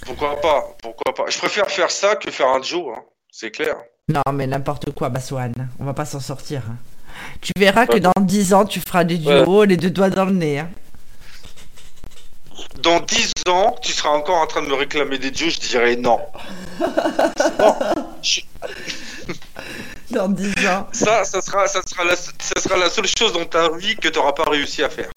Pourquoi 0.06 0.40
pas 0.40 0.64
Pourquoi 0.82 1.14
pas 1.14 1.26
Je 1.30 1.38
préfère 1.38 1.70
faire 1.70 1.92
ça 1.92 2.16
que 2.16 2.32
faire 2.32 2.48
un 2.48 2.62
Joe, 2.62 2.96
hein. 2.96 3.02
c'est 3.30 3.52
clair. 3.52 3.76
Non, 4.08 4.22
mais 4.34 4.48
n'importe 4.48 4.94
quoi, 4.94 5.10
Baswan. 5.10 5.52
On 5.80 5.84
va 5.84 5.94
pas 5.94 6.06
s'en 6.06 6.22
sortir. 6.22 6.62
Hein. 6.70 6.78
Tu 7.42 7.52
verras 7.58 7.86
que 7.86 7.98
dans 7.98 8.14
10 8.22 8.54
ans, 8.54 8.66
tu 8.66 8.80
feras 8.80 9.04
des 9.04 9.18
duos, 9.18 9.66
les 9.66 9.76
deux 9.76 9.90
doigts 9.90 10.10
dans 10.10 10.24
le 10.24 10.32
nez. 10.32 10.60
Hein. 10.60 10.70
Dans 12.80 13.00
10 13.00 13.32
ans, 13.50 13.76
tu 13.82 13.92
seras 13.92 14.10
encore 14.10 14.38
en 14.38 14.48
train 14.48 14.62
de 14.62 14.68
me 14.68 14.76
réclamer 14.76 15.18
des 15.18 15.32
duos, 15.32 15.50
je 15.50 15.60
dirais 15.60 15.96
non. 15.96 16.20
dans 20.12 20.30
10 20.30 20.68
ans. 20.68 20.88
Ça, 20.92 21.24
ça 21.24 21.42
sera, 21.42 21.68
ça 21.68 21.82
sera, 21.86 22.04
la, 22.04 22.16
ça 22.16 22.60
sera 22.62 22.78
la 22.78 22.90
seule 22.90 23.08
chose 23.08 23.34
dans 23.34 23.46
ta 23.46 23.70
vie 23.78 23.96
que 23.96 24.08
tu 24.10 24.20
n'auras 24.20 24.34
pas 24.34 24.50
réussi 24.50 24.84
à 24.84 24.90
faire. 24.90 25.10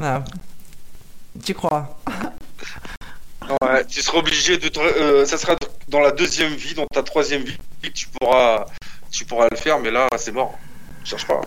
Ah. 0.00 0.22
Tu 1.44 1.54
crois 1.54 1.98
Ouais, 3.62 3.84
tu 3.86 4.00
seras 4.02 4.18
obligé 4.18 4.56
de. 4.56 4.70
Euh, 4.78 5.26
ça 5.26 5.36
sera 5.36 5.56
dans 5.88 6.00
la 6.00 6.12
deuxième 6.12 6.54
vie, 6.54 6.74
dans 6.74 6.86
ta 6.86 7.02
troisième 7.02 7.42
vie, 7.42 7.58
tu 7.92 8.06
pourras, 8.08 8.66
tu 9.10 9.24
pourras 9.24 9.48
le 9.50 9.56
faire, 9.56 9.78
mais 9.78 9.90
là, 9.90 10.08
c'est 10.16 10.32
mort. 10.32 10.58
Je 11.04 11.10
cherche 11.10 11.26
pas. 11.26 11.40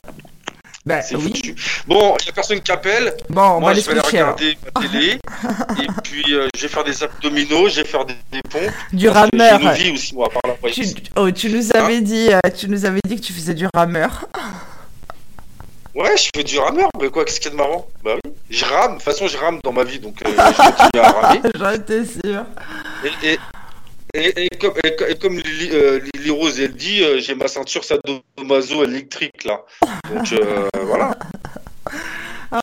Bah, 0.86 1.00
oui. 1.14 1.56
Bon, 1.88 2.16
il 2.20 2.26
n'y 2.26 2.30
a 2.30 2.34
personne 2.34 2.62
qui 2.62 2.72
appelle. 2.72 3.16
Bon, 3.30 3.60
Moi, 3.60 3.74
je 3.74 3.82
vais 3.82 3.92
aller 3.94 4.02
regarder 4.02 4.58
ma 4.64 4.82
télé. 4.82 5.14
et 5.82 5.88
puis, 6.04 6.36
euh, 6.36 6.48
je 6.56 6.62
vais 6.62 6.68
faire 6.68 6.84
des 6.84 7.02
abdominaux, 7.02 7.68
je 7.70 7.82
vais 7.82 7.88
faire 7.88 8.06
des, 8.06 8.14
pompes. 8.52 8.72
Du 8.94 9.10
rameur. 9.10 9.60
Une 9.60 9.72
vie 9.72 9.92
aussi, 9.92 10.14
moi, 10.14 10.30
par 10.30 10.42
la 10.46 10.70
tu, 10.70 10.86
oh, 11.16 11.32
tu 11.32 11.50
nous 11.50 11.76
avais 11.76 11.98
hein 11.98 12.02
dit, 12.02 12.30
euh, 12.32 12.40
tu 12.56 12.70
nous 12.70 12.86
avais 12.86 13.00
dit 13.08 13.16
que 13.16 13.22
tu 13.22 13.34
faisais 13.34 13.56
du 13.56 13.68
rameur. 13.74 14.28
Ouais, 15.96 16.18
je 16.18 16.30
fais 16.36 16.44
du 16.44 16.60
rameur, 16.60 16.90
mais 17.02 17.08
quoi, 17.08 17.24
qu'est-ce 17.24 17.40
qu'il 17.40 17.52
y 17.52 17.54
a 17.54 17.58
de 17.58 17.64
marrant? 17.64 17.88
Bah 18.04 18.16
oui, 18.16 18.32
je 18.50 18.66
rame, 18.66 18.92
de 18.92 18.94
toute 18.96 19.04
façon 19.04 19.30
je 19.30 19.38
rame 19.38 19.60
dans 19.64 19.72
ma 19.72 19.86
vie, 19.86 19.98
donc 19.98 20.22
euh, 20.22 20.30
je 20.30 20.58
continue 20.58 21.02
à 21.02 21.12
ramer. 21.12 21.40
J'en 21.58 21.72
étais 21.72 22.04
sûr. 22.04 22.44
Et, 23.06 23.32
et, 23.32 23.40
et, 24.16 24.50
comme, 24.60 24.74
comme 25.22 25.38
Lily, 25.38 25.70
euh, 25.74 26.00
Rose, 26.32 26.60
elle 26.60 26.74
dit, 26.74 27.04
euh, 27.04 27.20
j'ai 27.20 27.36
ma 27.36 27.48
ceinture 27.48 27.84
sadomaso 27.84 28.84
électrique, 28.84 29.44
là. 29.44 29.62
Donc 30.14 30.34
voilà. 30.86 31.18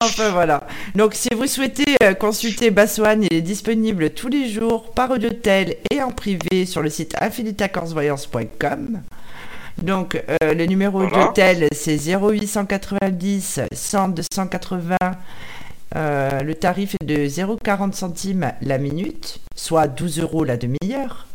enfin 0.01 0.31
voilà. 0.31 0.67
Donc 0.95 1.15
si 1.15 1.29
vous 1.35 1.47
souhaitez 1.47 1.97
euh, 2.03 2.15
consulter 2.15 2.71
Bassoane, 2.71 3.25
il 3.25 3.35
est 3.35 3.43
disponible 3.43 4.11
tous 4.11 4.29
les 4.29 4.49
jours 4.49 4.93
par 4.93 5.11
audiotel 5.11 5.77
et 5.91 6.03
en 6.03 6.11
privé 6.11 6.67
sur 6.67 6.83
le 6.83 6.91
site 6.91 7.15
infinitacorsvoyance.com. 7.21 9.03
Donc 9.79 10.23
euh, 10.43 10.55
le 10.55 10.67
numéro 10.67 11.07
d'hôtel 11.07 11.69
c'est 11.73 11.97
0890 11.97 13.61
100 13.73 14.09
280. 14.09 14.97
le 15.95 16.53
tarif 16.53 16.95
est 17.01 17.05
de 17.05 17.27
0,40 17.27 17.93
centimes 17.93 18.53
la 18.61 18.79
minute, 18.79 19.41
soit 19.57 19.89
12 19.89 20.21
euros 20.21 20.45
la 20.45 20.57
demi-heure. 20.57 21.27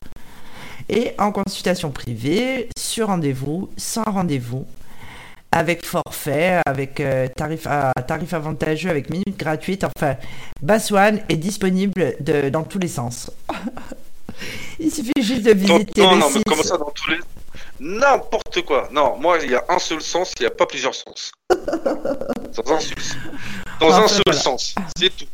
Et 0.90 1.12
en 1.18 1.32
consultation 1.32 1.92
privée, 1.92 2.70
sur 2.78 3.08
rendez-vous, 3.08 3.70
sans 3.78 4.04
rendez-vous, 4.04 4.66
avec 5.52 5.86
forfait, 5.86 6.62
avec 6.66 7.00
euh, 7.00 7.28
tarif, 7.28 7.68
tarif 8.08 8.34
avantageux, 8.34 8.90
avec 8.90 9.10
minutes 9.10 9.38
gratuites. 9.38 9.84
Enfin, 9.84 10.16
Baswan 10.62 11.22
est 11.30 11.38
disponible 11.38 12.16
de, 12.20 12.50
dans 12.50 12.64
tous 12.64 12.80
les 12.80 12.88
sens. 12.88 13.32
il 14.80 14.92
suffit 14.92 15.12
juste 15.18 15.44
de 15.44 15.54
visiter 15.54 16.02
non, 16.02 16.14
le 16.14 16.20
non, 16.20 16.30
mais 16.34 16.44
comment 16.46 16.64
ça 16.64 16.78
dans 16.78 16.92
tous 16.92 17.12
les 17.12 17.20
N'importe 17.80 18.64
quoi. 18.64 18.90
Non, 18.92 19.18
moi, 19.18 19.38
il 19.44 19.52
y 19.52 19.56
a 19.56 19.64
un 19.70 19.80
seul 19.80 20.02
sens, 20.02 20.34
il 20.40 20.44
n'y 20.44 20.48
a 20.48 20.52
pas 20.52 20.66
plusieurs 20.66 20.96
sens. 20.96 21.32
dans 21.50 22.74
un, 22.74 22.80
dans 23.80 23.94
un 23.94 24.08
seul 24.08 24.34
sens. 24.34 24.74
C'est 24.98 25.16
tout. 25.16 25.26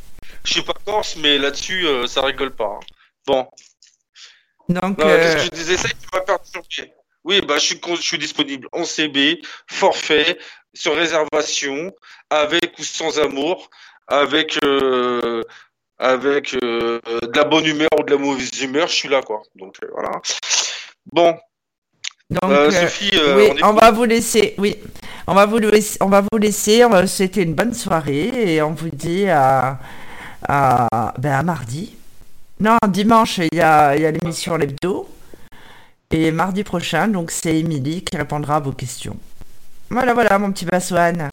Je 0.43 0.53
suis 0.53 0.61
pas 0.61 0.73
corse, 0.85 1.15
mais 1.21 1.37
là-dessus, 1.37 1.87
euh, 1.87 2.05
ça 2.05 2.21
rigole 2.21 2.53
pas. 2.53 2.65
Hein. 2.65 2.85
Bon. 3.25 3.47
Donc. 4.69 4.99
Euh... 5.01 5.37
je 5.37 5.49
disais 5.49 5.77
ça 5.77 5.89
qui 5.89 6.05
m'a 6.13 6.21
perturbé. 6.21 6.93
Oui, 7.25 7.41
bah, 7.41 7.55
je 7.55 7.65
suis, 7.65 7.81
je 7.95 8.01
suis 8.01 8.17
disponible 8.17 8.67
en 8.73 8.83
CB, 8.83 9.41
forfait, 9.67 10.37
sur 10.73 10.95
réservation, 10.95 11.93
avec 12.29 12.77
ou 12.79 12.83
sans 12.83 13.17
amour, 13.19 13.69
avec, 14.07 14.59
euh, 14.63 15.41
avec 15.97 16.53
euh, 16.61 16.99
de 17.05 17.37
la 17.37 17.45
bonne 17.45 17.65
humeur 17.65 17.89
ou 17.97 18.03
de 18.03 18.11
la 18.11 18.17
mauvaise 18.17 18.61
humeur, 18.61 18.87
je 18.87 18.93
suis 18.93 19.09
là, 19.09 19.21
quoi. 19.21 19.41
Donc, 19.55 19.77
voilà. 19.93 20.11
Bon. 21.11 21.37
Donc, 22.29 22.71
Sophie, 22.71 23.11
oui, 23.35 23.51
on, 23.61 23.73
va 23.73 23.91
vous 23.91 24.05
laisser, 24.05 24.55
oui, 24.57 24.75
on 25.27 25.33
va 25.33 25.45
vous 25.45 25.59
laisser, 25.59 25.97
on 26.01 26.09
va 26.09 26.21
vous 26.21 26.37
laisser, 26.37 26.83
c'était 27.05 27.43
une 27.43 27.53
bonne 27.53 27.73
soirée 27.73 28.55
et 28.55 28.61
on 28.61 28.71
vous 28.71 28.89
dit 28.89 29.27
à, 29.29 29.79
à, 30.47 31.13
ben 31.19 31.33
à 31.33 31.43
mardi. 31.43 31.95
Non, 32.59 32.77
dimanche, 32.87 33.39
il 33.39 33.57
y 33.57 33.61
a, 33.61 33.95
y 33.95 34.05
a 34.05 34.11
l'émission 34.11 34.57
Lebdo. 34.57 35.09
Et 36.11 36.31
mardi 36.31 36.63
prochain, 36.63 37.07
donc 37.07 37.31
c'est 37.31 37.57
Émilie 37.57 38.03
qui 38.03 38.15
répondra 38.15 38.57
à 38.57 38.59
vos 38.59 38.71
questions. 38.71 39.17
Voilà, 39.89 40.13
voilà, 40.13 40.37
mon 40.37 40.51
petit 40.51 40.65
Bassoane. 40.65 41.31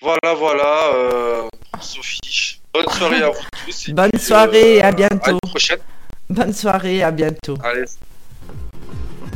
Voilà, 0.00 0.34
voilà, 0.36 0.90
euh, 0.94 1.48
Sophie. 1.80 2.60
Bonne 2.72 2.88
soirée 2.88 3.22
à 3.22 3.30
vous 3.30 3.42
tous. 3.64 3.90
Bonne 3.90 4.18
soirée, 4.18 4.82
à 4.82 4.88
euh, 4.88 4.92
bientôt. 4.92 5.30
À 5.30 5.32
la 5.32 5.48
prochaine. 5.48 5.78
Bonne 6.28 6.52
soirée, 6.52 7.02
à 7.02 7.10
bientôt. 7.10 7.56
Allez. 7.62 7.84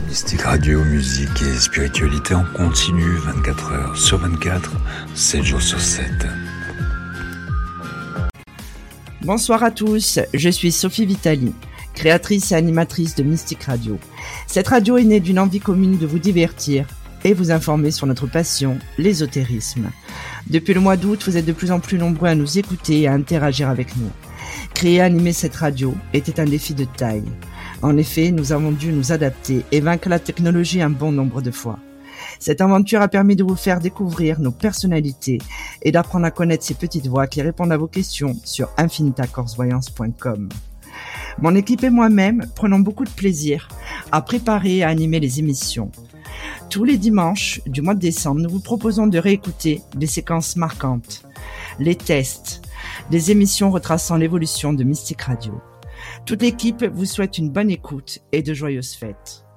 Mystique 0.06 0.42
Radio, 0.42 0.82
musique 0.84 1.42
et 1.42 1.59
spiritualité 1.59 2.34
en 2.34 2.44
continu 2.56 3.16
24 3.16 3.72
heures 3.72 3.96
sur 3.96 4.18
24, 4.18 4.72
7 5.14 5.42
jours 5.42 5.62
sur 5.62 5.80
7. 5.80 6.05
Bonsoir 9.23 9.62
à 9.62 9.70
tous, 9.70 10.20
je 10.32 10.49
suis 10.49 10.73
Sophie 10.73 11.07
Vitali 11.07 11.53
créatrice 11.99 12.53
et 12.53 12.55
animatrice 12.55 13.16
de 13.16 13.24
Mystique 13.24 13.65
Radio. 13.65 13.99
Cette 14.47 14.69
radio 14.69 14.99
est 14.99 15.05
née 15.05 15.19
d'une 15.19 15.40
envie 15.40 15.59
commune 15.59 15.99
de 15.99 16.07
vous 16.07 16.20
divertir 16.20 16.86
et 17.24 17.35
vous 17.35 17.51
informer 17.51 17.90
sur 17.90 18.07
notre 18.07 18.28
passion, 18.28 18.78
l'ésotérisme. 18.99 19.90
Depuis 20.47 20.74
le 20.74 20.81
mois 20.81 20.97
d'août, 20.97 21.24
vous 21.27 21.36
êtes 21.36 21.45
de 21.45 21.53
plus 21.53 21.73
en 21.73 21.81
plus 21.81 21.99
nombreux 21.99 22.28
à 22.28 22.36
nous 22.36 22.57
écouter 22.57 23.01
et 23.01 23.09
à 23.09 23.15
interagir 23.15 23.69
avec 23.69 23.97
nous. 23.97 24.11
Créer 24.74 24.95
et 24.95 25.01
animer 25.01 25.32
cette 25.32 25.57
radio 25.57 25.93
était 26.15 26.39
un 26.39 26.45
défi 26.45 26.73
de 26.73 26.85
taille. 26.85 27.24
En 27.82 27.97
effet, 27.97 28.31
nous 28.31 28.53
avons 28.53 28.70
dû 28.70 28.93
nous 28.93 29.11
adapter 29.11 29.65
et 29.73 29.81
vaincre 29.81 30.09
la 30.09 30.20
technologie 30.20 30.81
un 30.81 30.90
bon 30.90 31.11
nombre 31.11 31.43
de 31.43 31.51
fois. 31.51 31.81
Cette 32.39 32.60
aventure 32.60 33.02
a 33.02 33.09
permis 33.09 33.36
de 33.36 33.44
vous 33.44 33.56
faire 33.56 33.81
découvrir 33.81 34.40
nos 34.40 34.52
personnalités 34.52 35.39
et 35.82 35.93
d'apprendre 35.93 36.27
à 36.27 36.31
connaître 36.31 36.65
ces 36.65 36.74
petites 36.74 37.06
voix 37.06 37.27
qui 37.27 37.43
répondent 37.43 37.73
à 37.73 37.77
vos 37.77 37.89
questions 37.89 38.36
sur 38.44 38.70
infinitacorsvoyance.com. 38.77 40.48
Mon 41.40 41.55
équipe 41.55 41.85
et 41.85 41.90
moi-même 41.90 42.47
prenons 42.55 42.81
beaucoup 42.81 43.05
de 43.05 43.10
plaisir 43.10 43.69
à 44.12 44.23
préparer 44.23 44.78
et 44.78 44.85
à 44.85 44.89
animer 44.89 45.20
les 45.20 45.39
émissions. 45.39 45.90
Tous 46.70 46.85
les 46.85 46.98
dimanches 46.98 47.60
du 47.66 47.81
mois 47.81 47.94
de 47.94 48.01
décembre, 48.01 48.40
nous 48.40 48.51
vous 48.51 48.60
proposons 48.60 49.06
de 49.06 49.19
réécouter 49.19 49.82
des 49.94 50.06
séquences 50.06 50.56
marquantes, 50.56 51.23
les 51.78 51.94
tests, 51.94 52.62
des 53.10 53.31
émissions 53.31 53.70
retraçant 53.70 54.16
l'évolution 54.16 54.73
de 54.73 54.85
Mystique 54.85 55.23
Radio. 55.23 55.60
Toute 56.27 56.43
l'équipe 56.43 56.85
vous 56.85 57.06
souhaite 57.06 57.39
une 57.39 57.51
bonne 57.51 57.70
écoute 57.70 58.20
et 58.32 58.43
de 58.43 58.55
joyeuses 58.55 58.94
fêtes. 58.94 59.48